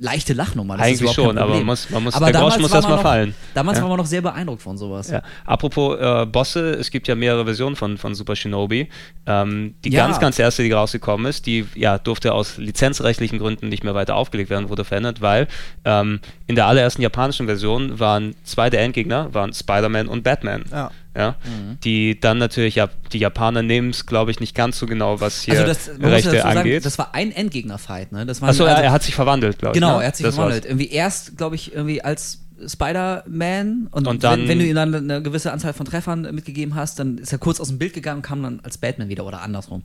leichte 0.00 0.32
Lachnummer. 0.32 0.76
Das 0.76 0.88
ist 0.90 1.00
Eigentlich 1.00 1.12
schon, 1.14 1.38
aber 1.38 1.54
man 1.54 1.64
muss- 1.64 1.88
man 1.90 2.02
muss- 2.04 2.14
aber 2.14 2.26
der 2.26 2.32
damals 2.34 2.54
Groschen 2.54 2.62
muss 2.62 2.70
war 2.72 2.76
erst 2.78 2.88
man 2.88 2.96
mal 2.96 3.02
noch, 3.02 3.10
fallen. 3.10 3.34
Damals 3.54 3.78
Ja. 3.78 3.82
war 3.82 3.88
man 3.90 3.98
noch 3.98 4.06
sehr 4.06 4.22
beeindruckt 4.22 4.62
von 4.62 4.76
sowas. 4.76 5.10
Ja. 5.10 5.22
Apropos 5.46 5.98
äh, 5.98 6.26
Bosse, 6.26 6.72
es 6.72 6.90
gibt 6.90 7.08
ja 7.08 7.14
mehrere 7.14 7.44
Versionen 7.44 7.76
von, 7.76 7.96
von 7.98 8.14
Super 8.14 8.36
Shinobi. 8.36 8.88
Ähm, 9.26 9.74
die 9.84 9.90
Ja. 9.90 10.06
ganz, 10.06 10.18
ganz 10.20 10.38
erste, 10.38 10.62
die 10.62 10.72
rausgekommen 10.72 11.26
ist, 11.26 11.46
die 11.46 11.66
ja, 11.74 11.98
durfte 11.98 12.32
aus 12.34 12.56
lizenzrechtlichen 12.58 13.38
Gründen 13.38 13.68
nicht 13.68 13.84
mehr 13.84 13.94
weiter 13.94 14.16
aufgelegt 14.16 14.50
werden, 14.50 14.68
wurde 14.68 14.84
verändert, 14.84 15.20
weil 15.20 15.46
ähm, 15.84 16.20
in 16.46 16.54
der 16.56 16.66
allerersten 16.66 17.02
japanischen 17.02 17.46
Version 17.46 17.98
waren 18.00 18.34
zwei 18.44 18.70
der 18.70 18.82
Endgegner, 18.82 19.32
waren 19.32 19.52
Spider-Man 19.52 20.08
und 20.08 20.22
Batman. 20.24 20.64
Ja. 20.70 20.90
Ja, 21.16 21.36
Mhm. 21.44 21.78
die 21.84 22.18
dann 22.18 22.38
natürlich, 22.38 22.74
ja, 22.74 22.88
die 23.12 23.18
Japaner 23.18 23.62
nehmen 23.62 23.90
es, 23.90 24.04
glaube 24.06 24.32
ich, 24.32 24.40
nicht 24.40 24.54
ganz 24.54 24.78
so 24.78 24.86
genau, 24.86 25.20
was 25.20 25.42
hier 25.42 25.54
Also 25.54 25.64
das, 25.66 25.86
muss 25.86 25.98
ja 26.00 26.08
Rechte 26.08 26.30
dazu 26.32 26.42
sagen, 26.42 26.58
angeht. 26.58 26.84
das 26.84 26.98
war 26.98 27.14
ein 27.14 27.30
Endgegner-Fight, 27.30 28.10
ne? 28.10 28.26
Das 28.26 28.42
waren, 28.42 28.50
Achso, 28.50 28.64
also, 28.64 28.76
er, 28.76 28.82
er 28.84 28.90
hat 28.92 29.04
sich 29.04 29.14
verwandelt, 29.14 29.58
glaube 29.58 29.76
ich. 29.76 29.80
Genau, 29.80 29.98
ne? 29.98 30.02
er 30.02 30.08
hat 30.08 30.16
sich 30.16 30.26
Das 30.26 30.34
verwandelt. 30.34 30.64
war's. 30.64 30.70
Irgendwie 30.70 30.88
erst, 30.90 31.36
glaube 31.36 31.54
ich, 31.54 31.72
irgendwie 31.72 32.02
als 32.02 32.40
Spider-Man 32.66 33.88
und, 33.90 34.06
Und 34.06 34.24
dann- 34.24 34.40
wenn, 34.40 34.48
wenn 34.48 34.58
du 34.58 34.64
ihm 34.66 34.74
dann 34.74 34.94
eine 34.94 35.22
gewisse 35.22 35.52
Anzahl 35.52 35.72
von 35.72 35.86
Treffern 35.86 36.22
mitgegeben 36.34 36.74
hast, 36.74 36.98
dann 36.98 37.18
ist 37.18 37.32
er 37.32 37.38
kurz 37.38 37.60
aus 37.60 37.68
dem 37.68 37.78
Bild 37.78 37.92
gegangen 37.94 38.18
und 38.18 38.22
kam 38.22 38.42
dann 38.42 38.60
als 38.62 38.78
Batman 38.78 39.08
wieder 39.08 39.24
oder 39.26 39.42
andersrum. 39.42 39.82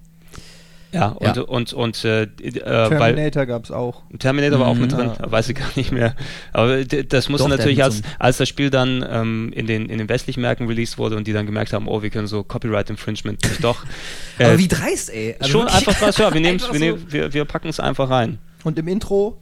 Ja, 0.91 1.09
und, 1.09 1.35
Ja. 1.35 1.41
und, 1.43 1.71
und, 1.73 2.03
äh, 2.03 2.23
äh, 2.23 2.29
weil 2.65 3.13
Terminator 3.13 3.45
gab 3.45 3.63
es 3.63 3.71
auch. 3.71 4.01
Terminator 4.17 4.59
war 4.59 4.67
auch 4.67 4.75
mit 4.75 4.91
Mhm. 4.91 4.95
drin, 4.97 5.11
weiß 5.19 5.49
ich 5.49 5.55
gar 5.55 5.69
nicht 5.75 5.91
mehr. 5.91 6.15
Aber 6.51 6.83
das 6.83 7.29
musste 7.29 7.47
natürlich, 7.47 7.83
als, 7.83 8.01
als 8.17 8.37
das 8.37 8.49
Spiel 8.49 8.71
dann 8.71 9.05
ähm, 9.07 9.51
in, 9.53 9.67
den, 9.67 9.87
in 9.87 9.99
den 9.99 10.09
westlichen 10.09 10.41
Märkten 10.41 10.67
released 10.67 10.97
wurde 10.97 11.15
und 11.15 11.27
die 11.27 11.33
dann 11.33 11.45
gemerkt 11.45 11.73
haben, 11.73 11.87
oh, 11.87 12.01
wir 12.01 12.09
können 12.09 12.25
so 12.27 12.43
Copyright 12.43 12.89
Infringement 12.89 13.43
nicht 13.43 13.63
doch. 13.63 13.85
äh, 14.39 14.45
Aber 14.45 14.57
wie 14.57 14.67
dreist, 14.67 15.11
ey. 15.13 15.35
Also 15.39 15.59
schon 15.59 15.67
einfach 15.67 16.01
was, 16.01 16.17
ja, 16.17 16.33
wir, 16.33 16.41
nehmen's, 16.41 16.71
wir, 16.73 17.11
wir, 17.11 17.33
wir 17.33 17.45
packen 17.45 17.67
es 17.69 17.79
einfach 17.79 18.09
rein. 18.09 18.39
Und 18.63 18.79
im 18.79 18.87
Intro 18.87 19.39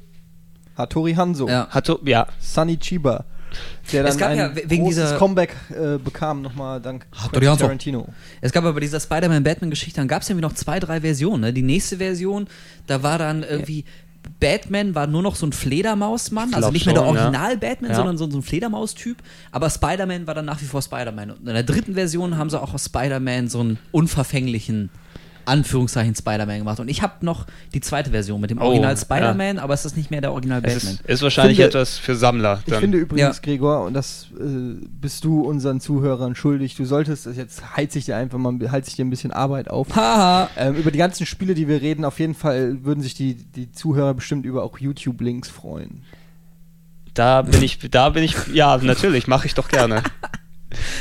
Hattori 0.75 1.13
Hanzo, 1.13 1.47
Ja. 1.47 1.67
Hatte, 1.69 1.97
ja, 2.05 2.27
Sunny 2.39 2.77
Chiba, 2.77 3.23
der 3.91 4.05
Es 4.05 4.17
dann 4.17 4.19
gab 4.19 4.29
ein 4.29 4.37
ja 4.37 4.69
wegen 4.69 4.83
großes 4.83 5.03
dieser- 5.03 5.17
Comeback 5.17 5.55
äh, 5.71 5.97
bekam, 5.97 6.41
nochmal 6.41 6.81
dank 6.81 7.05
Quentin. 7.31 7.57
Tarantino. 7.57 8.07
Es 8.41 8.51
gab 8.51 8.63
aber 8.63 8.73
bei 8.73 8.79
dieser 8.81 8.99
Spider-Man-Batman-Geschichte, 8.99 9.99
dann 10.01 10.07
gab 10.07 10.21
es 10.21 10.29
irgendwie 10.29 10.45
noch 10.45 10.53
zwei, 10.53 10.79
drei 10.79 11.01
Versionen. 11.01 11.41
Ne? 11.41 11.53
Die 11.53 11.61
nächste 11.61 11.97
Version, 11.97 12.47
da 12.87 13.03
war 13.03 13.17
dann 13.17 13.43
irgendwie. 13.43 13.85
Batman 14.41 14.93
war 14.93 15.07
nur 15.07 15.21
noch 15.21 15.35
so 15.35 15.45
ein 15.45 15.53
Fledermausmann, 15.53 16.53
also 16.53 16.69
nicht 16.69 16.85
mehr 16.85 16.95
der. 16.95 17.05
Original-Batman, 17.05 17.91
Ja. 17.91 17.95
sondern 17.95 18.17
so, 18.17 18.29
so 18.29 18.37
ein 18.39 18.43
Fledermaus-Typ. 18.43 19.15
Aber 19.53 19.69
Spider-Man 19.69 20.27
war 20.27 20.33
dann 20.35 20.43
nach 20.43 20.61
wie 20.61 20.65
vor 20.65 20.81
Spider-Man. 20.81 21.31
Und 21.31 21.39
in 21.47 21.53
der 21.53 21.63
dritten 21.63 21.93
Version 21.93 22.37
haben 22.37 22.49
sie 22.49 22.61
auch 22.61 22.73
aus 22.73 22.85
Spider-Man 22.85 23.47
so 23.47 23.61
einen 23.61 23.79
unverfänglichen 23.93 24.89
Anführungszeichen 25.47 26.13
Spider-Man 26.15 26.59
gemacht. 26.59 26.79
Und 26.79 26.89
ich 26.89 27.01
habe 27.01 27.25
noch 27.25 27.47
die 27.73 27.81
zweite 27.81 28.11
Version 28.11 28.39
mit 28.41 28.51
dem 28.51 28.59
Oh, 28.59 28.65
Original 28.65 28.91
ja. 28.93 28.97
Spider-Man, 28.97 29.59
aber 29.59 29.73
es 29.73 29.85
ist 29.85 29.95
nicht 29.97 30.11
mehr 30.11 30.21
der 30.21 30.31
Original 30.33 30.61
es 30.63 30.73
Batman. 30.75 30.93
ist, 30.95 31.05
ist 31.05 31.21
wahrscheinlich 31.21 31.57
Finde- 31.57 31.69
etwas 31.69 31.97
für 31.97 32.15
Sammler. 32.15 32.59
Ich 32.65 32.71
Dann. 32.73 32.81
finde 32.81 32.97
übrigens, 32.97 33.37
Ja. 33.37 33.41
Gregor, 33.41 33.85
und 33.85 33.93
das 33.93 34.27
äh, 34.39 34.43
bist 35.01 35.23
du 35.23 35.41
unseren 35.41 35.79
Zuhörern 35.79 36.35
schuldig, 36.35 36.75
du 36.75 36.85
solltest, 36.85 37.25
jetzt 37.27 37.75
heiz 37.77 37.95
ich 37.95 38.05
dir 38.05 38.17
einfach 38.17 38.37
mal, 38.37 38.53
heiz 38.71 38.87
ich 38.89 38.95
dir 38.95 39.05
ein 39.05 39.09
bisschen 39.09 39.31
Arbeit 39.31 39.69
auf. 39.69 39.95
Haha. 39.95 40.49
Ähm, 40.57 40.75
über 40.75 40.91
die 40.91 40.99
ganzen 40.99 41.25
Spiele, 41.25 41.53
die 41.55 41.67
wir 41.67 41.81
reden, 41.81 42.05
auf 42.05 42.19
jeden 42.19 42.35
Fall 42.35 42.83
würden 42.83 43.01
sich 43.01 43.13
die, 43.15 43.35
die 43.35 43.71
Zuhörer 43.71 44.13
bestimmt 44.13 44.45
über 44.45 44.63
auch 44.63 44.77
YouTube-Links 44.79 45.49
freuen. 45.49 46.03
da 47.13 47.41
bin 47.41 47.63
ich, 47.63 47.79
da 47.89 48.09
bin 48.09 48.23
ich, 48.23 48.35
ja, 48.53 48.77
natürlich, 48.77 49.27
mache 49.27 49.47
ich 49.47 49.53
doch 49.55 49.69
gerne. 49.69 50.03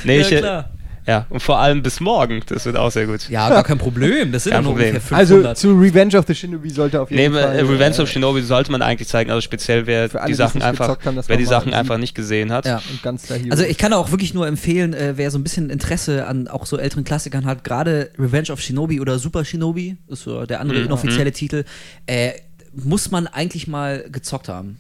Nee, 0.04 0.20
ich, 0.20 0.30
äh, 0.32 0.62
ja, 1.06 1.26
und 1.30 1.40
vor 1.40 1.58
allem 1.60 1.82
bis 1.82 2.00
morgen, 2.00 2.42
das 2.46 2.64
wird 2.66 2.76
auch 2.76 2.90
sehr 2.90 3.06
gut. 3.06 3.28
Ja, 3.28 3.48
gar 3.48 3.62
kein 3.62 3.78
Problem. 3.78 4.32
Das 4.32 4.44
sind 4.44 4.52
Kein 4.52 4.60
ja 4.60 4.62
nur 4.62 4.72
Problem. 4.72 4.88
ungefähr 4.96 5.16
Also 5.16 5.34
500. 5.36 5.58
zu 5.58 5.72
Revenge 5.78 6.16
of 6.18 6.24
the 6.26 6.34
Shinobi 6.34 6.70
sollte 6.70 7.00
auf 7.00 7.10
Nee, 7.10 7.22
jeden 7.22 7.34
Fall. 7.34 7.56
äh, 7.56 7.60
Revenge 7.62 7.96
äh, 7.96 8.00
of 8.02 8.08
Shinobi 8.08 8.42
sollte 8.42 8.72
man 8.72 8.82
eigentlich 8.82 9.06
zeigen, 9.08 9.30
also 9.30 9.40
speziell 9.40 9.86
wer 9.86 10.08
alle, 10.14 10.26
die 10.26 10.34
Sachen 10.34 10.62
einfach, 10.62 10.98
haben, 11.04 11.20
wer 11.26 11.36
die 11.36 11.44
Sachen 11.44 11.72
einfach 11.74 11.98
nicht 11.98 12.14
gesehen 12.14 12.50
hat. 12.52 12.66
Ja. 12.66 12.82
und 12.90 13.02
ganz 13.02 13.26
da 13.28 13.34
hier. 13.36 13.52
Also 13.52 13.62
ich 13.64 13.78
kann 13.78 13.92
auch 13.92 14.10
wirklich 14.10 14.34
nur 14.34 14.46
empfehlen, 14.48 14.94
äh, 14.94 15.12
wer 15.16 15.30
so 15.30 15.38
ein 15.38 15.42
bisschen 15.44 15.70
Interesse 15.70 16.26
an 16.26 16.48
auch 16.48 16.66
so 16.66 16.76
älteren 16.76 17.04
Klassikern 17.04 17.44
hat, 17.46 17.62
gerade 17.64 18.10
Revenge 18.18 18.50
of 18.50 18.60
Shinobi 18.60 19.00
oder 19.00 19.18
Super 19.18 19.44
Shinobi, 19.44 19.96
ist 20.08 20.22
so 20.24 20.44
der 20.44 20.60
andere 20.60 20.80
Mhm. 20.80 20.86
inoffizielle 20.86 21.30
Titel, 21.32 21.64
äh, 22.06 22.32
muss 22.74 23.10
man 23.10 23.26
eigentlich 23.26 23.68
mal 23.68 24.04
gezockt 24.10 24.48
haben. 24.48 24.78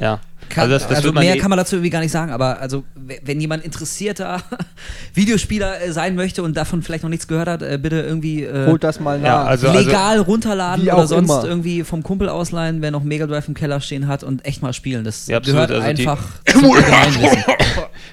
Ja. 0.00 0.20
Kann, 0.48 0.64
also 0.64 0.74
also 0.74 0.88
das, 0.88 1.02
das 1.02 1.12
man 1.12 1.24
mehr 1.24 1.34
eh- 1.36 1.38
kann 1.38 1.50
man 1.50 1.56
dazu 1.58 1.76
irgendwie 1.76 1.90
gar 1.90 2.00
nicht 2.00 2.12
sagen, 2.12 2.32
aber 2.32 2.60
also 2.60 2.84
wenn 2.94 3.40
jemand 3.40 3.64
interessierter 3.64 4.42
Videospieler 5.14 5.82
äh, 5.82 5.92
sein 5.92 6.14
möchte 6.14 6.42
und 6.42 6.56
davon 6.56 6.82
vielleicht 6.82 7.02
noch 7.02 7.10
nichts 7.10 7.26
gehört 7.28 7.48
hat, 7.48 7.62
äh, 7.62 7.78
bitte 7.80 8.00
irgendwie 8.00 8.44
äh, 8.44 8.66
Holt 8.66 8.84
das 8.84 9.00
mal 9.00 9.18
nach. 9.18 9.26
Ja, 9.26 9.44
also- 9.44 9.72
legal 9.72 10.18
runterladen 10.20 10.84
wie 10.84 10.92
oder 10.92 11.06
sonst 11.06 11.30
immer. 11.30 11.44
irgendwie 11.44 11.84
vom 11.84 12.02
Kumpel 12.02 12.28
ausleihen, 12.28 12.82
wer 12.82 12.90
noch 12.90 13.02
Mega 13.02 13.26
Drive 13.26 13.48
im 13.48 13.54
Keller 13.54 13.80
stehen 13.80 14.08
hat 14.08 14.22
und 14.24 14.44
echt 14.44 14.62
mal 14.62 14.72
spielen. 14.72 15.04
Das 15.04 15.26
Ja, 15.26 15.38
gehört 15.40 15.70
Also 15.70 15.82
die- 15.82 15.88
einfach 15.88 16.22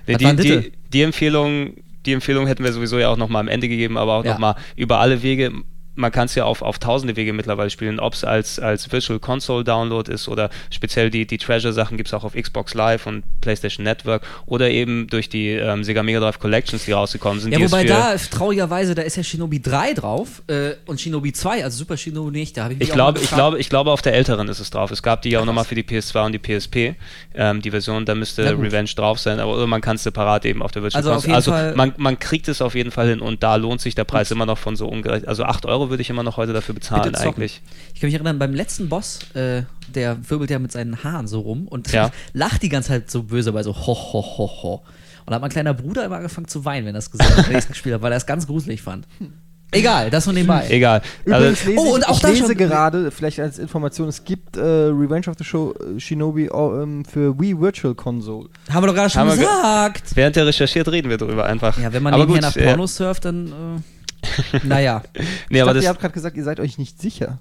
die, 0.08 0.16
bitte? 0.16 0.36
die, 0.36 0.72
die 0.92 1.02
Empfehlung, 1.02 1.74
die 2.06 2.14
Empfehlung 2.14 2.48
hätten 2.48 2.64
wir 2.64 2.74
sowieso 2.74 3.00
ja 3.00 3.10
auch 3.10 3.18
nochmal 3.18 3.40
am 3.42 3.48
Ende 3.48 3.68
gegeben, 3.68 3.98
aber 3.98 4.14
auch 4.14 4.26
Ja. 4.26 4.34
nochmal 4.34 4.56
über 4.76 5.00
alle 5.00 5.22
Wege 5.24 5.52
man 5.96 6.12
kann 6.12 6.26
es 6.26 6.36
ja 6.36 6.46
auf, 6.46 6.62
auf 6.62 6.80
tausende 6.80 7.16
Wege 7.16 7.34
mittlerweile 7.34 7.70
spielen, 7.70 8.00
ob 8.00 8.14
es 8.14 8.24
als, 8.24 8.60
als 8.60 8.92
Virtual 8.92 9.20
Console 9.20 9.64
Download 9.64 10.12
ist 10.12 10.28
oder 10.28 10.50
speziell 10.70 11.10
die, 11.10 11.26
die 11.26 11.38
Treasure-Sachen 11.38 11.98
gibt 11.98 12.08
es 12.08 12.14
auch 12.14 12.24
auf 12.24 12.34
Xbox 12.34 12.74
Live 12.74 13.06
und 13.06 13.24
PlayStation 13.42 13.84
Network 13.84 14.24
oder 14.46 14.70
eben 14.70 15.08
durch 15.08 15.30
die 15.30 15.50
ähm, 15.50 15.84
Sega 15.84 16.04
Mega 16.04 16.20
Drive 16.20 16.40
Collections, 16.40 16.86
die 16.86 16.92
rausgekommen 16.92 17.40
sind. 17.40 17.52
Ja, 17.52 17.60
wobei 17.60 17.84
da, 17.84 18.16
traurigerweise, 18.16 18.96
da 18.96 19.04
ist 19.04 19.18
ja 19.18 19.24
Shinobi 19.24 19.62
3 19.62 19.94
drauf 19.94 20.42
äh, 20.48 20.72
und 20.86 21.00
Shinobi 21.00 21.34
2, 21.34 21.64
also 21.64 21.78
Super 21.78 21.98
Shinobi 21.98 22.32
nicht. 22.32 22.58
Da 22.58 22.64
habe 22.64 22.74
ich 22.74 22.80
mich 22.80 22.90
Ich 22.90 22.94
glaube, 22.94 23.20
ich, 23.20 23.30
glaube, 23.30 23.60
ich 23.60 23.70
glaube, 23.70 23.92
auf 23.92 24.02
der 24.02 24.14
älteren 24.14 24.48
ist 24.48 24.60
es 24.60 24.70
drauf. 24.70 24.92
Es 24.92 25.04
gab 25.04 25.22
die 25.22 25.30
ja 25.30 25.42
auch 25.42 25.46
nochmal 25.46 25.66
für 25.66 25.76
die 25.76 25.84
PS2 25.84 26.26
und 26.26 26.32
die 26.32 26.40
PSP, 26.40 26.96
ähm, 27.36 27.62
die 27.62 27.72
Version, 27.72 28.06
da 28.06 28.16
müsste. 28.16 28.44
Revenge 28.64 28.90
drauf 28.96 29.20
sein, 29.20 29.40
aber 29.40 29.56
oder 29.56 29.68
man 29.68 29.82
kann 29.82 29.96
es 29.96 30.04
separat 30.04 30.46
eben 30.46 30.62
auf 30.62 30.72
der 30.72 30.84
Virtual 30.84 31.04
Also 31.04 31.14
Console. 31.28 31.36
Also 31.36 31.76
man, 31.76 31.94
man 31.98 32.20
kriegt 32.20 32.48
es 32.48 32.62
auf 32.62 32.76
jeden 32.76 32.92
Fall 32.92 33.08
hin 33.10 33.20
und 33.20 33.44
da 33.44 33.56
lohnt 33.56 33.82
sich 33.82 33.96
der 33.96 34.04
Preis 34.04 34.32
immer 34.32 34.46
noch 34.46 34.58
von 34.58 34.76
so 34.76 34.88
ungerecht. 34.88 35.28
Also 35.28 35.44
8 35.44 35.66
Euro 35.66 35.83
würde 35.90 36.02
ich 36.02 36.10
immer 36.10 36.24
noch 36.24 36.38
heute 36.38 36.54
dafür 36.54 36.76
bezahlen 36.76 37.16
eigentlich. 37.16 37.62
Ich 37.94 38.02
kann 38.02 38.08
mich 38.08 38.16
erinnern, 38.16 38.40
beim 38.40 38.54
letzten 38.54 38.90
Boss, 38.90 39.20
äh, 39.36 39.64
der 39.94 40.18
wirbelt 40.30 40.50
ja 40.50 40.60
mit 40.60 40.72
seinen 40.72 41.04
Haaren 41.04 41.28
so 41.28 41.40
rum 41.42 41.68
und 41.68 41.92
Ja. 41.92 42.12
lacht 42.34 42.62
die 42.64 42.70
ganze 42.70 42.90
Zeit 42.90 43.10
so 43.12 43.24
böse 43.24 43.52
bei 43.54 43.64
so 43.64 43.74
ho, 43.76 43.94
ho, 43.96 44.22
ho, 44.22 44.48
ho. 44.64 44.74
Und 45.26 45.30
da 45.32 45.36
hat 45.36 45.42
mein 45.42 45.52
kleiner 45.52 45.74
Bruder 45.74 46.04
immer 46.06 46.18
angefangen 46.18 46.48
zu 46.48 46.66
weinen, 46.66 46.86
wenn 46.86 46.94
er 46.96 47.00
das 47.00 47.10
gesehen 47.12 47.36
hat, 47.38 47.46
wenn 47.48 47.54
ich 47.58 47.64
es 47.64 47.68
gespielt 47.68 47.94
habe, 47.94 48.04
weil 48.04 48.12
er 48.12 48.18
es 48.18 48.26
ganz 48.26 48.46
gruselig 48.46 48.82
fand. 48.82 49.08
Egal, 49.76 50.12
das 50.12 50.26
nur 50.28 50.34
nebenbei. 50.34 50.68
Egal. 50.70 51.02
Übrigens 51.26 51.62
Also, 51.62 51.70
lese 51.72 51.80
Oh, 51.82 51.86
ich, 51.88 51.94
und 51.96 52.08
auch 52.08 52.14
ich 52.18 52.20
da 52.22 52.28
lese 52.28 52.46
schon- 52.46 52.58
gerade, 52.58 53.10
vielleicht 53.10 53.40
als 53.40 53.58
Information, 53.58 54.08
es 54.08 54.24
gibt 54.24 54.56
äh, 54.56 54.62
Revenge 54.62 55.28
of 55.30 55.36
the 55.40 55.44
Show 55.44 55.74
äh, 55.74 56.00
Shinobi 56.00 56.48
oh, 56.52 56.80
ähm, 56.80 57.04
für 57.06 57.40
Wii 57.40 57.60
Virtual 57.60 57.96
Console. 57.96 58.50
Haben 58.70 58.84
wir 58.84 58.88
doch 58.88 58.94
gerade 58.96 59.10
schon 59.10 59.22
Haben 59.22 59.30
wir 59.32 59.38
ge- 59.38 59.46
gesagt. 59.48 60.12
während 60.16 60.36
der 60.36 60.46
recherchiert, 60.46 60.88
reden 60.90 61.10
wir 61.10 61.18
darüber 61.18 61.46
einfach. 61.46 61.80
Ja, 61.80 61.92
wenn 61.92 62.04
man 62.04 62.14
aber 62.14 62.26
nebenher 62.26 62.50
gut, 62.52 62.56
nach 62.56 62.62
äh, 62.62 62.68
Pornos 62.68 62.96
surft, 62.98 63.26
dann, 63.26 63.48
äh, 63.48 63.52
naja. 64.64 65.04
Nee, 65.50 65.58
ich 65.58 65.62
aber 65.62 65.74
dachte, 65.74 65.86
ihr 65.86 65.90
habt 65.90 66.00
gerade 66.00 66.14
gesagt, 66.14 66.38
ihr 66.38 66.44
seid 66.44 66.60
euch 66.60 66.78
nicht 66.78 67.02
sicher. 67.02 67.40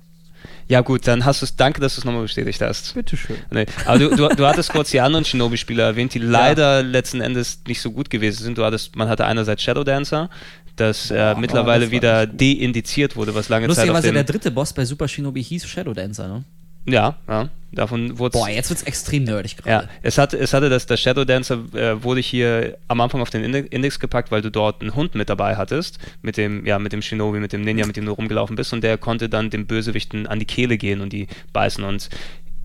ja 0.69 0.81
gut, 0.81 1.07
dann 1.07 1.25
hast 1.25 1.43
du 1.43 1.47
es, 1.47 1.57
danke, 1.57 1.81
dass 1.81 1.95
du 1.95 2.01
es 2.01 2.05
nochmal 2.05 2.23
bestätigt 2.23 2.61
hast. 2.61 2.95
Bitteschön. 2.95 3.37
Nee, 3.51 3.67
aber 3.85 3.99
du, 3.99 4.17
du, 4.17 4.29
du 4.29 4.47
hattest 4.47 4.71
kurz 4.71 4.91
die 4.91 5.01
anderen 5.03 5.25
Shinobi-Spieler 5.25 5.85
erwähnt, 5.85 6.15
die 6.15 6.19
leider 6.19 6.83
letzten 6.83 7.21
Endes 7.21 7.61
nicht 7.67 7.81
so 7.81 7.91
gut 7.91 8.11
gewesen 8.11 8.43
sind. 8.43 8.59
Du 8.59 8.65
hattest, 8.65 8.97
man 8.97 9.09
hatte 9.09 9.25
einerseits 9.25 9.63
Shadow 9.63 9.85
Dancer, 9.85 10.31
das 10.77 11.11
äh, 11.11 11.35
mittlerweile 11.35 11.85
das 11.85 11.91
wieder 11.91 12.27
deindiziert 12.27 13.17
wurde, 13.17 13.35
was 13.35 13.49
lange 13.49 13.67
Zeit 13.67 13.73
auf 13.73 13.77
Lustigerweise 13.77 14.09
dem... 14.09 14.15
der 14.15 14.25
dritte 14.25 14.51
Boss 14.51 14.73
bei 14.73 14.85
Super 14.85 15.09
Shinobi 15.09 15.43
hieß 15.43 15.67
Shadow 15.67 15.93
Dancer, 15.93 16.29
ne? 16.29 16.45
Ja, 16.87 17.17
ja, 17.29 17.49
davon 17.73 18.19
wurde 18.19 18.39
Boah, 18.39 18.49
jetzt 18.49 18.71
wird's 18.71 18.83
extrem 18.83 19.25
nerdig 19.25 19.57
Ja, 19.65 19.81
gerade. 19.81 19.89
es 20.03 20.19
hatte, 20.19 20.37
es 20.39 20.53
hatte 20.53 20.69
das, 20.69 20.87
das 20.87 21.01
Shadow 21.01 21.25
Dancer 21.25 21.59
äh, 21.75 22.03
wurde 22.03 22.21
hier 22.21 22.77
am 22.89 23.01
Anfang 23.01 23.21
auf 23.23 23.31
den 23.31 23.45
Inde- 23.45 23.67
Index 23.71 23.99
gepackt, 24.01 24.31
weil 24.31 24.43
du 24.43 24.51
dort 24.51 24.81
einen 24.83 24.95
Hund 24.95 25.15
mit 25.15 25.29
dabei 25.29 25.57
hattest, 25.57 25.99
mit 26.23 26.37
dem, 26.37 26.67
ja, 26.67 26.79
mit 26.79 26.93
dem 26.93 27.03
Shinobi, 27.03 27.39
mit 27.39 27.53
dem 27.53 27.63
Ninja, 27.63 27.87
mit 27.87 27.97
dem 27.97 28.05
du 28.05 28.13
rumgelaufen 28.13 28.57
bist 28.57 28.73
und 28.73 28.83
der 28.83 28.99
konnte 28.99 29.29
dann 29.29 29.51
dem 29.51 29.67
Bösewichten 29.67 30.27
an 30.27 30.39
die 30.39 30.45
Kehle 30.47 30.77
gehen 30.77 31.01
und 31.01 31.13
die 31.13 31.29
beißen 31.53 31.85
und 31.85 32.09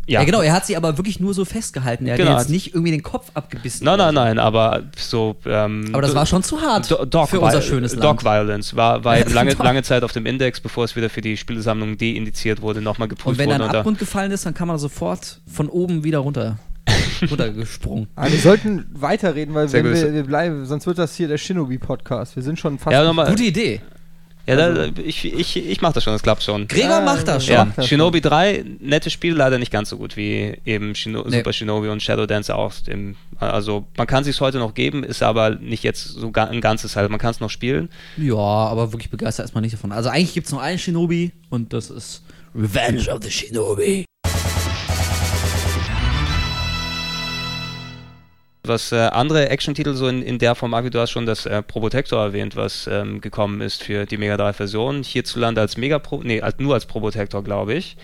ja. 0.08 0.20
Ja, 0.22 0.26
genau, 0.26 0.41
er 0.41 0.53
hat 0.53 0.66
sie 0.66 0.76
aber 0.78 0.97
wirklich 0.97 1.20
nur 1.20 1.34
so 1.34 1.43
festgehalten. 1.45 2.08
Er 2.08 2.18
Genau. 2.18 2.32
hat 2.32 2.39
jetzt 2.39 2.49
nicht 2.49 2.74
irgendwie 2.74 2.91
den 2.91 3.03
Kopf 3.03 3.30
abgebissen. 3.34 3.86
Nein, 3.86 3.97
nein, 3.97 4.14
so. 4.16 4.20
nein, 4.22 4.39
aber 4.39 4.84
so. 4.97 5.36
Ähm, 5.45 5.89
Aber 5.91 6.01
das 6.01 6.16
war 6.16 6.26
schon 6.26 6.41
zu 6.43 6.60
hart 6.62 6.89
Do 6.89 7.05
Dog 7.05 7.30
für 7.30 7.39
unser 7.41 7.62
schönes 7.62 7.93
Dog 7.93 8.24
Land. 8.24 8.24
Violence 8.24 8.76
war, 8.76 9.03
war 9.03 9.20
eben 9.20 9.34
lange, 9.34 9.51
Dog. 9.53 9.64
lange 9.64 9.84
Zeit 9.84 10.03
auf 10.03 10.14
dem 10.14 10.26
Index, 10.26 10.60
bevor 10.62 10.86
es 10.86 10.95
wieder 10.95 11.10
für 11.10 11.22
die 11.22 11.36
Spielesammlung 11.38 11.97
deindiziert 11.97 12.62
wurde, 12.62 12.82
nochmal 12.82 13.08
geprüft 13.10 13.28
Und 13.28 13.38
wenn 13.38 13.47
wurde. 13.49 13.60
dann 13.60 13.72
da- 13.72 13.80
Abgrund 13.80 13.99
gefallen 13.99 14.32
ist, 14.32 14.45
dann 14.45 14.53
kann 14.53 14.68
man 14.68 14.78
sofort 14.80 15.41
von 15.45 15.68
oben 15.70 16.03
wieder 16.05 16.20
runter, 16.20 16.58
runtergesprungen. 17.30 18.08
Aber 18.16 18.32
wir 18.32 18.39
sollten 18.39 18.86
weiterreden, 18.93 19.53
weil 19.53 19.72
wir, 19.72 19.84
wir 20.14 20.24
bleiben, 20.24 20.66
sonst 20.66 20.88
wird 20.88 20.97
das 20.97 21.16
hier 21.16 21.28
der 21.28 21.38
Shinobi-Podcast. 21.38 22.36
Wir 22.36 22.43
sind 22.43 22.58
schon 22.60 22.78
fast. 22.80 22.93
ja, 22.93 23.03
nochmal. 23.03 23.30
Gute 23.30 23.43
Idee. 23.43 23.82
Ja, 24.48 24.56
da, 24.56 24.86
ich, 25.04 25.26
ich, 25.26 25.58
ich 25.58 25.82
mach 25.82 25.91
das 25.91 26.04
schon, 26.06 26.14
das 26.14 26.24
klappt 26.24 26.41
schon. 26.41 26.68
Gregor 26.68 26.89
Ja, 26.89 27.02
macht 27.02 27.28
das 27.28 27.45
schon. 27.45 27.54
Ja, 27.54 27.66
macht 27.66 27.80
das 27.80 27.88
Shinobi 27.88 28.22
3, 28.22 28.64
nettes 28.80 29.12
Spiel, 29.12 29.34
leider 29.36 29.60
nicht 29.60 29.72
ganz 29.72 29.89
so 29.89 29.98
gut 29.98 30.16
wie 30.16 30.58
eben 30.66 30.95
Shino 30.95 31.24
Nee. 31.28 31.38
Super 31.38 31.52
Shinobi 31.52 31.89
und 31.89 32.02
Shadow 32.02 32.26
Dance 32.26 32.56
auch. 32.56 32.74
Im, 32.88 33.18
also 33.39 33.86
man 33.98 34.08
kann 34.08 34.24
es 34.26 34.39
heute 34.39 34.60
noch 34.60 34.74
geben, 34.74 35.04
ist 35.04 35.22
aber 35.22 35.52
nicht 35.52 35.84
jetzt 35.84 36.06
so 36.06 36.32
ga, 36.32 36.45
ein 36.45 36.62
ganzes 36.62 36.95
halt. 36.95 37.10
Man 37.10 37.20
kann 37.20 37.32
es 37.32 37.41
noch 37.41 37.50
spielen. 37.50 37.89
Ja, 38.16 38.36
aber 38.36 38.93
wirklich 38.93 39.10
begeistert 39.10 39.45
ist 39.45 39.54
man 39.54 39.64
nicht 39.64 39.74
davon. 39.74 39.91
Also 39.91 40.10
eigentlich 40.10 40.34
gibt 40.34 40.48
es 40.48 40.54
nur 40.54 40.62
einen 40.62 40.80
Shinobi 40.80 41.34
und 41.50 41.74
das 41.74 41.89
ist 41.89 42.24
Revenge 42.56 43.10
of 43.14 43.22
the 43.24 43.30
Shinobi. 43.30 44.06
Was 48.68 48.91
äh, 48.91 48.95
andere 48.95 49.49
Action-Titel 49.49 49.93
so 49.93 50.07
in, 50.07 50.22
in 50.22 50.39
der 50.39 50.55
Form, 50.55 50.72
Marc, 50.72 50.89
du 50.91 50.99
hast 50.99 51.11
schon 51.11 51.26
das 51.26 51.45
äh, 51.45 51.61
Probotector 51.61 52.22
erwähnt, 52.22 52.55
was 52.55 52.88
ähm, 52.88 53.22
gekommen 53.22 53.61
ist 53.61 53.84
für 53.84 54.05
die 54.05 54.18
Mega 54.18 54.38
Drive-Version. 54.38 55.03
Hierzulande 55.03 55.61
als 55.61 55.78
Mega 55.78 55.99
Pro, 55.99 56.22
nee, 56.24 56.41
als, 56.41 56.59
nur 56.59 56.74
als 56.74 56.86
Probotector, 56.86 57.43
glaube 57.43 57.74
ich. 57.74 57.97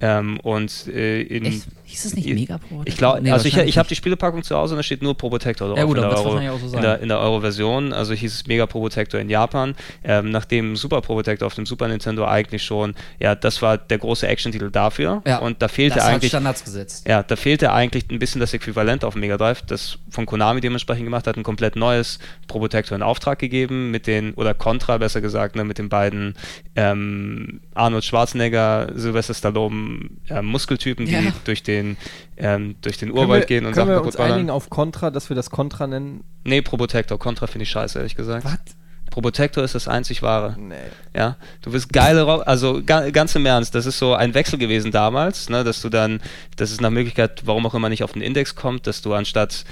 Ähm, 0.00 0.38
und 0.40 0.86
äh, 0.86 1.22
in, 1.22 1.44
Echt? 1.44 1.66
Hieß 1.90 2.04
es 2.04 2.14
nicht 2.14 2.26
ich- 2.28 2.34
Mega 2.34 2.58
Pro? 2.58 2.82
Ich 2.84 2.96
glaube, 2.98 3.22
Nee, 3.22 3.30
also 3.30 3.48
ich, 3.48 3.56
ich 3.56 3.78
habe 3.78 3.88
die 3.88 3.94
Spielepackung 3.94 4.42
zu 4.42 4.54
Hause 4.54 4.74
und 4.74 4.78
da 4.78 4.82
steht 4.82 5.00
nur 5.02 5.16
Probotector 5.16 5.68
drauf 5.68 5.78
Ja 5.78 5.84
gut, 5.84 5.96
in, 5.96 6.02
der 6.02 6.10
Euro, 6.10 6.28
auch 6.54 6.58
so 6.60 6.76
in, 6.76 6.82
der, 6.82 6.92
sein. 6.92 7.02
in 7.02 7.08
der 7.08 7.18
Euro-Version. 7.20 7.92
Also 7.94 8.12
hieß 8.12 8.34
es 8.34 8.46
Mega 8.46 8.66
Probotector 8.66 9.18
in 9.18 9.30
Japan. 9.30 9.74
Ähm, 10.04 10.30
nachdem 10.30 10.76
Super 10.76 11.00
Probotector 11.00 11.46
auf 11.46 11.54
dem 11.54 11.64
Super 11.64 11.88
Nintendo 11.88 12.26
eigentlich 12.26 12.62
schon, 12.62 12.94
ja, 13.18 13.34
das 13.34 13.62
war 13.62 13.78
der 13.78 13.96
große 13.98 14.28
Action-Titel 14.28 14.70
dafür. 14.70 15.22
Ja, 15.26 15.38
und 15.38 15.62
da 15.62 15.68
fehlte 15.68 15.96
das 15.96 16.04
hat 16.04 16.12
eigentlich 16.14 16.30
Standards 16.30 16.62
gesetzt. 16.64 17.08
ja, 17.08 17.22
da 17.22 17.36
fehlte 17.36 17.72
eigentlich 17.72 18.04
ein 18.10 18.18
bisschen 18.18 18.40
das 18.40 18.52
Äquivalent 18.52 19.02
auf 19.04 19.14
Mega 19.14 19.38
Drive, 19.38 19.62
das 19.62 19.98
von 20.10 20.26
Konami 20.26 20.60
dementsprechend 20.60 21.04
gemacht 21.04 21.26
hat, 21.26 21.36
ein 21.38 21.42
komplett 21.42 21.74
neues 21.76 22.18
Probotector 22.48 22.96
in 22.96 23.02
Auftrag 23.02 23.38
gegeben, 23.38 23.90
mit 23.90 24.06
den, 24.06 24.34
oder 24.34 24.52
Contra 24.52 24.98
besser 24.98 25.22
gesagt, 25.22 25.56
ne, 25.56 25.64
mit 25.64 25.78
den 25.78 25.88
beiden 25.88 26.34
ähm, 26.76 27.60
Arnold 27.74 28.04
Schwarzenegger, 28.04 28.92
Sylvester 28.94 29.34
Stallone 29.34 30.10
äh, 30.28 30.42
Muskeltypen, 30.42 31.06
die 31.06 31.12
Ja. 31.12 31.20
durch 31.44 31.62
den, 31.62 31.77
ähm, 32.36 32.76
durch 32.82 32.98
den 32.98 33.08
können 33.10 33.18
Urwald 33.18 33.42
wir, 33.42 33.46
gehen 33.46 33.66
und 33.66 33.72
können 33.72 33.86
Sachen 33.86 33.88
wir 33.88 33.96
kaputt 33.96 34.16
uns 34.16 34.16
einigen 34.16 34.50
auf 34.50 34.70
Contra, 34.70 35.10
dass 35.10 35.28
wir 35.28 35.36
das 35.36 35.50
Contra 35.50 35.86
nennen? 35.86 36.24
Nee, 36.44 36.62
Probotector, 36.62 37.18
Contra 37.18 37.46
finde 37.46 37.64
ich 37.64 37.70
scheiße, 37.70 37.98
ehrlich 37.98 38.14
gesagt. 38.14 38.44
Was? 38.44 38.58
Probotector 39.10 39.64
ist 39.64 39.74
das 39.74 39.88
einzig 39.88 40.22
wahre. 40.22 40.54
Nee. 40.58 40.76
Ja, 41.14 41.36
du 41.62 41.72
bist 41.72 41.92
geile, 41.92 42.22
Ro 42.22 42.36
also 42.36 42.82
ga 42.84 43.10
ganz 43.10 43.34
im 43.34 43.46
Ernst, 43.46 43.74
das 43.74 43.86
ist 43.86 43.98
so 43.98 44.14
ein 44.14 44.34
Wechsel 44.34 44.58
gewesen 44.58 44.92
damals, 44.92 45.48
ne, 45.48 45.64
dass 45.64 45.82
du 45.82 45.88
dann, 45.88 46.20
dass 46.56 46.70
es 46.70 46.80
nach 46.80 46.90
Möglichkeit, 46.90 47.42
warum 47.44 47.66
auch 47.66 47.74
immer 47.74 47.88
nicht 47.88 48.04
auf 48.04 48.12
den 48.12 48.22
Index 48.22 48.54
kommt, 48.54 48.86
dass 48.86 49.02
du 49.02 49.14
anstatt 49.14 49.64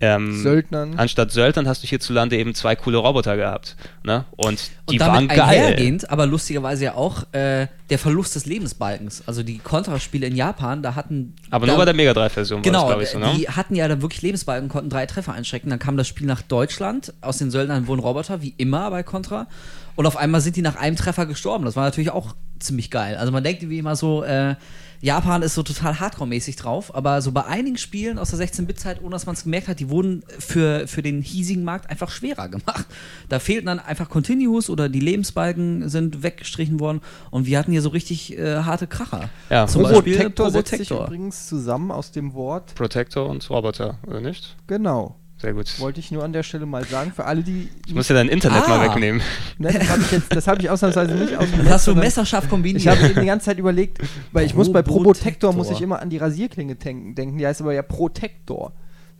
ähm, 0.00 0.42
Söldnern. 0.42 0.98
anstatt 0.98 1.30
Söldnern 1.30 1.68
hast 1.68 1.82
du 1.82 1.86
hierzulande 1.86 2.36
eben 2.36 2.54
zwei 2.54 2.74
coole 2.74 2.96
Roboter 2.98 3.36
gehabt, 3.36 3.76
ne, 4.02 4.24
und 4.36 4.70
die 4.88 4.94
Und 4.94 5.00
waren 5.00 5.14
damit 5.14 5.30
geil. 5.30 5.40
einhergehend, 5.40 6.10
aber 6.10 6.26
lustigerweise 6.26 6.84
ja 6.86 6.94
auch 6.94 7.24
äh, 7.32 7.66
der 7.90 7.98
Verlust 7.98 8.34
des 8.34 8.46
Lebensbalkens. 8.46 9.24
Also 9.26 9.42
die 9.42 9.58
Contra-Spiele 9.58 10.26
in 10.26 10.36
Japan, 10.36 10.82
da 10.82 10.94
hatten. 10.94 11.34
Aber 11.50 11.66
da, 11.66 11.72
nur 11.72 11.78
bei 11.78 11.84
der 11.84 11.94
Mega 11.94 12.14
Drive 12.14 12.32
Version 12.32 12.62
Genau, 12.62 12.86
war 12.88 12.96
das, 12.98 13.12
glaube 13.12 13.24
ich, 13.24 13.30
so, 13.30 13.32
ne? 13.34 13.38
die 13.38 13.48
hatten 13.48 13.74
ja 13.74 13.88
dann 13.88 14.00
wirklich 14.00 14.22
Lebensbalken, 14.22 14.68
konnten 14.68 14.90
drei 14.90 15.06
Treffer 15.06 15.32
einschrecken. 15.32 15.70
Dann 15.70 15.78
kam 15.78 15.96
das 15.96 16.08
Spiel 16.08 16.26
nach 16.26 16.42
Deutschland. 16.42 17.12
Aus 17.20 17.38
den 17.38 17.50
Söldnern 17.50 17.86
wurden 17.86 18.00
Roboter, 18.00 18.42
wie 18.42 18.54
immer 18.56 18.90
bei 18.90 19.02
Contra. 19.02 19.48
Und 19.96 20.06
auf 20.06 20.16
einmal 20.16 20.40
sind 20.40 20.56
die 20.56 20.62
nach 20.62 20.76
einem 20.76 20.96
Treffer 20.96 21.26
gestorben. 21.26 21.64
Das 21.64 21.76
war 21.76 21.84
natürlich 21.84 22.10
auch 22.10 22.34
ziemlich 22.58 22.90
geil. 22.90 23.16
Also 23.16 23.32
man 23.32 23.42
denkt 23.44 23.68
wie 23.68 23.78
immer 23.78 23.96
so, 23.96 24.22
äh, 24.22 24.54
Japan 25.02 25.40
ist 25.42 25.54
so 25.54 25.62
total 25.62 25.98
Hardcore-mäßig 25.98 26.56
drauf, 26.56 26.94
aber 26.94 27.22
so 27.22 27.32
bei 27.32 27.46
einigen 27.46 27.78
Spielen 27.78 28.18
aus 28.18 28.30
der 28.30 28.38
16-Bit-Zeit, 28.38 29.00
ohne 29.02 29.12
dass 29.12 29.24
man 29.24 29.34
es 29.34 29.44
gemerkt 29.44 29.68
hat, 29.68 29.80
die 29.80 29.88
wurden 29.88 30.22
für, 30.38 30.86
für 30.86 31.02
den 31.02 31.22
hiesigen 31.22 31.64
Markt 31.64 31.88
einfach 31.88 32.10
schwerer 32.10 32.48
gemacht. 32.48 32.86
Da 33.28 33.38
fehlten 33.38 33.66
dann 33.66 33.78
einfach 33.78 34.10
Continuous 34.10 34.68
oder 34.68 34.88
die 34.88 35.00
Lebensbalken 35.00 35.88
sind 35.88 36.22
weggestrichen 36.22 36.80
worden 36.80 37.00
und 37.30 37.46
wir 37.46 37.58
hatten 37.58 37.72
hier 37.72 37.82
so 37.82 37.88
richtig 37.88 38.36
äh, 38.38 38.62
harte 38.62 38.86
Kracher. 38.86 39.30
Ja. 39.48 39.66
Zum 39.66 39.82
Beispiel 39.82 40.16
Probotector 40.16 40.50
setzt 40.50 40.70
sich 40.70 40.88
Probotector. 40.88 41.06
übrigens 41.06 41.48
zusammen 41.48 41.90
aus 41.90 42.10
dem 42.10 42.34
Wort. 42.34 42.74
Protector 42.74 43.28
und 43.28 43.48
Roboter, 43.48 43.98
oder 44.06 44.20
nicht? 44.20 44.56
Genau. 44.66 45.19
Sehr 45.40 45.54
gut. 45.54 45.80
Wollte 45.80 46.00
ich 46.00 46.10
nur 46.10 46.22
an 46.22 46.32
der 46.34 46.42
Stelle 46.42 46.66
mal 46.66 46.84
sagen. 46.84 47.12
Für 47.16 47.24
alle, 47.24 47.42
die. 47.42 47.68
Ich 47.86 47.94
muss 47.94 48.08
ja 48.08 48.14
dein 48.14 48.28
Internet 48.28 48.64
Ah. 48.66 48.68
mal 48.68 48.88
wegnehmen. 48.90 49.22
Ne, 49.58 49.72
das 49.72 49.88
habe 49.88 50.02
ich, 50.02 50.10
jetzt- 50.12 50.36
das 50.36 50.46
hab 50.46 50.60
ich 50.60 50.68
ausnahmsweise 50.68 51.14
nicht 51.14 51.34
ausgemacht. 51.36 51.68
Hast 51.70 51.86
du 51.86 51.94
messerscharf 51.94 52.48
kombiniert. 52.48 52.82
Ich 52.82 52.88
habe 52.88 53.00
eben 53.08 53.20
die 53.20 53.26
ganze 53.26 53.46
Zeit 53.46 53.58
überlegt, 53.58 53.98
weil 54.32 54.44
ich 54.44 54.54
muss 54.54 54.70
bei 54.70 54.82
Probotector. 54.82 55.54
Muss 55.54 55.70
ich 55.70 55.80
immer 55.80 56.00
an 56.02 56.10
die 56.10 56.18
Rasierklinge 56.18 56.74
denken, 56.74 57.14
denken. 57.14 57.38
Die 57.38 57.46
heißt 57.46 57.62
aber 57.62 57.72
ja 57.72 57.82
Protector. 57.82 58.72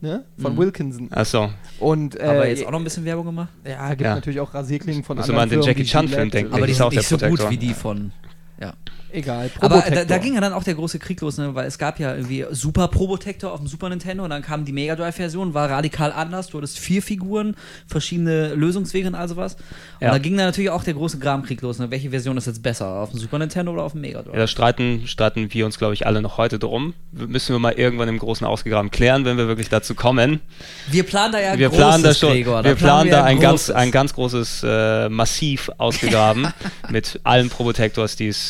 Ne? 0.02 0.24
Von 0.38 0.54
Mhm. 0.54 0.58
Wilkinson. 0.58 1.08
Achso, 1.12 1.50
Und, 1.78 2.18
äh, 2.18 2.22
aber 2.24 2.48
jetzt 2.48 2.66
auch 2.66 2.70
noch 2.70 2.78
ein 2.78 2.84
bisschen 2.84 3.04
Werbung 3.04 3.26
gemacht. 3.26 3.50
Ja, 3.66 3.88
gibt 3.90 4.00
Ja. 4.02 4.14
natürlich 4.14 4.40
auch 4.40 4.52
Rasierklingen 4.54 5.04
von 5.04 5.16
Muss 5.18 5.24
anderen 5.28 5.36
immer 5.36 5.42
an 5.42 5.48
den 5.50 5.62
Jackie 5.68 5.80
wie 5.82 5.84
Chan 5.86 6.06
Gillette. 6.06 6.20
Film 6.20 6.30
denken. 6.30 6.54
Aber 6.54 6.64
die 6.66 6.72
ist 6.72 6.78
sind 6.78 6.86
auch 6.86 6.90
der 6.90 6.98
nicht 7.00 7.08
so 7.08 7.18
gut 7.18 7.50
wie 7.50 7.56
die 7.58 7.74
von. 7.74 8.12
Ja. 8.60 8.74
Egal. 9.12 9.50
Aber 9.58 9.76
da, 9.76 9.80
Probotector. 9.80 10.04
da 10.04 10.18
ging 10.18 10.34
ja 10.34 10.40
dann 10.40 10.52
auch 10.52 10.62
der 10.62 10.74
große 10.74 11.00
Krieg 11.00 11.20
los, 11.20 11.36
ne? 11.36 11.52
weil 11.56 11.66
es 11.66 11.78
gab 11.78 11.98
ja 11.98 12.14
irgendwie 12.14 12.44
Super 12.52 12.86
Probotector 12.86 13.50
auf 13.50 13.58
dem 13.58 13.66
Super 13.66 13.88
Nintendo 13.88 14.22
und 14.22 14.30
dann 14.30 14.42
kam 14.42 14.64
die 14.64 14.70
Mega 14.72 14.94
Drive-Version, 14.94 15.52
war 15.52 15.68
radikal 15.68 16.12
anders. 16.12 16.48
Du 16.48 16.58
hattest 16.58 16.78
vier 16.78 17.02
Figuren, 17.02 17.56
verschiedene 17.88 18.54
Lösungswege 18.54 19.08
und 19.08 19.16
all 19.16 19.26
sowas. 19.28 19.54
Und 19.98 20.06
Ja. 20.06 20.10
da 20.12 20.18
ging 20.18 20.36
dann 20.36 20.46
natürlich 20.46 20.70
auch 20.70 20.84
der 20.84 20.94
große 20.94 21.18
Grabenkrieg 21.18 21.60
los. 21.62 21.80
Ne? 21.80 21.90
Welche 21.90 22.10
Version 22.10 22.36
ist 22.36 22.46
jetzt 22.46 22.62
besser? 22.62 22.86
Auf 23.00 23.10
dem 23.10 23.18
Super 23.18 23.38
Nintendo 23.40 23.72
oder 23.72 23.82
auf 23.82 23.92
dem 23.92 24.02
Mega 24.02 24.22
Drive? 24.22 24.32
Ja, 24.32 24.38
da 24.40 24.46
streiten, 24.46 25.02
streiten 25.08 25.52
wir 25.52 25.66
uns, 25.66 25.76
glaube 25.78 25.94
ich, 25.94 26.06
alle 26.06 26.22
noch 26.22 26.36
heute 26.38 26.60
drum. 26.60 26.94
Müssen 27.10 27.52
wir 27.52 27.58
mal 27.58 27.72
irgendwann 27.72 28.08
im 28.08 28.18
Großen 28.18 28.46
Ausgegraben 28.46 28.92
klären, 28.92 29.24
wenn 29.24 29.36
wir 29.36 29.48
wirklich 29.48 29.68
dazu 29.70 29.96
kommen. 29.96 30.40
Wir 30.88 31.02
planen 31.02 31.32
da 31.32 31.40
ja 31.40 31.58
wir 31.58 31.68
Großes, 31.68 31.78
planen 31.84 32.02
da 32.04 32.14
schon, 32.14 32.30
Gregor. 32.32 32.62
wir 32.62 32.76
planen 32.76 33.10
da 33.10 33.24
ein 33.24 33.40
ganz, 33.40 33.62
Großes. 33.66 33.74
ein 33.74 33.90
ganz 33.90 34.14
großes 34.14 34.62
äh, 34.64 35.08
Massiv 35.08 35.68
ausgegraben 35.78 36.46
mit 36.90 37.18
allen 37.24 37.48
Probotectors, 37.50 38.14
die 38.14 38.28
es 38.28 38.49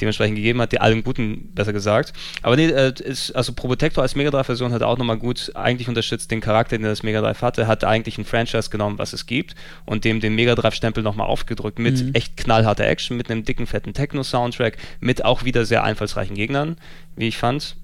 dementsprechend 0.00 0.36
gegeben 0.36 0.60
hat, 0.60 0.72
die 0.72 0.80
allen 0.80 1.02
guten, 1.02 1.52
besser 1.54 1.72
gesagt. 1.72 2.12
Aber 2.42 2.56
nee, 2.56 2.66
äh, 2.66 2.92
ist, 3.02 3.34
also 3.34 3.52
Probotector 3.52 4.02
als 4.02 4.14
Mega 4.14 4.30
Drive-Version 4.30 4.72
hat 4.72 4.82
auch 4.82 4.98
nochmal 4.98 5.16
gut 5.16 5.52
eigentlich 5.54 5.88
unterstützt 5.88 6.30
den 6.30 6.40
Charakter, 6.40 6.76
den 6.76 6.84
das 6.84 7.02
Mega 7.02 7.20
Drive 7.20 7.42
hatte, 7.42 7.66
hat 7.66 7.84
eigentlich 7.84 8.18
ein 8.18 8.24
Franchise 8.24 8.70
genommen, 8.70 8.98
was 8.98 9.12
es 9.12 9.26
gibt 9.26 9.54
und 9.84 10.04
dem 10.04 10.20
den 10.20 10.34
Mega 10.34 10.54
Drive-Stempel 10.54 11.02
nochmal 11.02 11.26
aufgedrückt 11.26 11.78
mit 11.78 12.02
Mhm. 12.02 12.10
echt 12.14 12.36
knallharter 12.36 12.86
Action, 12.86 13.16
mit 13.16 13.30
einem 13.30 13.44
dicken, 13.44 13.66
fetten 13.66 13.94
Techno-Soundtrack, 13.94 14.76
mit 15.00 15.24
auch 15.24 15.44
wieder 15.44 15.64
sehr 15.64 15.82
einfallsreichen 15.82 16.36
Gegnern, 16.36 16.76
wie 17.16 17.28
ich 17.28 17.38
fand. 17.38 17.76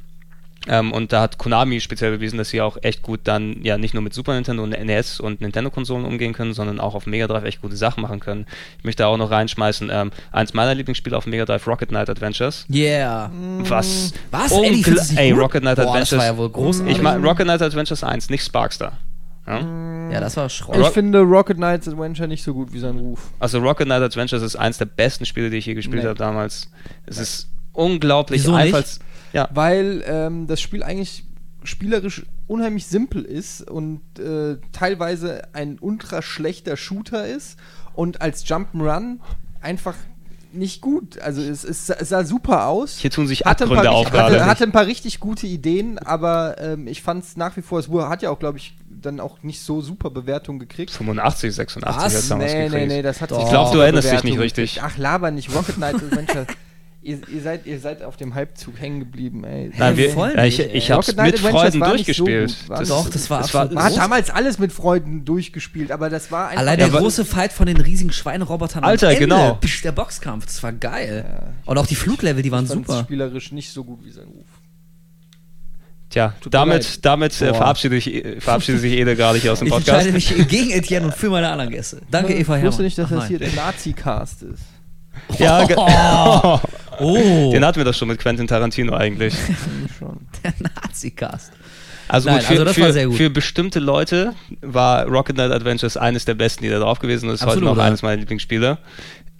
Ähm, 0.68 0.92
und 0.92 1.12
da 1.12 1.22
hat 1.22 1.38
Konami 1.38 1.80
speziell 1.80 2.12
bewiesen, 2.12 2.38
dass 2.38 2.50
sie 2.50 2.60
auch 2.60 2.76
echt 2.82 3.02
gut 3.02 3.20
dann 3.24 3.62
ja 3.62 3.78
nicht 3.78 3.94
nur 3.94 4.02
mit 4.02 4.14
Super 4.14 4.34
Nintendo 4.34 4.62
und 4.62 4.70
NES 4.70 5.18
und 5.18 5.40
Nintendo-Konsolen 5.40 6.04
umgehen 6.04 6.32
können, 6.32 6.54
sondern 6.54 6.78
auch 6.78 6.94
auf 6.94 7.06
Mega 7.06 7.26
Drive 7.26 7.44
echt 7.44 7.62
gute 7.62 7.76
Sachen 7.76 8.02
machen 8.02 8.20
können. 8.20 8.46
Ich 8.78 8.84
möchte 8.84 9.06
auch 9.06 9.16
noch 9.16 9.30
reinschmeißen, 9.30 9.90
ähm, 9.92 10.12
eins 10.30 10.54
meiner 10.54 10.74
Lieblingsspiele 10.74 11.16
auf 11.16 11.26
Mega 11.26 11.44
Drive, 11.44 11.66
Rocket 11.66 11.88
Knight 11.88 12.08
Adventures. 12.08 12.64
Yeah. 12.72 13.30
Was? 13.60 14.12
Was? 14.30 14.52
Nicht 14.52 14.86
Ey, 15.16 15.30
gut? 15.32 15.40
Rocket 15.40 15.62
Knight 15.62 15.76
Boah, 15.76 15.82
Adventures. 15.82 16.10
Das 16.10 16.18
war 16.20 16.26
ja 16.26 16.36
wohl 16.36 16.50
großartig. 16.50 16.96
Ich 16.96 17.02
meine 17.02 17.26
Rocket 17.26 17.44
Knight 17.44 17.62
Adventures 17.62 18.04
1, 18.04 18.30
nicht 18.30 18.44
Sparkstar. 18.44 18.92
Ja? 19.46 19.58
ja, 20.12 20.20
das 20.20 20.36
war 20.36 20.48
Schrott. 20.48 20.76
Ich 20.78 20.86
finde 20.88 21.20
Rocket 21.20 21.56
Knights 21.56 21.88
Adventure 21.88 22.28
nicht 22.28 22.44
so 22.44 22.54
gut 22.54 22.72
wie 22.72 22.78
sein 22.78 22.96
Ruf. 22.98 23.32
Also 23.40 23.58
Rocket 23.58 23.86
Knight 23.86 24.02
Adventures 24.02 24.42
ist 24.42 24.54
eins 24.54 24.78
der 24.78 24.84
besten 24.84 25.26
Spiele, 25.26 25.50
die 25.50 25.56
ich 25.56 25.66
je 25.66 25.74
gespielt 25.74 26.02
Nee. 26.02 26.08
habe 26.08 26.18
damals. 26.18 26.70
Es 27.06 27.18
ist 27.18 27.48
unglaublich 27.72 28.42
Wieso 28.42 28.54
einfalls. 28.54 29.00
Ja, 29.32 29.48
Weil 29.52 30.02
ähm, 30.06 30.46
das 30.46 30.60
Spiel 30.60 30.82
eigentlich 30.82 31.24
spielerisch 31.64 32.24
unheimlich 32.46 32.86
simpel 32.86 33.22
ist 33.22 33.62
und 33.70 34.00
äh, 34.18 34.58
teilweise 34.72 35.42
ein 35.54 35.78
ultra 35.80 36.20
schlechter 36.20 36.76
Shooter 36.76 37.26
ist 37.26 37.58
und 37.94 38.20
als 38.20 38.44
Jump'n'Run 38.46 39.18
einfach 39.60 39.94
nicht 40.52 40.82
gut. 40.82 41.18
Also 41.20 41.40
es, 41.40 41.64
es, 41.64 41.86
sah 41.86 42.24
super 42.24 42.66
aus. 42.66 42.98
hier 42.98 43.10
tun 43.10 43.26
sich 43.26 43.46
hatte 43.46 43.64
Abgründe 43.64 43.90
auf 43.90 44.06
richtig- 44.06 44.20
hatte, 44.20 44.32
gerade. 44.34 44.46
hatte 44.46 44.64
ein 44.64 44.72
paar 44.72 44.86
richtig 44.86 45.18
gute 45.18 45.46
Ideen, 45.46 45.98
aber 45.98 46.56
ähm, 46.58 46.86
ich 46.88 47.00
fand 47.00 47.24
es 47.24 47.36
nach 47.38 47.56
wie 47.56 47.62
vor, 47.62 47.78
es 47.78 47.88
hat 47.88 48.20
ja 48.22 48.28
auch, 48.30 48.38
glaube 48.38 48.58
ich, 48.58 48.76
dann 48.90 49.18
auch 49.20 49.42
nicht 49.42 49.60
so 49.62 49.80
super 49.80 50.10
Bewertungen 50.10 50.58
gekriegt. 50.58 50.90
85, 50.90 51.54
86 51.54 51.96
Was? 52.04 52.04
hat's 52.14 52.28
damals 52.28 52.52
Nee, 52.52 52.58
nee, 52.58 52.64
gekriegt. 52.68 52.88
nee, 52.88 53.02
das 53.02 53.20
hat 53.22 53.30
Doch. 53.30 53.36
sich 53.36 53.44
Ich 53.44 53.50
glaub, 53.50 53.66
super 53.68 53.78
du 53.78 53.82
erinnerst 53.84 54.04
dich 54.04 54.10
Bewertungen 54.10 54.32
nicht 54.34 54.42
richtig. 54.44 54.74
gekriegt. 54.74 54.92
Ach, 54.94 54.98
laber 54.98 55.30
nicht, 55.30 55.54
Rocket 55.54 55.76
Knight 55.76 55.94
Adventure. 55.94 56.46
ihr, 57.02 57.18
ihr, 57.28 57.42
seid, 57.42 57.66
ihr 57.66 57.78
seid 57.80 58.02
auf 58.02 58.16
dem 58.16 58.34
Halbzug 58.34 58.78
hängen 58.80 59.00
geblieben, 59.00 59.44
ey. 59.44 59.70
Nein, 59.76 59.96
wir, 59.96 60.10
voll 60.10 60.32
ja, 60.36 60.44
ich, 60.44 60.58
nicht, 60.58 60.74
ich 60.74 60.90
hab's 60.90 61.08
Rocket 61.10 61.22
mit 61.24 61.38
Freuden 61.38 61.78
nicht 61.80 61.84
so 62.16 62.24
durchgespielt. 62.24 62.56
gut. 62.68 62.88
Doch, 62.90 63.10
das 63.10 63.28
war 63.30 63.40
das 63.42 63.54
war 63.54 63.62
absolut 63.62 63.74
Man 63.74 63.84
hat 63.84 63.96
damals 63.96 64.30
alles 64.30 64.58
mit 64.58 64.72
Freuden 64.72 65.24
durchgespielt, 65.24 65.90
aber 65.92 66.10
das 66.10 66.30
war 66.30 66.48
einfach. 66.48 66.60
Allein 66.60 66.78
Ja, 66.78 66.86
der 66.86 66.94
aber- 66.94 67.02
große 67.02 67.24
Fight 67.24 67.52
von 67.52 67.66
den 67.66 67.76
riesigen 67.78 68.12
Schweinerobotern. 68.12 68.84
am 68.84 68.90
Alter, 68.90 69.08
Ende, 69.08 69.20
genau. 69.20 69.54
psch, 69.54 69.82
Der 69.82 69.92
Boxkampf, 69.92 70.46
das 70.46 70.62
war 70.62 70.72
geil. 70.72 71.24
Ja, 71.28 71.52
Und 71.66 71.78
auch 71.78 71.86
die 71.86 71.94
Fluglevel, 71.96 72.42
die 72.42 72.50
waren 72.52 72.64
ich 72.64 72.70
super. 72.70 73.00
spielerisch 73.02 73.52
nicht 73.52 73.70
so 73.72 73.84
gut 73.84 74.04
wie 74.04 74.10
sein 74.10 74.26
Ruf. 74.26 74.46
Tja, 76.10 76.34
Tut 76.42 76.52
mir 76.52 76.58
leid. 76.58 76.66
damit, 76.68 77.04
damit 77.06 77.40
äh, 77.40 77.54
verabschiede, 77.54 77.96
ich, 77.96 78.22
verabschiede 78.40 78.76
sich 78.78 78.92
Ede 78.92 79.16
gerade 79.16 79.38
hier 79.38 79.50
aus 79.52 79.60
dem 79.60 79.68
Ich 79.68 79.72
Podcast. 79.72 80.06
entscheide 80.06 80.12
mich 80.42 80.48
gegen 80.48 80.70
Etienne 80.70 81.06
und 81.06 81.14
für 81.14 81.30
meine 81.30 81.48
anderen 81.48 81.70
Gäste. 81.70 82.02
Danke, 82.10 82.34
Eva 82.34 82.40
Ich 82.40 82.48
Herrmann. 82.48 82.66
wusste 82.66 82.82
nicht, 82.82 82.98
dass 82.98 83.06
Ach, 83.10 83.16
das 83.16 83.28
hier 83.28 83.38
der 83.38 83.50
Nazi-Cast 83.52 84.42
ist. 84.42 84.62
Ja, 85.38 86.60
Oh, 86.98 87.50
den 87.52 87.64
hatten 87.64 87.78
wir 87.78 87.84
doch 87.84 87.94
schon 87.94 88.08
mit 88.08 88.18
Quentin 88.20 88.46
Tarantino 88.46 88.94
eigentlich. 88.94 89.34
Der 90.44 90.52
Nazi-Cast. 90.58 91.52
Also, 92.08 92.28
Nein, 92.28 92.38
gut, 92.38 92.46
für, 92.46 92.52
also 92.52 92.64
das 92.64 92.74
für, 92.74 92.80
war 92.82 92.92
sehr 92.92 93.06
gut. 93.06 93.16
für 93.16 93.30
bestimmte 93.30 93.78
Leute 93.80 94.34
war 94.60 95.06
Rocket 95.06 95.36
Knight 95.36 95.50
Adventures 95.50 95.96
eines 95.96 96.24
der 96.24 96.34
besten, 96.34 96.64
die 96.64 96.70
da 96.70 96.78
drauf 96.78 96.98
gewesen 96.98 97.30
ist. 97.30 97.36
Ist 97.36 97.40
heute 97.42 97.52
Absolut, 97.52 97.70
noch 97.70 97.78
ja. 97.78 97.84
eines 97.84 98.02
meiner 98.02 98.18
Lieblingsspiele. 98.18 98.78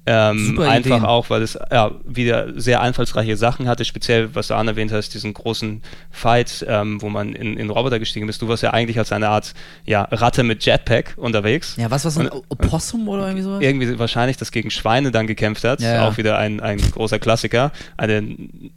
Ähm, 0.05 0.59
einfach 0.59 0.91
Ideen. 0.97 1.05
auch, 1.05 1.31
weil 1.31 1.43
es 1.43 1.57
ja, 1.71 1.93
wieder 2.05 2.59
sehr 2.61 2.81
einfallsreiche 2.81 3.37
Sachen 3.37 3.69
hatte, 3.69 3.85
speziell, 3.85 4.35
was 4.35 4.49
du 4.49 4.55
Anne 4.55 4.73
erwähnt 4.73 4.91
hast, 4.91 5.15
diesen 5.15 5.33
großen 5.33 5.81
Fight, 6.11 6.67
ähm, 6.69 7.01
wo 7.01 7.09
man 7.09 7.35
in, 7.35 7.57
in 7.57 7.71
Roboter 7.71 8.01
gestiegen 8.01 8.27
bist. 8.27 8.43
Du 8.43 8.49
warst 8.49 8.65
ja 8.65 8.73
eigentlich 8.73 8.99
als 8.99 9.13
eine 9.13 9.29
Art 9.29 9.55
ja, 9.85 10.03
Ratte 10.11 10.43
mit 10.43 10.65
Jetpack 10.65 11.15
unterwegs. 11.19 11.77
Ja, 11.77 11.89
was 11.93 12.05
war 12.05 12.11
so 12.11 12.19
ein 12.21 12.29
Und- 12.31 12.43
Opossum 12.49 13.07
oder 13.07 13.27
irgendwie 13.27 13.43
sowas? 13.45 13.63
irgendwie 13.63 13.97
wahrscheinlich 13.99 14.37
das 14.37 14.51
gegen 14.51 14.71
Schweine 14.73 15.13
dann 15.13 15.29
gekämpft 15.29 15.63
hat. 15.63 15.81
Ja, 15.81 15.95
ja. 15.95 16.09
Auch 16.09 16.17
wieder 16.17 16.37
ein, 16.37 16.59
ein 16.59 16.79
großer 16.79 17.21
Klassiker. 17.21 17.71
Eine 17.97 18.23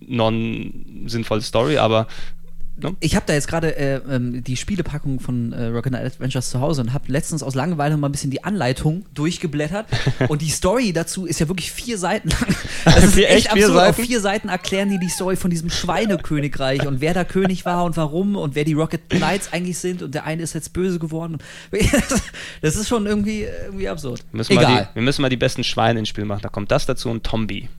non-sinnvolle 0.02 1.42
Story, 1.42 1.78
aber 1.78 2.08
ne? 2.78 2.96
Ich 3.00 3.16
habe 3.16 3.26
da 3.26 3.34
jetzt 3.34 3.48
gerade 3.48 3.76
äh, 3.76 4.02
ähm, 4.10 4.44
die 4.44 4.58
Spielepackung 4.58 5.20
von 5.20 5.54
äh, 5.54 5.66
Rocket 5.68 5.94
Knight 5.94 6.06
Adventures 6.06 6.50
zu 6.50 6.60
Hause 6.60 6.82
und 6.82 6.94
habe 6.94 7.12
letztens 7.12 7.44
aus 7.44 7.56
Langeweile 7.56 7.98
mal 7.98 8.10
ein 8.10 8.12
bisschen 8.12 8.32
die 8.32 8.44
Anleitung 8.44 9.06
durchgeblättert. 9.14 9.88
und 10.28 10.42
die 10.42 10.50
Story 10.50 10.94
dazu 10.94 11.26
ist 11.26 11.40
ja 11.40 11.48
wirklich 11.48 11.72
vier 11.72 11.98
Seiten 11.98 12.30
lang. 12.30 12.46
Das 12.86 13.04
ist 13.04 13.18
echt 13.18 13.30
echt 13.30 13.52
vier 13.52 13.66
absurd. 13.66 13.90
Auf 13.90 13.96
Seiten? 13.96 14.08
vier 14.08 14.22
Seiten 14.22 14.50
erklären 14.50 14.90
die 14.90 15.00
die 15.00 15.10
Story 15.10 15.36
von 15.36 15.50
diesem 15.50 15.70
Schweinekönigreich 15.70 16.86
und 16.86 17.02
wer 17.02 17.14
da 17.14 17.24
König 17.24 17.66
war 17.66 17.84
und 17.84 17.98
warum 17.98 18.36
und 18.36 18.56
wer 18.56 18.64
die 18.64 18.74
Rocket 18.74 19.10
Knights 19.10 19.52
eigentlich 19.52 19.78
sind 19.80 20.04
und 20.04 20.14
der 20.14 20.26
eine 20.26 20.44
ist 20.44 20.54
jetzt 20.54 20.74
böse 20.74 21.00
geworden. 21.00 21.38
Das 22.62 22.76
ist 22.76 22.88
schon 22.88 23.06
irgendwie, 23.06 23.46
irgendwie 23.66 23.90
absurd. 23.90 24.24
wir 24.32 24.38
müssen, 24.38 24.56
mal 24.56 24.64
Egal. 24.64 24.90
die, 24.92 24.96
wir 24.96 25.02
müssen 25.02 25.22
mal 25.22 25.30
die 25.30 25.38
besten 25.38 25.64
Schweine 25.64 26.00
ins 26.00 26.10
Spiel 26.10 26.26
machen. 26.26 26.42
Da 26.42 26.50
kommt 26.50 26.72
das 26.72 26.86
dazu 26.86 27.10
und 27.10 27.24
Tombi. 27.24 27.70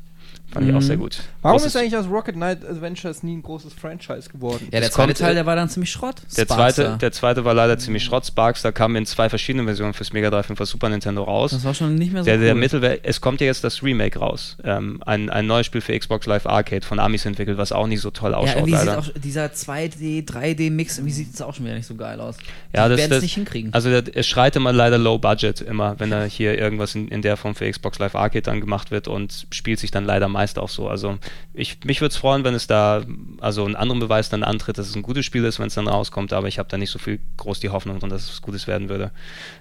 Fand 0.52 0.68
ich 0.68 0.74
auch 0.74 0.80
sehr 0.80 0.96
gut. 0.96 1.18
Warum 1.42 1.58
Großes- 1.60 1.66
ist 1.66 1.76
eigentlich 1.76 1.96
aus 1.96 2.06
Rocket 2.08 2.34
Knight 2.36 2.64
Adventures 2.64 3.22
nie 3.22 3.36
ein 3.36 3.42
großes 3.42 3.72
Franchise 3.74 4.30
geworden? 4.30 4.68
ja, 4.72 4.78
der 4.78 4.88
es 4.88 4.90
zweite 4.94 5.08
kommt, 5.08 5.18
Teil, 5.18 5.32
äh, 5.32 5.34
der 5.34 5.46
war 5.46 5.56
dann 5.56 5.68
ziemlich 5.68 5.90
Schrott. 5.90 6.16
der 6.36 6.46
zweite, 6.48 6.96
der 7.00 7.12
zweite 7.12 7.44
war 7.44 7.52
leider 7.52 7.78
ziemlich 7.78 8.04
Schrott. 8.04 8.24
Sparks, 8.26 8.62
kam 8.74 8.96
in 8.96 9.04
zwei 9.06 9.28
verschiedenen 9.28 9.66
Versionen 9.66 9.92
fürs 9.92 10.12
Mega 10.12 10.30
Drive 10.30 10.48
und 10.48 10.56
für 10.56 10.64
Super 10.66 10.88
Nintendo 10.88 11.24
raus. 11.24 11.50
das 11.50 11.64
war 11.64 11.74
schon 11.74 11.96
nicht 11.96 12.12
mehr 12.12 12.22
so 12.22 12.26
Der, 12.26 12.38
der 12.38 12.54
cool. 12.54 12.60
Mittelwert, 12.60 13.00
es 13.02 13.20
kommt 13.20 13.40
ja 13.40 13.46
jetzt 13.48 13.64
das 13.64 13.82
Remake 13.82 14.18
raus. 14.18 14.56
Ähm, 14.64 15.02
ein, 15.04 15.30
ein 15.30 15.46
neues 15.46 15.66
Spiel 15.66 15.80
für 15.80 15.98
Xbox 15.98 16.26
Live 16.26 16.46
Arcade 16.46 16.86
von 16.86 16.98
Amis 17.00 17.26
entwickelt, 17.26 17.58
was 17.58 17.72
auch 17.72 17.86
nicht 17.86 18.00
so 18.00 18.10
toll 18.10 18.30
Ja, 18.30 18.36
ausschaut, 18.38 18.64
sieht 18.64 18.74
leider. 18.74 18.98
auch 18.98 19.08
dieser 19.22 19.46
2D, 19.52 20.24
3D-Mix, 20.26 20.98
irgendwie 20.98 21.12
sieht 21.12 21.34
es 21.34 21.42
auch 21.42 21.54
schon 21.54 21.64
wieder 21.66 21.74
nicht 21.74 21.86
so 21.86 21.96
geil 21.96 22.20
aus. 22.20 22.36
Ja, 22.74 22.84
Die 22.84 22.90
das, 22.90 22.98
werden 23.00 23.10
das 23.10 23.16
es 23.18 23.22
nicht 23.24 23.34
hinkriegen. 23.34 23.74
Also 23.74 23.90
der, 23.90 24.04
es 24.16 24.26
schreit 24.26 24.56
immer 24.56 24.72
leider 24.72 24.96
Low 24.98 25.18
Budget 25.18 25.60
immer, 25.60 25.98
wenn 25.98 26.10
da 26.10 26.24
hier 26.24 26.56
irgendwas 26.58 26.94
in, 26.94 27.08
in 27.08 27.22
der 27.22 27.36
Form 27.36 27.54
für 27.54 27.70
Xbox 27.70 27.98
Live 27.98 28.14
Arcade 28.14 28.42
dann 28.42 28.60
gemacht 28.60 28.90
wird 28.90 29.08
und 29.08 29.46
spielt 29.50 29.80
sich 29.80 29.90
dann 29.90 30.04
leider 30.04 30.28
meist 30.36 30.58
auch 30.58 30.68
so. 30.68 30.88
Also 30.88 31.16
ich, 31.54 31.78
mich 31.84 32.02
würde 32.02 32.12
es 32.12 32.18
freuen, 32.18 32.44
wenn 32.44 32.54
es 32.54 32.66
da 32.66 33.02
also 33.40 33.64
einen 33.64 33.74
anderen 33.76 34.00
Beweis 34.00 34.28
dann 34.28 34.42
antritt, 34.42 34.76
dass 34.76 34.86
es 34.88 34.94
ein 34.94 35.02
gutes 35.02 35.24
Spiel 35.24 35.44
ist, 35.44 35.58
wenn 35.58 35.68
es 35.68 35.74
dann 35.74 35.88
rauskommt, 35.88 36.32
aber 36.34 36.46
ich 36.48 36.58
habe 36.58 36.68
da 36.68 36.76
nicht 36.76 36.90
so 36.90 36.98
viel 36.98 37.18
groß 37.38 37.60
die 37.60 37.70
Hoffnung 37.70 37.98
drin, 37.98 38.10
dass 38.10 38.30
es 38.30 38.42
Gutes 38.42 38.66
werden 38.66 38.88
würde. 38.90 39.10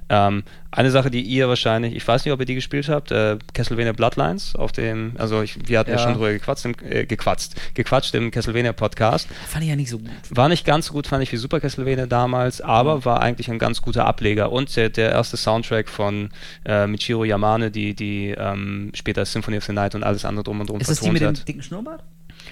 Ähm, 0.09 0.43
eine 0.71 0.91
Sache, 0.91 1.09
die 1.09 1.21
ihr 1.21 1.47
wahrscheinlich, 1.47 1.95
ich 1.95 2.05
weiß 2.05 2.25
nicht, 2.25 2.33
ob 2.33 2.39
ihr 2.41 2.45
die 2.45 2.55
gespielt 2.55 2.89
habt, 2.89 3.11
äh, 3.11 3.37
Castlevania 3.53 3.93
Bloodlines 3.93 4.55
auf 4.55 4.73
dem, 4.73 5.13
also 5.17 5.41
ich, 5.41 5.57
wir 5.67 5.79
hatten 5.79 5.91
ja, 5.91 5.95
Ja. 5.95 6.03
schon 6.03 6.13
drüber 6.15 6.31
gequatscht, 6.33 6.65
im, 6.65 6.75
äh, 6.83 7.05
gequatscht, 7.05 7.53
gequatscht 7.73 8.13
im 8.15 8.29
Castlevania 8.29 8.73
Podcast. 8.73 9.29
Fand 9.47 9.63
ich 9.63 9.69
ja 9.69 9.75
nicht 9.77 9.89
so 9.89 9.99
gut. 9.99 10.09
War 10.29 10.49
nicht 10.49 10.65
ganz 10.65 10.87
so 10.87 10.93
gut, 10.93 11.07
fand 11.07 11.23
ich, 11.23 11.31
wie 11.31 11.37
Super 11.37 11.59
Castlevania 11.61 12.05
damals, 12.07 12.59
aber 12.59 13.05
war 13.05 13.21
eigentlich 13.21 13.49
ein 13.49 13.57
ganz 13.59 13.81
guter 13.81 14.05
Ableger. 14.05 14.51
Und 14.51 14.75
der, 14.75 14.89
der 14.89 15.11
erste 15.11 15.37
Soundtrack 15.37 15.87
von 15.87 16.29
äh, 16.65 16.87
Michiro 16.87 17.23
Yamane, 17.23 17.71
die, 17.71 17.93
die 17.93 18.35
ähm, 18.37 18.91
später 18.93 19.23
Symphony 19.25 19.57
of 19.57 19.63
the 19.63 19.73
Night 19.73 19.95
und 19.95 20.03
alles 20.03 20.25
andere 20.25 20.43
drum 20.43 20.59
und 20.59 20.64
drum 20.65 20.79
Ist 20.79 20.89
das 20.89 20.99
die 20.99 21.09
mit 21.11 21.21
dem 21.21 21.29
hat. 21.29 21.47
dicken 21.47 21.63
Schnurrbart? 21.63 22.03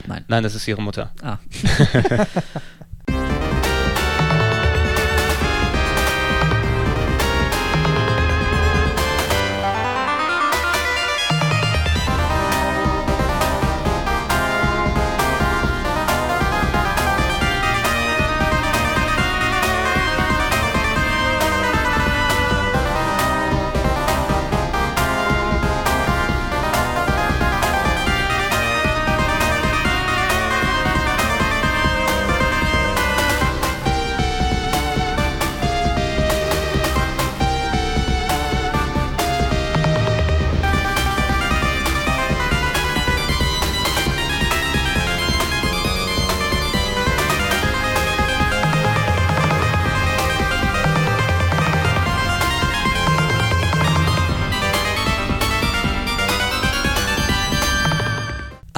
Nein. 0.08 0.26
Nein, 0.28 0.44
das 0.44 0.56
ist 0.56 0.68
ihre 0.68 0.82
Mutter. 0.82 1.12
Ah. 1.22 1.38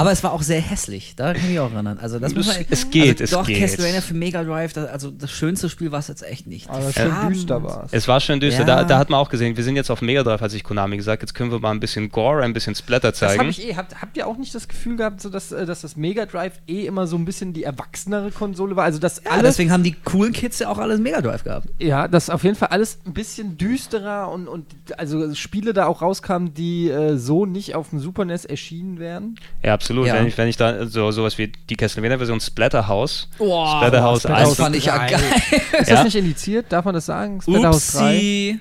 Aber 0.06 0.12
es 0.12 0.24
war 0.24 0.34
auch 0.34 0.44
sehr 0.44 0.62
hässlich, 0.62 1.16
da 1.16 1.34
kann 1.34 1.42
ich 1.44 1.50
mich 1.50 1.60
auch 1.60 1.74
erinnern. 1.74 1.98
Also 2.00 2.20
das 2.20 2.36
muss 2.36 2.48
Es- 2.48 2.56
man, 2.58 2.66
es 2.70 2.90
geht, 2.92 3.10
also 3.22 3.24
es 3.24 3.30
doch, 3.32 3.48
geht. 3.48 3.60
Castlevania 3.60 4.02
für 4.02 4.14
Mega 4.14 4.44
Drive, 4.44 4.74
das, 4.74 4.88
also 4.88 5.10
das 5.10 5.32
schönste 5.32 5.68
Spiel 5.68 5.92
war 5.92 5.98
es 6.00 6.08
jetzt 6.08 6.22
echt 6.24 6.46
nicht. 6.46 6.70
Aber 6.70 6.92
schön 6.94 7.12
düster 7.30 7.64
war 7.64 7.86
es. 7.86 7.94
Es 7.94 8.08
war 8.08 8.20
schön 8.20 8.40
düster. 8.40 8.60
Ja. 8.62 8.66
Da, 8.68 8.84
da 8.84 8.98
hat 9.00 9.10
man 9.10 9.20
auch 9.20 9.30
gesehen, 9.30 9.58
wir 9.58 9.64
sind 9.64 9.76
jetzt 9.76 9.90
auf 9.90 10.02
Mega 10.04 10.22
Drive, 10.22 10.42
hat 10.42 10.52
sich 10.52 10.64
Konami 10.64 10.96
gesagt. 10.98 11.24
Jetzt 11.24 11.34
können 11.34 11.50
wir 11.52 11.60
mal 11.60 11.72
ein 11.72 11.80
bisschen 11.80 12.10
Gore, 12.10 12.44
ein 12.44 12.54
bisschen 12.54 12.76
Splatter 12.76 13.10
Das 13.12 13.22
habe 13.24 13.38
zeigen. 13.38 13.50
ich 13.50 13.68
eh. 13.68 13.76
Habt, 13.76 14.00
habt 14.00 14.16
ihr 14.16 14.28
auch 14.28 14.38
nicht 14.38 14.54
das 14.54 14.68
Gefühl 14.68 14.96
gehabt, 14.96 15.22
so 15.22 15.30
dass, 15.30 15.52
äh, 15.52 15.66
dass 15.66 15.82
das 15.82 15.96
Mega 15.96 16.28
Drive 16.28 16.54
eh 16.68 16.86
immer 16.86 17.08
so 17.08 17.16
ein 17.18 17.26
bisschen 17.26 17.54
die 17.54 17.64
erwachsenere 17.64 18.30
Konsole 18.30 18.76
war? 18.76 18.84
Also, 18.84 19.00
dass 19.00 19.24
Ja, 19.26 19.32
alles. 19.32 19.44
deswegen 19.56 19.72
haben 19.72 19.82
die 19.84 19.94
coolen 19.94 20.34
Kids 20.34 20.60
ja 20.60 20.70
auch 20.70 20.78
alles 20.78 21.00
Mega 21.00 21.22
Drive 21.22 21.44
gehabt. 21.44 21.68
Ja, 21.80 22.08
dass 22.08 22.30
auf 22.30 22.44
jeden 22.44 22.56
Fall 22.56 22.70
alles 22.70 23.00
ein 23.08 23.14
bisschen 23.14 23.58
düsterer 23.58 24.32
und, 24.32 24.48
und 24.48 24.68
also 25.00 25.34
Spiele 25.34 25.74
da 25.74 25.88
auch 25.88 26.04
rauskamen, 26.04 26.54
die 26.54 26.90
äh, 26.90 27.18
so 27.18 27.48
nicht 27.48 27.74
auf 27.74 27.90
dem 27.90 28.00
Super 28.00 28.26
NES 28.26 28.46
erschienen 28.46 29.00
wären. 29.00 29.36
Ja, 29.64 29.74
absolut. 29.74 29.95
Ja. 30.04 30.16
Wenn, 30.16 30.28
ich, 30.28 30.38
wenn 30.38 30.48
ich 30.48 30.58
da 30.58 30.86
so 30.88 31.12
sowas 31.12 31.38
wie 31.38 31.52
die 31.70 31.76
Castlevania-Version 31.76 32.42
Splatterhouse, 32.42 33.30
Boah, 33.38 33.78
Splatterhouse 33.78 34.24
Splatterhouse 34.24 34.50
Das 34.50 34.60
1. 34.60 34.66
fand 34.66 34.76
ich 34.76 34.86
ja 34.86 34.98
geil. 35.08 35.22
Ist 35.80 35.90
Ja? 35.90 35.96
das 35.96 36.04
nicht 36.06 36.16
indiziert? 36.16 36.66
Darf 36.70 36.84
man 36.86 36.94
das 36.96 37.06
sagen? 37.06 37.42
Splatterhouse 37.42 37.92
3? 37.94 38.16
Upsi. 38.16 38.60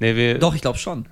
Nee, 0.00 0.16
wir, 0.16 0.38
Doch, 0.38 0.54
ich 0.54 0.62
glaube 0.62 0.78
schon. 0.78 1.06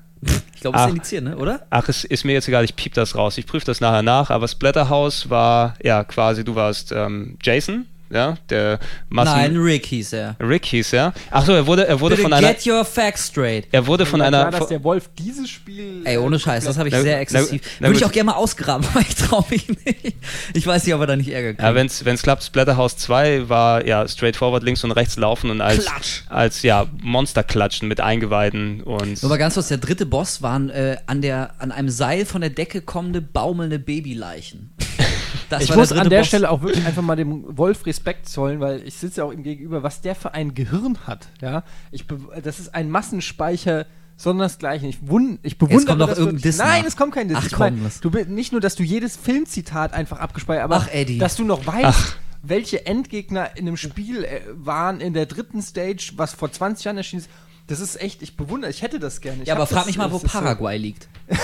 Ich 0.54 0.60
glaube, 0.60 0.78
es 0.78 0.84
ist 0.84 0.90
indiziert, 0.90 1.24
ne? 1.24 1.36
oder? 1.36 1.66
Ach, 1.70 1.88
es 1.88 2.04
ist 2.04 2.24
mir 2.24 2.32
jetzt 2.32 2.46
egal, 2.46 2.64
ich 2.64 2.76
piep 2.76 2.94
das 2.94 3.16
raus. 3.16 3.36
Ich 3.38 3.46
prüfe 3.46 3.66
das 3.66 3.80
nachher 3.80 4.02
nach, 4.02 4.30
aber 4.30 4.46
Splatterhouse 4.46 5.28
war, 5.30 5.74
ja, 5.82 6.04
quasi, 6.04 6.44
du 6.44 6.54
warst 6.54 6.92
ähm, 6.92 7.36
Jason, 7.42 7.86
ja, 8.12 8.36
der 8.50 8.78
Massen 9.08 9.32
Nein, 9.32 9.56
Rick 9.56 9.86
hieß 9.86 10.12
er. 10.12 10.36
Rick 10.40 10.66
hieß 10.66 10.92
er. 10.92 11.12
Ach 11.30 11.44
so, 11.46 11.52
er 11.52 11.66
wurde, 11.66 11.86
er 11.86 11.98
wurde 12.00 12.14
Bitte 12.16 12.22
von 12.22 12.32
einer, 12.32 12.48
get 12.52 12.66
your 12.66 12.84
facts 12.84 13.28
straight. 13.28 13.66
er 13.72 13.86
wurde 13.86 14.04
von 14.06 14.20
Ja, 14.20 14.26
einer, 14.26 14.46
klar, 14.48 14.60
dass 14.60 14.68
der 14.68 14.84
Wolf 14.84 15.10
dieses 15.18 15.48
Spiel. 15.50 16.02
Ey, 16.04 16.18
ohne 16.18 16.38
Scheiß, 16.38 16.64
das 16.64 16.76
habe 16.78 16.88
ich 16.88 16.94
Na- 16.94 17.00
sehr 17.02 17.16
na- 17.16 17.22
exzessiv. 17.22 17.62
na 17.80 17.88
Würde 17.88 17.98
ich 17.98 18.04
auch 18.04 18.12
gerne 18.12 18.30
mal 18.30 18.36
ausgraben, 18.36 18.86
aber 18.92 19.00
ich 19.00 19.14
traue 19.14 19.44
mich 19.50 19.68
nicht. 19.68 20.16
Ich 20.54 20.66
weiß 20.66 20.84
nicht, 20.84 20.94
ob 20.94 21.00
er 21.00 21.06
da 21.06 21.16
nicht 21.16 21.30
Ärger 21.30 21.48
kriegt. 21.50 21.62
ja, 21.62 21.74
wenn's, 21.74 22.04
wenn's 22.04 22.22
klappt, 22.22 22.44
Splatterhouse 22.44 22.96
2 22.98 23.48
war, 23.48 23.86
ja, 23.86 24.06
straightforward 24.06 24.62
links 24.62 24.84
und 24.84 24.92
rechts 24.92 25.16
laufen 25.16 25.50
und 25.50 25.60
als, 25.60 25.84
Klatsch. 25.86 26.22
als, 26.28 26.62
ja, 26.62 26.86
Monster 27.00 27.42
klatschen 27.42 27.88
mit 27.88 28.00
Eingeweiden 28.00 28.82
und, 28.82 29.22
Nur 29.22 29.30
mal 29.30 29.38
ganz 29.38 29.54
kurz, 29.54 29.68
der 29.68 29.78
dritte 29.78 30.06
Boss 30.06 30.42
waren 30.42 30.70
äh, 30.70 30.96
an, 31.06 31.22
der, 31.22 31.54
an 31.58 31.72
einem 31.72 31.88
Seil 31.88 32.26
von 32.26 32.40
der 32.40 32.50
Decke 32.50 32.80
kommende, 32.82 33.20
baumelnde 33.22 33.78
Babyleichen. 33.78 34.72
Das 35.53 35.64
Ich 35.64 35.74
muss 35.74 35.88
dritte 35.90 36.00
an 36.03 36.11
der 36.11 36.18
Boss. 36.18 36.26
Stelle 36.28 36.50
auch 36.50 36.62
wirklich 36.62 36.84
einfach 36.86 37.03
mal 37.03 37.16
dem 37.16 37.57
Wolf 37.57 37.86
Respekt 37.86 38.28
zollen, 38.28 38.61
weil 38.61 38.82
ich 38.86 38.94
sitze 38.94 39.20
ja 39.20 39.26
auch 39.26 39.32
ihm 39.32 39.42
gegenüber, 39.42 39.82
was 39.82 40.00
der 40.00 40.14
für 40.14 40.34
ein 40.34 40.55
Gehirn 40.55 40.98
hat. 41.07 41.28
Ja, 41.40 41.64
ich 41.90 42.05
das 42.42 42.59
ist 42.59 42.74
ein 42.74 42.90
Massenspeicher. 42.90 43.86
Sondersgleichen. 44.16 44.88
Ich, 44.88 44.98
wund, 45.09 45.40
ich 45.42 45.59
bewundere 45.59 45.86
kommt 45.86 46.00
doch 46.03 46.09
das 46.09 46.18
irgendein. 46.18 46.42
Diss 46.42 46.59
Nein, 46.59 46.82
nach. 46.82 46.88
es 46.88 46.96
kommt 46.96 47.14
kein 47.14 47.28
Diss. 47.28 47.38
Ach, 47.40 47.46
ich 47.46 47.59
mein, 47.59 47.80
komm, 48.00 48.12
du 48.12 48.32
nicht 48.32 48.53
nur, 48.53 48.61
dass 48.61 48.76
du 48.76 48.82
jedes 48.84 49.16
Filmzitat 49.16 49.94
einfach 49.94 50.20
abgespeichert, 50.20 50.62
aber 50.62 50.76
Ach, 50.76 50.88
Eddie. 50.92 51.18
dass 51.18 51.34
du 51.34 51.44
noch 51.44 51.66
weißt, 51.66 51.84
Ach. 51.84 52.16
welche 52.42 52.86
Endgegner 52.86 53.57
in 53.57 53.66
einem 53.66 53.76
Spiel 53.76 54.22
äh, 54.22 54.42
waren 54.55 55.00
in 55.00 55.14
der 55.14 55.26
dritten 55.26 55.61
Stage, 55.61 56.12
was 56.16 56.34
vor 56.34 56.53
20 56.53 56.84
Jahren 56.84 56.98
erschienen 56.98 57.22
ist. 57.22 57.30
Das 57.68 57.80
ist 57.80 58.00
echt, 58.02 58.22
ich 58.22 58.36
bewundere, 58.36 58.70
ich 58.70 58.82
hätte 58.82 58.98
das 58.98 59.20
gerne. 59.20 59.42
Ich 59.42 59.48
Ja, 59.48 59.54
aber 59.54 59.66
frag 59.66 59.78
das- 59.80 59.86
mich 59.86 59.96
mal, 59.96 60.10
wo 60.10 60.16
ist 60.16 60.22
so- 60.22 60.28
Paraguay 60.28 60.76
liegt. 60.76 61.08
weißt 61.28 61.40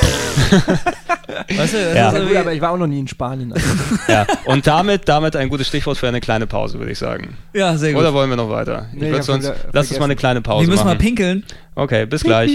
du, 1.48 1.56
das 1.56 1.72
Ja. 1.72 1.88
ist 1.88 1.94
Ja, 1.96 2.10
so 2.12 2.26
gut, 2.26 2.36
aber 2.36 2.52
ich 2.52 2.60
war 2.60 2.72
auch 2.72 2.76
noch 2.76 2.86
nie 2.88 2.98
in 2.98 3.08
Spanien. 3.08 3.52
Also. 3.52 3.66
ja, 4.08 4.26
und 4.46 4.66
damit, 4.66 5.08
damit 5.08 5.36
ein 5.36 5.48
gutes 5.48 5.68
Stichwort 5.68 5.96
für 5.96 6.08
eine 6.08 6.20
kleine 6.20 6.46
Pause, 6.46 6.78
würde 6.80 6.92
ich 6.92 6.98
sagen. 6.98 7.36
ja, 7.54 7.76
sehr 7.76 7.92
gut. 7.92 8.00
Oder 8.00 8.12
wollen 8.12 8.28
wir 8.28 8.36
noch 8.36 8.50
weiter? 8.50 8.88
Ich 8.92 8.98
Nee, 9.00 9.06
ich 9.06 9.12
würd 9.12 9.18
hab 9.20 9.24
sonst, 9.26 9.52
lass 9.72 9.88
uns 9.90 9.98
mal 9.98 10.04
eine 10.06 10.16
kleine 10.16 10.42
Pause 10.42 10.66
Wir 10.66 10.70
müssen 10.70 10.84
mal 10.84 10.94
machen. 10.94 10.98
pinkeln. 10.98 11.44
Okay, 11.76 12.04
bis 12.06 12.22
gleich. 12.24 12.50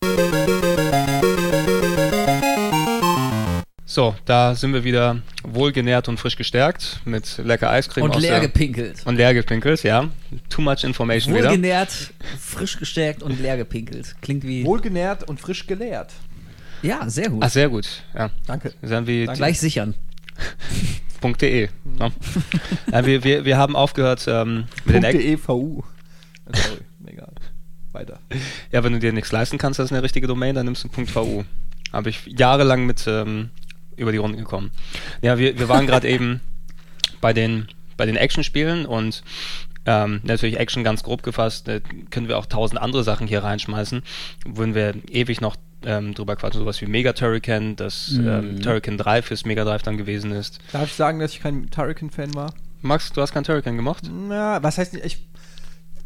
So, 3.92 4.16
da 4.24 4.54
sind 4.54 4.72
wir 4.72 4.84
wieder 4.84 5.20
wohlgenährt 5.42 6.08
und 6.08 6.18
frisch 6.18 6.36
gestärkt 6.36 7.02
mit 7.04 7.36
lecker 7.36 7.68
Eiscreme 7.68 8.04
Und 8.04 8.16
aus 8.16 8.22
leer 8.22 8.40
der, 8.40 8.40
gepinkelt. 8.40 9.02
und 9.04 9.16
leer 9.16 9.34
gepinkelt, 9.34 9.82
ja. 9.82 10.08
Too 10.48 10.62
much 10.62 10.82
information 10.82 11.34
wieder. 11.34 11.50
Wohlgenährt, 11.50 12.10
frisch 12.40 12.78
gestärkt 12.78 13.22
und 13.22 13.38
leer 13.38 13.58
gepinkelt. 13.58 14.16
Klingt 14.22 14.44
wie. 14.44 14.64
Wohlgenährt 14.64 15.28
und 15.28 15.42
frisch 15.42 15.66
gelehrt. 15.66 16.10
Ja, 16.80 17.06
sehr 17.10 17.28
gut. 17.28 17.42
Ach, 17.44 17.50
sehr 17.50 17.68
gut. 17.68 17.86
Ja. 18.14 18.30
Danke. 18.46 18.72
Wir 18.80 18.88
sind 18.88 19.06
wie 19.06 19.26
Danke. 19.26 19.36
Gleich 19.36 19.60
sichern. 19.60 19.94
.de. 21.42 21.68
Ja. 21.98 22.10
ja, 22.90 23.04
wir, 23.04 23.24
wir, 23.24 23.44
wir 23.44 23.58
haben 23.58 23.76
aufgehört 23.76 24.24
ähm, 24.26 24.68
mit 24.86 24.94
den 24.96 25.04
Eck 25.04 25.16
.evu. 25.16 25.82
Sorry, 26.50 26.78
egal. 27.06 27.32
Weiter. 27.92 28.20
Ja, 28.70 28.82
wenn 28.84 28.94
du 28.94 29.00
dir 29.00 29.12
nichts 29.12 29.32
leisten 29.32 29.58
kannst, 29.58 29.78
das 29.78 29.84
ist 29.84 29.92
eine 29.92 30.02
richtige 30.02 30.26
Domain, 30.26 30.54
dann 30.54 30.64
nimmst 30.64 30.82
du 30.84 30.88
.vu. 31.14 31.44
Habe 31.92 32.08
ich 32.08 32.24
jahrelang 32.24 32.86
mit 32.86 33.04
ähm, 33.06 33.50
über 33.96 34.12
die 34.12 34.18
Runden 34.18 34.38
gekommen. 34.38 34.70
Ja, 35.20 35.38
wir, 35.38 35.58
wir 35.58 35.68
waren 35.68 35.86
gerade 35.86 36.08
eben 36.08 36.40
bei 37.20 37.32
den, 37.32 37.68
bei 37.96 38.06
den 38.06 38.16
Action-Spielen 38.16 38.86
und 38.86 39.22
ähm, 39.84 40.20
natürlich 40.22 40.58
Action 40.58 40.84
ganz 40.84 41.02
grob 41.02 41.22
gefasst, 41.22 41.68
äh, 41.68 41.80
können 42.10 42.28
wir 42.28 42.38
auch 42.38 42.46
tausend 42.46 42.80
andere 42.80 43.02
Sachen 43.02 43.26
hier 43.26 43.42
reinschmeißen, 43.42 44.02
würden 44.46 44.74
wir 44.74 44.94
ewig 45.10 45.40
noch 45.40 45.56
ähm, 45.84 46.14
drüber 46.14 46.36
quatschen, 46.36 46.60
sowas 46.60 46.80
wie 46.80 46.86
Mega 46.86 47.12
Turrican, 47.12 47.74
das 47.74 48.12
ähm, 48.12 48.60
Turrican 48.60 48.96
3 48.96 49.22
fürs 49.22 49.44
Mega 49.44 49.64
Drive 49.64 49.82
dann 49.82 49.96
gewesen 49.96 50.30
ist. 50.30 50.60
Darf 50.72 50.86
ich 50.86 50.94
sagen, 50.94 51.18
dass 51.18 51.32
ich 51.32 51.40
kein 51.40 51.68
Turrican-Fan 51.70 52.34
war? 52.34 52.54
Max, 52.80 53.12
du 53.12 53.20
hast 53.20 53.32
kein 53.32 53.44
Turrican 53.44 53.76
gemocht? 53.76 54.10
Ja, 54.30 54.62
was 54.62 54.78
heißt 54.78 54.92
nicht, 54.92 55.04
ich, 55.04 55.26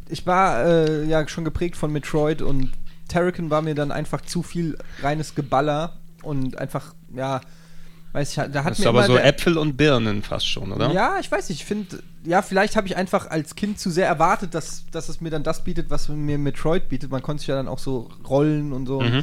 ich 0.09 0.27
war 0.27 0.65
äh, 0.65 1.05
ja 1.05 1.27
schon 1.29 1.45
geprägt 1.45 1.77
von 1.77 1.93
Metroid 1.93 2.41
und 2.41 2.73
Turrican 3.09 3.51
war 3.51 3.63
mir 3.63 3.75
dann 3.75 3.93
einfach 3.93 4.23
zu 4.23 4.43
viel 4.43 4.79
reines 5.03 5.35
Geballer 5.35 5.99
und 6.23 6.59
einfach, 6.59 6.95
ja, 7.15 7.41
weiß 8.17 8.31
ich, 8.31 8.37
da 8.37 8.65
hat 8.65 8.71
Das 8.73 8.79
ist 8.79 8.87
aber 8.87 9.05
so 9.05 9.19
Äpfel 9.19 9.59
und 9.59 9.77
Birnen 9.77 10.23
fast 10.23 10.49
schon, 10.49 10.73
oder? 10.73 10.91
Ja, 10.91 11.19
ich 11.21 11.31
weiß 11.31 11.51
nicht, 11.51 11.61
ich 11.61 11.67
finde, 11.67 12.03
ja, 12.25 12.41
vielleicht 12.41 12.75
habe 12.75 12.87
ich 12.87 12.97
einfach 12.97 13.31
als 13.31 13.55
Kind 13.55 13.79
zu 13.79 13.91
sehr 13.91 14.07
erwartet, 14.07 14.55
dass, 14.55 14.85
dass 14.91 15.11
es 15.11 15.21
mir 15.21 15.29
dann 15.29 15.43
das 15.43 15.65
bietet, 15.65 15.91
was 15.91 16.09
mir 16.09 16.39
Metroid 16.39 16.89
bietet. 16.89 17.11
Man 17.11 17.23
konnte 17.23 17.41
sich 17.41 17.49
ja 17.49 17.57
dann 17.57 17.69
auch 17.69 17.79
so 17.79 18.09
rollen 18.27 18.73
und 18.73 18.87
so. 18.87 19.03
Mhm. 19.03 19.23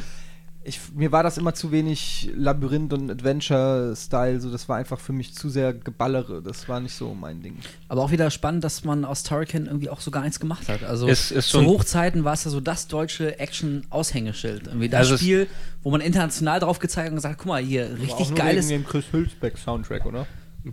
Ich, 0.66 0.80
mir 0.94 1.12
war 1.12 1.22
das 1.22 1.36
immer 1.36 1.52
zu 1.52 1.72
wenig 1.72 2.30
Labyrinth 2.34 2.92
und 2.94 3.10
Adventure-Style, 3.10 4.40
so 4.40 4.50
das 4.50 4.66
war 4.68 4.76
einfach 4.78 4.98
für 4.98 5.12
mich 5.12 5.34
zu 5.34 5.50
sehr 5.50 5.74
Geballere. 5.74 6.40
Das 6.42 6.66
war 6.70 6.80
nicht 6.80 6.94
so 6.94 7.12
mein 7.14 7.42
Ding. 7.42 7.58
Aber 7.88 8.00
auch 8.02 8.10
wieder 8.10 8.30
spannend, 8.30 8.64
dass 8.64 8.82
man 8.82 9.04
aus 9.04 9.24
Turrican 9.24 9.66
irgendwie 9.66 9.90
auch 9.90 10.00
so 10.00 10.10
gar 10.10 10.22
nichts 10.22 10.40
gemacht 10.40 10.66
hat. 10.68 10.82
Also 10.82 11.06
Ist- 11.06 11.32
ist 11.32 11.50
zu 11.50 11.66
Hochzeiten 11.66 12.24
war 12.24 12.32
es 12.32 12.44
ja 12.44 12.50
so 12.50 12.60
das 12.60 12.88
deutsche 12.88 13.38
Action-Aushängeschild. 13.38 14.66
Irgendwie 14.68 14.88
das 14.88 15.00
Also 15.00 15.18
Spiel, 15.18 15.46
wo 15.82 15.90
man 15.90 16.00
international 16.00 16.60
drauf 16.60 16.78
gezeigt 16.78 17.06
hat 17.06 17.10
und 17.10 17.16
gesagt, 17.16 17.38
guck 17.38 17.46
mal, 17.48 17.62
hier 17.62 17.98
richtig 18.00 18.34
geiles. 18.34 18.68
dem 18.68 18.86
Chris 18.86 19.04
Hülsbeck-Soundtrack, 19.12 20.06
oder? 20.06 20.26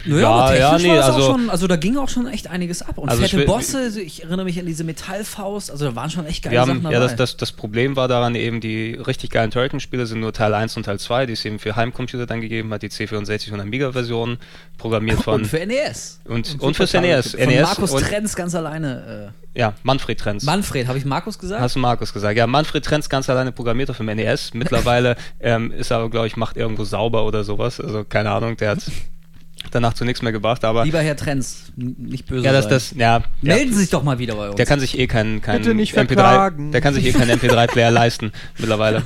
Naja, 0.06 0.22
Ja, 0.22 0.30
aber 0.30 0.58
ja, 0.58 0.78
nee, 0.78 0.98
also- 0.98 1.22
schon, 1.22 1.50
also 1.50 1.68
da 1.68 1.76
ging 1.76 1.98
auch 1.98 2.08
schon 2.08 2.26
echt 2.26 2.48
einiges 2.48 2.82
ab. 2.82 2.98
Und 2.98 3.10
Also 3.10 3.24
ich 3.24 3.32
fette 3.32 3.42
will- 3.42 3.48
Bosse, 3.48 4.00
ich 4.00 4.24
erinnere 4.24 4.46
mich 4.46 4.58
an 4.58 4.66
diese 4.66 4.86
Metallfaust, 4.86 5.70
also 5.70 5.84
da 5.84 5.96
waren 5.98 6.10
schon 6.10 6.26
echt 6.26 6.44
geile 6.44 6.56
Wir 6.56 6.60
Sachen 6.62 6.70
haben, 6.76 6.84
dabei. 6.84 6.94
ja, 6.96 7.00
das, 7.02 7.18
das, 7.18 7.36
das 7.36 7.52
Problem 7.52 7.98
war 7.98 8.08
daran 8.08 8.34
eben, 8.36 8.62
die 8.62 8.94
richtig 8.94 9.32
geilen 9.32 9.52
Turrican-Spiele 9.52 10.06
sind 10.06 10.22
nur 10.22 10.32
Teil 10.32 10.54
1 10.54 10.78
und 10.78 10.84
Teil 10.84 10.98
2, 10.98 11.26
die 11.26 11.34
es 11.34 11.44
eben 11.44 11.60
für 11.60 11.76
Heimcomputer 11.76 12.26
dann 12.26 12.40
gegeben 12.40 12.72
hat, 12.74 12.84
die 12.84 12.90
C64 12.90 13.52
und 13.52 13.60
Amiga-Version, 13.60 14.38
programmiert 14.78 15.22
von... 15.24 15.42
und 15.42 15.46
für 15.48 15.66
NES. 15.66 16.22
und, 16.24 16.54
und 16.54 16.62
und 16.62 16.76
fürs 16.78 16.94
NES. 16.94 17.32
Von 17.32 17.40
NES 17.50 17.62
Markus 17.62 17.92
und, 17.92 18.02
Trenz 18.04 18.36
ganz 18.36 18.56
alleine. 18.56 19.34
Ja, 19.54 19.74
Manfred 19.84 20.18
Äh, 20.20 20.24
Trenz. 20.24 20.44
Manfred, 20.44 20.88
habe 20.88 20.98
ich 21.00 21.04
Markus 21.06 21.38
gesagt? 21.38 21.62
Hast 21.62 21.76
du 21.76 21.80
Markus 21.80 22.14
gesagt? 22.14 22.38
Ja, 22.38 22.48
Manfred 22.48 22.86
Trenz 22.86 23.10
ganz 23.10 23.30
alleine 23.30 23.52
programmiert 23.52 23.90
auf 23.90 23.98
dem 23.98 24.06
NES. 24.06 24.54
Mittlerweile 24.54 25.18
ähm, 25.42 25.72
ist 25.74 25.92
er 25.92 25.98
aber, 25.98 26.10
glaube 26.10 26.28
ich, 26.28 26.38
macht 26.38 26.56
irgendwo 26.56 26.86
sauber 26.86 27.26
oder 27.26 27.44
sowas. 27.44 27.82
Also 27.82 28.06
keine 28.06 28.32
Ahnung, 28.32 28.56
der 28.56 28.70
hat 28.72 28.80
danach 29.70 29.94
zu 29.94 30.06
nichts 30.06 30.22
mehr 30.22 30.32
gebracht. 30.32 30.66
Aber 30.66 30.84
Lieber 30.86 31.00
Herr 31.02 31.16
Trenz, 31.16 31.72
n- 31.78 31.96
nicht 32.00 32.26
böse 32.26 32.46
ja, 32.46 32.52
das, 32.52 32.68
das, 32.68 32.92
ja, 32.92 33.18
ja. 33.18 33.24
Melden 33.42 33.74
Sie 33.74 33.80
sich 33.82 33.90
doch 33.90 34.04
mal 34.04 34.18
wieder 34.20 34.36
bei 34.36 34.48
uns. 34.48 34.56
Der 34.56 34.66
kann 34.66 34.80
sich 34.80 34.98
eh 34.98 35.08
keinen 35.08 35.42
kein 35.42 35.60
Bitte 35.60 35.74
nicht 35.76 35.94
MP3, 35.94 36.08
verklagen. 36.08 36.72
der 36.72 36.82
kann 36.82 36.94
sich 36.94 37.06
eh 37.06 37.12
keinen 37.12 37.32
MP3-Player 37.40 37.92
leisten 37.92 38.32
mittlerweile. 38.58 39.04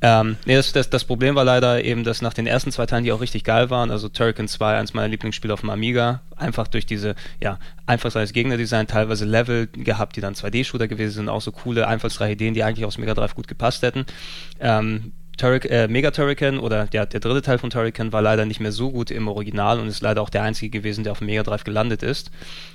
Ähm, 0.00 0.36
nee, 0.46 0.56
das, 0.56 0.72
das, 0.72 0.90
das 0.90 1.04
Problem 1.04 1.34
war 1.34 1.44
leider 1.44 1.84
eben, 1.84 2.02
dass 2.02 2.22
nach 2.22 2.34
den 2.34 2.46
ersten 2.46 2.72
zwei 2.72 2.86
Teilen, 2.86 3.04
die 3.04 3.12
auch 3.12 3.20
richtig 3.20 3.44
geil 3.44 3.70
waren, 3.70 3.90
also 3.90 4.08
Turrican 4.08 4.48
2, 4.48 4.78
eins 4.78 4.94
meiner 4.94 5.08
Lieblingsspiele 5.08 5.52
auf 5.54 5.60
dem 5.60 5.70
Amiga, 5.70 6.22
einfach 6.36 6.66
durch 6.66 6.86
diese, 6.86 7.14
ja, 7.40 7.58
einfallsreiches 7.86 8.32
Gegnerdesign, 8.32 8.86
teilweise 8.88 9.24
Level 9.24 9.68
gehabt, 9.68 10.16
die 10.16 10.20
dann 10.20 10.34
2D-Shooter 10.34 10.88
gewesen 10.88 11.12
sind, 11.12 11.28
auch 11.28 11.40
so 11.40 11.52
coole, 11.52 11.86
einfallsreiche 11.86 12.32
Ideen, 12.32 12.54
die 12.54 12.64
eigentlich 12.64 12.84
aufs 12.84 12.98
Mega 12.98 13.14
Drive 13.14 13.34
gut 13.36 13.46
gepasst 13.46 13.82
hätten. 13.82 14.04
Ähm, 14.60 15.12
Turric, 15.38 15.64
äh, 15.64 15.88
Mega 15.88 16.10
Turrican 16.10 16.58
oder 16.58 16.88
ja, 16.92 17.06
der 17.06 17.20
dritte 17.20 17.42
Teil 17.42 17.58
von 17.58 17.70
Turrican 17.70 18.12
war 18.12 18.22
leider 18.22 18.44
nicht 18.44 18.60
mehr 18.60 18.72
so 18.72 18.90
gut 18.90 19.10
im 19.10 19.28
Original 19.28 19.80
und 19.80 19.88
ist 19.88 20.02
leider 20.02 20.20
auch 20.22 20.30
der 20.30 20.42
einzige 20.42 20.78
gewesen, 20.78 21.04
der 21.04 21.12
auf 21.12 21.18
dem 21.18 21.26
Mega 21.26 21.42
Drive 21.42 21.64
gelandet 21.64 22.02
ist. 22.02 22.30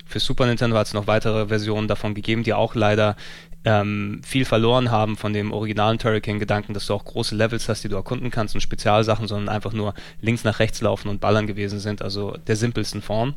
Für 0.06 0.20
Super 0.20 0.46
Nintendo 0.46 0.76
hat 0.76 0.88
es 0.88 0.94
noch 0.94 1.06
weitere 1.06 1.46
Versionen 1.48 1.88
davon 1.88 2.14
gegeben, 2.14 2.42
die 2.42 2.54
auch 2.54 2.74
leider 2.74 3.16
ähm, 3.64 4.20
viel 4.24 4.44
verloren 4.44 4.90
haben 4.90 5.16
von 5.16 5.32
dem 5.32 5.52
originalen 5.52 5.98
Turrican-Gedanken, 5.98 6.74
dass 6.74 6.86
du 6.86 6.94
auch 6.94 7.04
große 7.04 7.34
Levels 7.34 7.68
hast, 7.68 7.84
die 7.84 7.88
du 7.88 7.96
erkunden 7.96 8.30
kannst 8.30 8.54
und 8.54 8.60
Spezialsachen, 8.60 9.28
sondern 9.28 9.54
einfach 9.54 9.72
nur 9.72 9.94
links 10.20 10.44
nach 10.44 10.58
rechts 10.58 10.80
laufen 10.80 11.08
und 11.08 11.20
ballern 11.20 11.46
gewesen 11.46 11.78
sind, 11.78 12.02
also 12.02 12.36
der 12.46 12.56
simpelsten 12.56 13.02
Form. 13.02 13.34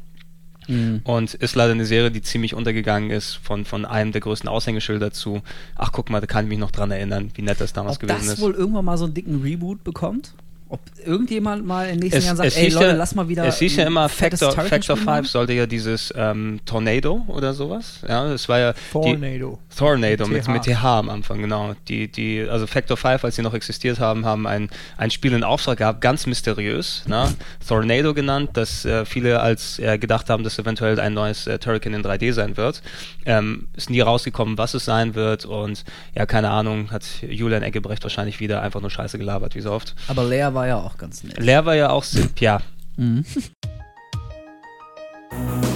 Mhm. 0.72 1.02
Und 1.04 1.34
ist 1.34 1.56
leider 1.56 1.74
eine 1.74 1.86
Serie, 1.86 2.12
die 2.12 2.22
ziemlich 2.22 2.54
untergegangen 2.56 3.12
ist 3.12 3.36
von, 3.36 3.66
von 3.66 3.86
einem 3.86 4.12
der 4.12 4.22
größten 4.22 4.50
Aushängeschilder 4.50 5.12
zu, 5.12 5.42
ach 5.76 5.92
guck 5.92 6.10
mal, 6.10 6.22
da 6.22 6.28
kann 6.28 6.46
ich 6.46 6.50
mich 6.50 6.60
noch 6.60 6.72
dran 6.72 6.92
erinnern, 6.92 7.32
wie 7.36 7.42
nett 7.42 7.60
das 7.60 7.74
damals 7.74 7.98
Ob 7.98 8.02
gewesen 8.02 8.26
das 8.26 8.34
ist. 8.36 8.42
wohl 8.42 8.54
irgendwann 8.54 8.86
mal 8.86 8.98
so 8.98 9.06
einen 9.06 9.14
dicken 9.14 9.42
Reboot 9.42 9.84
bekommt? 9.84 10.34
Ob 10.72 10.80
irgendjemand 11.06 11.66
mal 11.66 11.90
in 11.90 11.96
den 11.96 12.00
nächsten 12.00 12.20
Es, 12.20 12.26
Jahren 12.26 12.38
sagt, 12.38 12.56
ey 12.56 12.70
Leute, 12.70 12.86
ja, 12.86 12.92
lass 12.94 13.14
mal 13.14 13.28
wieder. 13.28 13.44
es 13.44 13.60
hieß 13.60 13.76
ja 13.76 13.88
immer, 13.88 14.08
Factor, 14.08 14.54
Factor 14.54 14.96
Spiel 14.96 14.96
5 14.96 15.06
machen? 15.06 15.26
sollte 15.26 15.52
ja 15.52 15.66
dieses 15.66 16.14
ähm, 16.16 16.62
Tornado 16.66 17.26
oder 17.28 17.54
sowas. 17.54 18.00
Ja, 18.08 18.30
das 18.30 18.48
war 18.48 18.60
ja 18.60 18.74
die, 18.74 18.80
Tornado. 18.92 19.60
Tornado 19.76 20.28
mit, 20.28 20.46
TH. 20.46 20.48
mit 20.48 20.64
TH 20.64 20.84
am 20.84 21.10
Anfang, 21.10 21.42
genau. 21.42 21.76
Die, 21.90 22.10
die, 22.10 22.48
also 22.50 22.68
Factor 22.68 22.96
5, 22.96 23.26
als 23.26 23.36
sie 23.36 23.42
noch 23.42 23.54
existiert 23.54 24.00
haben, 24.00 24.26
haben 24.26 24.48
ein, 24.48 24.70
ein 24.96 25.12
Spiel 25.12 25.34
in 25.34 25.44
Auftrag 25.44 25.80
gehabt, 25.80 26.00
ganz 26.00 26.26
mysteriös, 26.26 27.04
ne? 27.06 27.28
Tornado 27.68 28.14
genannt, 28.14 28.52
dass 28.54 28.86
äh, 28.86 29.04
viele 29.04 29.42
als 29.42 29.78
äh, 29.80 29.98
gedacht 29.98 30.30
haben, 30.30 30.46
dass 30.46 30.58
eventuell 30.58 31.00
ein 31.02 31.14
neues 31.14 31.48
äh, 31.48 31.60
Turrican 31.60 31.94
in 31.94 32.02
3D 32.02 32.32
sein 32.32 32.56
wird. 32.56 32.82
Ähm, 33.26 33.68
ist 33.76 33.90
nie 33.90 34.00
rausgekommen, 34.00 34.58
was 34.58 34.74
es 34.74 34.86
sein 34.86 35.16
wird 35.16 35.44
und 35.44 35.84
ja, 36.16 36.26
keine 36.26 36.50
Ahnung, 36.50 36.92
hat 36.92 37.04
Julian 37.22 37.64
Eggebrecht 37.64 38.04
wahrscheinlich 38.04 38.40
wieder 38.40 38.62
einfach 38.62 38.80
nur 38.80 38.90
Scheiße 38.90 39.18
gelabert, 39.18 39.56
wie 39.56 39.62
so 39.62 39.72
oft. 39.72 39.96
Aber 40.08 40.24
Lea 40.24 40.50
war 40.54 40.61
ja 40.68 40.78
auch 40.78 40.98
ganz 40.98 41.24
nett. 41.24 41.40
Leer 41.40 41.66
war 41.66 41.76
ja 41.76 41.90
auch, 41.90 42.04
Sip, 42.04 42.40
ja. 42.40 42.62
Mhm. 42.98 43.26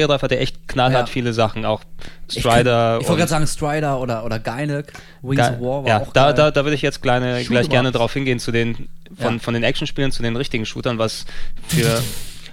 Mega 0.00 0.06
Drive 0.06 0.22
hatte 0.22 0.38
echt 0.38 0.66
knallhart 0.66 1.08
Ja. 1.08 1.12
viele 1.12 1.32
Sachen, 1.34 1.64
auch 1.66 1.82
Ich, 2.28 2.40
Strider. 2.40 2.98
ich 3.00 3.08
wollte 3.08 3.12
und- 3.12 3.18
gerade 3.18 3.28
sagen 3.30 3.46
Strider 3.46 4.00
oder, 4.00 4.24
oder 4.24 4.38
Geinek. 4.38 4.92
Wings 5.22 5.36
Ge- 5.46 5.54
of 5.56 5.60
War 5.60 5.82
war 5.84 5.88
ja, 5.88 6.00
auch 6.00 6.12
da, 6.12 6.24
geil. 6.26 6.34
da, 6.34 6.50
da 6.50 6.64
würde 6.64 6.74
ich 6.74 6.82
jetzt 6.82 7.02
kleine, 7.02 7.44
gleich 7.44 7.68
gerne 7.68 7.92
drauf 7.92 8.12
hingehen 8.14 8.38
zu 8.38 8.50
den 8.50 8.88
von, 9.18 9.34
Ja. 9.34 9.38
von 9.40 9.54
den 9.54 9.62
Actionspielen 9.62 10.10
zu 10.12 10.22
den 10.22 10.36
richtigen 10.36 10.64
Shootern, 10.64 10.98
was 10.98 11.26
für 11.66 12.00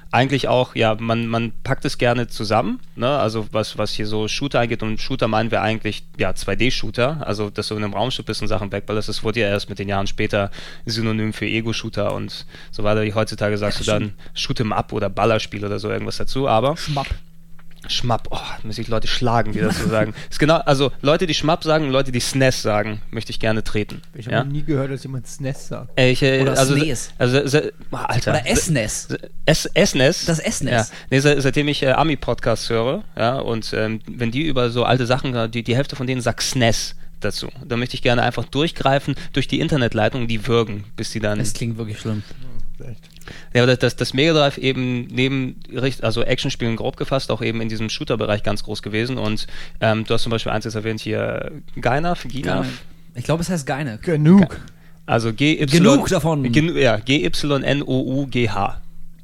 eigentlich 0.09 0.47
auch, 0.47 0.73
ja, 0.73 0.95
man, 0.99 1.27
man 1.27 1.51
packt 1.63 1.83
es 1.85 1.97
gerne 1.97 2.27
zusammen, 2.27 2.79
ne? 2.95 3.09
Also 3.19 3.45
was, 3.51 3.77
was 3.77 3.91
hier 3.91 4.07
so 4.07 4.27
Shooter 4.29 4.61
angeht 4.61 4.81
und 4.81 4.99
Shooter 5.01 5.27
meinen 5.27 5.51
wir 5.51 5.61
eigentlich 5.61 6.03
ja 6.17 6.29
2D-Shooter, 6.31 7.27
also 7.27 7.49
dass 7.49 7.67
du 7.67 7.75
in 7.75 7.83
einem 7.83 7.93
Raumschiff 7.93 8.25
bist 8.25 8.41
und 8.41 8.47
Sachen 8.47 8.71
wegballerst, 8.71 9.09
das 9.09 9.23
wurde 9.23 9.41
ja 9.41 9.49
erst 9.49 9.69
mit 9.69 9.79
den 9.79 9.89
Jahren 9.89 10.07
später 10.07 10.49
Synonym 10.85 11.33
für 11.33 11.45
Ego-Shooter 11.45 12.13
und 12.13 12.45
so 12.71 12.83
weiter. 12.83 13.03
Wie 13.03 13.13
Heutzutage 13.13 13.57
sagst 13.57 13.81
du 13.81 13.83
dann 13.83 14.13
Shoot 14.33 14.59
'em 14.61 14.71
up 14.71 14.93
oder 14.93 15.09
Ballerspiel 15.09 15.63
oder 15.65 15.77
so 15.77 15.89
irgendwas 15.89 16.17
dazu, 16.17 16.47
aber 16.47 16.77
Schmapp. 16.77 17.07
Schmapp, 17.89 18.27
oh, 18.31 18.38
muss 18.64 18.77
ich 18.77 18.88
Leute 18.88 19.07
schlagen, 19.07 19.51
die 19.53 19.59
das 19.59 19.77
so 19.80 19.88
sagen. 19.89 20.14
Ist 20.30 20.39
genau, 20.39 20.57
also 20.57 20.91
Leute, 21.01 21.27
die 21.27 21.34
Schmapp 21.34 21.64
sagen 21.64 21.85
und 21.85 21.91
Leute, 21.91 22.11
die 22.11 22.19
SNES 22.19 22.61
sagen, 22.61 23.01
möchte 23.11 23.31
ich 23.31 23.39
gerne 23.39 23.64
treten. 23.64 24.01
Ich 24.14 24.26
habe 24.26 24.35
ja? 24.35 24.43
noch 24.43 24.51
nie 24.51 24.64
gehört, 24.64 24.91
dass 24.91 25.03
jemand 25.03 25.27
SNES 25.27 25.68
sagt. 25.68 25.99
Äh, 25.99 26.11
Ich, 26.11 26.22
äh, 26.22 26.41
Oder 26.41 26.57
also, 26.57 26.76
SNES. 26.76 27.11
Also, 27.18 27.47
se- 27.47 27.73
Alter. 27.91 28.31
Oder 28.31 28.55
SNES. 28.55 29.07
S 29.45 29.69
SNES. 29.76 30.26
Das 30.26 30.38
SNES. 30.39 30.72
Ja. 30.72 30.85
Nee, 31.09 31.19
se 31.19 31.39
seitdem 31.41 31.68
ich 31.68 31.84
äh, 31.84 31.91
Ami-Podcasts 31.91 32.69
höre, 32.69 33.03
ja, 33.18 33.39
und 33.39 33.72
ähm, 33.73 34.01
wenn 34.07 34.31
die 34.31 34.43
über 34.43 34.69
so 34.69 34.84
alte 34.84 35.05
Sachen, 35.05 35.35
äh, 35.35 35.49
die, 35.49 35.64
die 35.64 35.76
Hälfte 35.76 35.95
von 35.95 36.07
denen 36.07 36.22
sagt 36.22 36.41
SNES 36.41 36.95
dazu. 37.19 37.49
Da 37.65 37.77
möchte 37.77 37.95
ich 37.95 38.01
gerne 38.01 38.22
einfach 38.22 38.45
durchgreifen 38.45 39.15
durch 39.34 39.47
die 39.47 39.59
Internetleitung, 39.59 40.27
die 40.27 40.45
würgen, 40.47 40.84
bis 40.95 41.11
die 41.11 41.19
dann. 41.19 41.39
Das 41.39 41.53
klingt 41.53 41.77
wirklich 41.77 41.99
schlimm. 41.99 42.23
Vielleicht. 42.77 42.99
Ja, 43.53 43.63
aber 43.63 43.75
das, 43.75 43.95
das, 43.95 44.13
Mega 44.13 44.33
Drive 44.33 44.57
eben 44.57 45.07
neben, 45.07 45.59
also 46.01 46.23
Actionspielen 46.23 46.75
grob 46.75 46.97
gefasst, 46.97 47.31
auch 47.31 47.41
eben 47.41 47.61
in 47.61 47.69
diesem 47.69 47.89
Shooter-Bereich 47.89 48.43
ganz 48.43 48.63
groß 48.63 48.81
gewesen. 48.81 49.17
Und 49.17 49.47
ähm, 49.79 50.05
du 50.05 50.13
hast 50.13 50.23
zum 50.23 50.31
Beispiel 50.31 50.51
eins 50.51 50.65
jetzt 50.65 50.75
erwähnt 50.75 50.99
hier, 50.99 51.51
Gainaf, 51.79 52.23
Ginaf. 52.27 52.67
Ich 53.15 53.23
glaube, 53.23 53.41
es 53.41 53.49
heißt 53.49 53.65
Geinek. 53.65 54.03
Genug. 54.03 54.59
Also 55.05 55.33
GY. 55.33 55.65
Genug 55.65 56.07
davon. 56.09 56.51
Genu 56.51 56.73
ja, 56.73 56.97
G-Y-N-O-U-G-H. 56.97 58.81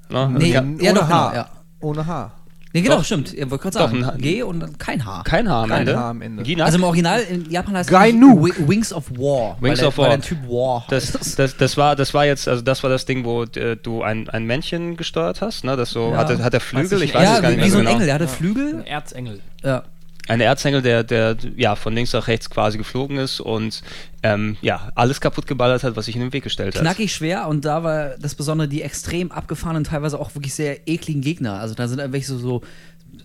Ne? 0.10 0.30
Nee, 0.38 0.56
Also 0.56 0.70
ja, 0.80 0.92
Ohne 0.92 1.00
doch, 1.00 1.10
H. 1.10 1.30
genau, 1.30 1.36
ja. 1.36 1.50
Ohne 1.82 2.08
H. 2.08 2.32
Nee, 2.76 2.82
genau, 2.82 2.98
Doch. 2.98 3.06
stimmt. 3.06 3.32
Ihr 3.34 3.50
wollt 3.52 3.62
kurz 3.62 3.76
Doch, 3.76 3.82
sagen. 3.82 4.04
ein 4.04 4.18
G 4.18 4.42
und 4.42 4.60
dann 4.60 4.78
kein 4.80 5.06
H. 5.06 5.22
Kein 5.26 5.48
H 5.48 5.62
am 5.64 5.70
Kein 5.70 5.80
Ende. 5.82 5.96
H 6.00 6.10
am 6.10 6.22
Ende. 6.24 6.42
Ginak. 6.44 6.66
Also 6.66 6.80
im 6.80 6.84
Original 6.84 7.22
in 7.22 7.48
Japan 7.52 7.78
heißt 7.78 7.92
es 7.92 7.96
Wi- 7.96 8.68
Wings 8.68 8.92
of 8.92 9.12
War. 9.12 9.58
Wings 9.62 9.62
weil 9.62 9.76
der, 9.78 9.88
of 9.90 9.98
War. 10.00 10.10
Weil 10.10 10.18
der 10.18 10.22
Typ 10.28 10.40
War 10.50 10.86
das, 10.90 11.14
heißt. 11.14 11.38
das, 11.38 11.56
das, 11.56 11.78
war, 11.78 11.96
das 11.96 12.14
war 12.16 12.26
jetzt, 12.26 12.48
also 12.48 12.64
das 12.64 12.82
war 12.82 12.90
das 12.90 13.06
Ding, 13.06 13.26
wo 13.26 13.44
äh, 13.44 13.78
du 13.78 14.02
ein, 14.02 14.28
ein 14.30 14.46
Männchen 14.46 14.98
gesteuert 14.98 15.42
hast, 15.42 15.64
ne? 15.64 15.76
Das 15.78 15.92
so, 15.92 16.10
Ja. 16.12 16.18
hatte, 16.18 16.44
hat 16.44 16.54
er 16.56 16.60
Flügel? 16.60 17.04
Ich 17.04 17.14
weiß 17.14 17.24
ja, 17.24 17.36
es 17.36 17.42
gar 17.44 17.52
wie, 17.52 17.56
nicht 17.58 17.66
wie 17.66 17.70
mehr 17.70 17.72
so 17.72 17.78
ein 17.78 17.84
genau. 17.86 17.92
Engel. 17.96 18.06
Der 18.08 18.16
hatte 18.16 18.24
Ein 18.26 18.30
Flügel. 18.30 18.84
Erzengel. 18.86 19.40
Ja. 19.64 19.84
Ein 20.28 20.42
Erzengel, 20.42 20.82
der, 20.82 21.04
der 21.04 21.36
ja 21.56 21.76
von 21.76 21.94
links 21.94 22.14
nach 22.14 22.28
rechts 22.28 22.50
quasi 22.50 22.78
geflogen 22.80 23.18
ist 23.18 23.40
und 23.40 23.84
ähm, 24.24 24.58
ja, 24.62 24.90
alles 24.96 25.20
kaputt 25.20 25.48
geballert 25.48 25.84
hat, 25.84 25.96
was 25.96 26.06
sich 26.06 26.16
in 26.16 26.22
den 26.22 26.34
Weg 26.34 26.44
gestellt 26.44 26.76
hat. 26.76 26.82
Knackig 26.82 27.14
schwer 27.14 27.48
und 27.48 27.66
da 27.66 27.84
war 27.84 28.18
das 28.18 28.36
Besondere 28.36 28.70
die 28.70 28.82
extrem 28.82 29.32
abgefahrenen, 29.32 29.84
teilweise 29.84 30.20
auch 30.20 30.34
wirklich 30.34 30.54
sehr 30.54 30.88
ekligen 30.88 31.22
Gegner. 31.22 31.60
Also 31.60 31.76
da 31.76 31.88
sind 31.88 32.00
irgendwelche 32.00 32.28
so, 32.28 32.38
so, 32.38 32.62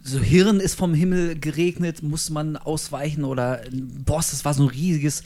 so 0.03 0.19
Hirn 0.19 0.59
ist 0.59 0.75
vom 0.75 0.95
Himmel 0.95 1.39
geregnet, 1.39 2.03
musste 2.03 2.33
man 2.33 2.57
ausweichen 2.57 3.25
oder 3.25 3.61
Boss, 4.05 4.33
das 4.33 4.45
war 4.45 4.55
so 4.55 4.65
ein 4.65 4.69
riesiges 4.69 5.23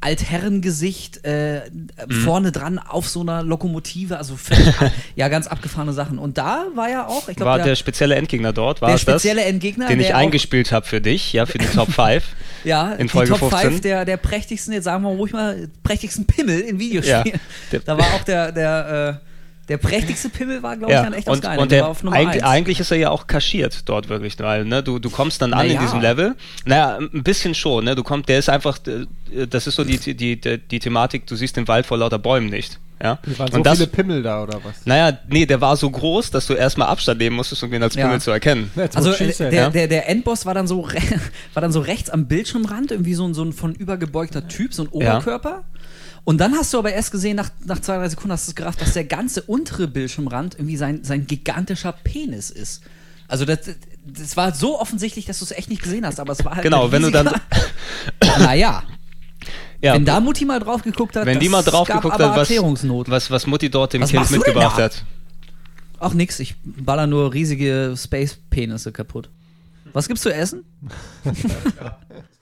Altherrengesicht 0.00 1.24
äh, 1.24 1.62
Mhm. 2.06 2.12
vorne 2.24 2.52
dran 2.52 2.78
auf 2.78 3.08
so 3.08 3.20
einer 3.20 3.42
Lokomotive, 3.42 4.16
also 4.18 4.34
ab- 4.34 4.92
ja, 5.16 5.28
ganz 5.28 5.46
abgefahrene 5.46 5.92
Sachen. 5.92 6.18
Und 6.18 6.38
da 6.38 6.66
war 6.74 6.88
ja 6.88 7.06
auch, 7.06 7.28
ich 7.28 7.36
glaube, 7.36 7.50
war 7.50 7.56
der, 7.58 7.66
der 7.66 7.76
spezielle 7.76 8.14
Endgegner 8.14 8.52
dort, 8.52 8.80
war 8.80 8.88
der 8.88 8.96
es 8.96 9.04
das? 9.04 9.20
spezielle 9.22 9.44
Endgegner, 9.44 9.88
den 9.88 10.00
ich 10.00 10.14
eingespielt 10.14 10.72
habe 10.72 10.86
für 10.86 11.00
dich, 11.00 11.32
ja, 11.32 11.46
für 11.46 11.58
die 11.58 11.66
Top 11.66 11.92
5. 11.92 12.22
ja, 12.64 12.92
in 12.92 13.06
die 13.06 13.08
Folge 13.08 13.30
Top 13.30 13.50
15. 13.50 13.70
5 13.70 13.80
der, 13.80 14.04
der 14.04 14.16
prächtigsten, 14.16 14.72
jetzt 14.72 14.84
sagen 14.84 15.02
wir 15.02 15.10
ruhig 15.10 15.32
mal, 15.32 15.68
prächtigsten 15.82 16.24
Pimmel 16.26 16.60
in 16.60 16.78
Videospielen. 16.78 17.40
Ja. 17.72 17.78
Da 17.84 17.98
war 17.98 18.06
auch 18.14 18.24
der, 18.24 18.52
der, 18.52 19.20
äh, 19.22 19.27
der 19.68 19.76
prächtigste 19.76 20.28
Pimmel 20.28 20.62
war, 20.62 20.76
glaube 20.76 20.92
ich, 20.92 20.96
Ja, 20.96 21.02
dann 21.04 21.12
echt 21.12 21.28
das 21.28 21.36
und, 21.36 21.42
Geile. 21.42 21.60
und 21.60 21.70
Der 21.70 21.78
der, 21.78 21.84
war 21.84 21.90
auf 21.90 22.02
Nummer 22.02 22.16
eigentlich, 22.16 22.42
eins. 22.42 22.52
eigentlich 22.52 22.80
ist 22.80 22.90
er 22.90 22.96
ja 22.98 23.10
auch 23.10 23.26
kaschiert 23.26 23.88
dort 23.88 24.08
wirklich, 24.08 24.38
weil 24.38 24.64
ne, 24.64 24.82
du, 24.82 24.98
du 24.98 25.10
kommst 25.10 25.42
dann 25.42 25.52
an 25.52 25.60
Na 25.60 25.64
in 25.66 25.74
ja. 25.74 25.80
diesem 25.80 26.00
Level. 26.00 26.34
Naja, 26.64 26.98
ein 26.98 27.22
bisschen 27.22 27.54
schon, 27.54 27.84
ne? 27.84 27.94
Du 27.94 28.02
kommst, 28.02 28.28
der 28.28 28.38
ist 28.38 28.48
einfach, 28.48 28.78
das 29.48 29.66
ist 29.66 29.74
so 29.76 29.84
die, 29.84 29.98
die, 29.98 30.14
die, 30.14 30.58
die 30.58 30.78
Thematik, 30.78 31.26
du 31.26 31.36
siehst 31.36 31.56
den 31.56 31.68
Wald 31.68 31.86
vor 31.86 31.98
lauter 31.98 32.18
Bäumen 32.18 32.48
nicht. 32.48 32.78
Ja? 33.00 33.18
Es 33.30 33.38
waren 33.38 33.48
so 33.50 33.56
Und 33.58 33.64
das, 33.66 33.76
viele 33.78 33.86
Pimmel 33.90 34.22
da, 34.24 34.42
oder 34.42 34.54
was? 34.64 34.84
naja, 34.84 35.16
nee, 35.28 35.46
der 35.46 35.60
war 35.60 35.76
so 35.76 35.88
groß, 35.88 36.32
dass 36.32 36.46
du 36.48 36.54
erstmal 36.54 36.88
Abstand 36.88 37.20
nehmen 37.20 37.36
musstest, 37.36 37.62
um 37.62 37.72
ihn 37.72 37.80
als 37.82 37.94
Ja. 37.94 38.06
Pimmel 38.06 38.20
zu 38.20 38.32
erkennen. 38.32 38.72
Also 38.94 39.12
der, 39.12 39.52
ja. 39.52 39.70
der, 39.70 39.86
der 39.86 40.08
Endboss 40.08 40.46
war 40.46 40.54
dann 40.54 40.66
so 40.66 40.88
war 41.54 41.60
dann 41.60 41.70
so 41.70 41.78
rechts 41.80 42.10
am 42.10 42.26
Bildschirmrand, 42.26 42.90
irgendwie 42.90 43.14
so 43.14 43.24
ein, 43.24 43.34
so 43.34 43.44
ein 43.44 43.52
von 43.52 43.72
übergebeugter 43.74 44.48
Typ, 44.48 44.74
so 44.74 44.82
ein 44.82 44.88
Ja. 45.00 45.20
Und 46.24 46.38
dann 46.38 46.54
hast 46.54 46.72
du 46.74 46.78
aber 46.78 46.92
erst 46.92 47.10
gesehen, 47.10 47.36
nach, 47.36 47.50
nach 47.64 47.78
zwei, 47.80 47.96
drei 47.96 48.08
Sekunden 48.08 48.32
hast 48.32 48.46
du 48.46 48.50
es 48.50 48.54
gerafft, 48.54 48.80
dass 48.82 48.92
der 48.92 49.04
ganze 49.04 49.42
untere 49.42 49.88
Bildschirmrand 49.88 50.54
irgendwie 50.56 50.76
sein, 50.76 51.02
sein 51.04 51.26
gigantischer 51.26 51.92
Penis 51.92 52.50
ist. 52.50 52.82
Also 53.28 53.44
das, 53.44 53.60
das 54.06 54.36
war 54.36 54.54
so 54.54 54.78
offensichtlich, 54.80 55.24
dass 55.26 55.38
du 55.38 55.44
es 55.46 55.50
echt 55.52 55.70
nicht 55.70 55.82
gesehen 55.82 56.04
hast, 56.06 56.20
aber 56.20 56.32
es 56.32 56.44
war 56.44 56.52
halt 56.54 56.62
Genau, 56.62 56.86
ein 56.86 56.92
wenn 56.92 57.02
du 57.02 57.10
dann- 57.10 57.30
naja, 58.38 58.82
Ja, 59.80 59.94
wenn 59.94 60.04
da 60.04 60.20
Mutti 60.20 60.44
mal 60.44 60.60
drauf 60.60 60.82
geguckt 60.82 61.16
hat, 61.16 61.24
wenn 61.26 61.38
die 61.40 61.48
mal 61.48 61.62
drauf 61.62 61.88
gab 61.88 62.02
geguckt 62.02 62.20
hat, 62.20 62.30
was, 62.32 62.50
Erklärungsnot. 62.50 63.08
was, 63.08 63.30
was 63.30 63.46
Mutti 63.46 63.70
dort 63.70 63.92
dem 63.92 64.02
Was 64.02 64.10
Kind 64.10 64.30
mitgebracht 64.30 64.76
hat. 64.78 65.04
Ach 66.00 66.12
nix, 66.14 66.38
ich 66.40 66.54
baller 66.62 67.06
nur 67.06 67.32
riesige 67.32 67.94
Space-Penisse 67.96 68.92
kaputt. 68.92 69.30
Was 69.92 70.06
gibt's 70.08 70.22
zu 70.22 70.32
essen? 70.34 70.64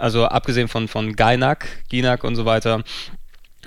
also 0.00 0.26
abgesehen 0.26 0.68
von, 0.68 0.88
von 0.88 1.14
Gainak, 1.16 1.66
Ginak 1.88 2.24
und 2.24 2.36
so 2.36 2.44
weiter, 2.44 2.82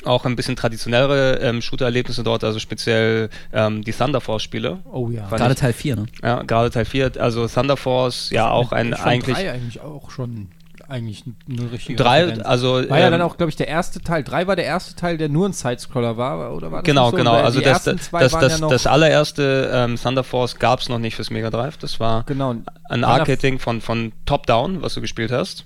auch 0.05 0.25
ein 0.25 0.35
bisschen 0.35 0.55
traditionellere 0.55 1.39
ähm, 1.41 1.61
Shooter-Erlebnisse 1.61 2.23
dort, 2.23 2.43
also 2.43 2.59
speziell 2.59 3.29
ähm, 3.53 3.83
die 3.83 3.93
Thunder 3.93 4.19
Force-Spiele. 4.19 4.79
Oh 4.91 5.09
ja. 5.09 5.27
Fand 5.27 5.39
Gerade 5.39 5.53
ich- 5.53 5.59
Teil 5.59 5.73
4, 5.73 5.95
ne? 5.95 6.05
Ja, 6.21 6.41
gerade 6.43 6.71
Teil 6.71 6.85
4, 6.85 7.11
also 7.19 7.47
Thunder 7.47 7.77
Force, 7.77 8.29
ja 8.31 8.49
auch 8.49 8.71
ein 8.71 8.93
eigentlich 8.93 9.35
drei 9.37 9.51
eigentlich 9.51 9.79
auch 9.81 10.11
schon 10.11 10.49
eigentlich 10.89 11.23
eine 11.49 11.71
richtige 11.71 11.95
drei, 11.95 12.23
Referenz. 12.25 12.45
also 12.45 12.73
War 12.89 12.99
ja 12.99 13.05
ähm, 13.05 13.11
dann 13.13 13.21
auch, 13.21 13.37
glaube 13.37 13.49
ich, 13.49 13.55
der 13.55 13.67
erste 13.69 14.01
Teil. 14.01 14.23
Drei 14.23 14.45
war 14.47 14.55
der 14.57 14.65
erste 14.65 14.95
Teil, 14.95 15.17
der 15.17 15.29
nur 15.29 15.47
ein 15.47 15.53
Sidescroller 15.53 16.17
war, 16.17 16.53
oder 16.53 16.71
war 16.71 16.81
das 16.81 16.85
Genau, 16.85 17.09
so? 17.09 17.15
genau. 17.15 17.33
Weil 17.35 17.43
Also 17.45 17.61
das, 17.61 17.83
das, 17.85 18.09
das, 18.11 18.31
das, 18.33 18.59
ja 18.59 18.67
das 18.67 18.85
allererste 18.85 19.71
ähm, 19.73 19.95
Thunder 19.95 20.23
Force 20.25 20.59
gab 20.59 20.79
es 20.81 20.89
noch 20.89 20.99
nicht 20.99 21.15
fürs 21.15 21.29
Mega 21.31 21.49
Drive. 21.49 21.77
Das 21.77 21.99
war 22.01 22.23
genau, 22.23 22.51
ein 22.51 22.65
Einer- 22.89 23.07
Arcade-Ding 23.07 23.59
von, 23.59 23.79
von 23.79 24.11
Top-Down, 24.25 24.81
was 24.81 24.93
du 24.95 25.01
gespielt 25.01 25.31
hast. 25.31 25.65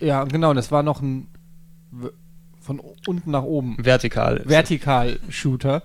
Ja, 0.00 0.24
genau, 0.24 0.54
das 0.54 0.70
war 0.70 0.82
noch 0.82 1.00
ein 1.00 1.28
von 2.60 2.80
unten 3.06 3.30
nach 3.30 3.44
oben 3.44 3.76
Vertikal. 3.78 4.42
Vertikal-Shooter. 4.44 5.82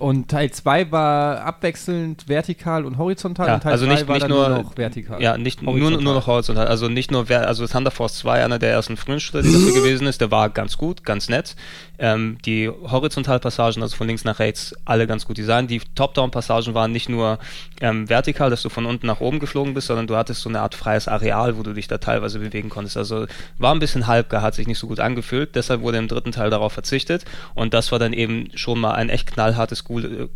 Und 0.00 0.28
Teil 0.28 0.50
2 0.50 0.90
war 0.90 1.42
abwechselnd 1.44 2.26
vertikal 2.26 2.86
und 2.86 2.96
horizontal 2.96 3.46
Ja, 3.46 3.54
und 3.54 3.62
Teil 3.62 3.72
also 3.72 3.86
3 3.86 3.92
nicht, 3.92 4.08
war 4.08 4.14
nicht 4.14 4.24
dann 4.24 4.30
nur, 4.30 4.48
noch 4.48 4.76
vertikal. 4.76 5.22
Ja, 5.22 5.36
nicht 5.36 5.62
nur, 5.62 5.72
Horizontal. 5.72 6.02
nur 6.02 6.14
noch 6.14 6.26
horizontal. 6.26 6.68
Also 6.68 6.88
nicht 6.88 7.10
nur, 7.10 7.30
also 7.30 7.66
Thunder 7.66 7.90
Force 7.90 8.16
2, 8.18 8.42
einer 8.44 8.58
der 8.58 8.70
ersten 8.70 8.96
Shooter, 8.96 9.42
die 9.42 9.52
dafür 9.52 9.72
gewesen 9.74 10.06
ist, 10.06 10.20
der 10.20 10.30
war 10.30 10.48
ganz 10.48 10.78
gut, 10.78 11.04
ganz 11.04 11.28
nett. 11.28 11.54
Ähm, 11.98 12.38
die 12.46 12.70
Horizontalpassagen, 12.70 13.82
also 13.82 13.94
von 13.94 14.06
links 14.06 14.24
nach 14.24 14.38
rechts, 14.38 14.74
alle 14.86 15.06
ganz 15.06 15.26
gut 15.26 15.36
designt. 15.36 15.70
Die 15.70 15.82
Top-Down-Passagen 15.94 16.72
waren 16.72 16.92
nicht 16.92 17.10
nur 17.10 17.38
ähm, 17.82 18.08
vertikal, 18.08 18.48
dass 18.48 18.62
du 18.62 18.70
von 18.70 18.86
unten 18.86 19.06
nach 19.06 19.20
oben 19.20 19.38
geflogen 19.38 19.74
bist, 19.74 19.88
sondern 19.88 20.06
du 20.06 20.16
hattest 20.16 20.40
so 20.40 20.48
eine 20.48 20.60
Art 20.60 20.74
freies 20.74 21.08
Areal, 21.08 21.58
wo 21.58 21.62
du 21.62 21.74
dich 21.74 21.88
da 21.88 21.98
teilweise 21.98 22.38
bewegen 22.38 22.70
konntest. 22.70 22.96
Also 22.96 23.26
war 23.58 23.74
ein 23.74 23.80
bisschen 23.80 24.06
halbgar, 24.06 24.40
hat 24.40 24.54
sich 24.54 24.66
nicht 24.66 24.78
so 24.78 24.86
gut 24.86 24.98
angefühlt. 24.98 25.54
Deshalb 25.54 25.82
wurde 25.82 25.98
im 25.98 26.08
dritten 26.08 26.32
Teil 26.32 26.48
darauf 26.48 26.72
verzichtet. 26.72 27.26
Und 27.54 27.74
das 27.74 27.92
war 27.92 27.98
dann 27.98 28.14
eben 28.14 28.48
schon 28.54 28.80
mal 28.80 28.92
ein 28.92 29.10
echt 29.10 29.30
knallhartes, 29.30 29.84
cool, 29.90 30.30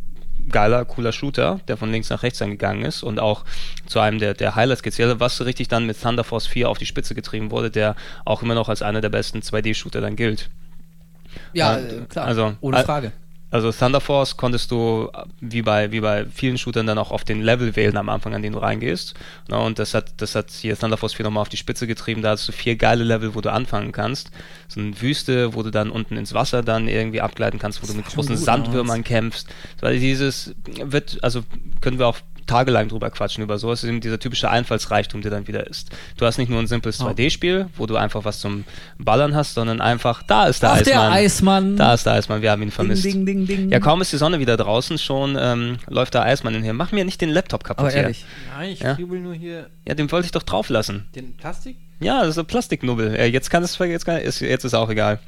geiler, 0.51 0.85
cooler 0.85 1.13
Shooter, 1.13 1.61
der 1.69 1.77
von 1.77 1.91
links 1.91 2.11
nach 2.11 2.23
rechts 2.23 2.39
dann 2.39 2.51
gegangen 2.51 2.85
ist 2.85 3.03
und 3.03 3.19
auch 3.19 3.45
zu 3.87 4.01
einem 4.01 4.19
der, 4.19 4.35
der 4.35 4.55
Highlights 4.57 4.83
gezählt, 4.83 5.21
was 5.21 5.45
richtig 5.45 5.69
dann 5.69 5.87
mit 5.87 6.01
Thunder 6.01 6.25
Force 6.25 6.47
4 6.47 6.69
auf 6.69 6.79
die 6.79 6.87
Spitze 6.87 7.15
getrieben 7.15 7.51
wurde, 7.51 7.71
der 7.71 7.97
auch 8.25 8.43
immer 8.43 8.55
noch 8.55 8.69
als 8.69 8.83
einer 8.83 9.01
der 9.01 9.09
besten 9.09 9.39
2D-Shooter 9.39 10.01
dann 10.01 10.17
gilt. 10.17 10.51
Ja, 11.53 11.79
Ja, 11.79 11.87
äh, 11.87 12.01
klar. 12.09 12.27
also, 12.27 12.55
ohne 12.61 12.85
Frage. 12.85 13.13
Also 13.55 13.71
Thunder 13.71 14.01
Force 14.01 14.37
konntest 14.37 14.73
du 14.73 15.13
wie 15.41 15.63
bei, 15.63 15.93
wie 15.93 16.01
bei 16.01 16.27
vielen 16.27 16.59
Shootern 16.59 16.89
dann 16.89 16.99
auch 16.99 17.13
auf 17.13 17.23
den 17.23 17.41
Level 17.41 17.77
wählen 17.77 17.97
am 17.97 18.09
Anfang, 18.09 18.35
an 18.35 18.43
den 18.43 18.55
du 18.55 18.59
reingehst. 18.59 19.15
Ne, 19.49 19.57
und 19.57 19.79
das 19.79 19.95
hat, 19.95 20.15
das 20.17 20.35
hat 20.35 20.51
hier 20.51 20.77
Thunder 20.77 20.97
Force 20.97 21.15
4 21.15 21.23
nochmal 21.23 21.43
auf 21.43 21.51
die 21.51 21.57
Spitze 21.57 21.87
getrieben. 21.87 22.21
Da 22.21 22.31
hast 22.31 22.49
du 22.49 22.53
vier 22.53 22.75
geile 22.75 23.05
Level, 23.05 23.37
wo 23.37 23.41
du 23.41 23.53
anfangen 23.53 23.93
kannst. 23.93 24.33
So 24.67 24.81
eine 24.81 25.01
Wüste, 25.01 25.55
wo 25.55 25.63
du 25.63 25.71
dann 25.71 25.91
unten 25.91 26.17
ins 26.17 26.35
Wasser 26.35 26.65
dann 26.65 26.89
irgendwie 26.89 27.21
abgleiten 27.21 27.61
kannst, 27.61 27.81
wo 27.81 27.87
du 27.87 27.95
mit 27.95 28.07
großen 28.07 28.35
gut 28.35 28.45
Sandwürmern 28.45 29.05
kämpfst. 29.05 29.47
Weil 29.81 30.01
dieses 30.01 30.57
wird, 30.67 31.19
also 31.23 31.45
können 31.81 32.01
wir 32.01 32.09
auch 32.09 32.19
tagelang 32.47 32.89
drüber 32.89 33.11
quatschen 33.11 33.43
über 33.43 33.59
sowas. 33.59 33.81
Das 33.81 33.85
ist 33.85 33.91
eben 33.91 34.01
dieser 34.01 34.19
typische 34.19 34.51
Einfallsreichtum, 34.51 35.23
der 35.23 35.31
dann 35.31 35.49
wieder 35.49 35.67
ist. 35.67 35.91
Du 36.17 36.27
hast 36.27 36.39
nicht 36.39 36.49
nur 36.51 36.61
ein 36.61 36.67
simples 36.67 37.01
2D-Spiel, 37.01 37.67
wo 37.77 37.87
du 37.87 37.97
einfach 37.97 38.25
was 38.25 38.41
zum 38.41 38.65
Ballern 38.99 39.35
hast, 39.35 39.55
sondern 39.55 39.81
einfach, 39.81 40.23
da 40.23 40.47
ist 40.47 40.63
der 40.63 40.71
Ach, 40.71 40.77
Eismann. 40.77 40.95
der 40.95 41.11
Eismann. 41.13 41.77
Da 41.77 41.95
ist 41.95 42.07
der 42.07 42.13
Eismann, 42.15 42.43
wir 42.43 42.51
haben 42.51 42.63
ihn 42.63 42.71
vermisst. 42.71 43.05
Ding, 43.05 43.25
ding, 43.27 43.47
ding, 43.47 43.57
ding. 43.59 43.71
Ja, 43.71 43.81
kaum 43.81 44.01
ist 44.01 44.13
die 44.13 44.17
Sonne 44.17 44.39
wieder 44.41 44.57
draußen, 44.57 44.99
schon 44.99 45.37
ähm, 45.41 45.79
läuft 45.89 46.15
der 46.15 46.23
Eismann 46.23 46.55
in 46.55 46.63
hier. 46.63 46.73
Mach 46.75 46.93
mir 46.93 47.05
nicht 47.05 47.21
den 47.21 47.31
Laptop 47.31 47.65
kaputt 47.65 47.81
Aber 47.85 47.91
hier. 47.93 48.03
ehrlich. 48.03 48.25
Nein, 48.57 48.71
ich 48.71 48.81
Ja. 48.81 48.95
kriebel 48.95 49.21
nur 49.21 49.35
hier 49.35 49.69
Ja, 49.87 49.95
den 49.95 50.11
wollte 50.13 50.27
ich 50.27 50.33
doch 50.33 50.43
drauf 50.43 50.69
lassen. 50.69 51.07
den 51.15 51.37
Plastik. 51.37 51.77
Ja, 52.05 52.21
das 52.21 52.31
ist 52.31 52.39
ein 52.39 52.45
Plastiknubbel. 52.45 53.17
Äh, 53.17 53.27
jetzt 53.27 53.51
kann 53.51 53.63
es 53.63 53.79
jetzt, 53.79 54.05
kann, 54.05 54.19
ist, 54.19 54.41
jetzt 54.41 54.65
ist 54.65 54.75
auch 54.75 54.91
egal. 54.91 55.19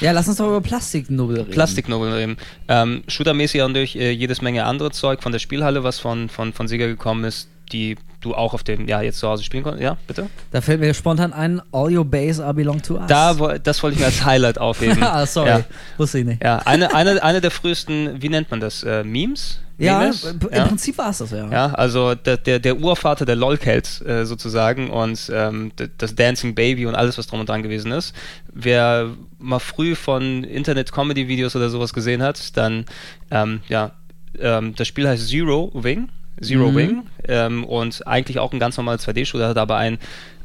Ja, 0.00 0.12
lass 0.12 0.28
uns 0.28 0.36
doch 0.36 0.48
über 0.48 0.60
Plastiknubbel 0.60 1.38
reden. 1.38 1.50
Plastiknubbel 1.50 2.12
reden. 2.12 2.36
Ähm, 2.68 3.02
Shootermäßig 3.08 3.62
durch 3.72 3.96
äh, 3.96 4.10
jedes 4.10 4.42
Menge 4.42 4.64
andere 4.64 4.90
Zeug 4.90 5.22
von 5.22 5.32
der 5.32 5.38
Spielhalle, 5.38 5.82
was 5.82 5.98
von, 5.98 6.28
von, 6.28 6.52
von 6.52 6.68
Sega 6.68 6.86
gekommen 6.86 7.24
ist, 7.24 7.48
die 7.72 7.96
du 8.20 8.34
auch 8.34 8.52
auf 8.52 8.64
dem, 8.64 8.86
ja, 8.86 9.00
jetzt 9.00 9.18
zu 9.18 9.28
Hause 9.28 9.44
spielen 9.44 9.62
konntest. 9.62 9.82
Ja, 9.82 9.96
bitte? 10.06 10.28
Da 10.50 10.60
fällt 10.60 10.80
mir 10.80 10.92
spontan 10.92 11.32
ein, 11.32 11.62
all 11.72 11.96
your 11.96 12.04
base 12.04 12.44
are 12.44 12.52
belong 12.52 12.82
to 12.82 12.96
us. 12.96 13.06
Da, 13.06 13.34
das 13.58 13.82
wollte 13.82 13.94
ich 13.94 14.00
mir 14.00 14.06
als 14.06 14.24
Highlight 14.24 14.58
aufheben. 14.58 15.02
ah, 15.02 15.24
sorry. 15.24 15.48
Ja, 15.48 15.64
Wusste 15.96 16.18
ich 16.18 16.26
nicht. 16.26 16.42
ja 16.42 16.58
eine, 16.58 16.94
eine, 16.94 17.22
eine 17.22 17.40
der 17.40 17.50
frühesten, 17.50 18.20
wie 18.20 18.28
nennt 18.28 18.50
man 18.50 18.60
das? 18.60 18.82
Äh, 18.82 19.04
Memes? 19.04 19.60
Ja, 19.78 20.04
im 20.04 20.12
Ja. 20.52 20.64
Prinzip 20.64 20.96
war 20.96 21.10
es 21.10 21.18
das, 21.18 21.30
ja. 21.32 21.50
Ja, 21.50 21.66
also 21.74 22.14
der, 22.14 22.38
der, 22.38 22.58
der 22.58 22.78
Urvater 22.78 23.24
der 23.26 23.36
LOL-Cats 23.36 24.00
äh, 24.02 24.24
sozusagen 24.24 24.88
und 24.90 25.30
ähm, 25.34 25.72
das 25.98 26.14
Dancing 26.14 26.54
Baby 26.54 26.86
und 26.86 26.94
alles, 26.94 27.18
was 27.18 27.26
drum 27.26 27.40
und 27.40 27.48
dran 27.48 27.62
gewesen 27.62 27.92
ist. 27.92 28.14
Wer 28.52 29.10
mal 29.38 29.58
früh 29.58 29.94
von 29.94 30.44
Internet-Comedy-Videos 30.44 31.54
oder 31.56 31.68
sowas 31.68 31.92
gesehen 31.92 32.22
hat, 32.22 32.56
dann, 32.56 32.86
ähm, 33.30 33.60
ja, 33.68 33.92
ähm, 34.38 34.74
das 34.76 34.88
Spiel 34.88 35.06
heißt 35.08 35.28
Zero 35.28 35.70
Wing, 35.74 36.08
Zero 36.42 36.70
Mhm. 36.70 36.76
Wing 36.76 37.02
ähm, 37.28 37.64
und 37.64 38.06
eigentlich 38.06 38.38
auch 38.38 38.52
ein 38.52 38.58
ganz 38.58 38.76
normaler 38.78 38.98
2D-Shooter, 38.98 39.48
hat 39.48 39.58
aber 39.58 39.76
ein 39.76 39.98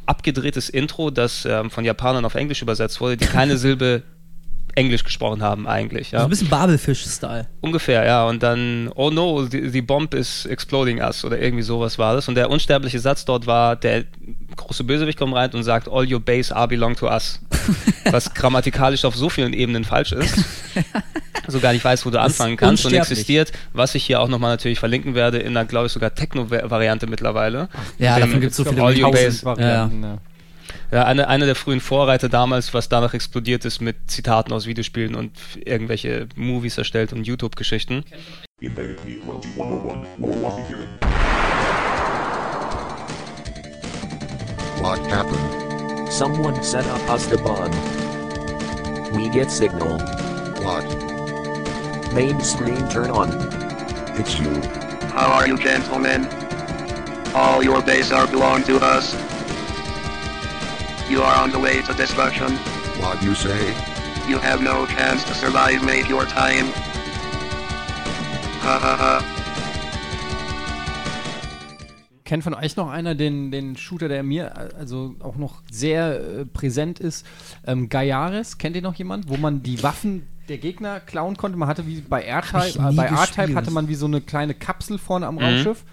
abgedrehtes 0.05 0.67
Intro, 0.69 1.09
das 1.09 1.45
ähm, 1.45 1.69
von 1.69 1.85
Japanern 1.85 2.25
auf 2.25 2.35
Englisch 2.35 2.61
übersetzt 2.61 2.99
wurde, 2.99 3.15
die 3.17 3.27
keine 3.27 3.55
Silbe 3.57 4.03
Englisch 4.75 5.03
gesprochen 5.03 5.41
haben 5.41 5.67
eigentlich. 5.67 6.11
Ja. 6.11 6.19
So 6.19 6.25
ein 6.25 6.29
bisschen 6.29 6.49
Babelfisch-Style. 6.49 7.47
Ungefähr, 7.61 8.05
ja. 8.05 8.25
Und 8.27 8.43
dann, 8.43 8.89
oh 8.95 9.09
no, 9.09 9.45
the, 9.45 9.69
the 9.69 9.81
bomb 9.81 10.13
is 10.13 10.45
exploding 10.45 11.01
us 11.01 11.25
oder 11.25 11.39
irgendwie 11.39 11.63
sowas 11.63 11.97
war 11.97 12.15
das. 12.15 12.27
Und 12.27 12.35
der 12.35 12.49
unsterbliche 12.49 12.99
Satz 12.99 13.25
dort 13.25 13.47
war, 13.47 13.75
der 13.75 14.05
große 14.55 14.83
Bösewicht 14.83 15.17
kommt 15.17 15.35
rein 15.35 15.51
und 15.51 15.63
sagt, 15.63 15.87
all 15.89 16.11
your 16.11 16.19
base 16.19 16.55
are 16.55 16.67
belong 16.67 16.95
to 16.95 17.07
us. 17.07 17.39
Was 18.11 18.33
grammatikalisch 18.33 19.05
auf 19.05 19.15
so 19.15 19.29
vielen 19.29 19.53
Ebenen 19.53 19.83
falsch 19.83 20.11
ist. 20.13 20.35
Also 21.45 21.59
gar 21.59 21.73
nicht 21.73 21.83
weiß, 21.83 22.05
wo 22.05 22.09
du 22.11 22.19
anfangen 22.19 22.55
kannst 22.55 22.85
und 22.85 22.93
existiert, 22.93 23.51
was 23.73 23.95
ich 23.95 24.05
hier 24.05 24.21
auch 24.21 24.27
nochmal 24.27 24.51
natürlich 24.51 24.79
verlinken 24.79 25.15
werde, 25.15 25.39
in 25.39 25.57
einer, 25.57 25.65
glaube 25.65 25.87
ich, 25.87 25.91
sogar 25.91 26.13
Techno-Variante 26.13 27.07
mittlerweile. 27.07 27.67
Ja, 27.97 28.19
davon 28.19 28.39
gibt's 28.39 28.57
so 28.57 28.63
viele 28.63 28.81
All 28.81 28.97
Your. 28.97 29.11
Base. 29.11 29.43
Varianten, 29.43 30.03
ja. 30.03 30.09
Ja, 30.09 30.17
eine, 30.91 31.27
eine 31.29 31.45
der 31.45 31.55
frühen 31.55 31.79
Vorreiter 31.79 32.27
damals, 32.27 32.73
was 32.73 32.89
danach 32.89 33.13
explodiert 33.13 33.63
ist 33.63 33.79
mit 33.81 34.11
Zitaten 34.11 34.51
aus 34.51 34.65
Videospielen 34.65 35.15
und 35.15 35.31
irgendwelche 35.63 36.27
Movies 36.35 36.77
erstellt 36.77 37.13
und 37.13 37.25
YouTube-Geschichten. 37.25 38.03
Infinity 38.59 39.21
2101, 39.25 40.07
Milwaukee 40.17 40.63
here. 40.63 40.87
What 44.81 44.99
happened? 45.09 46.11
Someone 46.11 46.61
set 46.61 46.85
up 46.87 47.09
us 47.09 47.25
the 47.27 47.37
bomb. 47.37 47.71
We 49.13 49.29
get 49.29 49.49
signal. 49.49 49.99
What? 50.61 50.83
Main 52.13 52.41
screen 52.41 52.89
turn 52.89 53.11
on. 53.11 53.29
It's 54.19 54.37
you. 54.37 54.61
How 55.13 55.31
are 55.31 55.47
you, 55.47 55.57
gentlemen? 55.57 56.27
All 57.33 57.63
your 57.63 57.81
base 57.81 58.11
are 58.11 58.27
belong 58.27 58.63
to 58.63 58.77
us. 58.77 59.15
You 61.11 61.21
are 61.23 61.43
on 61.43 61.51
the 61.51 61.61
way 61.61 61.81
to 61.81 61.93
destruction. 61.93 62.47
What 63.01 63.21
you 63.21 63.35
say? 63.35 63.73
You 64.29 64.39
have 64.39 64.63
no 64.63 64.85
chance 64.85 65.25
to 65.25 65.33
survive, 65.33 65.83
make 65.83 66.09
your 66.09 66.25
time. 66.25 66.67
Ha 68.61 68.79
ha 68.79 68.97
ha. 68.97 69.23
Kennt 72.23 72.45
von 72.45 72.53
euch 72.53 72.77
noch 72.77 72.89
einer 72.89 73.13
den, 73.13 73.51
den 73.51 73.75
Shooter, 73.75 74.07
der 74.07 74.23
mir 74.23 74.55
also 74.77 75.15
auch 75.19 75.35
noch 75.35 75.63
sehr 75.69 76.21
äh, 76.21 76.45
präsent 76.45 77.01
ist? 77.01 77.25
Ähm, 77.67 77.89
Gaiares, 77.89 78.57
kennt 78.57 78.77
ihr 78.77 78.81
noch 78.81 78.95
jemand? 78.95 79.27
Wo 79.27 79.35
man 79.35 79.63
die 79.63 79.83
Waffen 79.83 80.27
der 80.47 80.59
Gegner 80.59 81.01
klauen 81.01 81.35
konnte. 81.35 81.57
Man 81.57 81.67
hatte 81.67 81.85
wie 81.87 81.99
bei 81.99 82.23
R-Type, 82.23 82.79
äh, 82.79 82.93
bei 82.93 83.07
R-Type 83.07 83.53
hatte 83.55 83.71
man 83.71 83.89
wie 83.89 83.95
so 83.95 84.05
eine 84.05 84.21
kleine 84.21 84.53
Kapsel 84.53 84.97
vorne 84.97 85.27
am 85.27 85.39
Raumschiff. 85.39 85.83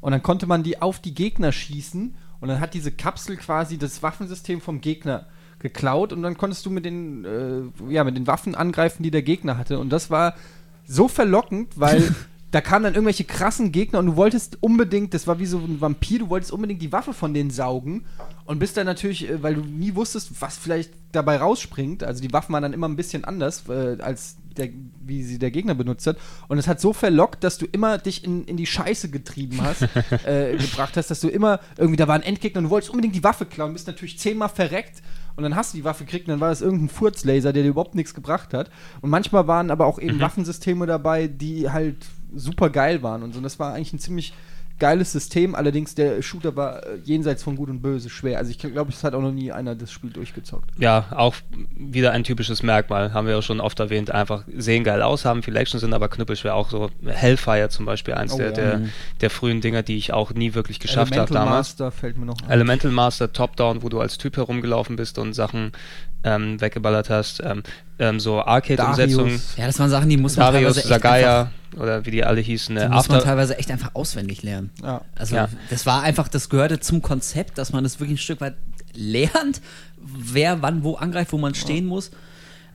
Und 0.00 0.12
dann 0.12 0.22
konnte 0.22 0.46
man 0.46 0.62
die 0.62 0.80
auf 0.80 0.98
die 0.98 1.12
Gegner 1.12 1.52
schießen. 1.52 2.14
Und 2.42 2.48
dann 2.48 2.60
hat 2.60 2.74
diese 2.74 2.90
Kapsel 2.90 3.36
quasi 3.36 3.78
das 3.78 4.02
Waffensystem 4.02 4.60
vom 4.60 4.80
Gegner 4.80 5.26
geklaut. 5.60 6.12
Und 6.12 6.22
dann 6.22 6.36
konntest 6.36 6.66
du 6.66 6.70
mit 6.70 6.84
den, 6.84 7.24
äh, 7.24 7.92
ja, 7.92 8.02
mit 8.02 8.16
den 8.16 8.26
Waffen 8.26 8.54
angreifen, 8.56 9.04
die 9.04 9.12
der 9.12 9.22
Gegner 9.22 9.56
hatte. 9.56 9.78
Und 9.78 9.90
das 9.90 10.10
war 10.10 10.34
so 10.84 11.06
verlockend, 11.06 11.78
weil 11.78 12.14
da 12.50 12.60
kamen 12.60 12.84
dann 12.84 12.94
irgendwelche 12.94 13.24
krassen 13.24 13.70
Gegner 13.70 14.00
und 14.00 14.06
du 14.06 14.16
wolltest 14.16 14.58
unbedingt, 14.60 15.14
das 15.14 15.26
war 15.28 15.38
wie 15.38 15.46
so 15.46 15.58
ein 15.58 15.80
Vampir, 15.80 16.18
du 16.18 16.28
wolltest 16.28 16.52
unbedingt 16.52 16.82
die 16.82 16.92
Waffe 16.92 17.14
von 17.14 17.32
denen 17.32 17.50
saugen 17.50 18.04
und 18.44 18.58
bist 18.58 18.76
dann 18.76 18.86
natürlich, 18.86 19.30
äh, 19.30 19.42
weil 19.42 19.54
du 19.54 19.62
nie 19.62 19.94
wusstest, 19.94 20.40
was 20.40 20.58
vielleicht 20.58 20.92
dabei 21.12 21.36
rausspringt, 21.36 22.02
also 22.02 22.20
die 22.20 22.32
Waffen 22.32 22.52
waren 22.52 22.62
dann 22.62 22.72
immer 22.72 22.88
ein 22.88 22.96
bisschen 22.96 23.24
anders, 23.24 23.68
äh, 23.68 23.98
als 24.00 24.36
der, 24.56 24.68
wie 25.04 25.22
sie 25.22 25.38
der 25.38 25.50
Gegner 25.50 25.74
benutzt 25.74 26.06
hat 26.06 26.16
und 26.48 26.58
es 26.58 26.68
hat 26.68 26.80
so 26.80 26.92
verlockt, 26.92 27.44
dass 27.44 27.58
du 27.58 27.66
immer 27.66 27.98
dich 27.98 28.24
in, 28.24 28.44
in 28.44 28.56
die 28.56 28.66
Scheiße 28.66 29.10
getrieben 29.10 29.60
hast, 29.62 29.82
äh, 30.26 30.56
gebracht 30.56 30.96
hast, 30.96 31.10
dass 31.10 31.20
du 31.20 31.28
immer 31.28 31.60
irgendwie, 31.76 31.96
da 31.96 32.08
war 32.08 32.14
ein 32.14 32.22
Endgegner 32.22 32.58
und 32.58 32.64
du 32.64 32.70
wolltest 32.70 32.90
unbedingt 32.90 33.14
die 33.14 33.24
Waffe 33.24 33.46
klauen, 33.46 33.72
bist 33.72 33.86
natürlich 33.86 34.18
zehnmal 34.18 34.48
verreckt 34.48 35.02
und 35.36 35.42
dann 35.44 35.56
hast 35.56 35.72
du 35.72 35.78
die 35.78 35.84
Waffe 35.84 36.04
gekriegt 36.04 36.26
und 36.26 36.32
dann 36.32 36.40
war 36.40 36.50
das 36.50 36.60
irgendein 36.60 36.88
Furzlaser, 36.88 37.52
der 37.52 37.62
dir 37.62 37.70
überhaupt 37.70 37.94
nichts 37.94 38.14
gebracht 38.14 38.52
hat. 38.52 38.70
Und 39.00 39.10
manchmal 39.10 39.46
waren 39.46 39.70
aber 39.70 39.86
auch 39.86 39.98
eben 39.98 40.20
Waffensysteme 40.20 40.86
dabei, 40.86 41.26
die 41.26 41.70
halt 41.70 41.96
super 42.34 42.70
geil 42.70 43.02
waren 43.02 43.22
und 43.22 43.32
so. 43.32 43.38
Und 43.38 43.44
das 43.44 43.58
war 43.58 43.74
eigentlich 43.74 43.92
ein 43.92 43.98
ziemlich 43.98 44.34
geiles 44.82 45.12
System, 45.12 45.54
allerdings 45.54 45.94
der 45.94 46.22
Shooter 46.22 46.56
war 46.56 46.84
äh, 46.84 46.98
jenseits 47.04 47.44
von 47.44 47.54
Gut 47.54 47.70
und 47.70 47.82
Böse 47.82 48.10
schwer. 48.10 48.38
Also 48.38 48.50
ich 48.50 48.58
glaube, 48.58 48.90
es 48.90 49.04
hat 49.04 49.14
auch 49.14 49.20
noch 49.20 49.30
nie 49.30 49.52
einer 49.52 49.76
das 49.76 49.92
Spiel 49.92 50.10
durchgezockt. 50.10 50.68
Ja, 50.76 51.06
auch 51.12 51.36
wieder 51.78 52.10
ein 52.10 52.24
typisches 52.24 52.64
Merkmal, 52.64 53.14
haben 53.14 53.28
wir 53.28 53.34
ja 53.34 53.42
schon 53.42 53.60
oft 53.60 53.78
erwähnt, 53.78 54.10
einfach 54.10 54.42
sehen 54.52 54.82
geil 54.82 55.00
aus, 55.00 55.24
haben 55.24 55.44
viel 55.44 55.54
Action, 55.54 55.78
sind 55.78 55.94
aber 55.94 56.08
knüppelschwer. 56.08 56.56
Auch 56.56 56.68
so 56.68 56.90
Hellfire 57.06 57.68
zum 57.68 57.86
Beispiel, 57.86 58.14
eins 58.14 58.32
Oh 58.32 58.38
der, 58.38 58.46
ja. 58.48 58.52
der, 58.54 58.80
der 59.20 59.30
frühen 59.30 59.60
Dinger, 59.60 59.84
die 59.84 59.96
ich 59.96 60.12
auch 60.12 60.32
nie 60.34 60.54
wirklich 60.54 60.80
geschafft 60.80 61.12
habe 61.12 61.28
Elemental 61.28 61.44
damals. 61.44 61.68
Master 61.68 61.92
fällt 61.92 62.18
mir 62.18 62.26
noch 62.26 62.42
ein. 62.42 62.50
Elemental 62.50 62.90
Master 62.90 63.32
Top-Down, 63.32 63.84
wo 63.84 63.88
du 63.88 64.00
als 64.00 64.18
Typ 64.18 64.36
herumgelaufen 64.36 64.96
bist 64.96 65.16
und 65.16 65.32
Sachen 65.32 65.70
ähm, 66.24 66.60
weggeballert 66.60 67.08
hast. 67.08 67.40
Ähm, 67.44 67.62
ähm, 68.00 68.18
so 68.18 68.42
Arcade-Umsetzungen. 68.42 69.26
Darius. 69.26 69.56
Ja, 69.56 69.66
das 69.66 69.78
waren 69.78 69.90
Sachen, 69.90 70.08
die 70.08 70.16
muss 70.16 70.36
man 70.36 70.52
Darius, 70.52 70.74
teilweise 70.74 70.80
echt 70.80 70.88
Sagaya 70.88 71.52
oder 71.76 72.04
wie 72.06 72.10
die 72.10 72.24
alle 72.24 72.40
hießen. 72.40 72.76
Äh, 72.76 72.88
die 72.88 72.94
muss 72.94 73.08
man 73.08 73.20
teilweise 73.22 73.58
echt 73.58 73.70
einfach 73.70 73.94
auswendig 73.94 74.42
lernen. 74.42 74.70
Ja. 74.82 75.02
Also 75.16 75.36
Ja. 75.36 75.48
das 75.70 75.86
war 75.86 76.02
einfach, 76.02 76.28
das 76.28 76.48
gehörte 76.48 76.80
zum 76.80 77.02
Konzept, 77.02 77.58
dass 77.58 77.72
man 77.72 77.84
das 77.84 78.00
wirklich 78.00 78.16
ein 78.18 78.22
Stück 78.22 78.40
weit 78.40 78.54
lernt, 78.94 79.60
wer 79.96 80.62
wann 80.62 80.82
wo 80.84 80.94
angreift, 80.94 81.32
wo 81.32 81.38
man 81.38 81.54
stehen 81.54 81.86
muss. 81.86 82.10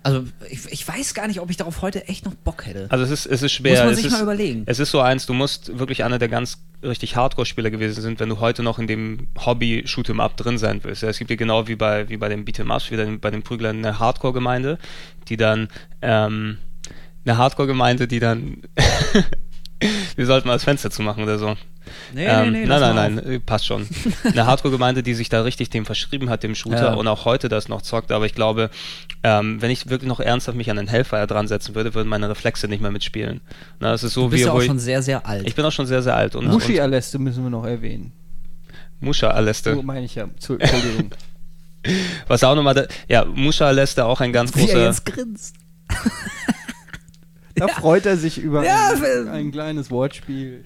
Also 0.03 0.24
ich, 0.49 0.72
ich 0.72 0.88
weiß 0.88 1.15
gar 1.15 1.28
nicht, 1.28 1.41
ob 1.41 1.49
ich 1.49 1.57
darauf 1.57 1.82
heute 1.82 2.07
echt 2.07 2.24
noch 2.24 2.34
Bock 2.34 2.65
hätte. 2.65 2.86
also 2.90 3.03
es 3.03 3.11
ist, 3.11 3.26
es 3.26 3.41
ist 3.44 3.52
schwer. 3.52 3.74
Muss 3.74 3.80
man 3.82 3.90
es 3.90 3.98
sich 3.98 4.06
ist, 4.06 4.11
mal 4.14 4.22
überlegen. 4.24 4.64
Es 4.65 4.80
ist 4.80 4.91
so 4.91 5.02
eins, 5.02 5.26
du 5.26 5.34
musst 5.34 5.78
wirklich 5.80 6.06
einer 6.06 6.18
der 6.18 6.30
ganz 6.30 6.60
richtig 6.82 7.15
Hardcore-Spieler 7.18 7.72
gewesen 7.72 8.02
sind, 8.02 8.19
wenn 8.22 8.30
du 8.30 8.40
heute 8.40 8.64
noch 8.64 8.80
in 8.80 8.88
dem 8.88 9.28
Hobby 9.38 9.84
Shoot'em 9.86 10.22
Up 10.22 10.38
drin 10.38 10.57
sein 10.57 10.80
willst. 10.84 11.02
Ja, 11.02 11.10
es 11.10 11.18
gibt 11.18 11.30
ja 11.30 11.36
genau 11.36 11.68
wie 11.68 11.76
bei, 11.76 12.07
wie 12.07 12.15
bei 12.15 12.30
dem 12.30 12.45
Beat'em 12.45 12.72
Up, 12.74 12.84
wie 12.90 12.95
den, 12.95 13.19
bei 13.19 13.32
den 13.32 13.44
Prüglern 13.44 13.78
eine 13.80 13.99
Hardcore-Gemeinde, 13.99 14.78
die 15.28 15.36
dann 15.36 15.68
ähm, 16.02 16.57
eine 17.28 17.38
Hardcore-Gemeinde, 17.38 18.08
die 18.08 18.20
dann 18.20 18.62
wir 20.16 20.26
sollten 20.26 20.48
mal 20.48 20.54
das 20.56 20.64
Fenster 20.64 20.90
zumachen 20.91 21.24
oder 21.24 21.38
so. 21.38 21.56
Nee, 22.14 22.26
Ähm, 22.26 22.52
nee, 22.52 22.60
nee, 22.62 22.66
nein, 22.66 22.82
nein, 22.82 23.16
nein, 23.16 23.20
äh, 23.20 23.40
passt 23.40 23.66
schon. 23.66 23.88
Eine 24.24 24.45
Hardcore-Gemeinde, 24.45 25.04
die 25.04 25.14
sich 25.14 25.30
da 25.30 25.41
richtig 25.44 25.70
dem 25.70 25.86
verschrieben 25.86 26.30
hat, 26.30 26.44
dem 26.44 26.54
Shooter 26.56 26.88
Ja. 26.90 26.94
und 26.95 27.08
auch 27.08 27.24
heute 27.24 27.48
das 27.48 27.70
noch 27.70 27.82
zockt. 27.82 28.12
Aber 28.12 28.26
ich 28.26 28.34
glaube, 28.34 28.70
ähm, 29.24 29.62
wenn 29.62 29.72
ich 29.72 29.90
wirklich 29.90 30.10
noch 30.10 30.20
ernsthaft 30.20 30.58
mich 30.58 30.70
an 30.70 30.76
den 30.78 30.88
Hellfire 30.88 31.28
dran 31.28 31.48
setzen 31.48 31.76
würde, 31.76 31.94
würden 31.94 32.10
meine 32.10 32.28
Reflexe 32.30 32.68
nicht 32.68 32.82
mehr 32.82 32.91
mitspielen. 32.91 33.40
Na, 33.80 33.91
das 33.91 34.04
ist 34.04 34.14
so 34.16 34.24
Du 34.24 34.30
bist 34.32 34.44
wie 34.44 34.48
ja 34.48 34.52
auch 34.54 34.62
schon 34.62 34.80
sehr, 34.80 35.02
sehr 35.02 35.26
alt. 35.26 35.48
ich 35.48 35.56
bin 35.56 35.64
auch 35.64 35.72
schon 35.72 35.86
sehr, 35.86 36.02
sehr 36.02 36.16
alt. 36.18 36.36
Und, 36.36 36.48
Mushi 36.48 36.80
Aleste 36.82 37.20
müssen 37.20 37.44
wir 37.44 37.49
noch 37.49 37.66
erwähnen. 37.66 38.12
Musha 38.99 39.30
Aleste. 39.30 39.76
So 39.76 39.82
meine 39.84 40.06
ich 40.06 40.16
ja. 40.16 40.24
Entschuldigung. 40.24 41.12
Was 42.28 42.44
auch 42.44 42.56
nochmal, 42.56 42.88
ja, 43.08 43.24
Musha 43.26 43.66
Aleste 43.68 44.04
auch 44.06 44.20
ein 44.20 44.34
ganz 44.34 44.54
Wie 44.56 44.62
er 44.62 44.66
großer. 44.66 44.86
jetzt 44.86 45.06
grinst. 45.06 45.56
Da 47.58 47.68
freut 47.68 48.06
er 48.06 48.18
sich 48.18 48.38
über 48.38 48.62
ein, 48.62 49.28
ein 49.30 49.52
kleines 49.52 49.90
Wortspiel. 49.92 50.66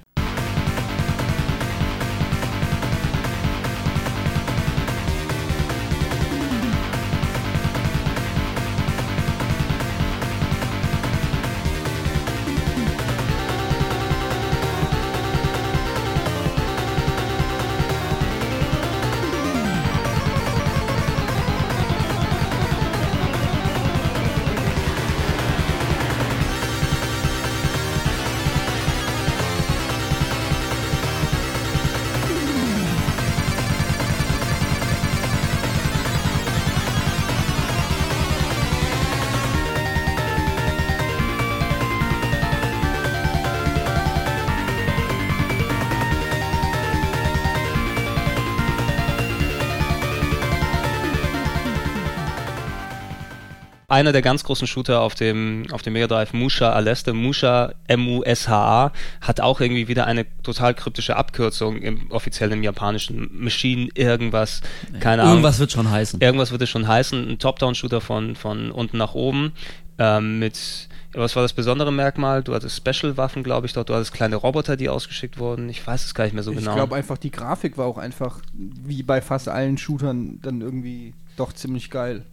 Einer 53.92 54.14
der 54.14 54.22
ganz 54.22 54.44
großen 54.44 54.68
Shooter 54.68 55.02
auf 55.02 55.16
dem, 55.16 55.68
auf 55.72 55.82
dem 55.82 55.94
Mega 55.94 56.08
Drive, 56.08 56.34
Musha 56.34 56.72
Aleste, 56.72 57.14
Musha 57.14 57.74
M-U-S-H-A, 57.88 58.94
hat 59.20 59.42
auch 59.42 59.60
irgendwie 59.60 59.88
wieder 59.90 60.08
eine 60.08 60.26
total 60.44 60.74
kryptische 60.74 61.18
Abkürzung 61.18 61.82
im 61.82 62.10
offiziellen 62.10 62.64
japanischen 62.64 63.30
Machine 63.34 63.90
irgendwas, 63.94 64.62
keine 65.02 65.24
Ahnung. 65.24 65.34
Irgendwas 65.36 65.60
wird 65.60 65.74
schon 65.74 65.92
heißen. 65.92 66.22
Irgendwas 66.22 66.52
wird 66.52 66.62
es 66.62 66.70
schon 66.70 66.88
heißen. 66.88 67.32
Ein 67.32 67.40
Top-Down-Shooter 67.40 68.00
von, 68.00 68.36
von 68.36 68.72
unten 68.72 68.98
nach 68.98 69.14
oben. 69.14 69.52
Ähm, 69.98 70.40
mit, 70.40 70.88
was 71.14 71.36
war 71.36 71.44
das 71.44 71.52
besondere 71.52 71.92
Merkmal? 71.92 72.44
Du 72.44 72.56
hattest 72.56 72.78
Special-Waffen, 72.78 73.44
glaube 73.44 73.68
ich, 73.68 73.74
dort. 73.74 73.90
Du 73.90 73.94
hattest 73.94 74.14
kleine 74.14 74.38
Roboter, 74.38 74.78
die 74.78 74.88
ausgeschickt 74.88 75.38
wurden. 75.38 75.68
Ich 75.68 75.86
weiß 75.86 76.06
es 76.06 76.16
gar 76.16 76.24
nicht 76.24 76.34
mehr 76.34 76.44
so 76.44 76.52
ich 76.52 76.60
genau. 76.60 76.76
glaube 76.76 76.96
einfach, 76.96 77.18
die 77.18 77.32
Grafik 77.32 77.78
war 77.78 77.88
auch 77.88 77.98
einfach, 77.98 78.40
wie 78.54 79.04
bei 79.04 79.22
fast 79.22 79.50
allen 79.50 79.78
Shootern, 79.78 80.40
dann 80.42 80.62
irgendwie 80.62 81.14
doch 81.36 81.52
ziemlich 81.52 81.90
geil. 81.90 82.24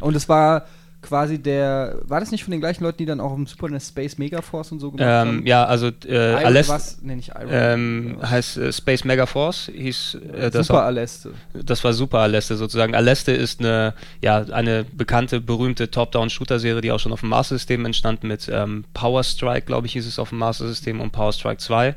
Und 0.00 0.14
es 0.14 0.28
war 0.28 0.66
quasi 1.02 1.38
der, 1.38 1.98
war 2.04 2.20
das 2.20 2.30
nicht 2.30 2.44
von 2.44 2.50
den 2.50 2.60
gleichen 2.60 2.84
Leuten, 2.84 2.98
die 2.98 3.06
dann 3.06 3.20
auch 3.20 3.34
im 3.34 3.46
Super 3.46 3.68
NES 3.68 3.88
Space 3.88 4.18
Megaforce 4.18 4.72
und 4.72 4.80
so 4.80 4.90
gemacht 4.90 5.06
ähm, 5.06 5.28
haben? 5.28 5.46
ja, 5.46 5.64
also 5.64 5.90
äh, 6.06 6.16
Aleste, 6.16 6.72
was? 6.72 6.98
Nee, 7.02 7.16
nicht 7.16 7.28
Iron. 7.28 7.48
ähm, 7.50 8.18
heißt 8.22 8.56
äh, 8.58 8.72
Space 8.72 9.04
Megaforce, 9.04 9.70
hieß 9.74 10.18
äh, 10.34 10.50
das 10.50 10.66
Super 10.66 10.80
auch. 10.80 10.86
Aleste. 10.86 11.32
Das 11.52 11.82
war 11.84 11.92
super 11.92 12.18
Aleste 12.18 12.56
sozusagen. 12.56 12.94
Aleste 12.94 13.32
ist 13.32 13.60
eine, 13.60 13.94
ja, 14.20 14.38
eine 14.38 14.84
bekannte, 14.84 15.40
berühmte 15.40 15.90
Top-Down-Shooter-Serie, 15.90 16.80
die 16.80 16.92
auch 16.92 17.00
schon 17.00 17.12
auf 17.12 17.20
dem 17.20 17.30
Master 17.30 17.54
System 17.54 17.84
entstand 17.86 18.22
mit 18.24 18.50
ähm, 18.52 18.84
Power 18.94 19.24
Strike, 19.24 19.66
glaube 19.66 19.86
ich, 19.86 19.94
hieß 19.94 20.06
es 20.06 20.18
auf 20.18 20.30
dem 20.30 20.38
Master 20.38 20.66
System 20.66 21.00
und 21.00 21.12
Power 21.12 21.32
Strike 21.32 21.58
2. 21.58 21.94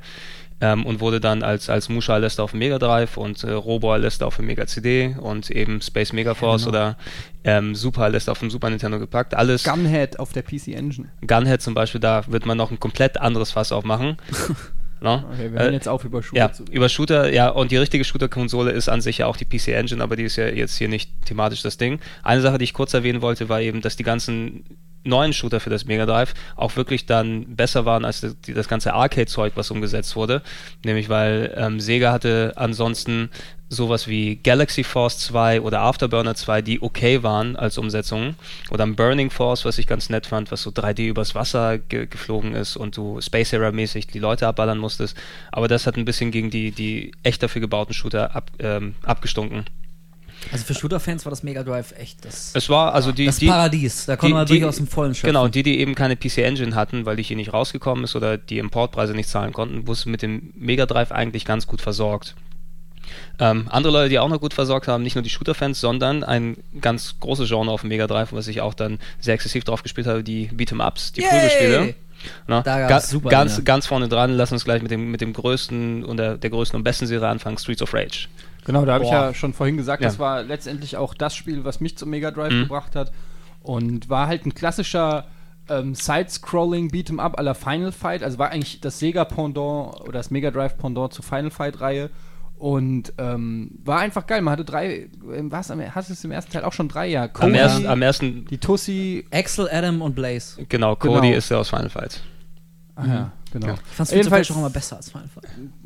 Ähm, 0.64 0.86
und 0.86 1.02
wurde 1.02 1.20
dann 1.20 1.44
als, 1.44 1.70
als 1.70 1.90
Musha 1.90 2.14
Aleste 2.14 2.42
auf 2.42 2.52
dem 2.52 2.60
Mega 2.60 2.80
Drive 2.80 3.18
und 3.18 3.44
äh, 3.44 3.52
Robo 3.52 3.92
Aleste 3.92 4.26
auf 4.26 4.38
dem 4.38 4.46
Mega 4.46 4.66
CD 4.66 5.14
und 5.20 5.52
eben 5.52 5.82
Space 5.82 6.14
Megaforce 6.14 6.68
oder 6.68 6.96
ähm, 7.44 7.76
Super 7.76 8.04
Aleste 8.04 8.32
auf 8.32 8.40
dem 8.40 8.50
Super 8.50 8.70
Nintendo 8.70 8.98
gepackt. 8.98 9.36
Alles 9.36 9.66
Gunhead 9.66 10.20
auf 10.20 10.32
der 10.32 10.42
PC 10.44 10.70
Engine. 10.70 11.10
Gunhead 11.28 11.62
zum 11.62 11.74
Beispiel, 11.74 12.00
da 12.00 12.24
wird 12.28 12.46
man 12.46 12.58
noch 12.58 12.72
ein 12.72 12.80
komplett 12.80 13.20
anderes 13.20 13.52
Fass 13.52 13.74
aufmachen. 13.74 14.16
no? 15.02 15.26
Okay, 15.34 15.52
wir 15.52 15.60
Äh, 15.60 15.64
hören 15.64 15.74
jetzt 15.74 15.90
auf 15.90 16.06
über 16.06 16.24
Shooter 16.24 16.40
ja, 16.40 16.54
zu 16.54 16.64
über 16.72 16.88
Shooter, 16.88 17.34
ja, 17.34 17.50
und 17.50 17.72
die 17.72 17.78
richtige 17.78 18.06
Shooter-Konsole 18.06 18.72
ist 18.72 18.88
an 18.88 19.02
sich 19.02 19.18
ja 19.18 19.26
auch 19.28 19.36
die 19.36 19.44
PC 19.46 19.68
Engine, 19.70 20.02
aber 20.02 20.16
die 20.16 20.24
ist 20.24 20.38
ja 20.38 20.48
jetzt 20.48 20.78
hier 20.78 20.88
nicht 20.88 21.12
thematisch 21.26 21.62
das 21.62 21.76
Ding. 21.78 22.00
Eine 22.24 22.40
Sache, 22.40 22.58
die 22.58 22.64
ich 22.64 22.74
kurz 22.74 22.94
erwähnen 22.94 23.22
wollte, 23.22 23.50
war 23.50 23.60
eben, 23.60 23.82
dass 23.82 23.98
die 23.98 24.04
ganzen 24.04 24.64
neuen 25.04 25.34
Shooter 25.34 25.60
für 25.60 25.70
das 25.70 25.86
Mega 25.86 26.06
Drive 26.06 26.34
auch 26.56 26.76
wirklich 26.76 27.06
dann 27.06 27.56
besser 27.56 27.86
waren 27.86 28.06
als 28.06 28.22
das, 28.22 28.36
das 28.48 28.68
ganze 28.68 28.94
Arcade-Zeug, 28.94 29.54
was 29.56 29.72
umgesetzt 29.72 30.16
wurde. 30.16 30.42
Nämlich 30.84 31.10
weil 31.10 31.54
ähm, 31.58 31.80
Sega 31.80 32.12
hatte 32.12 32.54
ansonsten 32.56 33.30
sowas 33.70 34.08
wie 34.08 34.36
Galaxy 34.38 34.84
Force 34.84 35.18
2 35.20 35.62
oder 35.62 35.82
Afterburner 35.82 36.36
2, 36.36 36.62
die 36.62 36.82
okay 36.82 37.24
waren 37.24 37.56
als 37.56 37.78
Umsetzungen. 37.78 38.36
Oder 38.70 38.86
Burning 38.88 39.30
Force, 39.30 39.66
was 39.66 39.78
ich 39.78 39.88
ganz 39.88 40.10
nett 40.10 40.28
fand, 40.28 40.52
was 40.52 40.62
so 40.62 40.70
3D 40.70 41.08
übers 41.08 41.36
Wasser 41.36 41.78
ge 41.80 42.06
geflogen 42.06 42.54
ist 42.54 42.76
und 42.78 42.96
du 42.98 43.20
Space 43.22 43.54
Era-mäßig 43.54 44.08
die 44.08 44.20
Leute 44.20 44.48
abballern 44.48 44.78
musstest. 44.78 45.18
Aber 45.52 45.68
das 45.68 45.88
hat 45.88 45.98
ein 45.98 46.06
bisschen 46.06 46.32
gegen 46.32 46.50
die, 46.50 46.72
die 46.72 47.14
echt 47.24 47.42
dafür 47.42 47.62
gebauten 47.62 47.94
Shooter 47.94 48.36
ab, 48.36 48.52
ähm, 48.60 48.96
abgestunken. 49.04 49.66
Also 50.52 50.66
für 50.66 50.74
Shooter-Fans 50.74 51.26
war 51.26 51.30
das 51.30 51.44
Mega 51.44 51.64
Drive 51.64 51.94
echt 51.98 52.26
das, 52.26 52.52
Es 52.54 52.70
war 52.70 52.94
also 52.94 53.12
die, 53.12 53.26
das 53.26 53.38
die, 53.38 53.48
Paradies. 53.48 54.06
Da 54.06 54.16
konnte 54.16 54.36
man 54.36 54.48
wirklich 54.48 54.66
aus 54.66 54.78
dem 54.78 54.88
Vollen 54.88 55.16
schöpfen. 55.16 55.28
Genau, 55.28 55.48
die, 55.48 55.64
die 55.64 55.80
eben 55.80 55.96
keine 55.96 56.16
PC 56.16 56.40
Engine 56.40 56.76
hatten, 56.76 57.06
weil 57.06 57.16
die 57.16 57.24
hier 57.24 57.38
nicht 57.38 57.54
rausgekommen 57.54 58.04
ist 58.04 58.16
oder 58.16 58.38
die 58.38 58.58
Importpreise 58.58 59.14
nicht 59.14 59.30
zahlen 59.30 59.54
konnten, 59.54 59.88
wussten 59.88 60.12
mit 60.12 60.22
dem 60.22 60.52
Mega 60.56 60.86
Drive 60.86 61.12
eigentlich 61.12 61.46
ganz 61.46 61.68
gut 61.68 61.82
versorgt. 61.82 62.36
Ähm, 63.40 63.68
andere 63.70 63.94
Leute, 63.94 64.10
die 64.10 64.20
auch 64.20 64.30
noch 64.30 64.40
gut 64.40 64.54
versorgt 64.54 64.88
haben, 64.88 65.04
nicht 65.04 65.16
nur 65.16 65.24
die 65.24 65.30
Shooter-Fans, 65.30 65.80
sondern 65.80 66.24
ein 66.24 66.58
ganz 66.80 67.16
großes 67.20 67.50
Genre 67.50 67.72
auf 67.72 67.82
dem 67.82 67.90
Mega 67.90 68.08
Drive, 68.08 68.32
was 68.32 68.48
ich 68.48 68.62
auch 68.62 68.74
dann 68.74 69.00
sehr 69.20 69.34
exzessiv 69.34 69.64
drauf 69.64 69.84
gespielt 69.84 70.08
habe, 70.08 70.24
die 70.24 70.50
Beat'em-Ups, 70.50 71.14
die! 71.14 71.22
Prügelspiele. 71.22 71.96
Na, 72.48 72.62
Da 72.62 72.88
ga, 72.88 73.02
ganz, 73.30 73.64
ganz 73.66 73.86
vorne 73.86 74.08
dran, 74.08 74.32
lass 74.32 74.52
uns 74.52 74.64
gleich 74.64 74.82
mit 74.82 74.92
dem, 74.92 75.12
mit 75.12 75.20
dem 75.20 75.34
größten 75.34 76.06
und 76.06 76.18
der, 76.18 76.38
der 76.38 76.50
größten 76.50 76.78
und 76.78 76.84
besten 76.84 77.06
Serie 77.06 77.28
anfangen, 77.28 77.58
Streets 77.58 77.82
of 77.82 77.94
Rage. 77.94 78.28
Genau, 78.66 78.86
da 78.86 78.94
habe 78.94 79.04
ich 79.04 79.12
ja 79.12 79.34
schon 79.34 79.54
vorhin 79.54 79.78
gesagt, 79.78 80.02
Ja. 80.02 80.10
das 80.10 80.20
war 80.20 80.44
letztendlich 80.44 80.98
auch 80.98 81.14
das 81.14 81.36
Spiel, 81.36 81.64
was 81.66 81.80
mich 81.80 81.98
zum 81.98 82.10
Mega 82.10 82.32
Drive 82.32 82.54
Mhm. 82.54 82.62
gebracht 82.64 82.96
hat. 82.96 83.12
Und 83.62 84.10
war 84.10 84.28
halt 84.28 84.46
ein 84.46 84.54
klassischer 84.54 85.26
ähm, 85.70 85.96
Side-Scrolling 85.96 86.90
Beat'em 86.92 87.20
Up 87.20 87.40
aller 87.40 87.56
Final 87.56 87.94
Fight. 87.94 88.22
Also 88.22 88.38
war 88.38 88.50
eigentlich 88.52 88.82
das 88.82 89.00
Sega-Pendant 89.00 90.02
oder 90.02 90.12
das 90.12 90.30
Mega 90.30 90.52
Drive-Pendant 90.52 91.14
zur 91.14 91.24
Final 91.24 91.52
Fight-Reihe. 91.52 92.10
Und 92.58 93.14
ähm, 93.18 93.72
war 93.84 94.00
einfach 94.00 94.28
geil. 94.28 94.42
Man 94.42 94.52
hatte 94.52 94.66
drei, 94.66 95.10
ähm, 95.34 95.52
was, 95.52 95.72
am- 95.72 95.80
hatte 95.82 96.12
es 96.14 96.24
im 96.24 96.32
ersten 96.32 96.52
Teil 96.52 96.64
auch 96.66 96.74
schon 96.74 96.88
drei, 96.90 97.08
ja. 97.08 97.24
Am, 97.24 97.32
Cody, 97.34 97.56
ersten, 97.56 97.88
am 97.88 98.02
ersten, 98.02 98.46
die 98.46 98.58
Tussi, 98.58 99.26
Axel, 99.32 99.70
Adam 99.72 100.02
und 100.02 100.16
Blaze. 100.16 100.64
genau, 100.68 100.96
Cody 100.98 101.28
Genau. 101.28 101.38
ist 101.38 101.50
ja 101.50 101.58
aus 101.58 101.70
Final 101.70 101.90
Fight. 101.90 102.22
ah, 102.96 103.06
ja, 103.06 103.32
Genau. 103.54 103.74
Ich 103.74 103.80
fand 103.96 104.12
Jedenfalls- 104.12 104.52
auch 104.52 104.58
immer 104.58 104.70
besser 104.70 104.98
als 104.98 105.12
Final 105.12 105.28
Fight. 105.30 105.46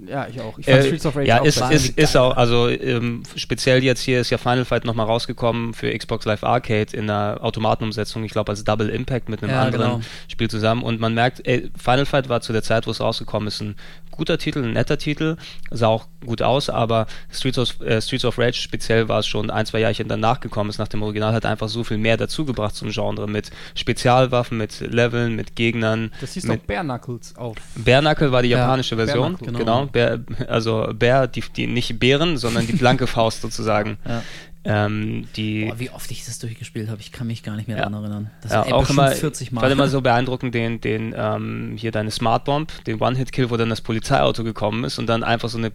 Ja, 0.10 0.28
ich 0.28 0.40
auch. 0.40 0.58
Ich 0.58 0.66
fand 0.66 0.78
Äh, 0.80 0.86
Streets 0.88 1.06
of 1.06 1.16
Rage 1.16 1.28
ja, 1.28 1.42
auch 1.42 1.46
ist, 1.46 1.62
ist, 1.72 1.98
ist 1.98 2.16
auch, 2.18 2.36
also 2.38 2.70
ähm, 2.70 3.24
speziell 3.36 3.84
jetzt 3.84 4.02
hier 4.02 4.20
ist 4.22 4.30
ja 4.30 4.38
Final 4.38 4.66
Fight 4.66 4.86
nochmal 4.86 5.06
rausgekommen 5.06 5.74
für 5.74 5.96
Xbox 5.96 6.26
Live 6.26 6.44
Arcade 6.44 6.96
in 6.96 7.10
einer 7.10 7.40
Automatenumsetzung, 7.42 8.24
ich 8.24 8.32
glaube 8.32 8.52
als 8.52 8.64
Double 8.64 8.90
Impact 8.90 9.30
mit 9.30 9.44
einem 9.44 9.52
Ja, 9.52 9.64
anderen 9.64 9.86
genau. 9.92 10.02
Spiel 10.28 10.50
zusammen 10.50 10.84
und 10.84 11.00
man 11.00 11.14
merkt, 11.14 11.46
ey, 11.48 11.70
Final 11.78 12.06
Fight 12.06 12.30
war 12.30 12.42
zu 12.42 12.54
der 12.54 12.64
Zeit, 12.64 12.88
wo 12.88 12.92
es 12.92 13.00
rausgekommen 13.02 13.48
ist, 13.48 13.62
ein 13.62 13.76
guter 14.12 14.40
Titel, 14.40 14.64
ein 14.64 14.74
netter 14.74 14.98
Titel, 14.98 15.38
sah 15.70 15.88
auch 15.88 16.08
gut 16.26 16.42
aus, 16.42 16.70
aber 16.72 17.06
Streets 17.32 17.60
of, 17.60 17.80
äh, 17.82 18.02
Streets 18.02 18.26
of 18.26 18.40
Rage 18.40 18.60
speziell 18.60 19.08
war 19.10 19.20
es 19.20 19.28
schon 19.28 19.52
ein, 19.52 19.66
zwei 19.68 19.80
Jahrchen 19.80 20.08
danach 20.08 20.40
gekommen 20.40 20.72
ist, 20.72 20.80
nach 20.80 20.88
dem 20.88 21.04
Original, 21.04 21.34
hat 21.34 21.46
einfach 21.46 21.70
so 21.70 21.84
viel 21.84 21.98
mehr 21.98 22.18
dazugebracht 22.18 22.76
zum 22.76 22.90
Genre 22.90 23.28
mit 23.28 23.52
Spezialwaffen, 23.76 24.58
mit 24.58 24.80
Leveln, 24.80 25.36
mit 25.36 25.56
Gegnern, 25.56 26.12
Das 26.20 26.34
hieß 26.34 26.46
mit 26.46 26.62
doch 26.62 26.66
Bare 26.66 26.84
Knuckles 26.84 27.36
auf. 27.38 27.56
Bärnackel 27.76 28.32
war 28.32 28.42
die 28.42 28.50
Ja, 28.50 28.58
japanische 28.60 28.96
Version, 28.96 29.36
Bärnackel, 29.38 29.48
genau. 29.60 29.86
Bär, 29.98 30.20
also 30.48 30.90
Bär, 30.94 31.26
die, 31.28 31.44
die 31.56 31.66
nicht 31.66 31.98
Bären, 32.00 32.38
sondern 32.38 32.68
die 32.68 32.74
blanke 32.74 33.08
Faust 33.16 33.42
sozusagen. 33.42 33.98
Ja. 34.08 34.22
Ähm, 34.64 35.28
die 35.38 35.66
Boah, 35.66 35.80
wie 35.80 35.90
oft 35.92 36.12
ich 36.12 36.26
das 36.26 36.40
durchgespielt 36.40 36.90
habe, 36.90 37.00
ich 37.00 37.12
kann 37.14 37.26
mich 37.26 37.42
gar 37.42 37.56
nicht 37.56 37.68
mehr 37.70 37.78
Ja. 37.78 37.84
daran 37.86 38.04
erinnern. 38.04 38.32
Das 38.42 38.52
ja, 38.52 38.64
auch 38.74 38.90
immer, 38.90 39.10
40 39.12 39.52
Mal. 39.54 39.62
fand 39.62 39.72
immer 39.72 39.88
so 39.88 40.02
beeindruckend 40.10 40.54
den, 40.54 40.82
den 40.82 41.16
ähm, 41.18 41.74
hier 41.78 41.92
deine 41.92 42.12
Smart 42.12 42.44
Bomb, 42.46 42.84
den 42.86 43.00
One-Hit-Kill, 43.00 43.50
wo 43.50 43.56
dann 43.58 43.70
das 43.70 43.80
Polizeiauto 43.82 44.44
gekommen 44.44 44.84
ist 44.84 45.00
und 45.00 45.08
dann 45.08 45.24
einfach 45.24 45.50
so 45.50 45.58
eine 45.58 45.72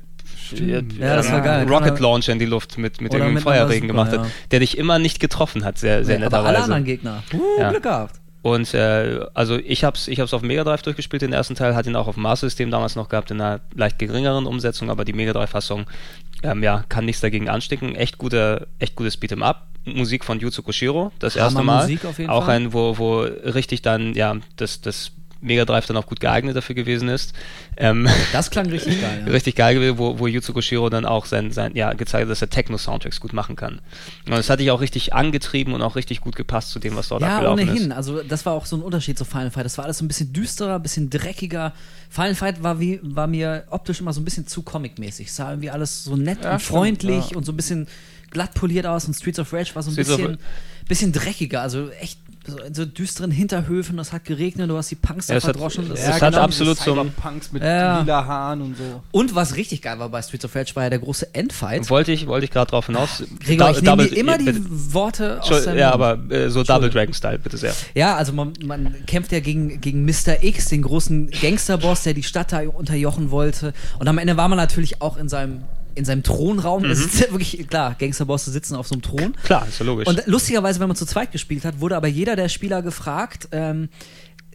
Stimmt. 0.47 0.99
Ja, 0.99 1.17
das 1.17 1.33
war 1.33 1.41
geil. 1.41 1.67
Rocket 1.69 1.95
er- 1.95 2.01
Launcher 2.01 2.33
in 2.33 2.39
die 2.39 2.45
Luft 2.45 2.79
mit, 2.79 3.01
mit 3.01 3.13
irgendeinem 3.13 3.43
Feuerregen 3.43 3.89
gemacht 3.89 4.13
hat, 4.13 4.25
ja. 4.25 4.31
der 4.51 4.61
dich 4.61 4.77
immer 4.79 4.99
nicht 4.99 5.19
getroffen 5.21 5.65
hat, 5.65 5.79
sehr, 5.79 6.05
sehr 6.05 6.19
Nee, 6.19 6.27
aber 6.27 6.39
alle 6.39 6.49
netterweise. 6.49 6.65
anderen 6.65 6.85
Gegner. 6.85 7.23
Uh, 7.33 7.61
Ja. 7.61 7.71
Glück 7.71 7.83
gehabt. 7.83 8.21
Und 8.43 8.75
äh, 8.75 9.21
also 9.35 9.57
ich 9.57 9.85
habe 9.85 9.97
es 9.97 10.09
ich 10.09 10.19
hab's 10.19 10.35
auf 10.35 10.43
Mega 10.43 10.65
Drive 10.65 10.83
durchgespielt, 10.83 11.23
den 11.23 11.33
ersten 11.33 11.55
Teil, 11.55 11.77
hatte 11.77 11.91
ihn 11.91 11.97
auch 11.97 12.09
auf 12.09 12.17
dem 12.17 12.25
Master 12.25 12.47
System 12.47 12.71
damals 12.73 12.97
noch 12.97 13.09
gehabt, 13.09 13.31
in 13.31 13.41
einer 13.41 13.61
leicht 13.75 14.01
geringeren 14.01 14.47
Umsetzung, 14.47 14.91
aber 14.91 15.05
die 15.05 15.13
Mega 15.13 15.33
Drive-Fassung 15.33 15.87
ähm, 16.43 16.63
ja, 16.63 16.85
kann 16.89 17.05
nichts 17.05 17.21
dagegen 17.21 17.49
anstecken. 17.49 17.95
Echt, 17.95 18.19
guter, 18.19 18.67
echt 18.81 18.97
gutes 18.97 19.21
Beat'em 19.21 19.43
Up. 19.43 19.69
Musik 19.85 20.25
von 20.25 20.39
Yuzo 20.39 20.63
Koshiro, 20.63 21.11
das 21.19 21.35
Hammer 21.35 21.45
erste 21.45 21.63
Mal. 21.63 21.83
Musik 21.83 22.05
auf 22.05 22.19
jeden 22.19 22.31
auch 22.31 22.45
Fall. 22.47 22.57
ein, 22.57 22.73
wo, 22.73 22.99
wo 22.99 23.21
richtig 23.21 23.83
dann, 23.83 24.15
ja, 24.15 24.37
das, 24.57 24.81
das 24.81 25.13
Mega 25.43 25.65
Drive 25.65 25.87
dann 25.87 25.97
auch 25.97 26.07
gut 26.07 26.21
geeignet 26.21 26.57
dafür 26.57 26.75
gewesen 26.75 27.09
ist. 27.09 27.35
Ähm, 27.77 28.09
Das 28.33 28.51
klang 28.51 28.67
richtig 28.71 29.01
geil. 29.01 29.25
Ja. 29.27 29.33
richtig 29.33 29.57
geil 29.57 29.75
gewesen, 29.75 29.99
wo, 29.99 30.19
wo 30.19 30.27
Yuzo 30.27 30.53
Koshiro 30.53 30.89
dann 30.89 31.05
auch 31.05 31.27
sein, 31.27 31.51
sein, 31.51 31.73
ja, 31.77 31.93
gezeigt 31.93 32.23
hat, 32.25 32.31
dass 32.31 32.41
er 32.41 32.49
Techno-Soundtracks 32.49 33.21
gut 33.21 33.33
machen 33.33 33.57
kann. 33.57 33.81
Und 34.27 34.33
das 34.33 34.49
hatte 34.49 34.63
ich 34.63 34.71
auch 34.71 34.81
richtig 34.81 35.13
angetrieben 35.15 35.75
und 35.75 35.83
auch 35.83 35.97
richtig 35.97 36.21
gut 36.21 36.37
gepasst 36.37 36.71
zu 36.71 36.79
dem, 36.79 36.97
was 36.97 37.09
dort 37.09 37.23
Ja, 37.23 37.37
abgelaufen 37.39 37.69
ohnehin. 37.69 37.91
ist. 37.91 37.97
Also 37.97 38.23
das 38.23 38.47
war 38.47 38.53
auch 38.55 38.67
so 38.67 38.77
ein 38.77 38.83
Unterschied 38.83 39.19
zu 39.19 39.25
Final 39.25 39.51
Fight. 39.51 39.65
Das 39.65 39.77
war 39.79 39.85
alles 39.85 39.99
so 39.99 40.05
ein 40.05 40.09
bisschen 40.09 40.33
düsterer, 40.33 40.77
ein 40.77 40.83
bisschen 40.83 41.11
dreckiger. 41.11 41.73
Final 42.09 42.35
Fight 42.35 42.63
war, 42.63 42.79
wie, 42.79 43.01
war 43.03 43.27
mir 43.27 43.65
optisch 43.71 44.01
immer 44.01 44.13
so 44.13 44.21
ein 44.21 44.25
bisschen 44.25 44.47
zu 44.47 44.63
comic-mäßig. 44.63 45.27
Es 45.29 45.37
sah 45.37 45.51
irgendwie 45.51 45.71
alles 45.71 46.05
so 46.05 46.17
nett 46.17 46.45
Ja, 46.45 46.53
und 46.55 46.61
stimmt, 46.61 46.77
freundlich 46.79 47.31
ja. 47.31 47.37
und 47.37 47.45
so 47.45 47.53
ein 47.53 47.57
bisschen 47.57 47.89
glatt 48.31 48.55
poliert 48.55 48.87
aus. 48.87 49.07
Und 49.07 49.15
Streets 49.15 49.39
of 49.39 49.53
Rage 49.53 49.75
war 49.75 49.83
so 49.83 49.91
ein 49.91 49.97
bisschen, 49.97 50.39
bisschen 50.89 51.13
dreckiger. 51.13 51.63
Also 51.63 51.91
echt 51.91 52.19
so, 52.47 52.59
in 52.59 52.75
so 52.75 52.85
düsteren 52.85 53.31
Hinterhöfen. 53.31 53.99
Es 53.99 54.13
hat 54.13 54.25
geregnet, 54.25 54.69
du 54.69 54.77
hast 54.77 54.91
die 54.91 54.97
Punks 54.97 55.27
da 55.29 55.35
Ja, 55.35 55.39
es 55.39 55.45
hat- 55.45 55.53
verdroschen. 55.57 55.89
Das 55.89 56.01
es 56.01 56.07
ist- 56.09 56.21
hat 56.21 56.33
genau, 56.33 56.43
absolut 56.43 56.77
zum- 56.79 56.97
Cyberpunks 56.99 57.53
mit 57.53 57.63
Ja. 57.63 58.01
lila 58.01 58.27
Haaren 58.27 58.63
und 58.63 58.77
so. 58.77 59.03
und 59.13 59.35
was 59.35 59.55
richtig 59.57 59.83
geil 59.83 59.99
war 59.99 60.09
bei 60.09 60.21
Streets 60.23 60.45
of 60.45 60.55
Rage 60.57 60.75
war 60.75 60.83
ja 60.85 60.91
der 60.91 60.99
große 60.99 61.35
Endfight. 61.35 61.89
Wollte 61.91 62.13
ich, 62.13 62.27
wollte 62.27 62.45
ich 62.45 62.51
gerade 62.51 62.71
drauf 62.71 62.87
hinaus. 62.87 63.23
Gregor, 63.41 63.71
ich 63.71 63.83
nehme 63.83 64.09
dir 64.09 64.17
immer 64.17 64.39
die 64.39 64.45
bitte- 64.47 64.61
Worte 64.95 65.41
aus 65.43 65.65
deinem 65.65 65.79
Ja, 65.79 65.93
aber 65.93 66.19
äh, 66.31 66.51
so 66.51 66.63
Double 66.65 66.91
Dragon 66.91 67.15
Style, 67.15 67.39
bitte 67.39 67.57
sehr. 67.57 67.73
Ja, 67.95 68.17
also 68.17 68.33
man, 68.33 68.53
man 68.65 68.95
kämpft 69.07 69.33
ja 69.33 69.41
gegen, 69.41 69.81
gegen 69.81 70.05
Mr. 70.05 70.43
X, 70.43 70.69
den 70.69 70.83
großen 70.83 71.31
Gangsterboss, 71.31 72.03
der 72.03 72.15
die 72.15 72.23
Stadt 72.23 72.53
da 72.53 72.61
unterjochen 72.69 73.31
wollte. 73.31 73.73
Und 73.99 74.09
am 74.09 74.19
Ende 74.19 74.37
war 74.37 74.49
man 74.49 74.57
natürlich 74.59 75.01
auch 75.01 75.17
in 75.17 75.29
seinem, 75.29 75.63
in 75.95 76.05
seinem 76.05 76.23
Thronraum. 76.23 76.83
Das 76.85 76.99
ist 77.01 77.21
ja 77.21 77.27
wirklich, 77.31 77.67
klar, 77.69 77.95
Gangsterbosse 77.99 78.51
sitzen 78.51 78.75
auf 78.77 78.87
so 78.89 78.95
einem 78.95 79.03
Thron. 79.03 79.35
Klar, 79.45 79.67
ist 79.69 79.79
ja 79.79 79.87
logisch. 79.87 80.07
Und 80.09 80.23
lustigerweise, 80.27 80.81
wenn 80.81 80.89
man 80.89 80.97
zu 80.97 81.07
zweit 81.07 81.33
gespielt 81.33 81.65
hat, 81.65 81.81
wurde 81.81 81.97
aber 81.97 82.09
jeder 82.09 82.37
der 82.37 82.49
Spieler 82.49 82.83
gefragt, 82.83 83.49
ähm, 83.53 83.89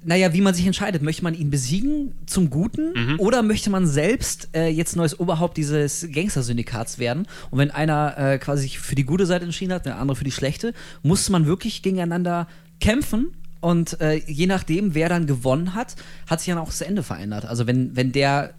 naja, 0.03 0.31
wie 0.31 0.41
man 0.41 0.53
sich 0.53 0.65
entscheidet. 0.65 1.01
Möchte 1.01 1.23
man 1.23 1.34
ihn 1.34 1.49
besiegen 1.49 2.14
zum 2.27 2.49
Guten 2.49 2.93
Mhm. 2.95 3.19
oder 3.19 3.41
möchte 3.43 3.69
man 3.69 3.88
selbst 3.88 4.47
äh, 4.53 4.68
jetzt 4.69 4.95
neues 4.95 5.19
Oberhaupt 5.19 5.57
dieses 5.57 6.07
Gangster-Syndikats 6.11 6.99
werden? 6.99 7.27
Und 7.49 7.59
wenn 7.59 7.72
einer 7.72 8.15
äh, 8.18 8.38
quasi 8.38 8.61
sich 8.64 8.80
für 8.80 8.95
die 8.95 9.03
gute 9.05 9.26
Seite 9.26 9.43
entschieden 9.45 9.73
hat, 9.73 9.85
der 9.85 9.97
andere 9.97 10.15
für 10.15 10.23
die 10.23 10.31
schlechte, 10.31 10.73
musste 11.03 11.31
man 11.31 11.45
wirklich 11.45 11.81
gegeneinander 11.81 12.47
kämpfen. 12.80 13.34
Und 13.59 13.99
äh, 13.99 14.22
je 14.27 14.45
nachdem, 14.45 14.93
wer 14.93 15.09
dann 15.09 15.26
gewonnen 15.26 15.73
hat, 15.73 15.95
hat 16.30 16.39
sich 16.41 16.49
dann 16.53 16.59
auch 16.59 16.68
das 16.68 16.81
Ende 16.81 17.01
verändert. 17.03 17.45
Also 17.45 17.65
wenn, 17.68 17.95
wenn 17.95 18.11
der 18.11 18.53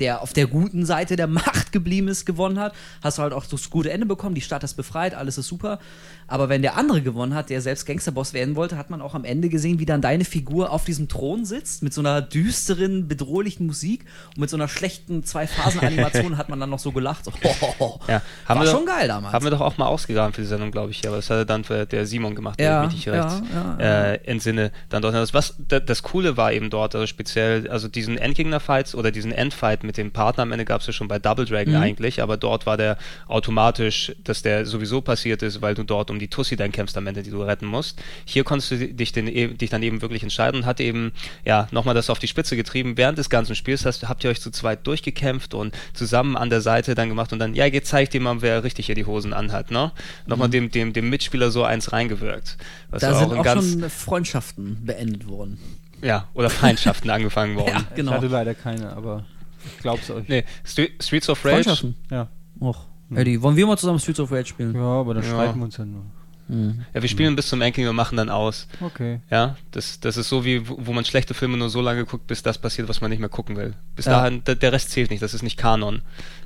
der 0.00 0.22
auf 0.22 0.32
der 0.32 0.46
guten 0.46 0.86
Seite 0.86 1.16
der 1.16 1.26
Macht 1.26 1.72
geblieben 1.72 2.08
ist, 2.08 2.24
gewonnen 2.24 2.58
hat, 2.58 2.74
hast 3.02 3.18
du 3.18 3.22
halt 3.22 3.32
auch 3.32 3.46
das 3.46 3.70
gute 3.70 3.90
Ende 3.90 4.06
bekommen, 4.06 4.34
die 4.34 4.40
Stadt 4.40 4.64
ist 4.64 4.74
befreit, 4.74 5.14
alles 5.14 5.38
ist 5.38 5.48
super. 5.48 5.78
Aber 6.26 6.48
wenn 6.48 6.62
der 6.62 6.76
andere 6.76 7.02
gewonnen 7.02 7.34
hat, 7.34 7.50
der 7.50 7.60
selbst 7.60 7.86
Gangsterboss 7.86 8.32
werden 8.32 8.56
wollte, 8.56 8.76
hat 8.76 8.90
man 8.90 9.02
auch 9.02 9.14
am 9.14 9.24
Ende 9.24 9.48
gesehen, 9.48 9.78
wie 9.78 9.84
dann 9.84 10.00
deine 10.00 10.24
Figur 10.24 10.70
auf 10.70 10.84
diesem 10.84 11.08
Thron 11.08 11.44
sitzt, 11.44 11.82
mit 11.82 11.92
so 11.92 12.00
einer 12.00 12.22
düsteren, 12.22 13.08
bedrohlichen 13.08 13.66
Musik 13.66 14.06
und 14.34 14.38
mit 14.38 14.50
so 14.50 14.56
einer 14.56 14.68
schlechten 14.68 15.24
Zwei-Phasen-Animation 15.24 16.36
hat 16.38 16.48
man 16.48 16.60
dann 16.60 16.70
noch 16.70 16.78
so 16.78 16.92
gelacht. 16.92 17.24
So, 17.26 17.32
ja, 18.08 18.22
War 18.46 18.60
wir 18.60 18.66
schon 18.66 18.86
doch, 18.86 18.92
geil 18.92 19.08
damals. 19.08 19.34
Haben 19.34 19.44
wir 19.44 19.50
doch 19.50 19.60
auch 19.60 19.76
mal 19.76 19.86
ausgegraben 19.86 20.32
für 20.32 20.40
die 20.40 20.46
Sendung, 20.46 20.70
glaube 20.70 20.90
ich. 20.90 21.06
Aber 21.06 21.16
das 21.16 21.28
hat 21.28 21.48
dann 21.50 21.64
für 21.64 21.86
der 21.86 22.06
Simon 22.06 22.34
gemacht, 22.34 22.60
Ja, 22.60 22.80
wenn 22.80 22.88
ich 22.88 22.94
mich 22.94 23.06
nicht 23.06 23.14
ja, 23.14 23.24
recht 23.24 23.44
ja, 23.52 23.76
ja. 23.78 24.12
Äh, 24.12 24.24
entsinne. 24.24 24.72
Dann 24.88 25.02
dort. 25.02 25.14
Das, 25.14 25.34
was, 25.34 25.54
das 25.58 26.02
Coole 26.02 26.36
war 26.36 26.52
eben 26.52 26.70
dort, 26.70 26.94
also 26.94 27.06
speziell, 27.06 27.68
also 27.68 27.88
diesen 27.88 28.18
Endgegner-Fights 28.18 28.94
oder 28.94 29.10
diesen 29.10 29.30
Endfight 29.30 29.83
mit 29.84 29.96
dem 29.96 30.10
Partner 30.10 30.42
am 30.42 30.52
Ende 30.52 30.64
gab 30.64 30.80
es 30.80 30.86
ja 30.86 30.92
schon 30.92 31.08
bei 31.08 31.18
Double 31.18 31.44
Dragon 31.44 31.74
Mhm. 31.74 31.80
eigentlich, 31.82 32.22
aber 32.22 32.36
dort 32.36 32.66
war 32.66 32.76
der 32.76 32.96
automatisch, 33.28 34.12
dass 34.24 34.42
der 34.42 34.64
sowieso 34.66 35.00
passiert 35.00 35.42
ist, 35.42 35.60
weil 35.60 35.74
du 35.74 35.82
dort 35.82 36.10
um 36.10 36.18
die 36.18 36.28
Tussi 36.28 36.56
dann 36.56 36.72
kämpfst 36.72 36.96
am 36.96 37.06
Ende, 37.06 37.22
die 37.22 37.30
du 37.30 37.42
retten 37.42 37.66
musst. 37.66 38.00
Hier 38.24 38.44
konntest 38.44 38.70
du 38.70 38.88
dich, 38.88 39.12
den, 39.12 39.28
e- 39.28 39.48
dich 39.54 39.70
dann 39.70 39.82
eben 39.82 40.00
wirklich 40.02 40.22
entscheiden 40.22 40.60
und 40.60 40.66
hat 40.66 40.80
eben, 40.80 41.12
ja, 41.44 41.68
nochmal 41.72 41.94
das 41.94 42.10
auf 42.10 42.18
die 42.18 42.28
Spitze 42.28 42.56
getrieben. 42.56 42.96
Während 42.96 43.18
des 43.18 43.28
ganzen 43.30 43.54
Spiels 43.54 43.84
hast, 43.84 44.08
habt 44.08 44.24
ihr 44.24 44.30
euch 44.30 44.40
zu 44.40 44.50
zweit 44.50 44.86
durchgekämpft 44.86 45.52
und 45.54 45.74
zusammen 45.92 46.36
an 46.36 46.48
der 46.50 46.60
Seite 46.60 46.94
dann 46.94 47.08
gemacht 47.08 47.32
und 47.32 47.38
dann, 47.38 47.54
ja, 47.54 47.66
jetzt 47.66 47.88
zeigt 47.88 48.14
dir 48.14 48.20
mal, 48.20 48.40
wer 48.40 48.64
richtig 48.64 48.86
hier 48.86 48.94
die 48.94 49.04
Hosen 49.06 49.32
anhat, 49.32 49.70
ne? 49.70 49.92
Nochmal 50.26 50.48
dem, 50.48 50.70
dem, 50.70 50.92
dem 50.92 51.10
Mitspieler 51.10 51.50
so 51.50 51.64
eins 51.64 51.92
reingewirkt. 51.92 52.56
Was 52.90 53.02
Mhm. 53.02 53.06
da 53.06 53.14
sind 53.18 53.32
auch, 53.32 53.42
ganz, 53.42 53.72
schon 53.72 53.90
Freundschaften 53.90 54.84
beendet 54.84 55.28
worden. 55.28 55.58
ja, 56.02 56.28
oder 56.34 56.50
Feindschaften 56.50 57.10
angefangen 57.10 57.56
worden. 57.56 57.68
Ja, 57.74 57.84
Ich 57.90 57.96
genau. 57.96 58.12
hatte 58.12 58.26
leider 58.28 58.54
keine, 58.54 58.90
aber 58.94 59.24
ich 59.40 59.43
glaub's 59.82 60.10
euch. 60.10 60.28
Nee, 60.28 60.44
Stre 60.64 60.88
Streets 61.00 61.28
of 61.28 61.44
Rage. 61.44 61.54
Freundschaften. 61.54 61.94
Ja. 62.10 62.28
Och. 62.60 62.86
Eddie, 63.14 63.40
wollen 63.42 63.56
wir 63.56 63.66
mal 63.66 63.76
zusammen 63.76 63.98
Streets 64.00 64.20
of 64.20 64.32
Rage 64.32 64.46
spielen? 64.46 64.74
ja, 64.74 64.80
aber 64.80 65.14
dann 65.14 65.22
Ja. 65.22 65.30
streiten 65.30 65.58
wir 65.58 65.64
uns 65.64 65.76
ja 65.76 65.84
nur. 65.84 66.02
Ja, 66.46 67.00
wir 67.00 67.08
spielen 67.08 67.36
bis 67.36 67.48
zum 67.48 67.62
Endgame 67.62 67.88
und 67.88 67.96
machen 67.96 68.16
dann 68.18 68.28
aus. 68.28 68.68
Okay. 68.82 69.20
Ja, 69.30 69.56
das, 69.70 69.98
das 70.00 70.18
ist 70.18 70.28
so 70.28 70.44
wie, 70.44 70.68
wo 70.68 70.92
man 70.92 71.04
schlechte 71.06 71.32
Filme 71.32 71.56
nur 71.56 71.70
so 71.70 71.80
lange 71.80 72.04
guckt, 72.04 72.26
bis 72.26 72.42
das 72.42 72.58
passiert, 72.58 72.86
was 72.86 73.00
man 73.00 73.08
nicht 73.10 73.20
mehr 73.20 73.30
gucken 73.30 73.56
will. 73.56 73.72
Bis 73.96 74.04
Ja. 74.04 74.12
dahin, 74.20 74.44
der, 74.44 74.54
der 74.54 74.72
Rest 74.72 74.90
zählt 74.90 75.10
nicht, 75.10 75.22
das 75.22 75.32
ist 75.32 75.42
nicht 75.42 75.56
Kanon. 75.56 76.02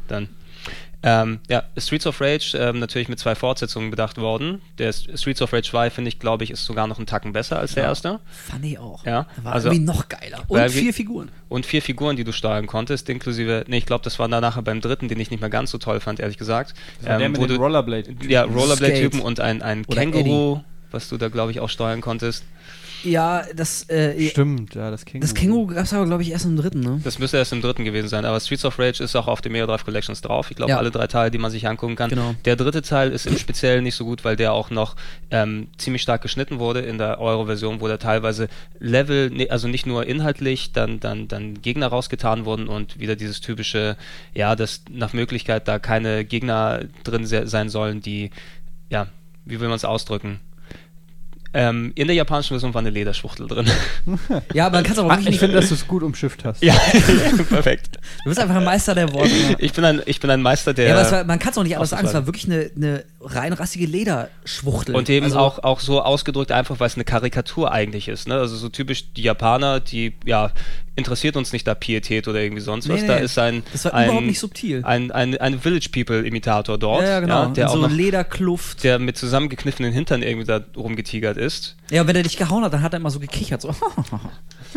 Dann. 0.06 0.28
Ähm, 1.00 1.38
ja, 1.48 1.62
Streets 1.76 2.06
of 2.08 2.20
Rage 2.20 2.56
ähm, 2.58 2.80
natürlich 2.80 3.08
mit 3.08 3.20
zwei 3.20 3.36
Fortsetzungen 3.36 3.88
bedacht 3.90 4.18
worden. 4.18 4.60
Der 4.78 4.92
Streets 4.92 5.40
of 5.40 5.52
Rage 5.52 5.68
2, 5.70 5.90
finde 5.90 6.08
ich, 6.08 6.18
glaube 6.18 6.42
ich, 6.42 6.50
ist 6.50 6.64
sogar 6.64 6.88
noch 6.88 6.96
einen 6.98 7.06
Tacken 7.06 7.32
besser 7.32 7.58
als 7.60 7.74
der 7.74 7.84
erste. 7.84 8.18
Fand 8.48 8.64
ich 8.64 8.78
auch. 8.80 9.06
Ja, 9.06 9.26
war 9.44 9.52
also- 9.52 9.68
irgendwie 9.68 9.84
noch 9.84 10.08
geiler. 10.08 10.42
Und 10.48 10.68
vier 10.70 10.92
Figuren. 10.92 11.30
Und 11.48 11.66
vier 11.66 11.82
Figuren, 11.82 12.16
die 12.16 12.24
du 12.24 12.32
steuern 12.32 12.66
konntest, 12.66 13.08
inklusive, 13.08 13.64
nee, 13.68 13.78
ich 13.78 13.86
glaube, 13.86 14.02
das 14.02 14.18
war 14.18 14.28
dann 14.28 14.40
nachher 14.42 14.62
beim 14.62 14.80
dritten, 14.80 15.06
den 15.08 15.20
ich 15.20 15.30
nicht 15.30 15.40
mehr 15.40 15.50
ganz 15.50 15.70
so 15.70 15.78
toll 15.78 16.00
fand, 16.00 16.18
ehrlich 16.18 16.36
gesagt. 16.36 16.74
Das 17.00 17.08
war 17.08 17.18
der 17.18 17.26
Ähm, 17.26 17.32
mit 17.32 17.40
wo 17.42 17.46
den 17.46 17.56
du- 17.56 17.62
Rollerblade. 17.62 18.16
Ja, 18.28 18.42
Rollerblade-Typen 18.42 19.20
und 19.20 19.38
ein, 19.38 19.62
ein 19.62 19.86
Känguru, 19.86 20.62
was 20.90 21.08
du 21.08 21.16
da, 21.16 21.28
glaube 21.28 21.52
ich, 21.52 21.60
auch 21.60 21.68
steuern 21.70 22.00
konntest. 22.00 22.44
Ja, 23.04 23.44
das, 23.54 23.88
äh, 23.90 24.28
Stimmt, 24.30 24.74
ja, 24.74 24.90
das 24.90 25.04
Känguru. 25.04 25.20
das 25.20 25.34
Känguru 25.34 25.66
gab 25.68 25.84
es 25.84 25.92
aber, 25.92 26.06
glaube 26.06 26.22
ich, 26.22 26.30
erst 26.32 26.44
im 26.46 26.56
dritten, 26.56 26.80
ne? 26.80 27.00
Das 27.04 27.18
müsste 27.18 27.36
erst 27.36 27.52
im 27.52 27.62
dritten 27.62 27.84
gewesen 27.84 28.08
sein, 28.08 28.24
aber 28.24 28.40
Streets 28.40 28.64
of 28.64 28.78
Rage 28.78 29.02
ist 29.04 29.14
auch 29.14 29.28
auf 29.28 29.40
dem 29.40 29.52
Mega 29.52 29.66
Drive 29.66 29.84
Collections 29.84 30.20
drauf. 30.20 30.50
Ich 30.50 30.56
glaube, 30.56 30.70
Ja. 30.72 30.78
alle 30.78 30.90
drei 30.90 31.06
Teile, 31.06 31.30
die 31.30 31.38
man 31.38 31.50
sich 31.50 31.68
angucken 31.68 31.94
kann. 31.96 32.10
Genau. 32.10 32.34
Der 32.44 32.56
dritte 32.56 32.82
Teil 32.82 33.12
ist 33.12 33.26
im 33.26 33.38
Speziellen 33.38 33.84
nicht 33.84 33.94
so 33.94 34.04
gut, 34.04 34.24
weil 34.24 34.36
der 34.36 34.52
auch 34.52 34.70
noch 34.70 34.96
ähm, 35.30 35.68
ziemlich 35.78 36.02
stark 36.02 36.22
geschnitten 36.22 36.58
wurde 36.58 36.80
in 36.80 36.98
der 36.98 37.20
Euro-Version, 37.20 37.80
wo 37.80 37.88
da 37.88 37.98
teilweise 37.98 38.48
Level, 38.80 39.30
ne- 39.30 39.50
also 39.50 39.68
nicht 39.68 39.86
nur 39.86 40.06
inhaltlich, 40.06 40.72
dann, 40.72 40.98
dann, 41.00 41.28
dann 41.28 41.62
Gegner 41.62 41.86
rausgetan 41.88 42.44
wurden 42.44 42.68
und 42.68 42.98
wieder 42.98 43.14
dieses 43.16 43.40
typische, 43.40 43.96
ja, 44.34 44.56
dass 44.56 44.82
nach 44.90 45.12
Möglichkeit 45.12 45.68
da 45.68 45.78
keine 45.78 46.24
Gegner 46.24 46.80
drin 47.04 47.26
se 47.26 47.46
sein 47.46 47.68
sollen, 47.68 48.00
die, 48.00 48.30
ja, 48.90 49.06
wie 49.44 49.60
will 49.60 49.68
man 49.68 49.76
es 49.76 49.84
ausdrücken? 49.84 50.40
Ähm, 51.54 51.92
in 51.94 52.06
der 52.06 52.14
japanischen 52.14 52.50
Version 52.50 52.74
war 52.74 52.80
eine 52.80 52.90
Lederschwuchtel 52.90 53.46
drin. 53.48 53.66
Ja, 54.54 54.66
aber 54.66 54.76
man 54.78 54.84
kann 54.84 54.92
es 54.92 54.98
auch 54.98 55.04
Ah, 55.06 55.10
wirklich 55.10 55.26
ich 55.26 55.30
nicht. 55.32 55.40
finde, 55.40 55.56
dass 55.56 55.68
du 55.68 55.74
es 55.74 55.86
gut 55.86 56.02
umschifft 56.02 56.44
hast. 56.44 56.62
ja, 56.62 56.74
perfekt. 57.48 57.98
Du 58.24 58.28
bist 58.30 58.38
einfach 58.40 58.56
ein 58.56 58.64
Meister 58.64 58.94
der 58.94 59.12
Worte. 59.12 59.30
Ich 59.58 59.72
bin 59.72 59.84
ein, 59.84 60.02
ich 60.06 60.20
bin 60.20 60.30
ein 60.30 60.42
Meister 60.42 60.74
der. 60.74 60.88
Ja, 60.88 60.94
aber 60.94 61.02
es 61.06 61.12
war, 61.12 61.24
man 61.24 61.38
kann 61.38 61.52
es 61.52 61.58
auch 61.58 61.62
nicht 61.62 61.74
anders 61.76 61.90
sagen. 61.90 62.06
Es 62.06 62.14
war 62.14 62.26
wirklich 62.26 62.44
eine, 62.46 62.70
eine 62.76 63.04
rein 63.20 63.52
rassige 63.52 63.86
Lederschwuchtel. 63.86 64.94
Und 64.94 65.08
eben 65.10 65.24
Also- 65.26 65.38
auch, 65.38 65.58
auch 65.64 65.80
so 65.80 66.02
ausgedrückt 66.02 66.52
einfach, 66.52 66.78
weil 66.80 66.86
es 66.86 66.94
eine 66.94 67.04
Karikatur 67.04 67.72
eigentlich 67.72 68.08
ist. 68.08 68.28
Ne? 68.28 68.34
Also 68.36 68.56
so 68.56 68.68
typisch 68.68 69.12
die 69.12 69.22
Japaner, 69.22 69.80
die, 69.80 70.14
ja, 70.24 70.52
interessiert 70.94 71.36
uns 71.36 71.52
nicht 71.52 71.66
da 71.66 71.74
Pietät 71.74 72.26
oder 72.28 72.40
irgendwie 72.40 72.60
sonst 72.62 72.88
was. 72.88 73.00
Nee, 73.02 73.06
Da 73.06 73.16
nee. 73.18 73.24
ist 73.24 73.38
ein, 73.38 73.62
Das 73.72 73.84
war 73.84 73.94
ein, 73.94 74.06
überhaupt 74.06 74.26
nicht 74.26 74.38
subtil. 74.40 74.82
Ein, 74.84 75.10
ein, 75.12 75.36
ein 75.38 75.60
Village 75.60 75.88
People-Imitator 75.92 76.76
dort, 76.78 77.02
ja, 77.02 77.08
ja, 77.08 77.20
genau. 77.20 77.46
der 77.46 77.64
In 77.64 77.70
auch 77.70 77.74
so 77.74 77.80
noch 77.82 77.90
Lederkluft. 77.90 78.82
der 78.84 78.98
mit 78.98 79.16
zusammengekniffenen 79.16 79.92
Hintern 79.92 80.22
irgendwie 80.22 80.46
da 80.46 80.60
rumgetigert 80.76 81.36
ist. 81.36 81.76
Ja, 81.90 82.02
und 82.02 82.08
wenn 82.08 82.16
er 82.16 82.22
dich 82.24 82.36
gehauen 82.36 82.64
hat, 82.64 82.72
dann 82.72 82.82
hat 82.82 82.92
er 82.94 82.98
immer 83.00 83.10
so 83.10 83.20
gekichert. 83.20 83.62
So. 83.62 83.74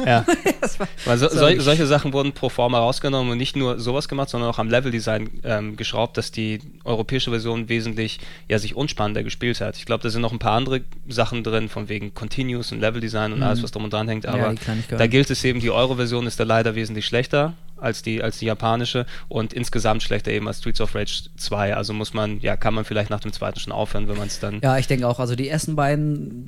Ja. 0.05 0.25
war, 1.05 1.17
so, 1.17 1.29
wirklich- 1.31 1.61
solche 1.63 1.85
Sachen 1.85 2.13
wurden 2.13 2.31
pro 2.31 2.47
forma 2.47 2.79
rausgenommen 2.79 3.33
und 3.33 3.37
nicht 3.37 3.57
nur 3.57 3.77
sowas 3.77 4.07
gemacht, 4.07 4.29
sondern 4.29 4.49
auch 4.49 4.57
am 4.57 4.69
Leveldesign 4.69 5.41
ähm, 5.43 5.75
geschraubt, 5.75 6.15
dass 6.17 6.31
die 6.31 6.59
europäische 6.85 7.29
Version 7.29 7.67
wesentlich 7.67 8.19
ja, 8.49 8.59
sich 8.59 8.75
unspannender 8.75 9.23
gespielt 9.23 9.61
hat. 9.61 9.77
Ich 9.77 9.85
glaube, 9.85 10.03
da 10.03 10.09
sind 10.09 10.21
noch 10.21 10.31
ein 10.31 10.39
paar 10.39 10.53
andere 10.53 10.81
Sachen 11.07 11.43
drin, 11.43 11.69
von 11.69 11.89
wegen 11.89 12.13
Continuous 12.13 12.71
und 12.71 12.79
Leveldesign 12.79 13.33
und 13.33 13.43
alles, 13.43 13.63
was 13.63 13.71
drum 13.71 13.83
und 13.83 13.93
dran 13.93 14.07
hängt, 14.07 14.25
Mhm. 14.25 14.35
Ja, 14.35 14.45
aber 14.45 14.55
Kleinigkeiten. 14.55 14.97
da 14.99 15.07
gilt 15.07 15.29
es 15.29 15.43
eben, 15.43 15.59
die 15.59 15.71
Euro-Version 15.71 16.27
ist 16.27 16.39
da 16.39 16.43
leider 16.43 16.75
wesentlich 16.75 17.05
schlechter 17.05 17.53
als 17.77 18.03
die, 18.03 18.21
als 18.21 18.37
die 18.37 18.45
japanische 18.45 19.07
und 19.27 19.53
insgesamt 19.53 20.03
schlechter 20.03 20.29
eben 20.31 20.47
als 20.47 20.59
Streets 20.59 20.79
of 20.81 20.93
Rage 20.93 21.23
2. 21.37 21.75
Also 21.75 21.93
muss 21.93 22.13
man, 22.13 22.39
ja, 22.39 22.55
kann 22.55 22.75
man 22.75 22.85
vielleicht 22.85 23.09
nach 23.09 23.21
dem 23.21 23.33
zweiten 23.33 23.59
schon 23.59 23.73
aufhören, 23.73 24.07
wenn 24.07 24.17
man 24.17 24.27
es 24.27 24.39
dann 24.39 24.59
Ja, 24.61 24.77
ich 24.77 24.85
denke 24.85 25.07
auch. 25.07 25.19
Also 25.19 25.35
die 25.35 25.49
ersten 25.49 25.75
beiden 25.75 26.47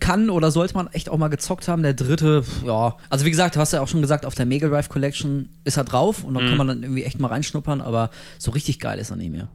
kann 0.00 0.28
oder 0.28 0.50
sollte 0.50 0.74
man 0.74 0.88
echt 0.88 1.08
auch 1.08 1.16
mal 1.16 1.28
gezockt 1.28 1.66
haben. 1.68 1.82
Der 1.82 1.94
dritte, 1.94 2.44
ja. 2.66 2.94
Also 3.08 3.24
wie 3.24 3.30
gesagt, 3.30 3.56
du 3.56 3.60
hast 3.60 3.72
ja 3.72 3.80
auch 3.80 3.88
schon 3.88 4.02
gesagt, 4.02 4.26
auf 4.26 4.34
der 4.34 4.44
Mega 4.44 4.68
Drive 4.68 4.90
Collection 4.90 5.48
ist 5.64 5.78
er 5.78 5.84
drauf 5.84 6.24
und 6.24 6.34
da 6.34 6.40
Mhm. 6.40 6.48
kann 6.48 6.58
man 6.58 6.66
dann 6.68 6.82
irgendwie 6.82 7.04
echt 7.04 7.18
mal 7.20 7.28
reinschnuppern, 7.28 7.80
aber 7.80 8.10
so 8.36 8.50
richtig 8.50 8.78
geil 8.78 8.98
ist 8.98 9.08
er 9.10 9.16
nicht 9.16 9.32
mehr. 9.32 9.48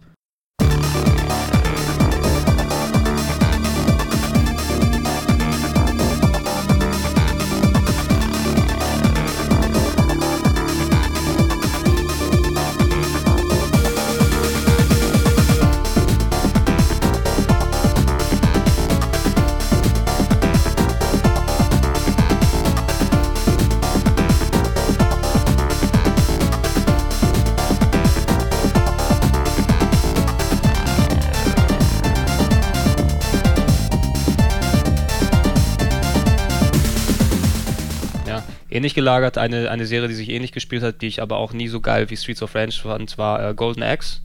Ähnlich 38.72 38.94
gelagert, 38.94 39.38
eine, 39.38 39.70
eine 39.70 39.86
Serie, 39.86 40.08
die 40.08 40.16
sich 40.16 40.30
ähnlich 40.30 40.52
gespielt 40.52 40.84
hat, 40.84 41.02
die 41.02 41.08
ich 41.08 41.22
aber 41.22 41.38
auch 41.38 41.54
nie 41.54 41.68
so 41.68 41.82
geil 41.82 42.10
wie 42.10 42.18
Streets 42.18 42.42
of 42.42 42.56
Rage 42.56 42.82
fand, 42.82 43.18
war 43.18 43.50
äh, 43.50 43.54
Golden 43.54 43.84
Axe. 43.84 44.22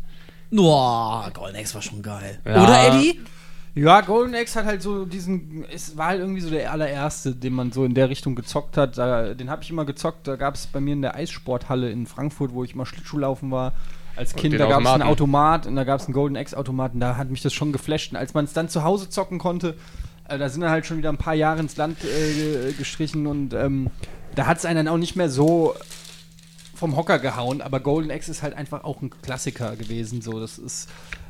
Boah, 0.50 1.30
Golden 1.34 1.56
Axe 1.56 1.74
war 1.74 1.82
schon 1.82 2.02
geil. 2.02 2.38
Ja. 2.44 2.62
Oder 2.62 2.86
Eddie? 2.86 3.20
Ja, 3.74 4.00
Golden 4.00 4.34
Axe 4.34 4.58
hat 4.58 4.64
halt 4.64 4.80
so 4.80 5.04
diesen, 5.04 5.66
es 5.70 5.98
war 5.98 6.06
halt 6.06 6.20
irgendwie 6.20 6.40
so 6.40 6.48
der 6.48 6.72
allererste, 6.72 7.34
den 7.34 7.52
man 7.52 7.72
so 7.72 7.84
in 7.84 7.92
der 7.92 8.08
Richtung 8.08 8.34
gezockt 8.34 8.78
hat. 8.78 8.96
Da, 8.96 9.34
den 9.34 9.50
habe 9.50 9.62
ich 9.62 9.68
immer 9.68 9.84
gezockt, 9.84 10.26
da 10.26 10.36
gab 10.36 10.54
es 10.54 10.66
bei 10.66 10.80
mir 10.80 10.94
in 10.94 11.02
der 11.02 11.14
Eissporthalle 11.14 11.90
in 11.90 12.06
Frankfurt, 12.06 12.54
wo 12.54 12.64
ich 12.64 12.72
immer 12.72 12.86
Schlittschuhlaufen 12.86 13.50
war, 13.50 13.74
als 14.16 14.34
Kind, 14.34 14.58
da 14.58 14.66
gab 14.66 14.80
es 14.80 14.86
einen. 14.86 15.02
Automat 15.02 15.66
und 15.66 15.76
da 15.76 15.84
gab 15.84 16.00
es 16.00 16.06
einen 16.06 16.14
Golden 16.14 16.38
Axe 16.38 16.56
Automaten, 16.56 17.00
da 17.00 17.18
hat 17.18 17.28
mich 17.28 17.42
das 17.42 17.52
schon 17.52 17.70
geflasht. 17.70 18.12
Und 18.12 18.16
als 18.16 18.32
man 18.32 18.46
es 18.46 18.54
dann 18.54 18.70
zu 18.70 18.82
Hause 18.82 19.10
zocken 19.10 19.38
konnte, 19.38 19.74
äh, 20.26 20.38
da 20.38 20.48
sind 20.48 20.62
dann 20.62 20.70
halt 20.70 20.86
schon 20.86 20.96
wieder 20.96 21.10
ein 21.10 21.18
paar 21.18 21.34
Jahre 21.34 21.60
ins 21.60 21.76
Land 21.76 21.98
äh, 22.02 22.72
gestrichen 22.72 23.26
und 23.26 23.52
ähm, 23.52 23.90
da 24.36 24.46
hat 24.46 24.58
es 24.58 24.64
einen 24.64 24.84
dann 24.86 24.88
auch 24.94 24.98
nicht 24.98 25.16
mehr 25.16 25.28
so 25.28 25.74
vom 26.74 26.94
Hocker 26.94 27.18
gehauen, 27.18 27.62
aber 27.62 27.80
Golden 27.80 28.10
Axe 28.10 28.30
ist 28.30 28.42
halt 28.42 28.54
einfach 28.54 28.84
auch 28.84 29.00
ein 29.00 29.10
Klassiker 29.22 29.76
gewesen, 29.76 30.20
so, 30.20 30.38
das 30.38 30.58
ist 30.58 30.88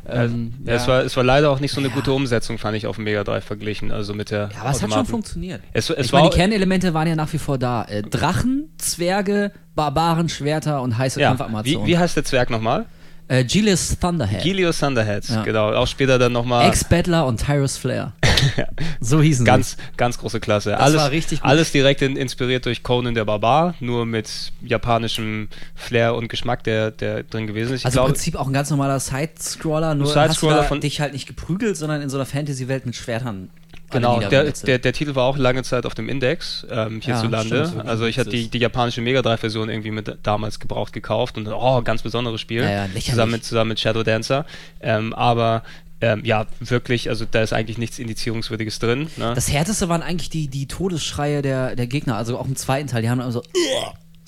ähm, 0.08 0.54
Ja, 0.64 0.74
Es, 0.74 0.88
war, 0.88 1.02
es 1.04 1.16
war 1.16 1.22
leider 1.22 1.50
auch 1.50 1.60
nicht 1.60 1.72
so 1.72 1.80
eine 1.80 1.88
gute 1.88 2.12
Umsetzung, 2.12 2.58
fand 2.58 2.76
ich, 2.76 2.86
auf 2.88 2.96
dem 2.96 3.04
Mega 3.04 3.22
Drive 3.22 3.44
verglichen, 3.44 3.92
also 3.92 4.12
mit 4.12 4.32
der 4.32 4.50
Ja, 4.52 4.62
aber 4.62 4.70
es 4.70 4.82
hat 4.82 4.92
schon 4.92 5.06
funktioniert. 5.06 5.60
Es, 5.72 5.88
es 5.88 6.06
ich 6.06 6.12
war 6.12 6.20
meine, 6.20 6.30
die 6.30 6.36
Kernelemente 6.36 6.94
waren 6.94 7.06
ja 7.06 7.14
nach 7.14 7.32
wie 7.32 7.38
vor 7.38 7.58
da. 7.58 7.84
Äh, 7.84 8.02
Drachen, 8.02 8.70
Zwerge, 8.78 9.52
Barbaren, 9.76 10.28
Schwerter 10.28 10.82
und 10.82 10.98
heiße 10.98 11.20
ja, 11.20 11.26
wie, 11.28 11.28
Kampfarmazonen. 11.30 11.86
wie 11.86 11.96
heißt 11.96 12.16
der 12.16 12.24
Zwerg 12.24 12.50
nochmal? 12.50 12.86
Äh, 13.28 13.44
Gilius 13.44 13.96
Thunderhead. 14.00 14.42
Gilius 14.42 14.80
Thunderhead, 14.80 15.28
Ja. 15.28 15.42
genau. 15.44 15.72
Auch 15.74 15.86
später 15.86 16.18
dann 16.18 16.32
nochmal 16.32 16.68
Ex-Battler 16.68 17.24
und 17.26 17.44
Tyrus 17.44 17.76
Flair. 17.76 18.12
So 19.00 19.20
hießen 19.22 19.44
sie. 19.44 19.50
ganz, 19.50 19.76
ganz 19.96 20.18
große 20.18 20.40
Klasse. 20.40 20.78
alles, 20.78 20.96
war 20.96 21.10
richtig 21.10 21.40
gut. 21.40 21.48
alles 21.50 21.72
direkt 21.72 22.02
in, 22.02 22.16
inspiriert 22.16 22.64
durch 22.66 22.82
Conan 22.82 23.14
der 23.14 23.24
Barbar, 23.24 23.74
nur 23.80 24.06
mit 24.06 24.52
japanischem 24.62 25.48
Flair 25.74 26.14
und 26.14 26.28
Geschmack, 26.28 26.64
der, 26.64 26.90
der 26.90 27.22
drin 27.22 27.46
gewesen 27.46 27.74
ist. 27.74 27.80
Ich 27.80 27.86
Also 27.86 27.98
im 27.98 28.02
glaube, 28.04 28.12
Prinzip 28.14 28.36
auch 28.36 28.46
ein 28.46 28.52
ganz 28.52 28.70
normaler 28.70 29.00
Side-Scroller, 29.00 29.94
nur 29.94 30.06
Side-Scroller 30.06 30.56
hast 30.56 30.64
du 30.64 30.68
von- 30.68 30.80
dich 30.80 31.00
halt 31.00 31.12
nicht 31.12 31.26
geprügelt, 31.26 31.76
sondern 31.76 32.02
in 32.02 32.08
so 32.10 32.16
einer 32.16 32.26
Fantasy-Welt 32.26 32.86
mit 32.86 32.96
Schwertern. 32.96 33.50
Genau, 33.90 34.18
der, 34.18 34.50
der, 34.50 34.78
der 34.80 34.92
Titel 34.92 35.14
war 35.14 35.24
auch 35.24 35.36
lange 35.36 35.62
Zeit 35.62 35.86
auf 35.86 35.94
dem 35.94 36.08
Index 36.08 36.66
ähm, 36.68 37.00
hierzulande. 37.00 37.66
stimmt, 37.66 37.84
so 37.84 37.88
also 37.88 38.06
ich 38.06 38.18
hatte 38.18 38.30
die, 38.30 38.48
die 38.48 38.58
japanische 38.58 39.00
Mega 39.00 39.22
Drive-Version 39.22 39.68
irgendwie 39.68 39.92
mit 39.92 40.12
damals 40.24 40.58
gebraucht 40.58 40.92
gekauft 40.92 41.38
und 41.38 41.46
oh, 41.46 41.82
ganz 41.82 42.02
besonderes 42.02 42.40
Spiel. 42.40 42.62
Ja, 42.62 42.86
ja, 42.86 43.00
zusammen, 43.00 43.32
mit, 43.32 43.44
zusammen 43.44 43.68
mit 43.68 43.78
Shadow 43.80 44.02
Dancer. 44.02 44.44
Ähm, 44.80 45.14
aber 45.14 45.62
ähm, 46.00 46.24
ja, 46.24 46.46
wirklich, 46.60 47.08
also 47.08 47.24
da 47.30 47.40
ist 47.42 47.52
eigentlich 47.52 47.78
nichts 47.78 47.98
Indizierungswürdiges 47.98 48.78
drin. 48.78 49.08
Ne? 49.16 49.32
Das 49.34 49.50
härteste 49.50 49.88
waren 49.88 50.02
eigentlich 50.02 50.30
die, 50.30 50.48
die 50.48 50.66
Todesschreie 50.68 51.42
der, 51.42 51.74
der 51.76 51.86
Gegner, 51.86 52.16
also 52.16 52.38
auch 52.38 52.46
im 52.46 52.56
zweiten 52.56 52.88
Teil. 52.88 53.02
Die 53.02 53.08
haben 53.10 53.20
immer 53.20 53.32
so. 53.32 53.42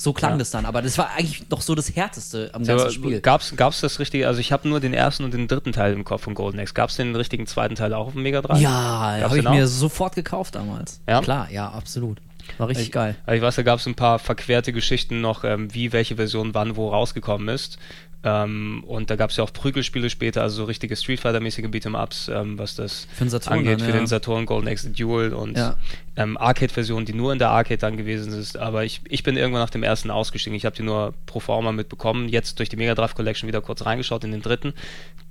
So 0.00 0.12
klang 0.12 0.38
das 0.38 0.52
dann, 0.52 0.64
aber 0.64 0.80
das 0.80 0.96
war 0.96 1.10
eigentlich 1.16 1.50
noch 1.50 1.60
so 1.60 1.74
das 1.74 1.96
härteste 1.96 2.50
am 2.52 2.62
ganzen 2.62 2.82
Aber 2.82 2.90
Spiel. 2.92 3.20
Gab's, 3.20 3.54
gab's 3.56 3.80
das 3.80 3.98
richtige, 3.98 4.28
also 4.28 4.38
ich 4.38 4.52
habe 4.52 4.68
nur 4.68 4.78
den 4.78 4.94
ersten 4.94 5.24
und 5.24 5.34
den 5.34 5.48
dritten 5.48 5.72
Teil 5.72 5.92
im 5.92 6.04
Kopf 6.04 6.22
von 6.22 6.34
Golden 6.34 6.60
Axe. 6.60 6.72
Gab's 6.72 6.94
den 6.94 7.16
richtigen 7.16 7.48
zweiten 7.48 7.74
Teil 7.74 7.92
auch 7.92 8.06
auf 8.06 8.12
dem 8.12 8.22
Mega 8.22 8.40
Drive? 8.40 8.60
Ja, 8.60 9.16
Gab's 9.18 9.24
habe 9.30 9.38
ich 9.40 9.46
auch? 9.48 9.50
mir 9.52 9.66
sofort 9.66 10.14
gekauft 10.14 10.54
damals. 10.54 11.00
Ja? 11.08 11.20
Klar, 11.20 11.48
ja, 11.50 11.68
absolut. 11.68 12.18
War 12.58 12.68
richtig 12.68 12.86
Ich, 12.86 12.92
geil. 12.92 13.16
ich 13.30 13.42
weiß, 13.42 13.56
da 13.56 13.62
gab 13.62 13.80
es 13.80 13.86
ein 13.86 13.96
paar 13.96 14.20
verquerte 14.20 14.72
Geschichten 14.72 15.20
noch, 15.20 15.42
ähm, 15.42 15.74
wie 15.74 15.92
welche 15.92 16.14
Version 16.14 16.54
wann 16.54 16.76
wo 16.76 16.90
rausgekommen 16.90 17.48
ist. 17.48 17.76
Ähm, 18.24 18.82
und 18.86 19.10
da 19.10 19.16
gab 19.16 19.30
es 19.30 19.36
ja 19.36 19.44
auch 19.44 19.52
Prügelspiele 19.52 20.10
später, 20.10 20.42
also 20.42 20.56
so 20.56 20.64
richtige 20.64 20.96
Street 20.96 21.20
Fighter-mäßige 21.20 21.66
Beat'em-Ups, 21.66 22.28
ähm, 22.28 22.58
was 22.58 22.74
das 22.74 23.06
Für 23.12 23.24
angeht, 23.24 23.80
dann, 23.80 23.80
für 23.80 23.92
ja. 23.92 23.96
den 23.96 24.06
Saturn 24.08 24.44
Golden 24.44 24.68
Axe 24.68 24.90
Duel 24.90 25.32
und 25.32 25.56
Ja. 25.56 25.76
Ähm, 26.18 26.36
Arcade-Versionen, 26.36 27.06
die 27.06 27.14
nur 27.14 27.32
in 27.32 27.38
der 27.38 27.50
Arcade 27.50 27.78
dann 27.78 27.96
gewesen 27.96 28.32
ist. 28.32 28.58
Aber 28.58 28.84
ich, 28.84 29.02
ich 29.08 29.22
bin 29.22 29.36
irgendwann 29.36 29.62
nach 29.62 29.70
dem 29.70 29.84
ersten 29.84 30.10
ausgestiegen. 30.10 30.56
Ich 30.56 30.66
habe 30.66 30.74
die 30.74 30.82
nur 30.82 31.14
pro 31.26 31.38
forma 31.38 31.70
mitbekommen. 31.70 32.28
Jetzt 32.28 32.58
durch 32.58 32.68
die 32.68 32.76
Mega 32.76 32.96
Drive 32.96 33.14
Collection 33.14 33.46
wieder 33.46 33.60
kurz 33.60 33.86
reingeschaut 33.86 34.24
in 34.24 34.32
den 34.32 34.42
dritten. 34.42 34.74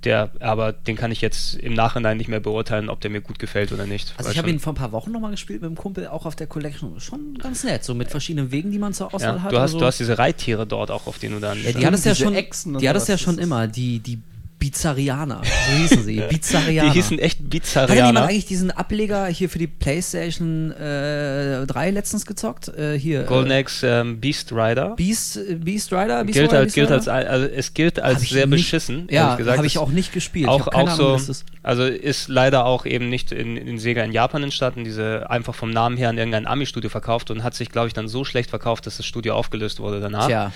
Der, 0.04 0.30
aber 0.40 0.72
den 0.72 0.96
kann 0.96 1.12
ich 1.12 1.20
jetzt 1.20 1.54
im 1.56 1.74
Nachhinein 1.74 2.16
nicht 2.16 2.28
mehr 2.28 2.40
beurteilen, 2.40 2.88
ob 2.88 3.02
der 3.02 3.10
mir 3.10 3.20
gut 3.20 3.38
gefällt 3.38 3.70
oder 3.70 3.86
nicht. 3.86 4.14
Also 4.16 4.30
ich 4.30 4.38
habe 4.38 4.48
ihn 4.48 4.60
vor 4.60 4.72
ein 4.72 4.76
paar 4.76 4.92
Wochen 4.92 5.12
nochmal 5.12 5.32
gespielt 5.32 5.60
mit 5.60 5.68
dem 5.68 5.76
Kumpel, 5.76 6.08
auch 6.08 6.24
auf 6.24 6.36
der 6.36 6.46
Collection. 6.46 6.98
Schon 7.00 7.34
ganz 7.34 7.64
nett, 7.64 7.84
so 7.84 7.94
mit 7.94 8.08
verschiedenen 8.08 8.50
Wegen, 8.50 8.72
die 8.72 8.78
man 8.78 8.94
zur 8.94 9.12
Auswahl 9.12 9.36
ja, 9.36 9.42
hat. 9.42 9.52
du, 9.52 9.56
hast, 9.56 9.62
also, 9.62 9.80
du 9.80 9.84
hast 9.84 10.00
diese 10.00 10.18
Reittiere 10.18 10.66
dort 10.66 10.90
auch, 10.90 11.06
auf 11.06 11.18
denen 11.18 11.34
du 11.34 11.40
dann. 11.40 11.62
ja, 11.62 11.72
die 11.72 11.84
hattest 11.84 12.06
ja 12.06 12.14
schon, 12.14 12.34
die 12.78 12.88
hattest 12.88 13.08
ja 13.08 13.18
schon 13.18 13.38
immer, 13.38 13.66
die, 13.66 13.98
die 13.98 14.22
Bizarrianer, 14.58 15.42
so 15.44 15.72
hießen 15.78 16.02
sie, 16.04 16.20
Bizarrianer. 16.28 16.90
Die 16.90 16.96
hießen 16.96 17.18
echt 17.18 17.38
Hat 17.40 17.50
Bizarrianer. 17.50 18.06
jemand 18.06 18.28
eigentlich 18.30 18.46
diesen 18.46 18.70
Ableger 18.70 19.26
hier 19.26 19.48
für 19.48 19.58
die 19.58 19.66
PlayStation 19.66 20.72
äh, 20.72 21.64
3 21.66 21.90
letztens 21.92 22.26
gezockt? 22.26 22.68
Äh, 22.68 22.98
hier. 22.98 23.22
Golden 23.22 23.50
äh, 23.50 23.58
Axe 23.60 23.86
ähm, 23.86 24.20
Beast 24.20 24.52
Rider. 24.52 24.94
Beast, 24.96 25.36
äh, 25.36 25.54
Beast 25.54 25.92
Rider? 25.92 26.24
Beast 26.24 26.38
gilt 26.38 26.48
Rider, 26.50 26.58
als, 26.58 26.64
Beast 26.66 26.74
gilt 26.74 26.86
Rider? 26.90 26.94
als, 26.96 27.08
also 27.28 27.46
es 27.46 27.74
gilt 27.74 28.00
als 28.00 28.28
sehr 28.28 28.46
nicht- 28.46 28.56
beschissen. 28.58 29.06
Ja, 29.10 29.36
gesagt. 29.36 29.58
habe 29.58 29.66
ich 29.66 29.78
auch 29.78 29.90
nicht 29.90 30.12
gespielt. 30.12 30.48
Auch, 30.48 30.66
auch 30.68 30.88
Ahnung, 30.88 31.18
so, 31.18 31.32
also 31.62 31.84
ist 31.84 32.28
leider 32.28 32.64
auch 32.64 32.84
eben 32.86 33.08
nicht 33.08 33.32
in, 33.32 33.56
in 33.56 33.78
Sega 33.78 34.02
in 34.02 34.12
Japan 34.12 34.42
entstanden, 34.42 34.84
diese 34.84 35.30
einfach 35.30 35.54
vom 35.54 35.70
Namen 35.70 35.96
her 35.96 36.08
an 36.08 36.18
irgendein 36.18 36.46
Ami-Studio 36.46 36.90
verkauft 36.90 37.30
und 37.30 37.44
hat 37.44 37.54
sich, 37.54 37.70
glaube 37.70 37.88
ich, 37.88 37.94
dann 37.94 38.08
so 38.08 38.24
schlecht 38.24 38.50
verkauft, 38.50 38.86
dass 38.86 38.96
das 38.96 39.06
Studio 39.06 39.34
aufgelöst 39.34 39.80
wurde 39.80 40.00
danach. 40.00 40.26
Tja, 40.26 40.52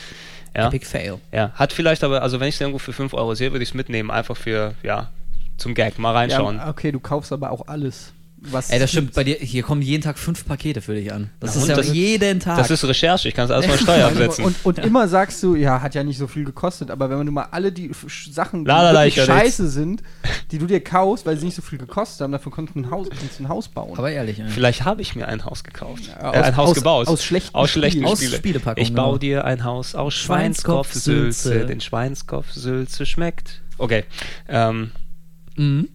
ja. 0.57 0.69
Epic 0.69 0.87
Fail. 0.87 1.19
ja. 1.33 1.51
Hat 1.55 1.73
vielleicht 1.73 2.05
aber, 2.05 2.23
also 2.23 2.41
wenn 2.41 2.49
ich 2.49 2.57
es 2.57 2.61
irgendwo 2.61 2.79
für 2.79 2.93
5 2.93 3.15
Euro 3.15 3.35
sehe, 3.35 3.53
würde 3.53 3.63
ich 3.63 3.71
es 3.71 3.75
mitnehmen, 3.75 4.11
einfach 4.11 4.37
für, 4.37 4.75
ja, 4.83 5.09
zum 5.57 5.75
Gag, 5.75 5.99
mal 5.99 6.13
reinschauen. 6.13 6.57
Ja, 6.57 6.69
okay, 6.69 6.93
du 6.93 7.01
kaufst 7.01 7.33
aber 7.33 7.51
auch 7.51 7.67
alles. 7.69 8.13
Was 8.51 8.71
Ey, 8.71 8.81
das 8.81 8.91
stimmt, 8.91 9.15
bei 9.15 9.23
dir, 9.23 9.37
hier 9.37 9.63
kommen 9.63 9.83
jeden 9.83 10.03
Tag 10.03 10.19
fünf 10.19 10.45
Pakete 10.45 10.81
für 10.81 10.95
dich 10.95 11.13
an. 11.13 11.31
Das 11.39 11.55
Na 11.55 11.63
ist 11.63 11.69
ja 11.69 11.77
Das 11.77 11.87
ist- 11.87 11.95
jeden 11.95 12.41
Tag. 12.41 12.59
das 12.59 12.71
ist 12.73 12.83
Recherche, 12.85 13.29
ich 13.29 13.35
kann 13.35 13.45
es 13.45 13.53
alles 13.53 13.69
mal 13.69 13.79
Steuer 13.79 14.07
absetzen. 14.09 14.45
Und, 14.45 14.57
und 14.65 14.79
immer 14.81 15.07
sagst 15.07 15.41
du, 15.45 15.55
ja, 15.55 15.81
hat 15.81 15.95
ja 15.95 16.03
nicht 16.03 16.19
so 16.19 16.27
viel 16.27 16.45
gekostet, 16.45 16.91
aber 16.91 17.09
wenn 17.09 17.25
du 17.25 17.31
mal 17.31 17.47
alle 17.53 17.71
die 17.71 17.91
Sachen, 18.31 18.65
die 18.65 18.69
La, 18.69 18.83
la, 18.83 18.91
la, 18.91 19.01
wirklich 19.05 19.19
ich 19.19 19.29
höre 19.29 19.39
scheiße 19.39 19.69
sind, 19.69 20.03
die 20.51 20.59
du 20.59 20.67
dir 20.67 20.83
kaufst, 20.83 21.25
weil 21.25 21.37
sie 21.39 21.45
nicht 21.47 21.55
so 21.55 21.63
viel 21.63 21.79
gekostet 21.79 22.21
haben, 22.23 22.33
dafür 22.33 22.51
konntest 22.51 22.75
du 22.75 22.81
ein 22.81 22.91
Haus, 22.91 23.09
kannst 23.11 23.39
du 23.39 23.45
ein 23.45 23.49
Haus 23.49 23.69
bauen. 23.69 23.97
aber 23.97 24.11
ehrlich, 24.11 24.41
ey. 24.41 24.49
Vielleicht 24.49 24.85
habe 24.85 25.03
ich 25.03 25.15
mir 25.15 25.29
ein 25.29 25.45
Haus 25.45 25.63
gekauft. 25.63 26.03
Ja, 26.09 26.35
äh, 26.35 26.39
aus- 26.39 26.45
ein 26.45 26.57
Haus 26.57 26.69
aus- 26.71 26.75
gebaut. 26.75 27.07
aus 27.09 27.23
schlechten 27.23 27.55
aus 27.55 27.71
schlechten 27.71 27.99
Spielen. 28.01 28.13
Aus 28.13 28.19
Spiele. 28.19 28.37
Spielepackungen, 28.39 28.83
Ich 28.89 28.93
baue 28.93 29.07
genau. 29.07 29.19
dir 29.19 29.45
ein 29.45 29.63
Haus 29.63 29.95
aus 29.95 30.15
Schweinskopf-Sülze. 30.15 31.67
Denn 31.67 31.81
Schweinskopf-Sülze 31.81 33.07
schmeckt. 33.07 33.61
Okay. 33.79 34.05
Ähm, 34.49 34.91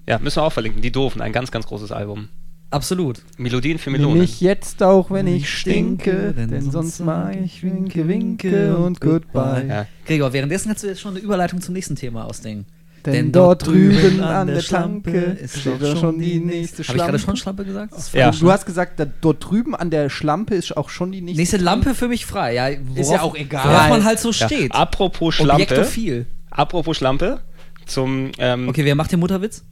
Ja, 0.08 0.20
müssen 0.20 0.38
wir 0.38 0.44
auch 0.44 0.54
verlinken. 0.54 0.82
Die 0.84 0.92
Doofen, 0.92 1.20
ein 1.22 1.34
ganz, 1.34 1.50
ganz 1.52 1.66
großes 1.66 1.92
Album. 1.92 2.30
Absolut. 2.70 3.22
Melodien 3.38 3.78
für 3.80 3.90
Melonen. 3.92 4.20
mich 4.20 4.42
jetzt 4.42 4.84
auch, 4.84 5.10
wenn 5.10 5.26
ich 5.28 5.50
stinke, 5.50 6.34
denn 6.36 6.50
denn 6.52 6.70
sonst 6.70 7.00
mag 7.00 7.36
ich 7.44 7.64
winke, 7.64 8.08
winke 8.08 8.76
und 8.78 9.00
goodbye. 9.00 9.66
Ja. 9.68 9.86
Gregor, 10.06 10.34
währenddessen 10.34 10.68
kannst 10.68 10.84
du 10.84 10.88
jetzt 10.88 11.00
schon 11.00 11.12
eine 11.12 11.20
Überleitung 11.22 11.62
zum 11.62 11.74
nächsten 11.74 11.96
Thema 11.96 12.26
ausdenken. 12.26 12.66
Denn, 13.06 13.32
dort 13.32 13.66
drüben 13.66 14.22
an 14.22 14.48
der 14.48 14.60
Schlampe 14.60 15.12
ist 15.12 15.66
doch 15.66 15.98
schon 15.98 16.20
die 16.20 16.40
nächste 16.40 16.84
Habe 16.84 16.98
ich 16.98 17.04
gerade 17.04 17.18
Schlampe. 17.18 17.20
schon 17.20 17.38
Schlampe 17.38 17.64
gesagt? 17.64 17.94
Ist 17.94 18.14
Ja. 18.14 18.32
Du 18.32 18.52
hast 18.52 18.66
gesagt, 18.66 19.00
da, 19.00 19.06
dort 19.06 19.50
drüben 19.50 19.76
an 19.76 19.90
der 19.90 20.10
Schlampe 20.10 20.56
ist 20.56 20.76
auch 20.76 20.90
schon 20.90 21.14
die 21.14 21.22
nächste, 21.22 21.40
Nächste 21.40 21.58
Lampe 21.58 21.96
für 21.96 22.10
mich 22.10 22.26
frei. 22.26 22.56
Ja, 22.56 22.68
worauf, 22.96 23.12
ja 23.14 23.22
auch 23.22 23.36
egal. 23.36 23.64
Worauf 23.66 23.90
man 23.90 24.04
halt 24.04 24.20
so 24.20 24.32
Ja. 24.32 24.46
steht. 24.48 24.74
Apropos 24.74 25.36
Schlampe. 25.36 25.54
Objektophil. 25.64 26.26
Apropos 26.50 26.98
Schlampe. 26.98 27.40
Zum, 27.86 28.32
ähm, 28.40 28.68
Okay, 28.68 28.84
wer 28.84 28.96
macht 28.96 29.14
den 29.14 29.22
Mutterwitz? 29.22 29.64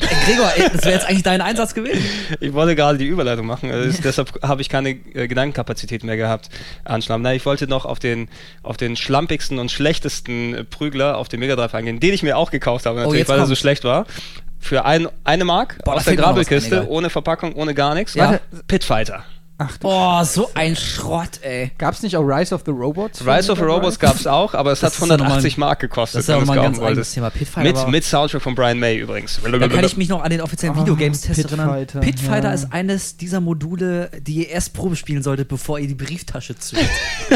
Gregor, 0.00 0.50
das 0.72 0.84
wäre 0.84 0.94
jetzt 0.94 1.06
eigentlich 1.06 1.22
dein 1.22 1.40
Einsatz 1.40 1.74
gewesen. 1.74 2.02
Ich 2.40 2.52
wollte 2.52 2.74
gerade 2.76 2.98
die 2.98 3.06
Überleitung 3.06 3.46
machen, 3.46 3.70
also 3.70 4.00
deshalb 4.02 4.42
habe 4.42 4.60
ich 4.62 4.68
keine 4.68 4.90
äh, 4.90 5.28
Gedankenkapazität 5.28 6.04
mehr 6.04 6.16
gehabt 6.16 6.48
an 6.84 7.02
Schlampen. 7.02 7.22
Nein, 7.22 7.36
ich 7.36 7.46
wollte 7.46 7.66
noch 7.66 7.84
auf 7.84 7.98
den, 7.98 8.28
auf 8.62 8.76
den 8.76 8.96
schlampigsten 8.96 9.58
und 9.58 9.70
schlechtesten 9.70 10.54
äh, 10.54 10.64
Prügler 10.64 11.16
auf 11.18 11.28
dem 11.28 11.40
Mega 11.40 11.56
Drive 11.56 11.74
eingehen, 11.74 12.00
den 12.00 12.14
ich 12.14 12.22
mir 12.22 12.36
auch 12.36 12.50
gekauft 12.50 12.86
habe, 12.86 13.00
natürlich, 13.00 13.26
Oh, 13.26 13.32
weil 13.32 13.38
er 13.38 13.46
so 13.46 13.54
schlecht 13.54 13.84
war. 13.84 14.06
Für 14.58 14.84
ein, 14.84 15.08
eine 15.24 15.44
Mark 15.44 15.78
Boah, 15.84 15.94
aus 15.94 16.04
der 16.04 16.12
Einiger. 16.12 16.88
ohne 16.88 17.08
Verpackung, 17.10 17.54
ohne 17.54 17.74
gar 17.74 17.94
nichts. 17.94 18.14
Ja. 18.14 18.40
Pitfighter. 18.68 19.24
Ach, 19.62 19.76
du 19.76 19.88
Boah, 19.88 20.24
so 20.24 20.50
ein 20.54 20.74
Schrott, 20.74 21.40
ey. 21.42 21.70
Gab's 21.76 22.02
nicht 22.02 22.16
auch 22.16 22.22
Rise 22.22 22.54
of 22.54 22.62
the 22.64 22.70
Robots? 22.70 23.20
Rise 23.26 23.52
of 23.52 23.58
the 23.58 23.64
Robots 23.64 23.98
gab 23.98 24.16
es 24.16 24.26
auch, 24.26 24.54
aber 24.54 24.72
es 24.72 24.80
Das 24.80 24.94
hat 24.94 25.02
ist 25.02 25.08
ja 25.10 25.16
nochmal 25.18 25.26
180 25.32 25.56
ein- 25.56 25.60
Mark 25.60 25.80
gekostet, 25.80 26.18
das 26.20 26.22
ist 26.24 26.28
du 26.34 26.40
nochmal 26.40 26.58
ein 26.58 26.60
es 26.60 26.64
ganz 26.64 26.78
kaufen 26.78 26.88
eigenes. 26.92 27.12
Thema. 27.12 27.28
Pitfighter 27.30 27.80
Mit, 27.84 27.88
mit 27.92 28.04
Soundtrack 28.04 28.40
von 28.40 28.54
Brian 28.54 28.78
May 28.78 28.96
übrigens. 28.98 29.38
Da 29.42 29.68
kann 29.68 29.84
ich 29.84 29.96
mich 29.98 30.08
noch 30.08 30.22
an 30.22 30.30
den 30.30 30.40
offiziellen 30.40 30.76
Ah, 30.76 30.80
Videogames-Test 30.80 31.44
erinnern. 31.44 31.86
Pitfighter, 32.00 32.48
ja. 32.48 32.54
ist 32.54 32.72
eines 32.72 33.18
dieser 33.18 33.40
Module, 33.42 34.10
die 34.22 34.36
ihr 34.44 34.48
erst 34.48 34.72
Probe 34.72 34.96
spielen 34.96 35.22
solltet, 35.22 35.48
bevor 35.48 35.78
ihr 35.78 35.88
die 35.88 35.94
Brieftasche 35.94 36.56
zückt. 36.56 36.82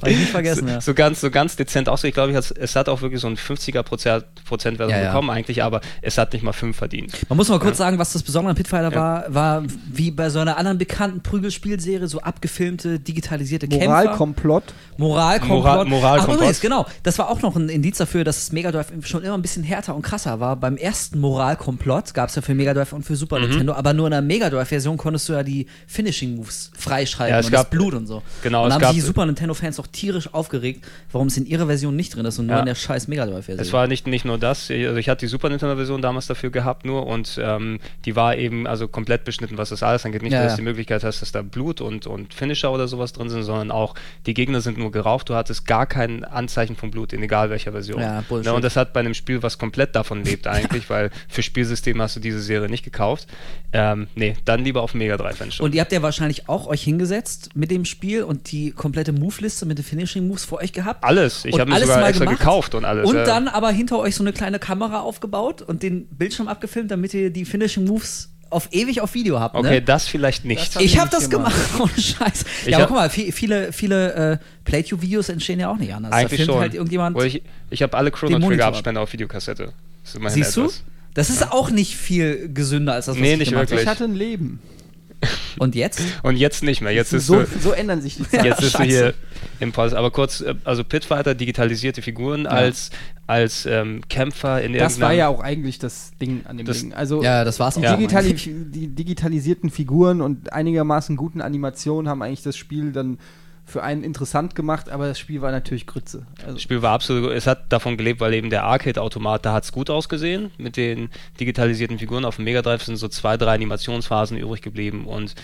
Habe 0.00 0.10
ich 0.12 0.18
nicht 0.18 0.30
vergessen, 0.30 0.68
ja. 0.68 0.80
so 0.80 0.94
ganz, 0.94 1.20
so 1.20 1.30
ganz 1.30 1.56
dezent 1.56 1.88
aus. 1.88 2.04
Ich 2.04 2.14
glaube, 2.14 2.32
es 2.32 2.76
hat 2.76 2.88
auch 2.88 3.00
wirklich 3.02 3.20
so 3.20 3.26
ein 3.26 3.36
50er 3.36 3.82
Prozent, 3.82 4.78
Ja, 4.78 4.88
ja. 4.88 5.06
bekommen 5.08 5.30
eigentlich, 5.30 5.62
aber 5.62 5.80
es 6.02 6.18
hat 6.18 6.32
nicht 6.34 6.42
mal 6.42 6.52
5 6.52 6.76
verdient. 6.76 7.12
Man 7.28 7.36
muss 7.36 7.48
mal 7.48 7.58
kurz 7.58 7.78
sagen, 7.78 7.98
was 7.98 8.12
das 8.12 8.22
Besondere 8.22 8.50
an 8.50 8.56
Pitfighter 8.56 8.94
war, 8.94 9.24
war 9.28 9.62
wie 9.90 10.10
bei 10.10 10.30
so 10.30 10.38
einer 10.38 10.56
anderen 10.56 10.78
bekannten 10.78 11.20
Prügelspielserie, 11.68 12.06
so 12.08 12.20
abgefilmte, 12.20 13.00
digitalisierte 13.00 13.66
Kämpfer. 13.66 13.86
Moralkomplott. 13.88 14.64
Moralkomplott. 14.98 15.58
Moral- 15.64 15.84
Moralkomplott. 15.86 16.28
Ach, 16.36 16.40
übrigens, 16.42 16.60
genau. 16.60 16.86
Das 17.02 17.18
war 17.18 17.30
auch 17.30 17.40
noch 17.42 17.56
ein 17.56 17.68
Indiz 17.68 17.96
dafür, 17.98 18.22
dass 18.24 18.36
das 18.36 18.52
Mega 18.52 18.70
Drive 18.70 18.92
schon 19.04 19.22
immer 19.24 19.34
ein 19.34 19.42
bisschen 19.42 19.62
härter 19.64 19.94
und 19.94 20.02
krasser 20.02 20.40
war. 20.40 20.56
Beim 20.56 20.76
ersten 20.76 21.18
Moralkomplott 21.20 22.12
gab 22.14 22.28
es 22.28 22.34
ja 22.36 22.42
für 22.42 22.54
Mega 22.54 22.74
Drive 22.74 22.92
und 22.92 23.02
für 23.04 23.14
Mhm. 23.14 23.16
Super 23.16 23.40
Nintendo, 23.40 23.72
aber 23.72 23.94
nur 23.94 24.06
in 24.06 24.10
der 24.12 24.20
Mega 24.22 24.50
Drive-Version 24.50 24.96
konntest 24.98 25.28
du 25.28 25.32
ja 25.32 25.42
die 25.42 25.66
Finishing 25.86 26.36
Moves 26.36 26.70
freischalten 26.76 27.32
Ja, 27.34 27.40
es 27.40 27.46
und 27.46 27.52
gab- 27.52 27.70
das 27.70 27.70
Blut 27.70 27.94
und 27.94 28.06
so. 28.06 28.22
genau, 28.42 28.62
Und 28.64 28.68
es 28.68 28.68
dann 28.68 28.74
haben 28.74 28.80
gab- 28.82 28.90
sich 28.92 29.00
die 29.00 29.06
Super 29.06 29.24
Nintendo-Fans 29.26 29.80
auch 29.80 29.86
tierisch 29.86 30.32
aufgeregt, 30.34 30.84
warum 31.12 31.28
es 31.28 31.36
in 31.36 31.46
ihrer 31.46 31.66
Version 31.66 31.96
nicht 31.96 32.14
drin 32.14 32.26
ist 32.26 32.38
und 32.38 32.46
nur 32.46 32.56
Ja. 32.56 32.60
in 32.60 32.66
der 32.66 32.74
scheiß 32.74 33.08
Mega 33.08 33.24
Drive-Version. 33.24 33.64
Es 33.66 33.72
war 33.72 33.86
nicht, 33.86 34.06
nicht 34.06 34.24
nur 34.26 34.36
das, 34.38 34.70
also 34.70 34.96
ich 34.96 35.08
hatte 35.08 35.20
die 35.24 35.28
Super 35.30 35.48
Nintendo-Version 35.48 36.02
damals 36.02 36.26
dafür 36.26 36.50
gehabt 36.50 36.84
nur 36.84 37.06
und 37.06 37.40
ähm, 37.42 37.78
die 38.04 38.16
war 38.16 38.36
eben 38.36 38.66
also 38.66 38.86
komplett 38.88 39.24
beschnitten, 39.24 39.56
was 39.58 39.70
das 39.70 39.82
alles 39.82 40.04
angeht. 40.04 40.22
Nicht, 40.22 40.32
Ja, 40.32 40.42
dass 40.42 40.52
ja. 40.52 40.56
du 40.56 40.62
die 40.62 40.68
Möglichkeit 40.68 41.04
hast, 41.04 41.22
dass 41.22 41.32
da 41.32 41.42
Blut 41.54 41.80
und, 41.80 42.06
und 42.06 42.34
Finisher 42.34 42.72
oder 42.72 42.88
sowas 42.88 43.12
drin 43.12 43.30
sind, 43.30 43.44
sondern 43.44 43.70
auch 43.70 43.94
die 44.26 44.34
Gegner 44.34 44.60
sind 44.60 44.76
nur 44.76 44.90
gerauft, 44.90 45.28
du 45.28 45.34
hattest 45.34 45.66
gar 45.66 45.86
kein 45.86 46.24
Anzeichen 46.24 46.74
von 46.74 46.90
Blut, 46.90 47.12
in 47.12 47.22
egal 47.22 47.48
welcher 47.48 47.70
Version. 47.72 48.00
Ja, 48.00 48.24
Bullshit. 48.28 48.46
Ne, 48.46 48.54
und 48.54 48.64
das 48.64 48.74
hat 48.76 48.92
bei 48.92 49.00
einem 49.00 49.14
Spiel, 49.14 49.42
was 49.42 49.56
komplett 49.56 49.94
davon 49.94 50.24
lebt 50.24 50.46
eigentlich, 50.48 50.90
weil 50.90 51.10
für 51.28 51.42
Spielsysteme 51.42 52.02
hast 52.02 52.16
du 52.16 52.20
diese 52.20 52.40
Serie 52.40 52.68
nicht 52.68 52.82
gekauft. 52.84 53.28
Ähm, 53.72 54.08
nee, 54.16 54.36
dann 54.44 54.64
lieber 54.64 54.82
auf 54.82 54.94
Mega 54.94 55.16
Drive 55.16 55.38
schon. 55.52 55.64
Und 55.64 55.74
ihr 55.74 55.80
habt 55.80 55.92
ja 55.92 56.02
wahrscheinlich 56.02 56.48
auch 56.48 56.66
euch 56.66 56.82
hingesetzt 56.82 57.50
mit 57.54 57.70
dem 57.70 57.84
Spiel 57.84 58.24
und 58.24 58.50
die 58.50 58.72
komplette 58.72 59.12
Move-Liste 59.12 59.64
mit 59.64 59.78
den 59.78 59.84
Finishing 59.84 60.26
Moves 60.26 60.44
vor 60.44 60.58
euch 60.58 60.72
gehabt. 60.72 61.04
Alles. 61.04 61.44
Ich 61.44 61.58
habe 61.58 61.70
mir 61.70 61.76
alles 61.76 61.86
sogar 61.86 62.02
mal 62.02 62.08
extra 62.08 62.24
gemacht. 62.24 62.40
gekauft 62.40 62.74
und 62.74 62.84
alles. 62.84 63.08
Und 63.08 63.16
ja. 63.16 63.24
dann 63.24 63.46
aber 63.46 63.70
hinter 63.70 63.98
euch 64.00 64.16
so 64.16 64.24
eine 64.24 64.32
kleine 64.32 64.58
Kamera 64.58 65.00
aufgebaut 65.00 65.62
und 65.62 65.84
den 65.84 66.06
Bildschirm 66.08 66.48
abgefilmt, 66.48 66.90
damit 66.90 67.14
ihr 67.14 67.30
die 67.30 67.44
Finishing 67.44 67.84
Moves 67.84 68.33
auf 68.54 68.68
ewig 68.70 69.00
auf 69.00 69.14
Video 69.14 69.40
habt. 69.40 69.54
Okay, 69.56 69.68
ne? 69.70 69.82
das 69.82 70.06
vielleicht 70.08 70.44
nicht. 70.44 70.68
Das 70.68 70.76
hab 70.76 70.82
ich 70.82 70.98
habe 70.98 71.10
das 71.10 71.28
gemacht. 71.28 71.54
gemacht, 71.72 71.90
ohne 71.94 72.02
Scheiß. 72.02 72.44
Ich 72.62 72.68
Ja, 72.70 72.78
aber 72.78 72.86
guck 72.86 72.96
mal, 72.96 73.10
viel- 73.10 73.32
viele, 73.32 73.72
viele 73.72 74.12
äh, 74.32 74.38
Playthrough-Videos 74.64 75.28
entstehen 75.28 75.60
ja 75.60 75.68
auch 75.70 75.76
nicht 75.76 75.92
anders. 75.92 76.12
Eigentlich 76.12 76.30
da 76.30 76.36
filmt 76.36 76.50
schon. 76.52 76.60
halt 76.60 76.74
irgendjemand. 76.74 77.16
Oder 77.16 77.26
ich 77.26 77.42
ich 77.70 77.82
habe 77.82 77.96
alle 77.96 78.10
Chrono 78.10 78.32
Monitor 78.38 78.50
Trigger 78.50 78.66
ab. 78.66 78.74
Abspender 78.74 79.00
auf 79.02 79.12
Videokassette. 79.12 79.72
Ist 80.04 80.18
Siehst 80.32 80.56
du? 80.56 80.62
etwas. 80.62 80.82
Das 81.14 81.30
ist 81.30 81.52
auch 81.52 81.70
nicht 81.70 81.94
viel 81.96 82.50
gesünder 82.52 82.94
als 82.94 83.06
das, 83.06 83.14
was 83.16 83.20
Nee, 83.22 83.32
ich 83.34 83.38
nicht 83.40 83.50
gemacht 83.50 83.70
wirklich. 83.70 83.82
Ich 83.82 83.88
hatte 83.88 84.04
ein 84.04 84.14
Leben. 84.14 84.60
habe. 84.62 84.74
Und 85.58 85.74
jetzt? 85.74 86.02
Und 86.22 86.36
jetzt 86.36 86.62
nicht 86.62 86.82
mehr. 86.82 86.92
Jetzt 86.92 87.12
ist 87.14 87.26
so, 87.26 87.36
du, 87.42 87.46
so 87.62 87.72
ändern 87.72 88.02
sich 88.02 88.16
die 88.16 88.24
Zeiten. 88.28 88.44
jetzt 88.44 88.60
bist 88.60 88.74
du 88.74 88.78
scheiße. 88.78 88.88
hier 88.90 89.14
im 89.60 89.72
Pause. 89.72 89.96
Aber 89.96 90.10
kurz, 90.10 90.40
äh, 90.42 90.54
also 90.64 90.84
Pitfighter, 90.84 91.34
digitalisierte 91.34 92.02
Figuren 92.02 92.46
als, 92.46 92.90
als 93.26 93.64
ähm, 93.66 94.02
Kämpfer 94.08 94.60
in 94.62 94.72
Das 94.74 95.00
war 95.00 95.12
ja 95.12 95.28
auch 95.28 95.40
eigentlich 95.40 95.78
das 95.78 96.12
Ding 96.20 96.42
an 96.46 96.58
dem 96.58 96.66
Das- 96.66 96.80
Ding. 96.80 96.92
Also 96.92 97.22
Ja, 97.22 97.44
das 97.44 97.58
war's 97.60 97.74
die, 97.74 97.80
auch 97.86 97.90
schon 97.90 97.98
digitali 97.98 98.34
die 98.34 98.88
digitalisierten 98.88 99.70
Figuren 99.70 100.20
und 100.20 100.52
einigermaßen 100.52 101.16
guten 101.16 101.40
Animationen 101.40 102.08
haben 102.08 102.22
eigentlich 102.22 102.42
das 102.42 102.56
Spiel 102.56 102.92
dann 102.92 103.18
für 103.66 103.82
einen 103.82 104.04
interessant 104.04 104.54
gemacht, 104.54 104.90
aber 104.90 105.06
das 105.08 105.18
Spiel 105.18 105.40
war 105.40 105.50
natürlich 105.50 105.86
Grütze. 105.86 106.26
Also, 106.42 106.52
Das 106.52 106.62
Spiel 106.62 106.82
war 106.82 106.92
absolut, 106.92 107.30
es 107.32 107.46
hat 107.46 107.72
davon 107.72 107.96
gelebt, 107.96 108.20
weil 108.20 108.34
eben 108.34 108.50
der 108.50 108.64
Arcade-Automat, 108.64 109.46
da 109.46 109.54
hat 109.54 109.64
es 109.64 109.72
gut 109.72 109.88
ausgesehen. 109.88 110.50
Mit 110.58 110.76
den 110.76 111.08
digitalisierten 111.40 111.98
Figuren 111.98 112.26
auf 112.26 112.36
dem 112.36 112.44
Mega 112.44 112.60
Drive 112.60 112.82
sind 112.84 112.96
so 112.96 113.08
zwei, 113.08 113.38
drei 113.38 113.54
Animationsphasen 113.54 114.36
übrig 114.36 114.60
geblieben 114.60 115.06
und 115.06 115.34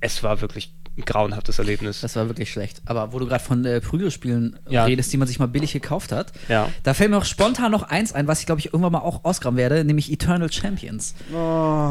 es 0.00 0.22
war 0.22 0.40
wirklich 0.40 0.72
ein 0.96 1.04
grauenhaftes 1.04 1.58
Erlebnis. 1.58 2.00
Das 2.02 2.14
war 2.16 2.28
wirklich 2.28 2.50
schlecht. 2.52 2.80
Aber 2.86 3.12
wo 3.12 3.18
du 3.18 3.26
gerade 3.26 3.42
von 3.42 3.64
äh, 3.64 3.80
Prügelspielen 3.80 4.58
Ja. 4.68 4.84
redest, 4.84 5.12
die 5.12 5.16
man 5.16 5.26
sich 5.26 5.38
mal 5.40 5.46
billig 5.48 5.72
gekauft 5.72 6.12
hat, 6.12 6.32
Ja. 6.48 6.68
da 6.84 6.94
fällt 6.94 7.10
mir 7.10 7.18
auch 7.18 7.24
spontan 7.24 7.72
noch 7.72 7.82
eins 7.82 8.12
ein, 8.12 8.26
was 8.28 8.40
ich 8.40 8.46
glaube 8.46 8.60
ich 8.60 8.66
irgendwann 8.66 8.92
mal 8.92 9.00
auch 9.00 9.24
ausgraben 9.24 9.56
werde, 9.56 9.84
nämlich 9.84 10.12
Eternal 10.12 10.52
Champions. 10.52 11.14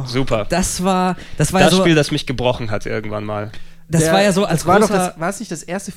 Super. 0.06 0.46
Das 0.50 0.84
war, 0.84 1.16
das 1.38 1.52
war 1.54 1.62
das 1.62 1.72
ja 1.72 1.78
so, 1.78 1.84
Spiel, 1.84 1.96
das 1.96 2.12
mich 2.12 2.26
gebrochen 2.26 2.72
hat 2.72 2.86
irgendwann 2.86 3.24
mal. 3.26 3.52
das 3.90 4.04
der- 4.04 4.14
war 4.14 4.22
ja 4.22 4.32
so 4.32 4.46
als 4.46 4.62
das 4.62 4.68
war 4.68 4.80
doch 4.80 4.88
großer, 4.88 5.08
das, 5.10 5.20
war 5.20 5.30
es 5.30 5.40
nicht 5.40 5.52
das 5.52 5.64
erste 5.64 5.92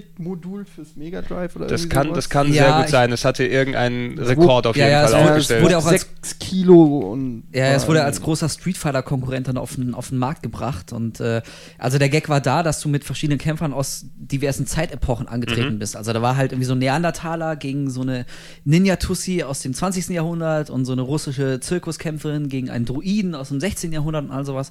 24-Bit-Modul 0.00 0.64
fürs 0.64 0.96
Mega 0.96 1.22
Drive 1.22 1.56
oder 1.56 1.66
Das 1.66 1.88
kann, 1.88 2.04
sowas? 2.08 2.16
das 2.16 2.30
kann 2.30 2.52
Ja, 2.52 2.64
sehr 2.72 2.82
gut 2.82 2.88
sein. 2.90 3.12
Es 3.12 3.24
hatte 3.24 3.44
irgendeinen 3.44 4.18
Rekord 4.18 4.66
auf 4.66 4.76
jeden 4.76 4.90
ja, 4.90 5.06
Fall 5.06 5.06
es 5.06 5.12
wurde- 5.20 5.30
aufgestellt. 5.30 5.58
es 5.60 5.64
wurde 5.64 5.78
auch 5.78 5.86
als- 5.86 6.00
6 6.22 6.38
Kilo 6.38 6.82
und 7.12 7.44
Ja, 7.52 7.66
es 7.72 7.88
wurde 7.88 8.04
als 8.04 8.20
großer 8.20 8.48
Street 8.48 8.76
Fighter 8.76 9.02
Konkurrent 9.02 9.48
dann 9.48 9.56
auf 9.58 9.74
den, 9.76 9.94
auf 9.94 10.08
den 10.10 10.18
Markt 10.18 10.42
gebracht 10.42 10.92
und 10.92 11.20
äh, 11.20 11.42
also 11.78 11.98
der 11.98 12.08
Gag 12.08 12.28
war 12.28 12.40
da, 12.40 12.62
dass 12.62 12.80
du 12.80 12.88
mit 12.88 13.04
verschiedenen 13.04 13.38
Kämpfern 13.38 13.72
aus 13.72 14.06
diversen 14.16 14.66
Zeitepochen 14.66 15.28
angetreten 15.28 15.78
bist. 15.78 15.96
Also 15.96 16.12
da 16.12 16.22
war 16.22 16.36
halt 16.36 16.52
irgendwie 16.52 16.66
so 16.66 16.74
ein 16.74 16.78
Neandertaler 16.78 17.56
gegen 17.56 17.90
so 17.90 18.02
eine 18.02 18.26
Ninja 18.64 18.96
Tussi 18.96 19.42
aus 19.42 19.60
dem 19.60 19.74
20. 19.74 20.08
Jahrhundert 20.10 20.70
und 20.70 20.84
so 20.84 20.92
eine 20.92 21.02
russische 21.02 21.60
Zirkuskämpferin 21.60 22.48
gegen 22.48 22.70
einen 22.70 22.84
Druiden 22.84 23.34
aus 23.34 23.48
dem 23.48 23.60
16. 23.60 23.92
Jahrhundert 23.92 24.24
und 24.24 24.30
all 24.30 24.44
sowas. 24.44 24.70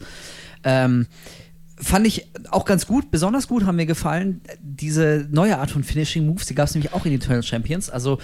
Ähm, 0.63 1.07
Fand 1.77 2.07
ich 2.07 2.27
auch 2.51 2.63
ganz 2.63 2.87
gut, 2.87 3.11
besonders 3.11 3.47
gut 3.49 3.65
haben 3.65 3.75
mir 3.75 3.85
gefallen 3.85 4.39
diese 4.61 5.27
neue 5.29 5.57
Art 5.57 5.71
von 5.71 5.83
Finishing 5.83 6.25
Moves, 6.25 6.45
die 6.45 6.55
gab 6.55 6.67
es 6.67 6.73
nämlich 6.73 6.93
auch 6.93 7.05
in 7.05 7.11
Eternal 7.11 7.43
Champions. 7.43 7.89
Also 7.89 8.17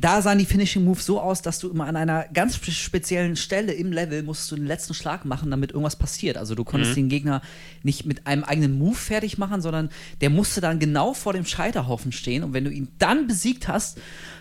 da 0.00 0.22
sahen 0.22 0.38
die 0.38 0.44
Finishing 0.44 0.84
Moves 0.84 1.06
so 1.06 1.20
aus, 1.20 1.42
dass 1.42 1.58
du 1.58 1.68
immer 1.68 1.86
an 1.86 1.96
einer 1.96 2.26
ganz 2.32 2.56
spe- 2.56 2.70
speziellen 2.70 3.36
Stelle 3.36 3.72
im 3.72 3.92
Level 3.92 4.22
musstest 4.22 4.52
du 4.52 4.56
den 4.56 4.66
letzten 4.66 4.94
Schlag 4.94 5.24
machen, 5.24 5.50
damit 5.50 5.70
irgendwas 5.70 5.96
passiert. 5.96 6.36
Also 6.36 6.54
du 6.54 6.64
konntest 6.64 6.96
den 6.96 7.08
Gegner 7.08 7.42
nicht 7.82 8.06
mit 8.06 8.26
einem 8.26 8.44
eigenen 8.44 8.78
Move 8.78 8.94
fertig 8.96 9.38
machen, 9.38 9.60
sondern 9.62 9.90
der 10.20 10.30
musste 10.30 10.60
dann 10.60 10.78
genau 10.78 11.12
vor 11.14 11.32
dem 11.32 11.44
Scheiterhaufen 11.44 12.12
stehen 12.12 12.42
und 12.44 12.52
wenn 12.52 12.64
du 12.64 12.70
ihn 12.70 12.88
dann 12.98 13.26
besiegt 13.26 13.66
hast, 13.68 13.98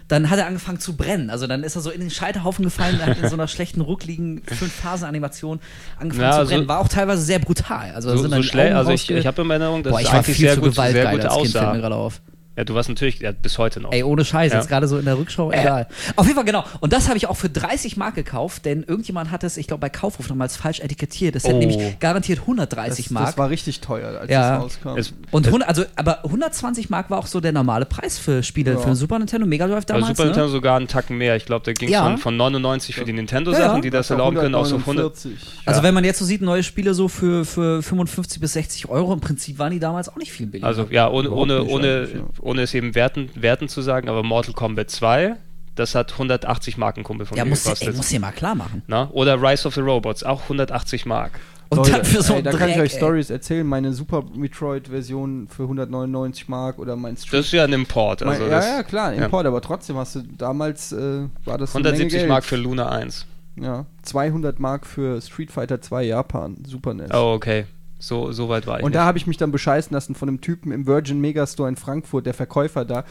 dann 0.10 0.30
hat 0.30 0.40
er 0.40 0.48
angefangen 0.48 0.80
zu 0.80 0.98
brennen. 0.98 1.30
Also 1.30 1.48
dann 1.48 1.64
ist 1.64 1.76
er 1.76 1.82
so 1.82 1.90
in 1.92 2.02
den 2.02 2.10
Scheiterhaufen 2.10 2.66
gefallen, 2.66 2.96
und 2.96 3.06
hat 3.06 3.18
in 3.18 3.30
so 3.30 3.36
einer 3.36 3.48
schlechten, 3.56 3.80
ruckligen 3.80 4.42
Fünf-Phasen-Animation 4.46 5.60
angefangen 5.98 6.30
Ja, 6.30 6.42
zu 6.42 6.50
brennen. 6.50 6.68
War 6.68 6.80
auch 6.80 6.88
teilweise 6.90 7.22
sehr 7.22 7.40
brutal. 7.40 7.92
Also 7.96 8.10
So, 8.10 8.18
sind 8.18 8.26
so 8.26 8.30
dann 8.32 8.44
schlecht, 8.44 8.70
Augen 8.72 8.78
also 8.78 8.92
ich, 8.92 9.10
ich 9.10 9.26
habe 9.28 9.42
in 9.42 9.50
Erinnerung, 9.50 9.84
dass 9.84 9.94
Boah, 9.94 10.02
ich 10.02 10.12
war 10.12 10.24
viel 10.24 10.36
sehr 10.36 10.56
zu 10.56 10.62
gut, 10.62 10.76
sehr 10.76 11.12
gut 11.12 11.22
als 11.24 11.34
Kind, 11.36 11.52
fällt 11.52 11.54
mir 11.54 11.70
aussah. 11.70 11.78
gerade 11.78 11.96
auf. 11.96 12.22
Ja, 12.60 12.66
du 12.66 12.74
warst 12.74 12.90
natürlich 12.90 13.20
ja, 13.20 13.32
bis 13.32 13.58
heute 13.58 13.80
noch. 13.80 13.94
Ey, 13.94 14.04
ohne 14.04 14.26
Scheiß, 14.26 14.52
Ja. 14.52 14.58
jetzt 14.60 14.68
gerade 14.68 14.86
so 14.86 14.98
in 14.98 15.06
der 15.06 15.18
Rückschau, 15.18 15.50
egal. 15.54 15.88
Auf 16.18 16.26
jeden 16.26 16.36
Fall, 16.36 16.44
genau. 16.44 16.66
Und 16.82 16.92
das 16.92 17.08
habe 17.08 17.16
ich 17.18 17.28
auch 17.28 17.38
für 17.38 17.48
30 17.50 17.96
Mark 17.96 18.16
gekauft, 18.16 18.66
denn 18.66 18.84
irgendjemand 18.84 19.32
hat 19.32 19.46
es, 19.46 19.56
ich 19.56 19.66
glaube, 19.68 19.80
bei 19.80 19.88
Kaufhof 19.90 20.28
nochmals 20.28 20.58
falsch 20.58 20.82
etikettiert. 20.82 21.36
Das 21.36 21.46
hätte 21.46 21.56
Oh. 21.56 21.60
nämlich 21.60 22.00
garantiert 22.02 22.42
130 22.46 23.06
das, 23.06 23.12
Mark. 23.14 23.26
das 23.28 23.38
war 23.38 23.50
richtig 23.50 23.80
teuer, 23.80 24.20
als 24.20 24.30
Ja. 24.30 24.56
das 24.58 24.64
rauskam. 24.64 24.98
Es, 24.98 25.14
und 25.32 25.48
100, 25.48 25.70
also, 25.70 25.86
aber 25.96 26.20
120 26.26 26.90
Mark 26.90 27.10
war 27.10 27.20
auch 27.20 27.28
so 27.28 27.40
der 27.40 27.54
normale 27.54 27.86
Preis 27.86 28.18
für 28.20 28.44
Spiele, 28.44 28.74
Ja. 28.74 28.78
für 28.80 28.94
Super 28.94 29.20
Nintendo, 29.20 29.48
Mega 29.48 29.66
Drive 29.66 29.86
bei 29.86 29.94
damals. 29.94 30.10
Super 30.10 30.24
ne? 30.24 30.30
Nintendo 30.32 30.50
sogar 30.50 30.76
einen 30.76 30.90
Tacken 30.90 31.18
mehr. 31.18 31.38
Ich 31.38 31.46
glaube, 31.46 31.64
da 31.64 31.72
ging 31.72 31.88
es 31.88 31.94
Ja. 31.94 32.04
von, 32.04 32.18
von 32.18 32.36
99 32.36 32.94
für 32.96 33.06
die 33.06 33.14
Nintendo-Sachen, 33.14 33.82
die 33.82 33.90
das 33.90 34.10
erlauben 34.10 34.36
können, 34.36 34.54
auch 34.56 34.66
so 34.66 34.76
auf 34.76 34.86
100. 34.86 35.16
149. 35.16 35.62
Also 35.66 35.80
Ja. 35.80 35.84
wenn 35.88 35.94
man 35.94 36.04
jetzt 36.04 36.20
so 36.20 36.26
sieht, 36.26 36.42
neue 36.42 36.64
Spiele 36.64 36.94
so 36.94 37.08
für, 37.08 37.46
für 37.46 37.82
55 37.82 38.42
bis 38.42 38.52
60 38.52 38.90
Euro, 38.90 39.14
im 39.14 39.22
Prinzip 39.22 39.60
waren 39.60 39.72
die 39.72 39.80
damals 39.80 40.10
auch 40.10 40.18
nicht 40.18 40.34
viel 40.34 40.48
billiger. 40.48 40.68
Also 40.68 40.88
ja, 40.92 41.10
ohne, 41.10 41.32
ohne, 41.32 41.64
ohne, 41.64 42.02
ja. 42.14 42.20
Ohne 42.50 42.62
es 42.64 42.74
eben 42.74 42.96
werten, 42.96 43.30
werten 43.36 43.68
zu 43.70 43.82
sagen, 43.82 44.10
aber 44.10 44.24
Mortal 44.24 44.54
Kombat 44.54 44.90
2, 44.90 45.36
Das 45.76 45.96
hat 45.96 46.12
180 46.14 46.78
Mark 46.78 46.98
ein 46.98 47.04
Kumpel 47.04 47.26
von 47.26 47.38
Ja, 47.38 47.46
mir 47.46 47.52
muss, 47.52 47.64
gekostet. 47.64 47.90
ey, 47.90 47.96
muss 47.96 48.10
dir 48.10 48.20
mal 48.20 48.32
klar 48.32 48.54
machen. 48.56 48.82
Na? 48.88 49.10
Oder 49.12 49.42
Rise 49.42 49.66
of 49.68 49.76
the 49.76 49.82
Robots, 49.82 50.24
auch 50.24 50.42
180 50.44 51.06
Mark. 51.06 51.40
Und 51.70 51.78
Leute, 51.78 51.92
dann 51.92 52.04
für 52.06 52.22
so 52.24 52.34
ey, 52.34 52.42
da 52.44 52.52
kann 52.52 52.68
ich 52.70 52.76
Dreck, 52.76 52.86
euch. 52.86 52.92
Stories 52.94 53.30
erzählen. 53.30 53.66
Meine 53.66 53.94
Super 53.94 54.24
Metroid-Version 54.36 55.48
für 55.48 55.64
199 55.64 56.50
Mark 56.50 56.80
oder 56.80 56.96
mein 56.96 57.16
Street 57.16 57.34
Das 57.40 57.46
ist 57.46 57.52
ja 57.52 57.64
ein 57.64 57.74
Import. 57.74 58.24
Also 58.24 58.42
mein, 58.42 58.52
ja, 58.52 58.78
ja, 58.78 58.84
klar, 58.84 59.14
ja. 59.14 59.24
Import, 59.24 59.46
aber 59.46 59.62
trotzdem 59.62 59.96
hast 59.98 60.16
du 60.16 60.22
damals 60.24 60.92
äh, 60.92 61.28
war 61.46 61.58
das 61.60 61.76
eine 61.76 61.84
Menge 61.84 61.94
170 61.96 62.10
Geld. 62.12 62.28
Mark 62.30 62.44
für 62.44 62.56
Luna 62.58 62.90
1. 62.90 63.26
Ja, 63.56 63.86
200 64.02 64.60
Mark 64.60 64.86
für 64.88 65.22
Street 65.22 65.52
Fighter 65.52 65.80
2 65.80 66.04
Japan, 66.04 66.58
Super 66.68 66.94
NES. 66.94 67.12
Oh, 67.14 67.34
okay. 67.36 67.66
So, 68.00 68.32
so 68.32 68.48
weit 68.50 68.66
war 68.66 68.80
ich 68.80 68.84
Und 68.86 68.92
nicht. 68.92 68.96
da 68.96 69.04
habe 69.06 69.18
ich 69.18 69.28
mich 69.28 69.38
dann 69.38 69.52
bescheißen 69.52 69.94
lassen 69.94 70.16
von 70.16 70.30
einem 70.30 70.40
Typen 70.42 70.72
im 70.72 70.88
Virgin 70.88 71.20
Megastore 71.20 71.68
in 71.70 71.76
Frankfurt, 71.76 72.26
der 72.26 72.34
Verkäufer 72.34 72.86
da. 72.86 73.04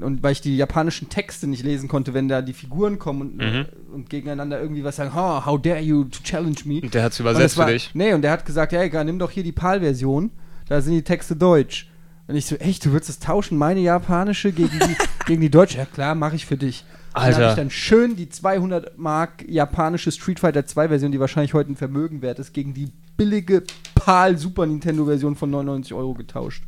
Und 0.00 0.22
weil 0.22 0.32
ich 0.32 0.40
die 0.40 0.56
japanischen 0.56 1.08
Texte 1.08 1.46
nicht 1.46 1.62
lesen 1.62 1.88
konnte, 1.88 2.14
wenn 2.14 2.28
da 2.28 2.42
die 2.42 2.52
Figuren 2.52 2.98
kommen 2.98 3.20
und, 3.22 3.36
Mhm. 3.36 3.66
und 3.94 4.10
gegeneinander 4.10 4.60
irgendwie 4.60 4.84
was 4.84 4.96
sagen, 4.96 5.14
ha, 5.14 5.46
how 5.46 5.60
dare 5.60 5.78
you 5.80 6.04
to 6.04 6.20
challenge 6.22 6.58
me. 6.64 6.80
Und 6.82 6.92
der 6.94 7.04
hat's 7.04 7.18
Und 7.20 7.24
übersetzt 7.26 7.44
das 7.54 7.56
war, 7.58 7.66
für 7.68 7.72
dich. 7.74 7.90
Nee, 7.94 8.12
und 8.12 8.22
der 8.22 8.32
hat 8.32 8.44
gesagt, 8.44 8.72
ja, 8.72 8.82
egal, 8.82 9.04
nimm 9.04 9.18
doch 9.18 9.30
hier 9.30 9.44
die 9.44 9.52
PAL-Version, 9.52 10.30
da 10.68 10.80
sind 10.80 10.94
die 10.94 11.02
Texte 11.02 11.36
deutsch. 11.36 11.88
Und 12.26 12.34
ich 12.36 12.46
so, 12.46 12.56
echt, 12.56 12.84
du 12.84 12.90
würdest 12.92 13.08
es 13.10 13.18
tauschen, 13.20 13.56
meine 13.56 13.80
japanische 13.80 14.50
gegen 14.50 14.78
die, 14.78 14.96
gegen 15.26 15.40
die 15.40 15.50
deutsche? 15.50 15.78
Ja 15.78 15.84
klar, 15.86 16.14
mache 16.14 16.34
ich 16.36 16.44
für 16.44 16.56
dich. 16.56 16.84
Alter. 17.12 17.30
Dann 17.38 17.42
habe 17.42 17.50
ich 17.52 17.56
dann 17.56 17.70
schön 17.70 18.16
die 18.16 18.28
200 18.28 18.98
Mark 18.98 19.44
japanische 19.48 20.10
Street 20.10 20.40
Fighter 20.40 20.66
2 20.66 20.88
Version, 20.88 21.12
die 21.12 21.20
wahrscheinlich 21.20 21.54
heute 21.54 21.70
ein 21.72 21.76
Vermögen 21.76 22.20
wert 22.22 22.40
ist, 22.40 22.52
gegen 22.52 22.74
die 22.74 22.88
billige 23.16 23.62
PAL 23.94 24.36
Super 24.38 24.66
Nintendo 24.66 25.04
Version 25.04 25.36
von 25.36 25.50
99 25.50 25.94
Euro 25.94 26.14
getauscht. 26.14 26.62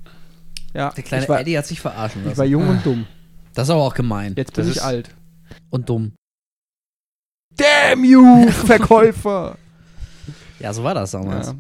Ja, 0.75 0.91
Der 0.91 1.03
kleine 1.05 1.23
ich 1.25 1.29
war, 1.29 1.41
Eddie 1.41 1.57
hat 1.59 1.67
sich 1.67 1.81
verarschen 1.81 2.23
ich 2.23 2.37
war 2.37 2.45
lassen. 2.45 2.51
jung 2.53 2.69
und 2.69 2.85
dumm. 2.87 3.07
Das 3.55 3.69
ist 3.69 3.71
aber 3.71 3.83
auch 3.83 3.95
gemein. 3.95 4.35
Jetzt 4.37 4.53
bin 4.55 4.67
Das 4.67 4.77
ich 4.77 4.83
alt. 4.83 5.11
Und 5.71 5.89
dumm. 5.89 6.13
Damn 7.57 8.05
you, 8.05 8.49
Verkäufer! 8.67 9.57
Ja, 10.61 10.73
so 10.73 10.85
war 10.85 10.95
das 10.95 11.11
damals. 11.13 11.49
ja. 11.49 11.55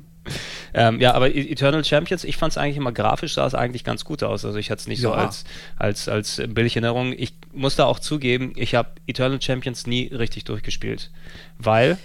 Ähm, 0.74 1.00
ja, 1.00 1.14
aber 1.14 1.30
E- 1.34 1.50
Eternal 1.52 1.84
Champions, 1.84 2.24
ich 2.24 2.36
fand 2.36 2.50
es 2.52 2.58
eigentlich 2.58 2.76
immer 2.76 2.92
grafisch, 2.92 3.34
sah 3.34 3.46
es 3.46 3.54
eigentlich 3.54 3.84
ganz 3.84 4.04
gut 4.04 4.22
aus. 4.22 4.44
Also 4.44 4.58
ich 4.58 4.70
hatte 4.70 4.80
es 4.80 4.88
nicht 4.88 5.00
so 5.00 5.08
Ja. 5.10 5.14
als, 5.14 5.44
als, 5.76 6.08
als 6.08 6.36
Bilderinnerung. 6.48 7.14
Ich 7.16 7.34
muss 7.54 7.76
da 7.76 7.84
auch 7.86 7.98
zugeben, 7.98 8.52
ich 8.56 8.74
habe 8.74 8.90
Eternal 9.06 9.40
Champions 9.40 9.86
nie 9.86 10.08
richtig 10.08 10.44
durchgespielt. 10.44 11.10
Weil, 11.58 11.96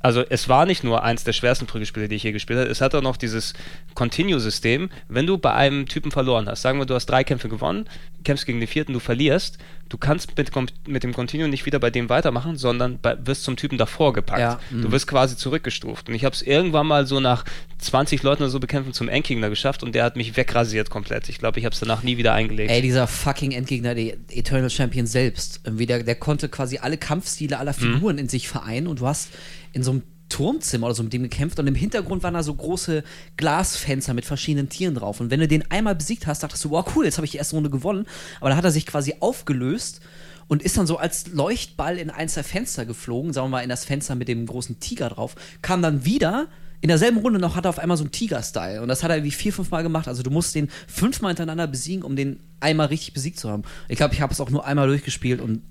also 0.00 0.24
es 0.28 0.48
war 0.48 0.66
nicht 0.66 0.84
nur 0.84 1.02
eins 1.02 1.24
der 1.24 1.32
schwersten 1.32 1.66
Prügelspiele, 1.66 2.08
die 2.08 2.16
ich 2.16 2.22
je 2.22 2.32
gespielt 2.32 2.60
habe, 2.60 2.70
es 2.70 2.80
hat 2.80 2.94
auch 2.94 3.02
noch 3.02 3.16
dieses 3.16 3.54
Continue-System. 3.94 4.90
Wenn 5.08 5.26
du 5.26 5.38
bei 5.38 5.52
einem 5.52 5.86
Typen 5.86 6.10
verloren 6.10 6.48
hast, 6.48 6.62
sagen 6.62 6.78
wir, 6.78 6.86
du 6.86 6.94
hast 6.94 7.06
drei 7.06 7.24
Kämpfe 7.24 7.48
gewonnen, 7.48 7.86
kämpfst 8.24 8.46
gegen 8.46 8.60
den 8.60 8.68
vierten, 8.68 8.92
du 8.92 9.00
verlierst, 9.00 9.58
du 9.88 9.98
kannst 9.98 10.36
mit, 10.36 10.52
mit 10.86 11.02
dem 11.02 11.12
Continue 11.12 11.48
nicht 11.48 11.66
wieder 11.66 11.78
bei 11.78 11.90
dem 11.90 12.08
weitermachen, 12.08 12.56
sondern 12.56 12.98
bei, 13.00 13.16
wirst 13.26 13.42
zum 13.42 13.56
Typen 13.56 13.78
davor 13.78 14.12
gepackt. 14.12 14.40
Ja, 14.40 14.60
Du 14.70 14.76
mhm. 14.88 14.92
wirst 14.92 15.06
quasi 15.06 15.36
zurückgestuft. 15.36 16.08
Und 16.08 16.14
ich 16.14 16.24
habe 16.24 16.34
es 16.34 16.42
irgendwann 16.42 16.86
mal 16.86 17.06
so 17.06 17.20
nach 17.20 17.44
20 17.78 18.22
Leuten 18.22 18.42
oder 18.42 18.50
so 18.50 18.60
bekämpfen 18.60 18.92
zum 18.92 19.08
Endgegner 19.08 19.50
geschafft 19.50 19.82
und 19.82 19.94
der 19.94 20.04
hat 20.04 20.16
mich 20.16 20.36
wegrasiert 20.36 20.90
komplett. 20.90 21.28
Ich 21.28 21.38
glaube, 21.38 21.58
ich 21.58 21.64
habe 21.64 21.72
es 21.72 21.80
danach 21.80 22.02
nie 22.02 22.18
wieder 22.18 22.34
eingelegt. 22.34 22.70
Ey, 22.70 22.82
dieser 22.82 23.06
fucking 23.06 23.52
Endgegner, 23.52 23.94
der 23.94 24.16
Eternal 24.30 24.70
Champion 24.70 25.06
selbst, 25.06 25.60
irgendwie 25.64 25.86
der, 25.86 26.02
der 26.02 26.14
konnte 26.14 26.48
quasi 26.48 26.78
alle 26.78 26.98
Kampfstile 26.98 27.58
aller 27.58 27.72
Figuren 27.72 28.18
in 28.18 28.28
sich 28.28 28.48
vereinen 28.48 28.86
und 28.86 29.00
du 29.00 29.06
hast 29.06 29.30
in 29.72 29.82
so 29.82 29.92
einem 29.92 30.02
Turmzimmer 30.28 30.86
oder 30.86 30.94
so 30.94 31.02
mit 31.02 31.12
dem 31.12 31.22
gekämpft 31.22 31.58
und 31.58 31.66
im 31.66 31.74
Hintergrund 31.74 32.22
waren 32.22 32.34
da 32.34 32.42
so 32.42 32.54
große 32.54 33.02
Glasfenster 33.36 34.14
mit 34.14 34.26
verschiedenen 34.26 34.68
Tieren 34.68 34.94
drauf. 34.94 35.20
Und 35.20 35.30
wenn 35.30 35.40
du 35.40 35.48
den 35.48 35.70
einmal 35.70 35.94
besiegt 35.94 36.26
hast, 36.26 36.42
dachtest 36.42 36.64
du, 36.64 36.70
wow, 36.70 36.84
cool, 36.94 37.04
jetzt 37.04 37.16
habe 37.16 37.24
ich 37.24 37.32
die 37.32 37.38
erste 37.38 37.56
Runde 37.56 37.70
gewonnen. 37.70 38.06
Aber 38.40 38.50
da 38.50 38.56
hat 38.56 38.64
er 38.64 38.70
sich 38.70 38.86
quasi 38.86 39.14
aufgelöst 39.20 40.00
und 40.46 40.62
ist 40.62 40.76
dann 40.76 40.86
so 40.86 40.96
als 40.96 41.28
Leuchtball 41.28 41.98
in 41.98 42.10
eins 42.10 42.34
der 42.34 42.44
Fenster 42.44 42.86
geflogen, 42.86 43.32
sagen 43.32 43.46
wir 43.46 43.50
mal 43.50 43.60
in 43.62 43.68
das 43.68 43.84
Fenster 43.84 44.14
mit 44.14 44.28
dem 44.28 44.46
großen 44.46 44.80
Tiger 44.80 45.10
drauf, 45.10 45.34
kam 45.62 45.82
dann 45.82 46.04
wieder. 46.04 46.48
In 46.80 46.88
derselben 46.88 47.18
Runde 47.18 47.40
noch 47.40 47.56
hat 47.56 47.66
er 47.66 47.70
auf 47.70 47.80
einmal 47.80 47.96
so 47.96 48.04
einen 48.04 48.12
Tiger-Style. 48.12 48.80
Und 48.82 48.88
das 48.88 49.02
hat 49.02 49.10
er 49.10 49.16
irgendwie 49.16 49.32
vier, 49.32 49.52
fünf 49.52 49.70
Mal 49.70 49.82
gemacht. 49.82 50.06
Also 50.06 50.22
du 50.22 50.30
musst 50.30 50.54
den 50.54 50.68
fünfmal 50.86 51.30
hintereinander 51.30 51.66
besiegen, 51.66 52.04
um 52.04 52.14
den 52.14 52.38
einmal 52.60 52.86
richtig 52.86 53.14
besiegt 53.14 53.38
zu 53.38 53.50
haben. 53.50 53.64
Ich 53.88 53.96
glaube, 53.96 54.14
ich 54.14 54.20
habe 54.20 54.32
es 54.32 54.40
auch 54.40 54.50
nur 54.50 54.64
einmal 54.64 54.86
durchgespielt 54.86 55.40
und 55.40 55.62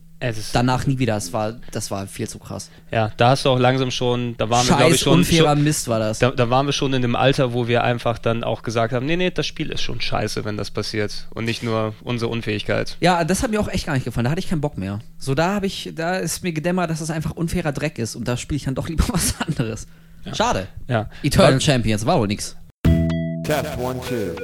danach 0.54 0.88
nie 0.88 0.98
wieder. 1.00 1.14
Das 1.16 1.32
war, 1.34 1.56
das 1.72 1.92
war 1.92 2.08
viel 2.08 2.28
zu 2.28 2.40
krass. 2.40 2.70
ja, 2.92 3.12
da 3.18 3.30
hast 3.30 3.46
du 3.46 3.50
auch 3.50 3.60
langsam 3.60 3.92
schon, 3.92 4.36
da 4.38 4.50
waren 4.50 4.68
wir, 4.68 4.76
glaube 4.76 4.92
ich, 4.94 5.00
Scheiß 5.00 5.04
schon. 5.04 5.20
unfairer 5.20 5.56
schon 5.56 5.64
Mist 5.64 5.88
war 5.88 6.00
das. 6.00 6.20
da, 6.20 6.32
da 6.32 6.50
waren 6.50 6.66
wir 6.66 6.74
schon 6.74 6.94
in 6.94 7.02
dem 7.02 7.16
Alter, 7.16 7.54
wo 7.54 7.68
wir 7.68 7.84
einfach 7.84 8.18
dann 8.18 8.44
auch 8.44 8.64
gesagt 8.64 8.94
haben, 8.94 9.06
nee, 9.06 9.16
nee, 9.16 9.30
das 9.32 9.46
Spiel 9.46 9.70
ist 9.72 9.82
schon 9.82 10.02
scheiße, 10.02 10.44
wenn 10.46 10.58
das 10.58 10.72
passiert. 10.72 11.28
Und 11.34 11.46
nicht 11.46 11.64
nur 11.64 11.94
unsere 12.04 12.32
Unfähigkeit. 12.32 12.98
Ja, 13.00 13.24
das 13.24 13.44
hat 13.44 13.52
mir 13.52 13.60
auch 13.60 13.68
echt 13.70 13.86
gar 13.86 13.94
nicht 13.94 14.06
gefallen. 14.06 14.26
Da 14.26 14.32
hatte 14.32 14.40
ich 14.40 14.50
keinen 14.50 14.62
Bock 14.62 14.78
mehr. 14.78 15.00
So, 15.18 15.36
da 15.36 15.54
habe 15.56 15.66
ich, 15.68 15.92
da 15.96 16.18
ist 16.18 16.44
mir 16.44 16.52
gedämmert, 16.54 16.90
dass 16.90 17.00
das 17.00 17.12
einfach 17.12 17.32
unfairer 17.32 17.72
Dreck 17.72 18.00
ist 18.00 18.16
und 18.16 18.28
da 18.28 18.38
spiele 18.38 18.58
ich 18.58 18.64
dann 18.66 18.76
doch 18.76 18.90
lieber 18.90 19.06
was 19.10 19.36
anderes. 19.40 19.88
Schade. 20.34 20.68
Ja. 20.88 21.10
Eternal 21.24 21.62
Champions 21.62 22.06
war 22.06 22.20
wohl 22.20 22.28
nix. 22.28 22.56
Test 23.44 23.78
one, 23.78 24.00
two. 24.08 24.36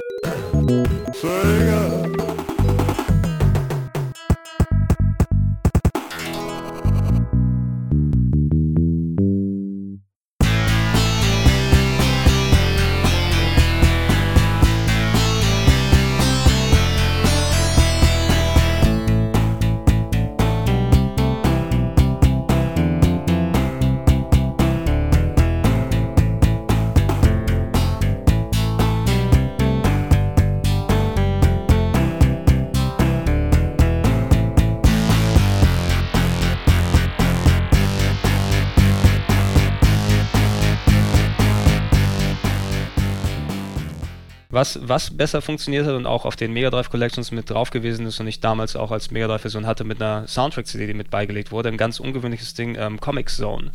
Was, 44.54 44.78
was 44.82 45.10
besser 45.10 45.42
funktioniert 45.42 45.86
hat 45.86 45.94
und 45.94 46.06
auch 46.06 46.24
auf 46.24 46.36
den 46.36 46.52
Mega 46.52 46.70
Drive 46.70 46.90
Collections 46.90 47.32
mit 47.32 47.50
drauf 47.50 47.70
gewesen 47.70 48.06
ist 48.06 48.20
und 48.20 48.26
ich 48.26 48.40
damals 48.40 48.76
auch 48.76 48.90
als 48.90 49.10
Mega 49.10 49.26
Drive 49.26 49.42
Version 49.42 49.66
hatte 49.66 49.84
mit 49.84 50.00
einer 50.00 50.26
Soundtrack-CD, 50.26 50.86
die 50.86 50.94
mit 50.94 51.10
beigelegt 51.10 51.52
wurde, 51.52 51.68
ein 51.68 51.76
ganz 51.76 52.00
ungewöhnliches 52.00 52.54
Ding, 52.54 52.76
ähm, 52.78 53.00
Comic 53.00 53.28
Zone. 53.28 53.72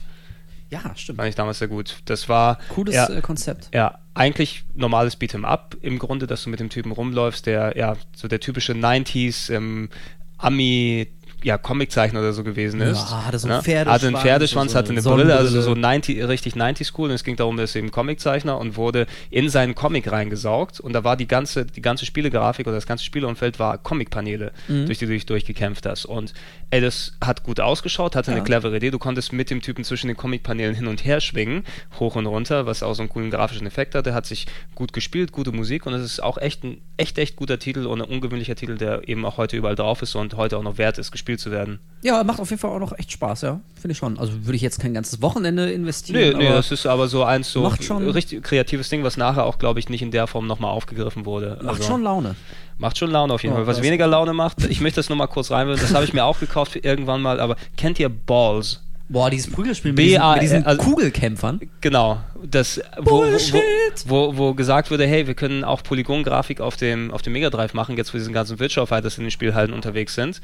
Ja, 0.69 0.93
stimmt. 0.95 1.17
Fand 1.17 1.29
ich 1.29 1.35
damals 1.35 1.59
sehr 1.59 1.67
gut. 1.67 1.97
Das 2.05 2.29
war 2.29 2.59
Cooles 2.69 2.95
ja, 2.95 3.09
äh, 3.09 3.21
Konzept. 3.21 3.69
ja, 3.73 3.99
eigentlich 4.13 4.63
normales 4.73 5.19
Beat'em 5.19 5.43
Up 5.43 5.75
im 5.81 5.99
Grunde, 5.99 6.27
dass 6.27 6.43
du 6.43 6.49
mit 6.49 6.59
dem 6.59 6.69
Typen 6.69 6.91
rumläufst, 6.91 7.45
der 7.45 7.75
ja 7.75 7.95
so 8.15 8.27
der 8.27 8.39
typische 8.39 8.73
90s 8.73 9.51
ähm, 9.51 9.89
Ami 10.37 11.07
ja, 11.43 11.57
Comiczeichner 11.57 12.19
oder 12.19 12.33
so 12.33 12.43
gewesen 12.43 12.81
ist. 12.81 12.97
Ja, 13.09 13.25
hatte 13.25 13.39
so 13.39 13.47
einen 13.47 13.57
ne? 13.57 13.63
Pferdeschwanz 13.63 13.93
Hatte 13.93 14.07
einen 14.07 14.17
Pferdeschwanz, 14.17 14.71
so 14.71 14.77
hatte 14.77 14.89
eine 14.91 14.99
eine 15.01 15.15
Brille, 15.15 15.35
also 15.35 15.49
so 15.49 15.61
Sonnenbrille. 15.61 15.81
90, 15.93 16.23
richtig 16.27 16.53
90s 16.55 16.91
cool. 16.97 17.09
Und 17.09 17.15
es 17.15 17.23
ging 17.23 17.35
darum, 17.35 17.57
er 17.57 17.63
ist 17.65 17.75
eben 17.75 17.91
Comiczeichner 17.91 18.57
und 18.57 18.75
wurde 18.77 19.05
in 19.29 19.49
seinen 19.49 19.75
Comic 19.75 20.11
reingesaugt. 20.11 20.79
Und 20.79 20.93
da 20.93 21.03
war 21.03 21.15
die 21.17 21.27
ganze, 21.27 21.65
die 21.65 21.81
ganze 21.81 22.05
Spielegrafik 22.05 22.67
oder 22.67 22.75
das 22.75 22.85
ganze 22.87 23.03
Spieleumfeld 23.03 23.59
war 23.59 23.77
Comicpaneele, 23.77 24.51
Mhm. 24.67 24.85
durch 24.85 24.97
die 24.97 25.05
du 25.05 25.11
dich 25.11 25.25
durchgekämpft 25.25 25.85
hast. 25.85 26.05
Und 26.05 26.33
ey, 26.71 26.81
das 26.81 27.13
hat 27.23 27.43
gut 27.43 27.59
ausgeschaut, 27.59 28.15
hatte 28.15 28.31
eine 28.31 28.39
Ja. 28.39 28.43
clevere 28.45 28.77
Idee. 28.77 28.91
Du 28.91 28.99
konntest 28.99 29.33
mit 29.33 29.49
dem 29.49 29.61
Typen 29.61 29.83
zwischen 29.83 30.07
den 30.07 30.17
Comicpaneelen 30.17 30.75
hin 30.75 30.87
und 30.87 31.05
her 31.05 31.21
schwingen, 31.21 31.63
hoch 31.99 32.15
und 32.15 32.25
runter, 32.25 32.65
was 32.65 32.83
auch 32.83 32.93
so 32.93 33.01
einen 33.01 33.09
coolen 33.09 33.31
grafischen 33.31 33.67
Effekt 33.67 33.95
hatte. 33.95 34.13
Hat 34.13 34.25
sich 34.25 34.45
gut 34.75 34.93
gespielt, 34.93 35.31
gute 35.31 35.51
Musik 35.51 35.85
und 35.85 35.93
es 35.93 36.03
ist 36.03 36.21
auch 36.23 36.37
echt 36.37 36.63
ein 36.63 36.81
echt, 36.97 37.17
echt 37.17 37.37
guter 37.37 37.59
Titel 37.59 37.85
und 37.85 38.01
ein 38.01 38.09
ungewöhnlicher 38.09 38.55
Titel, 38.55 38.77
der 38.77 39.07
eben 39.07 39.23
auch 39.25 39.37
heute 39.37 39.55
überall 39.55 39.75
drauf 39.75 40.01
ist 40.01 40.15
und 40.15 40.35
heute 40.35 40.57
auch 40.57 40.63
noch 40.63 40.77
wert 40.77 40.97
ist, 40.97 41.11
gespielt 41.11 41.28
zu 41.37 41.51
werden. 41.51 41.79
Ja, 42.01 42.23
macht 42.23 42.39
auf 42.39 42.49
jeden 42.49 42.61
Fall 42.61 42.71
auch 42.71 42.79
noch 42.79 42.97
echt 42.97 43.11
Spaß, 43.11 43.41
ja. 43.41 43.59
Finde 43.75 43.91
ich 43.91 43.97
schon. 43.97 44.17
Also 44.17 44.45
würde 44.45 44.55
ich 44.55 44.61
jetzt 44.61 44.79
kein 44.79 44.93
ganzes 44.93 45.21
Wochenende 45.21 45.69
investieren. 45.69 46.37
Nee, 46.37 46.45
nee, 46.45 46.49
das 46.49 46.71
ist 46.71 46.85
aber 46.85 47.09
so 47.09 47.23
eins 47.25 47.51
so 47.51 47.61
macht 47.61 47.83
schon- 47.83 48.07
richtig 48.09 48.41
kreatives 48.41 48.87
Ding, 48.87 49.03
was 49.03 49.17
nachher 49.17 49.45
auch, 49.45 49.57
glaube 49.59 49.79
ich, 49.79 49.89
nicht 49.89 50.01
in 50.01 50.11
der 50.11 50.25
Form 50.27 50.47
nochmal 50.47 50.71
aufgegriffen 50.71 51.25
wurde. 51.25 51.57
macht 51.61 51.79
Also, 51.79 51.83
schon 51.83 52.03
Laune. 52.03 52.35
Macht 52.77 52.97
schon 52.97 53.11
Laune 53.11 53.33
auf 53.33 53.43
jeden 53.43 53.53
Ja, 53.55 53.59
Fall. 53.65 53.67
Was 53.67 53.81
weniger 53.81 54.07
Laune 54.07 54.31
macht, 54.31 54.63
ich 54.69 54.79
möchte 54.79 54.97
das 54.99 55.09
nur 55.09 55.17
mal 55.17 55.27
kurz 55.27 55.51
reinwählen, 55.51 55.77
das 55.79 55.93
habe 55.93 56.05
ich 56.05 56.13
mir 56.13 56.23
auch 56.25 56.39
gekauft 56.39 56.71
für 56.71 56.79
irgendwann 56.79 57.21
mal, 57.21 57.41
aber 57.41 57.57
kennt 57.75 57.99
ihr 57.99 58.07
Balls? 58.07 58.81
Boah, 59.11 59.31
dieses 59.31 59.51
Prügelspiel 59.51 59.91
mit 59.91 59.99
diesen, 60.05 60.31
mit 60.33 60.41
diesen 60.43 60.65
also- 60.65 60.83
Kugelkämpfern. 60.83 61.59
Genau, 61.81 62.21
das, 62.43 62.79
wo, 62.99 63.05
wo, 63.11 63.19
Bullshit! 63.21 63.61
wo, 64.05 64.37
wo 64.37 64.53
gesagt 64.53 64.91
wurde, 64.91 65.07
hey, 65.07 65.25
wir 65.25 65.33
können 65.33 65.63
auch 65.63 65.81
Polygongrafik 65.81 66.61
auf 66.61 66.77
dem, 66.77 67.09
auf 67.11 67.23
dem 67.23 67.33
Mega 67.33 67.49
Drive 67.49 67.73
machen, 67.73 67.97
jetzt 67.97 68.13
wo 68.13 68.17
diese 68.19 68.31
ganzen 68.31 68.59
Virtual 68.59 68.85
Fighters 68.85 69.17
in 69.17 69.23
den 69.23 69.31
Spielhallen 69.31 69.73
unterwegs 69.73 70.13
sind. 70.13 70.41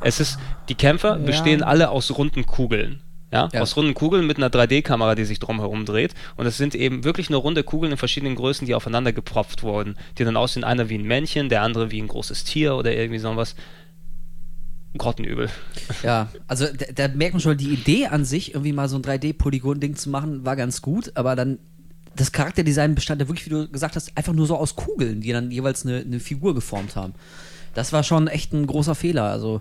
Es 0.00 0.20
ist, 0.20 0.38
die 0.68 0.76
Kämpfer 0.76 1.16
bestehen 1.18 1.62
alle 1.62 1.90
aus 1.90 2.16
runden 2.16 2.46
Kugeln. 2.46 3.00
Ja, 3.32 3.48
Ja. 3.52 3.62
aus 3.62 3.76
runden 3.76 3.94
Kugeln 3.94 4.28
mit 4.28 4.36
einer 4.36 4.48
3D-Kamera, 4.48 5.16
die 5.16 5.24
sich 5.24 5.40
drumherum 5.40 5.84
dreht. 5.84 6.14
Und 6.36 6.46
es 6.46 6.56
sind 6.56 6.76
eben 6.76 7.02
wirklich 7.02 7.30
nur 7.30 7.40
runde 7.40 7.64
Kugeln 7.64 7.90
in 7.90 7.98
verschiedenen 7.98 8.36
Größen, 8.36 8.64
die 8.64 8.76
aufeinander 8.76 9.12
gepropft 9.12 9.64
wurden. 9.64 9.96
Die 10.18 10.24
dann 10.24 10.36
aussehen, 10.36 10.62
einer 10.62 10.88
wie 10.88 10.96
ein 10.98 11.02
Männchen, 11.02 11.48
der 11.48 11.62
andere 11.62 11.90
wie 11.90 12.00
ein 12.00 12.06
großes 12.06 12.44
Tier 12.44 12.76
oder 12.76 12.92
irgendwie 12.94 13.18
sowas. 13.18 13.56
Grottenübel. 14.98 15.48
Ja, 16.02 16.28
also 16.46 16.66
da, 16.66 17.08
da 17.08 17.14
merkt 17.14 17.34
man 17.34 17.40
schon, 17.40 17.56
die 17.56 17.72
Idee 17.72 18.06
an 18.06 18.24
sich, 18.24 18.54
irgendwie 18.54 18.72
mal 18.72 18.88
so 18.88 18.96
ein 18.96 19.02
3D-Polygon-Ding 19.02 19.96
zu 19.96 20.10
machen, 20.10 20.44
war 20.44 20.56
ganz 20.56 20.82
gut, 20.82 21.12
aber 21.14 21.36
dann 21.36 21.58
das 22.16 22.32
Charakterdesign 22.32 22.94
bestand 22.94 23.20
ja 23.20 23.28
wirklich, 23.28 23.46
wie 23.46 23.50
du 23.50 23.68
gesagt 23.68 23.96
hast, 23.96 24.16
einfach 24.16 24.32
nur 24.32 24.46
so 24.46 24.56
aus 24.56 24.76
Kugeln, 24.76 25.20
die 25.20 25.32
dann 25.32 25.50
jeweils 25.50 25.84
eine, 25.84 25.98
eine 25.98 26.20
Figur 26.20 26.54
geformt 26.54 26.96
haben. 26.96 27.14
Das 27.74 27.92
war 27.92 28.04
schon 28.04 28.28
echt 28.28 28.52
ein 28.52 28.66
großer 28.66 28.94
Fehler. 28.94 29.24
Also 29.24 29.60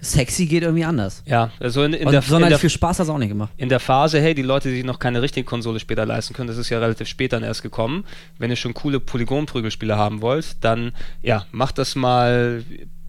sexy 0.00 0.46
geht 0.46 0.62
irgendwie 0.62 0.84
anders. 0.84 1.22
Ja, 1.24 1.50
also 1.60 1.82
in, 1.82 1.92
in 1.92 2.10
der, 2.10 2.22
sonderlich 2.22 2.54
der 2.54 2.58
viel 2.58 2.70
Spaß 2.70 2.98
hat 2.98 3.04
es 3.04 3.10
auch 3.10 3.18
nicht 3.18 3.28
gemacht. 3.28 3.52
in 3.56 3.68
der 3.68 3.80
Phase, 3.80 4.20
hey, 4.20 4.34
die 4.34 4.42
Leute, 4.42 4.68
die 4.68 4.76
sich 4.76 4.84
noch 4.84 4.98
keine 4.98 5.22
richtige 5.22 5.44
Konsole 5.44 5.80
später 5.80 6.04
leisten 6.04 6.34
können, 6.34 6.48
das 6.48 6.58
ist 6.58 6.68
ja 6.68 6.78
relativ 6.78 7.08
spät 7.08 7.32
dann 7.32 7.42
erst 7.42 7.62
gekommen. 7.62 8.04
Wenn 8.38 8.50
ihr 8.50 8.56
schon 8.56 8.74
coole 8.74 9.00
Polygon-Prügelspiele 9.00 9.96
haben 9.96 10.20
wollt, 10.20 10.56
dann 10.62 10.92
ja, 11.22 11.46
macht 11.52 11.78
das 11.78 11.94
mal 11.94 12.64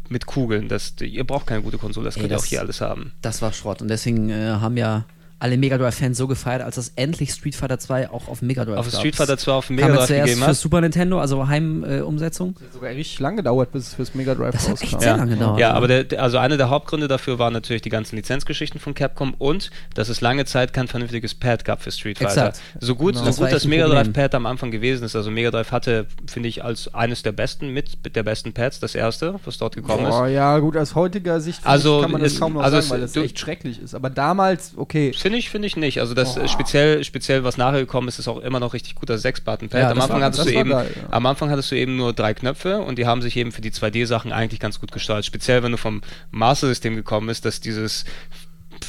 mit 0.10 0.26
Kugeln. 0.26 0.68
Das, 0.68 0.94
ihr 1.02 1.24
braucht 1.24 1.48
keine 1.48 1.62
gute 1.62 1.78
Konsole, 1.78 2.06
das 2.06 2.16
Ey, 2.16 2.22
könnt 2.22 2.32
ihr 2.32 2.38
auch 2.38 2.42
das- 2.42 2.50
hier 2.50 2.60
alles 2.62 2.82
haben. 2.82 3.12
Das 3.22 3.42
war 3.42 3.52
Schrott. 3.54 3.82
Und 3.82 3.88
deswegen 3.90 4.30
äh, 4.30 4.58
haben 4.60 4.78
ja 4.78 5.06
alle 5.40 5.58
Mega 5.58 5.78
Drive-Fans 5.78 6.18
so 6.18 6.28
gefeiert, 6.28 6.62
als 6.62 6.76
das 6.76 6.94
endlich 6.96 7.32
Street 7.32 7.56
Fighter 7.56 7.78
2 7.78 8.10
auch 8.10 8.28
auf 8.30 8.42
Mega 8.42 8.64
Drive 8.66 8.78
Auf 8.78 8.90
gab. 8.92 9.00
Street 9.00 9.16
Fighter 9.16 9.38
2 9.38 9.52
auf 9.52 9.70
Mega 9.70 9.88
ja 9.90 9.96
Drive 9.96 10.08
zuerst 10.08 10.24
gegeben 10.26 10.42
für 10.42 10.48
hat. 10.48 10.56
Super 10.56 10.82
Nintendo, 10.82 11.20
also 11.20 11.48
Heimumsetzung. 11.48 12.56
Äh. 12.60 12.74
Sogar 12.74 12.90
richtig 12.92 13.20
lang 13.20 13.36
gedauert, 13.36 13.72
bis 13.72 13.88
es 13.88 13.94
fürs 13.94 14.16
Mega 14.16 14.34
Drive 14.36 14.54
das 14.54 14.68
hat 14.70 14.82
echt 14.82 14.94
rauskam. 14.94 15.00
sehr 15.04 15.18
lange 15.18 15.34
gedauert. 15.36 15.60
Ja, 15.60 15.74
aber 15.74 15.88
der, 15.88 16.22
also 16.22 16.38
einer 16.38 16.58
der 16.58 16.70
Hauptgründe 16.70 17.08
dafür 17.08 17.40
waren 17.40 17.54
natürlich 17.54 17.82
die 17.82 17.90
ganzen 17.90 18.16
Lizenzgeschichten 18.16 18.80
von 18.80 18.94
Capcom 18.94 19.34
und 19.38 19.72
dass 19.94 20.10
es 20.10 20.22
lange 20.22 20.46
Zeit 20.46 20.74
kein 20.74 20.88
vernünftiges 20.88 21.36
Pad 21.36 21.66
gab 21.66 21.82
für 21.82 21.92
Street 21.92 22.18
Fighter. 22.18 22.32
Exakt. 22.50 22.62
So 22.80 22.96
gut, 22.96 23.14
Genau. 23.16 23.26
Das 23.26 23.36
so 23.36 23.42
war 23.42 23.50
gut 23.50 23.56
das 23.56 23.66
Mega. 23.66 23.88
Drive 23.88 24.14
Pad 24.14 24.36
am 24.36 24.46
Anfang 24.46 24.72
gewesen 24.72 25.04
ist. 25.04 25.16
Also 25.16 25.32
Mega 25.32 25.52
Drive 25.52 25.72
hatte, 25.72 26.08
finde 26.28 26.50
ich, 26.50 26.64
als 26.64 26.94
eines 26.94 27.24
der 27.24 27.32
besten 27.34 27.70
mit 27.74 28.16
der 28.16 28.24
besten 28.24 28.54
Pads 28.54 28.80
das 28.80 28.96
erste, 28.96 29.36
was 29.46 29.58
dort 29.58 29.76
gekommen 29.76 30.06
Boah, 30.08 30.28
ist. 30.28 30.34
ja, 30.34 30.58
gut, 30.60 30.78
aus 30.78 30.96
heutiger 30.96 31.40
Sicht 31.42 31.60
Also 31.66 32.02
kann 32.02 32.12
man 32.12 32.22
das 32.22 32.34
ist- 32.34 32.40
kaum 32.40 32.54
noch 32.54 32.62
also 32.64 32.76
sagen, 32.78 32.86
es- 32.86 32.92
weil 32.92 33.02
das 33.02 33.12
du- 33.14 33.22
echt 33.24 33.40
schrecklich 33.40 33.82
ist. 33.82 33.96
Aber 33.96 34.10
damals, 34.10 34.74
okay. 34.78 35.12
Finde 35.26 35.40
ich, 35.40 35.50
finde 35.50 35.66
ich 35.66 35.76
nicht. 35.76 36.00
Also 36.02 36.14
das 36.14 36.38
äh, 36.38 36.48
speziell, 36.48 37.04
speziell 37.04 37.44
was 37.44 37.58
nachher 37.58 37.80
gekommen 37.80 38.08
ist, 38.08 38.20
ist 38.20 38.28
auch 38.28 38.38
immer 38.42 38.60
noch 38.60 38.76
richtig 38.76 38.94
gut 38.94 39.10
das 39.10 39.26
6-Button-Pad. 39.26 39.82
Ja, 39.82 39.90
am 39.90 40.00
Anfang 40.00 40.20
war- 40.20 40.28
hattest 40.28 40.46
du 40.46 40.52
eben, 40.54 40.70
geil, 40.70 40.88
ja. 40.96 41.02
am 41.10 41.26
Anfang 41.26 41.50
hattest 41.50 41.72
du 41.72 41.76
eben 41.76 41.96
nur 41.96 42.14
drei 42.14 42.36
Knöpfe 42.36 42.78
und 42.78 43.00
die 43.00 43.08
haben 43.08 43.24
sich 43.24 43.36
eben 43.36 43.52
für 43.52 43.62
die 43.62 43.72
2D-Sachen 43.72 44.32
eigentlich 44.32 44.60
ganz 44.60 44.80
gut 44.80 44.92
gesteuert. 44.92 45.26
Speziell 45.26 45.64
wenn 45.64 45.72
du 45.72 45.80
vom 45.80 46.02
Master-System 46.30 46.96
gekommen 46.96 47.26
bist, 47.26 47.44
dass 47.44 47.60
dieses 47.60 48.06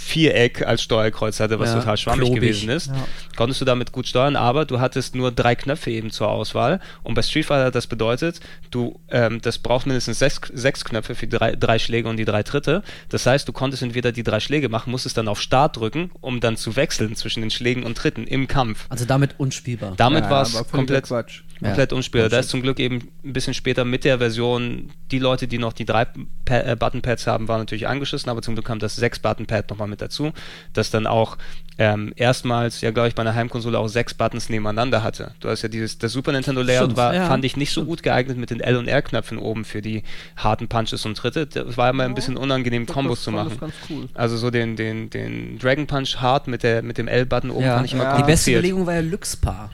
Viereck 0.06 0.64
als 0.66 0.82
Steuerkreuz 0.82 1.40
hatte, 1.40 1.58
was 1.58 1.70
Ja, 1.70 1.80
total 1.80 1.96
schwammig 1.96 2.20
klobig. 2.26 2.40
gewesen 2.40 2.68
ist, 2.70 2.90
konntest 3.36 3.60
du 3.60 3.64
damit 3.64 3.90
gut 3.92 4.06
steuern, 4.06 4.36
aber 4.36 4.64
du 4.64 4.78
hattest 4.78 5.14
nur 5.16 5.32
drei 5.32 5.54
Knöpfe 5.56 5.90
eben 5.90 6.10
zur 6.10 6.28
Auswahl. 6.28 6.80
Und 7.02 7.14
bei 7.14 7.22
Street 7.22 7.44
Fighter 7.44 7.64
hat 7.66 7.74
das 7.74 7.86
bedeutet, 7.88 8.40
du, 8.70 9.00
ähm, 9.10 9.40
das 9.42 9.58
braucht 9.58 9.86
mindestens 9.86 10.18
sechs, 10.20 10.40
sechs 10.54 10.84
Knöpfe 10.84 11.14
für 11.14 11.26
drei, 11.26 11.56
drei 11.56 11.78
Schläge 11.78 12.08
und 12.08 12.16
die 12.18 12.24
drei 12.24 12.42
Tritte. 12.44 12.82
Das 13.08 13.26
heißt, 13.26 13.48
du 13.48 13.52
konntest 13.52 13.82
entweder 13.82 14.12
die 14.12 14.22
drei 14.22 14.38
Schläge 14.40 14.68
machen, 14.68 14.90
musstest 14.92 15.16
dann 15.16 15.26
auf 15.28 15.40
Start 15.40 15.76
drücken, 15.76 16.10
um 16.20 16.38
dann 16.40 16.56
zu 16.56 16.76
wechseln 16.76 17.16
zwischen 17.16 17.40
den 17.40 17.50
Schlägen 17.50 17.82
und 17.82 17.96
Tritten 17.96 18.24
im 18.26 18.46
Kampf. 18.46 18.86
Also 18.88 19.04
damit 19.06 19.34
unspielbar. 19.38 19.94
Damit 19.96 20.24
Ja, 20.24 20.30
war 20.30 20.42
es 20.42 20.52
komplett, 20.70 21.04
Quatsch. 21.06 21.42
komplett 21.60 21.90
Ja. 21.90 21.96
unspielbar. 21.96 22.28
Da 22.30 22.38
ist 22.38 22.48
zum 22.50 22.62
Glück 22.62 22.78
eben 22.78 23.08
ein 23.24 23.32
bisschen 23.32 23.54
später 23.54 23.84
mit 23.84 24.04
der 24.04 24.18
Version, 24.18 24.90
die 25.10 25.18
Leute, 25.18 25.48
die 25.48 25.58
noch 25.58 25.72
die 25.72 25.84
drei 25.84 26.04
pa 26.44 26.58
äh, 26.60 26.76
Button-Pads 26.78 27.26
haben, 27.26 27.48
waren 27.48 27.60
natürlich 27.60 27.86
angeschissen, 27.88 28.28
aber 28.30 28.42
zum 28.42 28.54
Glück 28.54 28.66
kam 28.66 28.78
das 28.78 28.96
sechs 28.96 29.18
Button-Pad 29.18 29.70
nochmal 29.70 29.88
mit 29.88 29.95
dazu, 30.02 30.32
das 30.73 30.90
dann 30.90 31.06
auch 31.06 31.36
ähm, 31.78 32.14
erstmals, 32.16 32.81
ja 32.81 32.90
glaube 32.90 33.09
ich, 33.09 33.14
bei 33.14 33.20
einer 33.20 33.35
Heimkonsole 33.35 33.78
auch 33.78 33.89
sechs 33.89 34.14
Buttons 34.14 34.48
nebeneinander 34.48 35.02
hatte. 35.02 35.35
Du 35.40 35.51
hast 35.51 35.60
ja 35.60 35.68
dieses, 35.68 35.98
das 35.98 36.10
Super 36.12 36.32
Nintendo 36.32 36.62
Layout 36.62 36.85
Stimmt, 36.85 36.97
war, 36.97 37.14
ja. 37.14 37.27
fand 37.27 37.44
ich 37.44 37.56
nicht 37.59 37.70
so 37.73 37.85
gut 37.85 38.02
geeignet 38.02 38.39
mit 38.39 38.48
den 38.48 38.60
L- 38.60 38.77
und 38.78 38.89
R-Knöpfen 38.89 39.36
oben 39.36 39.66
für 39.66 39.82
die 39.82 40.02
harten 40.39 40.68
Punches 40.68 41.05
und 41.05 41.18
Tritte. 41.18 41.47
Das 41.47 41.77
war 41.77 41.90
immer 41.90 42.05
ein 42.05 42.14
bisschen 42.14 42.39
unangenehm, 42.39 42.86
Kombos 42.86 43.18
das 43.18 43.24
zu 43.24 43.31
machen. 43.31 43.59
cool. 43.90 44.09
Also 44.14 44.39
so 44.39 44.51
den, 44.51 44.77
den, 44.77 45.10
den 45.10 45.59
Dragon 45.59 45.86
Punch 45.86 46.16
hart 46.16 46.48
mit, 46.48 46.62
der, 46.62 46.81
mit 46.82 46.97
dem 46.97 47.09
L-Button 47.09 47.51
oben 47.51 47.64
Ja. 47.66 47.74
fand 47.74 47.86
ich 47.86 47.93
immer 47.93 48.05
Ja. 48.05 48.16
Die 48.16 48.23
beste. 48.24 48.52
Überlegung 48.52 48.86
war 48.86 48.94
ja 48.94 49.01
Luxpa. 49.01 49.70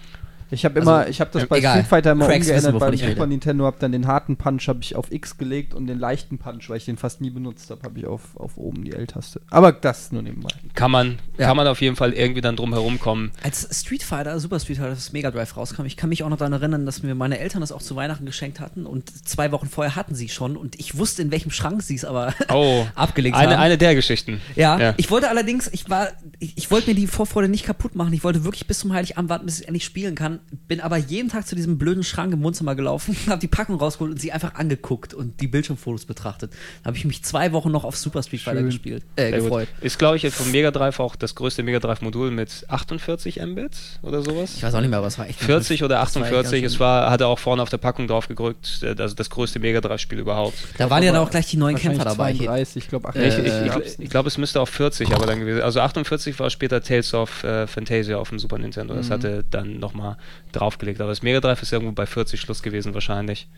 Ich 0.53 0.65
habe 0.65 0.79
immer, 0.81 0.99
Also, 0.99 1.11
ich 1.11 1.21
habe 1.21 1.31
das 1.33 1.47
bei 1.47 1.59
egal. 1.59 1.73
Street 1.79 1.87
Fighter 1.89 2.13
immer 2.13 2.27
Cracks 2.27 2.47
umgeändert 2.47 2.79
beim 2.79 2.93
ich. 2.95 3.01
Super 3.05 3.27
Nintendo, 3.27 3.65
habe 3.65 3.77
dann 3.81 3.91
den 3.93 4.07
harten 4.07 4.37
Punch 4.37 4.69
habe 4.69 4.81
ich 4.83 4.95
auf 4.95 5.11
X 5.11 5.39
gelegt 5.39 5.75
und 5.75 5.87
den 5.87 5.99
leichten 5.99 6.39
Punch, 6.39 6.69
weil 6.69 6.77
ich 6.77 6.85
den 6.85 6.97
fast 6.99 7.21
nie 7.21 7.31
benutzt 7.31 7.71
habe, 7.71 7.83
habe 7.83 7.99
ich 7.99 8.07
auf, 8.07 8.37
auf 8.37 8.57
oben 8.59 8.85
die 8.85 8.93
L-Taste. 8.93 9.41
Aber 9.51 9.73
das 9.73 10.13
nur 10.13 10.23
nebenbei. 10.23 10.51
Kann 10.75 10.91
man, 10.91 11.19
Ja. 11.39 11.47
kann 11.49 11.57
man 11.57 11.67
auf 11.67 11.81
jeden 11.81 11.97
Fall 11.97 12.13
irgendwie 12.13 12.43
dann 12.43 12.57
drum 12.57 12.73
herum 12.73 13.01
kommen. 13.01 13.33
Als 13.43 13.67
Street 13.81 14.03
Fighter, 14.03 14.39
Super 14.39 14.61
Street 14.61 14.77
Fighter, 14.77 14.91
das 14.91 15.13
Mega 15.13 15.31
Drive 15.31 15.57
rauskam, 15.57 15.85
ich 15.87 15.97
kann 15.97 16.11
mich 16.11 16.23
auch 16.23 16.29
noch 16.29 16.37
daran 16.37 16.53
erinnern, 16.53 16.85
dass 16.87 17.03
mir 17.03 17.15
meine 17.15 17.39
Eltern 17.39 17.61
das 17.63 17.73
auch 17.73 17.83
zu 17.83 17.97
Weihnachten 17.97 18.27
geschenkt 18.27 18.61
hatten 18.61 18.85
und 18.87 19.27
zwei 19.27 19.53
Wochen 19.53 19.69
vorher 19.69 19.97
hatten 19.97 20.15
sie 20.15 20.29
schon 20.29 20.57
und 20.59 20.79
ich 20.79 20.99
wusste, 20.99 21.23
in 21.23 21.31
welchem 21.31 21.51
Schrank 21.51 21.83
sie 21.83 21.95
es 21.95 22.05
aber 22.05 22.35
Oh, 22.53 22.87
abgelegt 22.95 23.37
eine, 23.37 23.53
haben. 23.55 23.63
eine 23.63 23.79
der 23.79 23.95
Geschichten. 23.95 24.41
Ja, 24.55 24.79
Ja. 24.79 24.95
ich 24.99 25.11
wollte 25.11 25.31
allerdings, 25.31 25.69
ich 25.73 25.89
war, 25.89 26.09
ich, 26.39 26.59
ich 26.59 26.71
wollte 26.71 26.91
mir 26.91 26.95
die 26.95 27.07
Vorfreude 27.07 27.49
nicht 27.49 27.65
kaputt 27.65 27.95
machen. 27.95 28.13
Ich 28.13 28.23
wollte 28.23 28.45
wirklich 28.45 28.67
bis 28.67 28.81
zum 28.81 28.93
Heiligabend 28.93 29.31
warten, 29.31 29.47
bis 29.47 29.61
ich 29.61 29.67
endlich 29.69 29.85
spielen 29.85 30.15
kann. 30.15 30.41
Bin 30.69 30.81
aber 30.81 30.97
jeden 30.97 31.29
Tag 31.29 31.47
zu 31.47 31.55
diesem 31.55 31.79
blöden 31.79 32.03
Schrank 32.03 32.33
im 32.33 32.43
Wohnzimmer 32.43 32.75
gelaufen, 32.75 33.17
habe 33.29 33.41
die 33.41 33.49
Packung 33.49 33.77
rausgeholt 33.77 34.13
und 34.13 34.21
sie 34.21 34.33
einfach 34.33 34.55
angeguckt 34.55 35.15
und 35.15 35.41
die 35.41 35.47
Bildschirmfotos 35.47 36.05
betrachtet. 36.05 36.53
Da 36.83 36.89
habe 36.89 36.97
ich 36.97 37.05
mich 37.05 37.23
zwei 37.23 37.53
Wochen 37.53 37.71
noch 37.71 37.85
auf 37.85 37.97
Super 37.97 38.23
Street 38.23 38.41
Fighter 38.41 38.63
gespielt, 38.63 39.05
äh, 39.17 39.31
Sehr 39.31 39.33
gut. 39.33 39.45
gefreut. 39.45 39.69
Ist, 39.81 39.99
glaube 39.99 40.17
ich, 40.17 40.29
vom 40.31 40.51
Mega 40.51 40.71
Drive 40.71 41.01
auch 41.01 41.17
das 41.17 41.35
größte 41.35 41.63
Mega 41.63 41.79
Drive-Modul 41.79 42.31
mit 42.31 42.65
48 42.69 43.41
Mbit 43.43 44.01
oder 44.03 44.23
sowas. 44.23 44.55
Ich 44.57 44.63
weiß 44.63 44.75
auch 44.75 44.81
nicht 44.81 44.91
mehr, 44.91 44.99
aber 44.99 45.09
es 45.09 45.19
war 45.19 45.29
echt 45.29 45.41
40 45.41 45.83
oder 45.85 45.97
das 45.97 46.15
war 46.17 46.23
echt 46.23 46.33
48, 46.35 46.63
ganz 46.63 46.75
es 46.75 46.81
war, 46.81 47.11
hatte 47.11 47.27
auch 47.27 47.39
vorne 47.39 47.63
auf 47.63 47.71
der 47.71 47.79
Packung 47.79 48.07
drauf 48.07 48.29
gedrückt, 48.29 48.85
also 48.99 49.15
das 49.15 49.31
größte 49.31 49.59
Mega 49.59 49.81
Drive-Spiel 49.81 50.19
überhaupt. 50.19 50.57
Da 50.79 50.91
waren 50.91 51.03
ja 51.03 51.13
dann 51.13 51.23
auch 51.23 51.31
gleich 51.31 51.47
die 51.47 51.57
neuen 51.57 51.77
Kämpfer 51.77 52.05
dabei. 52.05 52.33
32, 52.35 52.85
ich 52.85 52.89
glaube 52.89 53.09
ich, 53.15 53.21
48 53.21 53.53
äh, 53.53 53.67
ich, 53.67 53.77
nicht. 53.77 53.99
ich 54.01 54.11
glaube, 54.11 54.29
es 54.29 54.39
müsste 54.39 54.61
auf 54.61 54.69
40 54.71 55.13
aber 55.15 55.27
dann 55.27 55.41
gewesen. 55.41 55.63
Also 55.63 55.81
48 55.81 56.39
war 56.39 56.51
später 56.51 56.83
Tales 56.83 57.15
of 57.15 57.45
äh, 57.45 57.67
Fantasia 57.67 58.17
auf 58.17 58.29
dem 58.29 58.39
Super 58.39 58.59
Nintendo. 58.59 58.95
Mhm. 58.95 58.99
Das 58.99 59.11
hatte 59.11 59.45
dann 59.51 59.79
nochmal 59.79 60.17
draufgelegt. 60.53 61.01
Aber 61.01 61.11
das 61.11 61.23
Mega 61.23 61.41
Drive 61.41 61.63
ist 61.63 61.73
irgendwo 61.73 61.93
bei 61.93 62.07
40 62.07 62.41
Schluss 62.41 62.63
gewesen 62.63 62.95
wahrscheinlich. 62.95 63.49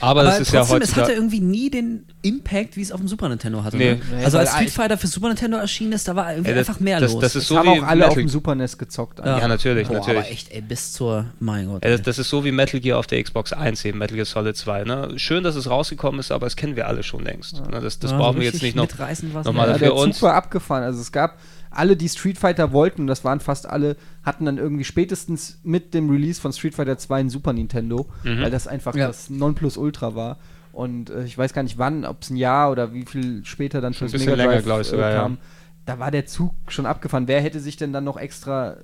Aber, 0.00 0.20
Aber 0.20 0.24
das 0.24 0.40
ist 0.40 0.52
ja 0.52 0.60
trotzdem, 0.60 0.82
es 0.82 0.94
hatte 0.94 1.12
irgendwie 1.12 1.40
nie 1.40 1.70
den 1.70 2.04
Impact, 2.20 2.76
wie 2.76 2.82
es 2.82 2.92
auf 2.92 3.00
dem 3.00 3.08
Super 3.08 3.30
Nintendo 3.30 3.64
hatte. 3.64 3.78
Nee. 3.78 3.94
Ne? 3.94 4.00
Also 4.24 4.36
als 4.36 4.50
Street 4.52 4.68
Fighter 4.70 4.98
für 4.98 5.06
Super 5.06 5.28
Nintendo 5.28 5.56
erschienen 5.56 5.92
ist, 5.92 6.06
da 6.06 6.14
war 6.16 6.32
irgendwie 6.32 6.50
Ey, 6.50 6.56
das- 6.56 6.68
einfach 6.68 6.80
mehr 6.80 7.00
das- 7.00 7.12
los. 7.12 7.22
das 7.22 7.36
ist 7.36 7.46
so 7.46 7.56
haben 7.56 7.66
wie 7.76 7.80
auch 7.80 7.86
alle 7.86 8.04
auf 8.04 8.10
Metal- 8.10 8.24
dem 8.24 8.28
Super 8.28 8.54
NES 8.56 8.76
gezockt. 8.76 9.20
Ja. 9.20 9.38
Ja, 9.38 9.48
natürlich, 9.48 9.88
Boah, 9.88 9.94
natürlich. 9.94 10.18
aber 10.20 10.28
echt, 10.28 10.50
ey, 10.52 10.60
bis 10.60 10.92
zur, 10.92 11.26
mein 11.38 11.66
Gott. 11.68 11.82
Ja, 11.84 11.90
das, 11.92 12.00
ey. 12.00 12.04
das 12.04 12.18
ist 12.18 12.28
so 12.28 12.44
wie 12.44 12.52
Metal 12.52 12.78
Gear 12.80 12.98
auf 12.98 13.06
der 13.06 13.22
Xbox 13.22 13.54
1 13.54 13.82
eben, 13.86 13.96
Metal 13.98 14.16
Gear 14.16 14.26
Solid 14.26 14.54
2. 14.56 14.84
Ne? 14.84 15.12
Schön, 15.16 15.44
dass 15.44 15.54
es 15.54 15.70
rausgekommen 15.70 16.20
ist, 16.20 16.30
aber 16.30 16.44
das 16.46 16.56
kennen 16.56 16.76
wir 16.76 16.86
alle 16.86 17.02
schon 17.02 17.24
längst. 17.24 17.54
Ne? 17.60 17.80
Das, 17.80 17.98
das 18.00 18.10
Ja, 18.10 18.18
brauchen 18.18 18.38
wir 18.38 18.44
jetzt 18.46 18.62
nicht 18.62 18.76
noch, 18.76 18.82
mitreißend 18.82 19.32
war's 19.32 19.46
noch 19.46 19.52
mal 19.54 19.68
nicht. 19.72 19.80
Ja, 19.80 19.88
dafür. 19.88 20.04
der 20.04 20.12
Zug 20.12 20.22
war 20.22 20.34
abgefahren. 20.34 20.82
Also 20.82 21.00
es 21.00 21.10
gab 21.10 21.38
alle, 21.70 21.96
die 21.96 22.08
Street 22.08 22.36
Fighter 22.38 22.72
wollten, 22.72 23.02
und 23.02 23.06
das 23.06 23.24
waren 23.24 23.40
fast 23.40 23.68
alle, 23.68 23.96
hatten 24.22 24.44
dann 24.44 24.58
irgendwie 24.58 24.84
spätestens 24.84 25.58
mit 25.62 25.94
dem 25.94 26.10
Release 26.10 26.40
von 26.40 26.52
Street 26.52 26.74
Fighter 26.74 26.98
2 26.98 27.20
ein 27.20 27.30
Super 27.30 27.52
Nintendo, 27.52 28.06
Mhm. 28.24 28.42
weil 28.42 28.50
das 28.50 28.66
einfach 28.66 28.94
Ja. 28.96 29.06
das 29.08 29.30
Nonplusultra 29.30 30.14
war. 30.14 30.38
Und 30.72 31.10
äh, 31.10 31.24
ich 31.24 31.36
weiß 31.36 31.52
gar 31.52 31.62
nicht 31.62 31.78
wann, 31.78 32.04
ob 32.04 32.22
es 32.22 32.30
ein 32.30 32.36
Jahr 32.36 32.70
oder 32.70 32.92
wie 32.94 33.04
viel 33.04 33.44
später 33.44 33.80
dann 33.80 33.92
Schon 33.94 34.06
bisschen 34.10 34.20
Mega 34.30 34.34
länger, 34.36 34.52
Drive 34.54 34.64
glaub 34.64 34.80
ich 34.80 34.86
äh, 34.88 34.90
sogar, 34.90 35.10
ja. 35.10 35.20
kam. 35.22 35.38
Da 35.86 35.98
war 35.98 36.10
der 36.10 36.26
Zug 36.26 36.54
schon 36.68 36.86
abgefahren. 36.86 37.26
Wer 37.26 37.40
hätte 37.40 37.58
sich 37.60 37.76
denn 37.76 37.92
dann 37.92 38.04
noch 38.04 38.16
extra 38.16 38.76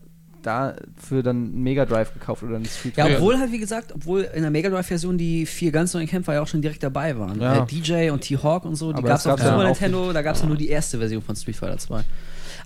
dafür 0.42 1.22
dann 1.22 1.36
einen 1.36 1.62
Mega 1.62 1.84
Drive 1.86 2.12
gekauft 2.12 2.42
oder 2.42 2.56
einen 2.56 2.64
Street 2.66 2.96
Ja, 2.96 3.04
Fighter? 3.04 3.18
obwohl 3.18 3.38
halt, 3.38 3.52
wie 3.52 3.58
gesagt, 3.58 3.92
obwohl 3.94 4.22
in 4.34 4.42
der 4.42 4.50
Mega 4.50 4.68
Drive-Version 4.70 5.18
die 5.18 5.44
vier 5.46 5.72
ganz 5.72 5.92
neuen 5.94 6.06
Kämpfer 6.06 6.34
ja 6.34 6.42
auch 6.42 6.46
schon 6.46 6.62
direkt 6.62 6.82
dabei 6.82 7.18
waren. 7.18 7.40
Ja. 7.40 7.62
Äh, 7.64 7.66
DJ 7.66 8.10
und 8.10 8.20
T-Hawk 8.20 8.64
und 8.64 8.76
so, 8.76 8.92
die 8.92 8.98
Aber 8.98 9.08
gab 9.08 9.16
es 9.18 9.24
das 9.24 9.32
auf 9.34 9.40
Super 9.40 9.58
ja 9.62 9.64
Nintendo, 9.64 10.12
da 10.12 10.22
gab 10.22 10.36
es 10.36 10.42
ja 10.42 10.46
nur 10.48 10.56
die 10.56 10.68
erste 10.68 10.98
Version 10.98 11.20
von 11.22 11.34
Street 11.36 11.56
Fighter 11.56 11.78
2. 11.78 12.02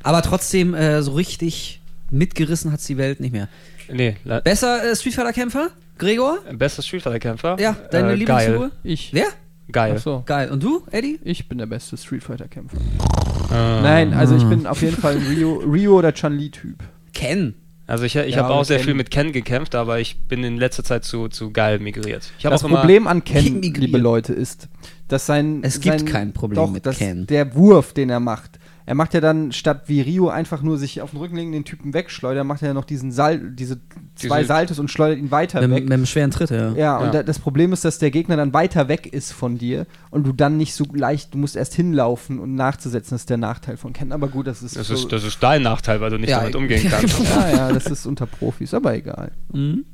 Aber 0.03 0.23
trotzdem, 0.23 0.75
äh, 0.75 1.03
so 1.03 1.13
richtig 1.13 1.81
mitgerissen 2.11 2.73
hat 2.73 2.87
die 2.89 2.97
Welt 2.97 3.21
nicht 3.21 3.33
mehr. 3.33 3.49
nee, 3.93 4.17
Besser 4.45 4.91
äh, 4.91 4.97
Street 4.97 5.15
Fighter-Kämpfer? 5.15 5.69
Gregor? 5.99 6.39
bester 6.53 6.83
Street 6.83 7.03
Fighter 7.03 7.19
Kämpfer. 7.19 7.57
Ja, 7.61 7.77
deine 7.91 8.13
äh, 8.13 8.15
Lieblingsfigur? 8.15 8.71
Ich. 8.83 9.13
Wer? 9.13 9.27
Geil. 9.71 9.93
Achso. 9.93 10.23
Geil. 10.27 10.51
Und 10.51 10.63
du, 10.63 10.83
Eddie? 10.91 11.21
Ich 11.23 11.49
bin 11.49 11.59
der 11.59 11.67
beste 11.67 11.97
Street 11.97 12.25
Fighter 12.25 12.49
Kämpfer. 12.49 12.79
Äh, 12.79 13.83
Nein, 13.83 14.15
also 14.15 14.35
Ah. 14.35 14.39
ich 14.39 14.45
bin 14.45 14.67
auf 14.67 14.81
jeden 14.83 14.97
Fall 14.97 15.17
ein 15.17 15.27
Rio, 15.27 15.57
Rio 15.59 15.99
oder 15.99 16.13
Chun-Li-Typ. 16.13 16.77
Ken. 17.13 17.55
Also 17.87 18.05
ich, 18.05 18.15
ich 18.17 18.35
Ja, 18.37 18.45
habe 18.45 18.55
auch 18.55 18.65
sehr 18.65 18.79
Ken- 18.79 18.85
viel 18.87 18.95
mit 18.95 19.11
Ken 19.11 19.33
gekämpft, 19.33 19.75
aber 19.75 19.99
ich 20.01 20.17
bin 20.23 20.43
in 20.45 20.57
letzter 20.57 20.85
Zeit 20.85 21.05
zu, 21.05 21.29
zu 21.29 21.51
geil 21.51 21.81
migriert. 21.81 22.31
Ich 22.39 22.47
habe 22.47 22.55
Das 22.55 22.63
Problem 22.63 23.07
an 23.09 23.25
Ken, 23.25 23.61
liebe 23.61 23.99
Leute, 23.99 24.33
ist, 24.33 24.69
dass 25.09 25.27
sein. 25.27 25.61
Es 25.63 25.81
gibt 25.81 25.99
sein, 26.01 26.09
kein 26.09 26.33
Problem 26.33 26.57
doch, 26.57 26.71
mit 26.71 26.87
dass 26.87 26.97
Ken. 26.99 27.27
Der 27.27 27.55
Wurf, 27.57 27.93
den 27.93 28.09
er 28.11 28.21
macht. 28.21 28.60
Er 28.87 28.95
macht 28.95 29.15
ja 29.15 29.21
dann 29.21 29.53
statt 29.53 29.85
wie 29.87 30.01
Rio 30.01 30.29
einfach 30.29 30.63
nur 30.63 30.79
sich 30.79 31.01
auf 31.01 31.11
den 31.11 31.19
Rücken 31.21 31.37
legen, 31.37 31.53
den 31.53 31.65
Typen 31.65 31.95
wegschleudern, 31.95 32.47
macht 32.47 32.63
er 32.63 32.69
ja 32.69 32.75
noch 32.75 32.85
diesen 32.85 33.13
Sal 33.13 33.39
diese 33.53 33.79
zwei 34.17 34.39
Diese- 34.39 34.49
Saltos 34.49 34.79
und 34.79 34.91
schleudert 34.91 35.19
ihn 35.19 35.31
weiter 35.31 35.61
Mit, 35.61 35.71
weg. 35.71 35.83
mit 35.85 35.93
dem 35.93 36.07
schweren 36.07 36.31
Tritt, 36.31 36.51
ja. 36.51 36.73
ja, 36.75 36.97
und 36.99 37.07
Ja. 37.07 37.11
da, 37.13 37.23
das 37.23 37.39
Problem 37.39 37.73
ist, 37.73 37.85
dass 37.85 37.99
der 37.99 38.11
Gegner 38.11 38.37
dann 38.37 38.53
weiter 38.53 38.89
weg 38.89 39.07
ist 39.13 39.33
von 39.33 39.59
dir 39.59 39.87
und 40.11 40.27
du 40.27 40.33
dann 40.33 40.57
nicht 40.57 40.75
so 40.75 40.85
leicht, 40.93 41.35
du 41.35 41.39
musst 41.39 41.57
erst 41.57 41.75
hinlaufen 41.75 42.39
und 42.39 42.55
nachzusetzen, 42.55 43.11
das 43.15 43.23
ist 43.23 43.31
der 43.31 43.37
Nachteil 43.37 43.77
von 43.77 43.93
Ken. 43.93 44.13
Aber 44.13 44.29
gut, 44.29 44.47
das 44.47 44.63
ist. 44.63 44.77
das, 44.77 44.89
so, 44.89 44.95
ist, 44.95 45.13
das 45.13 45.25
ist 45.25 45.43
dein 45.43 45.63
Nachteil, 45.63 46.01
weil 46.01 46.11
du 46.11 46.19
nicht 46.19 46.31
Ja, 46.31 46.41
damit 46.41 46.57
umgehen 46.57 46.87
kannst. 46.91 47.17
genau. 47.19 47.31
ja, 47.31 47.51
ja, 47.51 47.73
das 47.73 47.87
ist 47.87 48.07
unter 48.07 48.27
Profis, 48.27 48.75
aber 48.75 48.95
egal. 48.95 49.33
Mhm. 49.53 49.85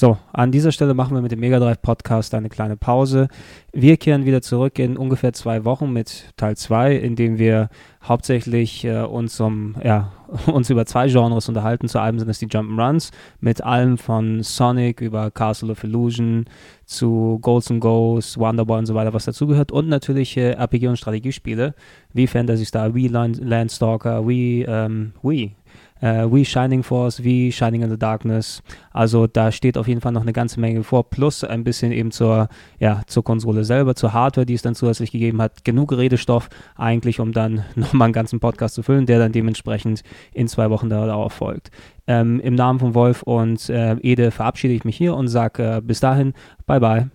So, 0.00 0.16
an 0.32 0.50
dieser 0.50 0.72
Stelle 0.72 0.94
machen 0.94 1.14
wir 1.14 1.20
mit 1.20 1.30
dem 1.30 1.40
Mega 1.40 1.58
Drive 1.58 1.82
Podcast 1.82 2.34
eine 2.34 2.48
kleine 2.48 2.78
Pause. 2.78 3.28
Wir 3.70 3.98
kehren 3.98 4.24
wieder 4.24 4.40
zurück 4.40 4.78
in 4.78 4.96
ungefähr 4.96 5.34
zwei 5.34 5.66
Wochen 5.66 5.92
mit 5.92 6.32
Teil 6.38 6.56
2, 6.56 6.96
in 6.96 7.16
dem 7.16 7.36
wir 7.36 7.68
hauptsächlich 8.02 8.82
äh, 8.86 9.02
uns, 9.02 9.38
um, 9.40 9.74
ja, 9.84 10.10
uns 10.46 10.70
über 10.70 10.86
zwei 10.86 11.08
Genres 11.08 11.50
unterhalten. 11.50 11.86
Zu 11.86 12.00
einem 12.00 12.18
sind 12.18 12.30
es 12.30 12.38
die 12.38 12.46
Jump'n'Runs 12.46 13.10
mit 13.40 13.62
allem 13.62 13.98
von 13.98 14.42
Sonic 14.42 15.02
über 15.02 15.30
Castle 15.30 15.70
of 15.70 15.84
Illusion 15.84 16.46
zu 16.86 17.38
Golds 17.42 17.70
and 17.70 17.82
Ghosts, 17.82 18.38
Wonderboy 18.38 18.78
und 18.78 18.86
so 18.86 18.94
weiter, 18.94 19.12
was 19.12 19.26
dazugehört. 19.26 19.70
Und 19.70 19.90
natürlich 19.90 20.34
äh, 20.38 20.52
RPG 20.52 20.88
und 20.88 20.96
Strategiespiele 20.96 21.74
wie 22.14 22.26
Fantasy 22.26 22.64
Star, 22.64 22.94
wie 22.94 23.08
Land 23.08 23.38
Landstalker, 23.44 24.26
wie, 24.26 24.62
ähm, 24.62 25.12
wie 25.22 25.52
äh, 26.00 26.24
We 26.30 26.44
Shining 26.44 26.82
Force, 26.82 27.22
We 27.24 27.52
Shining 27.52 27.82
in 27.82 27.90
the 27.90 27.98
Darkness. 27.98 28.62
Also 28.92 29.26
da 29.26 29.52
steht 29.52 29.78
auf 29.78 29.88
jeden 29.88 30.00
Fall 30.00 30.12
noch 30.12 30.22
eine 30.22 30.32
ganze 30.32 30.60
Menge 30.60 30.82
vor, 30.82 31.08
plus 31.08 31.44
ein 31.44 31.64
bisschen 31.64 31.92
eben 31.92 32.10
zur, 32.10 32.48
ja, 32.78 33.02
zur 33.06 33.24
Konsole 33.24 33.64
selber, 33.64 33.94
zur 33.94 34.12
Hardware, 34.12 34.46
die 34.46 34.54
es 34.54 34.62
dann 34.62 34.74
zusätzlich 34.74 35.12
gegeben 35.12 35.40
hat. 35.40 35.64
Genug 35.64 35.92
Redestoff 35.92 36.48
eigentlich, 36.76 37.20
um 37.20 37.32
dann 37.32 37.64
nochmal 37.74 38.06
einen 38.06 38.12
ganzen 38.12 38.40
Podcast 38.40 38.74
zu 38.74 38.82
füllen, 38.82 39.06
der 39.06 39.18
dann 39.18 39.32
dementsprechend 39.32 40.02
in 40.32 40.48
zwei 40.48 40.70
Wochen 40.70 40.88
darauf 40.88 41.32
folgt. 41.32 41.70
Ähm, 42.06 42.40
Im 42.40 42.54
Namen 42.54 42.78
von 42.80 42.94
Wolf 42.94 43.22
und 43.22 43.68
äh, 43.68 43.96
Ede 44.00 44.30
verabschiede 44.30 44.74
ich 44.74 44.84
mich 44.84 44.96
hier 44.96 45.14
und 45.14 45.28
sage 45.28 45.76
äh, 45.76 45.80
bis 45.80 46.00
dahin, 46.00 46.34
bye 46.66 46.80
bye. 46.80 47.10